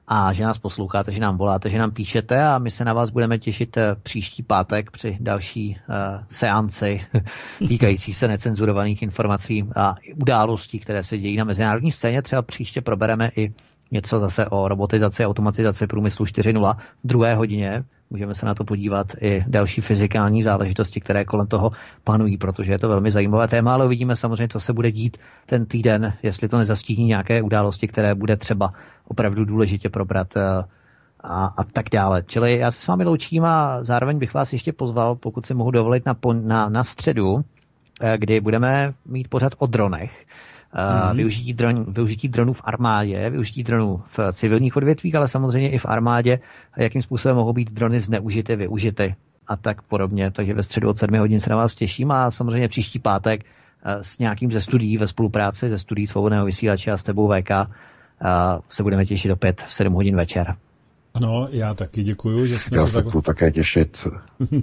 a 0.07 0.33
že 0.33 0.43
nás 0.43 0.57
posloucháte, 0.57 1.11
že 1.11 1.19
nám 1.19 1.37
voláte, 1.37 1.69
že 1.69 1.77
nám 1.77 1.91
píšete 1.91 2.43
a 2.43 2.57
my 2.57 2.71
se 2.71 2.85
na 2.85 2.93
vás 2.93 3.09
budeme 3.09 3.39
těšit 3.39 3.77
eh, 3.77 3.95
příští 4.03 4.43
pátek 4.43 4.91
při 4.91 5.17
další 5.19 5.77
uh, 5.89 5.95
seanci 6.29 7.01
týkající 7.67 8.13
se 8.13 8.27
necenzurovaných 8.27 9.01
informací 9.01 9.69
a 9.75 9.95
událostí, 10.21 10.79
které 10.79 11.03
se 11.03 11.17
dějí 11.17 11.37
na 11.37 11.43
mezinárodní 11.43 11.91
scéně. 11.91 12.21
Třeba 12.21 12.41
příště 12.41 12.81
probereme 12.81 13.29
i 13.35 13.53
něco 13.91 14.19
zase 14.19 14.45
o 14.45 14.67
robotizaci 14.67 15.23
a 15.23 15.27
automatizaci 15.27 15.87
průmyslu 15.87 16.25
4.0 16.25 16.75
v 17.03 17.07
druhé 17.07 17.35
hodině. 17.35 17.83
Můžeme 18.09 18.35
se 18.35 18.45
na 18.45 18.55
to 18.55 18.63
podívat 18.63 19.07
i 19.21 19.43
další 19.47 19.81
fyzikální 19.81 20.43
záležitosti, 20.43 20.99
které 20.99 21.25
kolem 21.25 21.47
toho 21.47 21.71
panují, 22.03 22.37
protože 22.37 22.71
je 22.71 22.79
to 22.79 22.89
velmi 22.89 23.11
zajímavé 23.11 23.47
téma, 23.47 23.73
ale 23.73 23.85
uvidíme 23.85 24.15
samozřejmě, 24.15 24.47
co 24.47 24.59
se 24.59 24.73
bude 24.73 24.91
dít 24.91 25.17
ten 25.45 25.65
týden, 25.65 26.13
jestli 26.23 26.49
to 26.49 26.57
nezastíní 26.57 27.05
nějaké 27.05 27.41
události, 27.41 27.87
které 27.87 28.15
bude 28.15 28.37
třeba 28.37 28.73
opravdu 29.07 29.45
důležitě 29.45 29.89
probrat 29.89 30.37
eh, 30.37 30.63
a, 31.23 31.45
a 31.45 31.63
tak 31.63 31.85
dále. 31.93 32.23
Čili 32.27 32.57
já 32.57 32.71
se 32.71 32.81
s 32.81 32.87
vámi 32.87 33.03
loučím 33.03 33.45
a 33.45 33.83
zároveň 33.83 34.19
bych 34.19 34.33
vás 34.33 34.53
ještě 34.53 34.73
pozval, 34.73 35.15
pokud 35.15 35.45
si 35.45 35.53
mohu 35.53 35.71
dovolit, 35.71 36.05
na, 36.05 36.15
na, 36.41 36.69
na 36.69 36.83
středu, 36.83 37.41
eh, 38.01 38.17
kdy 38.17 38.39
budeme 38.41 38.93
mít 39.05 39.27
pořad 39.27 39.53
o 39.57 39.67
dronech. 39.67 40.25
Mm-hmm. 40.73 41.15
Využití, 41.15 41.53
dron, 41.53 41.85
využití 41.87 42.27
dronů 42.27 42.53
v 42.53 42.61
armádě, 42.63 43.29
využití 43.29 43.63
dronů 43.63 44.01
v 44.07 44.19
civilních 44.31 44.75
odvětvích, 44.75 45.15
ale 45.15 45.27
samozřejmě 45.27 45.69
i 45.69 45.77
v 45.77 45.85
armádě, 45.85 46.39
jakým 46.77 47.01
způsobem 47.01 47.37
mohou 47.37 47.53
být 47.53 47.71
drony 47.71 47.99
zneužity, 47.99 48.55
využity 48.55 49.15
a 49.47 49.55
tak 49.55 49.81
podobně. 49.81 50.31
Takže 50.31 50.53
ve 50.53 50.63
středu 50.63 50.89
od 50.89 50.97
7 50.97 51.19
hodin 51.19 51.39
se 51.39 51.49
na 51.49 51.55
vás 51.55 51.75
těším 51.75 52.11
a 52.11 52.31
samozřejmě 52.31 52.67
příští 52.67 52.99
pátek 52.99 53.45
s 54.01 54.19
nějakým 54.19 54.51
ze 54.51 54.61
studií 54.61 54.97
ve 54.97 55.07
spolupráci 55.07 55.69
ze 55.69 55.77
studií 55.77 56.07
svobodného 56.07 56.45
vysílače 56.45 56.91
a 56.91 56.97
s 56.97 57.03
tebou 57.03 57.33
VK 57.33 57.51
se 58.69 58.83
budeme 58.83 59.05
těšit 59.05 59.31
opět 59.31 59.61
v 59.61 59.73
7 59.73 59.93
hodin 59.93 60.15
večer. 60.15 60.55
Ano, 61.13 61.47
já 61.51 61.73
taky 61.73 62.03
děkuju, 62.03 62.45
že 62.45 62.59
jsme 62.59 62.77
já 62.77 62.85
se, 62.85 62.91
se 62.91 63.03
tak... 63.03 63.25
také 63.25 63.51
těšit. 63.51 64.07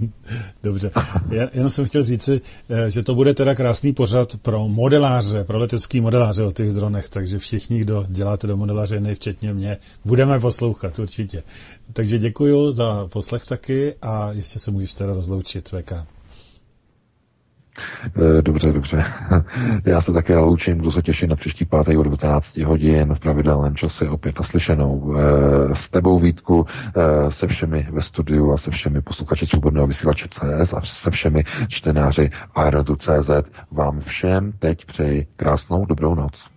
Dobře. 0.63 0.91
Já, 1.29 1.47
jenom 1.53 1.71
jsem 1.71 1.85
chtěl 1.85 2.03
říci, 2.03 2.41
eh, 2.69 2.91
že 2.91 3.03
to 3.03 3.15
bude 3.15 3.33
teda 3.33 3.55
krásný 3.55 3.93
pořad 3.93 4.37
pro 4.41 4.67
modeláře, 4.67 5.43
pro 5.43 5.57
letecký 5.57 6.01
modeláře 6.01 6.43
o 6.43 6.51
těch 6.51 6.73
dronech, 6.73 7.09
takže 7.09 7.39
všichni, 7.39 7.79
kdo 7.79 8.05
děláte 8.09 8.47
do 8.47 8.57
modeláře, 8.57 9.15
včetně 9.15 9.53
mě, 9.53 9.77
budeme 10.05 10.39
poslouchat 10.39 10.99
určitě. 10.99 11.43
Takže 11.93 12.19
děkuju 12.19 12.71
za 12.71 13.07
poslech 13.07 13.45
taky 13.45 13.95
a 14.01 14.31
ještě 14.31 14.59
se 14.59 14.71
můžeš 14.71 14.93
teda 14.93 15.13
rozloučit, 15.13 15.69
VK. 15.69 16.14
Eh, 17.77 18.41
dobře, 18.41 18.71
dobře. 18.71 19.05
Já 19.85 20.01
se 20.01 20.13
také 20.13 20.37
loučím, 20.37 20.77
budu 20.77 20.91
se 20.91 21.01
těšit 21.01 21.29
na 21.29 21.35
příští 21.35 21.65
pátek 21.65 21.97
od 21.97 22.03
19 22.03 22.57
hodin 22.57 23.13
v 23.13 23.19
pravidelném 23.19 23.75
čase 23.75 24.09
opět 24.09 24.39
naslyšenou 24.39 25.15
eh, 25.17 25.75
s 25.75 25.89
tebou 25.89 26.19
Vítku, 26.19 26.65
eh, 26.95 27.31
se 27.31 27.47
všemi 27.47 27.87
ve 27.91 28.01
studiu 28.01 28.51
a 28.51 28.57
se 28.57 28.71
všemi 28.71 29.01
posluchači 29.01 29.45
svobodného 29.45 29.87
vysílače 29.87 30.27
CS 30.29 30.73
a 30.73 30.81
se 30.83 31.11
všemi 31.11 31.43
čtenáři 31.67 32.31
CZ. 32.97 33.29
Vám 33.71 33.99
všem 33.99 34.53
teď 34.59 34.85
přeji 34.85 35.27
krásnou 35.35 35.85
dobrou 35.85 36.15
noc. 36.15 36.47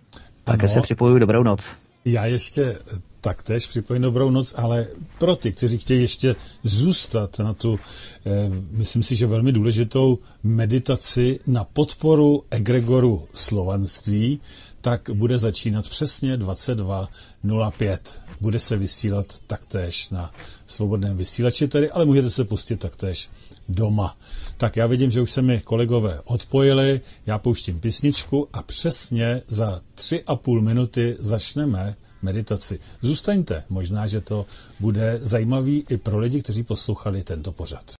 Také 0.43 0.67
se 0.67 0.81
připojuji 0.81 1.19
dobrou 1.19 1.43
noc. 1.43 1.65
Já 2.05 2.25
ještě 2.25 2.77
taktéž 3.21 3.67
připojím 3.67 4.01
dobrou 4.01 4.29
noc, 4.29 4.53
ale 4.57 4.87
pro 5.17 5.35
ty, 5.35 5.51
kteří 5.51 5.77
chtějí 5.77 6.01
ještě 6.01 6.35
zůstat 6.63 7.39
na 7.39 7.53
tu, 7.53 7.79
eh, 8.25 8.49
myslím 8.71 9.03
si, 9.03 9.15
že 9.15 9.27
velmi 9.27 9.51
důležitou 9.51 10.19
meditaci 10.43 11.39
na 11.47 11.63
podporu 11.63 12.43
egregoru 12.51 13.27
slovanství, 13.33 14.39
tak 14.81 15.09
bude 15.13 15.37
začínat 15.39 15.89
přesně 15.89 16.37
22.05. 16.37 18.17
Bude 18.41 18.59
se 18.59 18.77
vysílat 18.77 19.25
taktéž 19.47 20.09
na 20.09 20.31
svobodném 20.67 21.17
vysílači 21.17 21.67
tedy, 21.67 21.91
ale 21.91 22.05
můžete 22.05 22.29
se 22.29 22.43
pustit 22.45 22.79
taktéž 22.79 23.29
doma. 23.69 24.17
Tak 24.57 24.75
já 24.75 24.87
vidím, 24.87 25.11
že 25.11 25.21
už 25.21 25.31
se 25.31 25.41
mi 25.41 25.61
kolegové 25.61 26.21
odpojili, 26.25 27.01
já 27.25 27.37
pouštím 27.37 27.79
písničku 27.79 28.47
a 28.53 28.63
přesně 28.63 29.41
za 29.47 29.81
tři 29.95 30.23
a 30.27 30.35
půl 30.35 30.61
minuty 30.61 31.15
začneme 31.19 31.95
meditaci. 32.21 32.79
Zůstaňte, 33.01 33.63
možná, 33.69 34.07
že 34.07 34.21
to 34.21 34.45
bude 34.79 35.19
zajímavý 35.21 35.85
i 35.89 35.97
pro 35.97 36.19
lidi, 36.19 36.41
kteří 36.41 36.63
poslouchali 36.63 37.23
tento 37.23 37.51
pořad. 37.51 37.98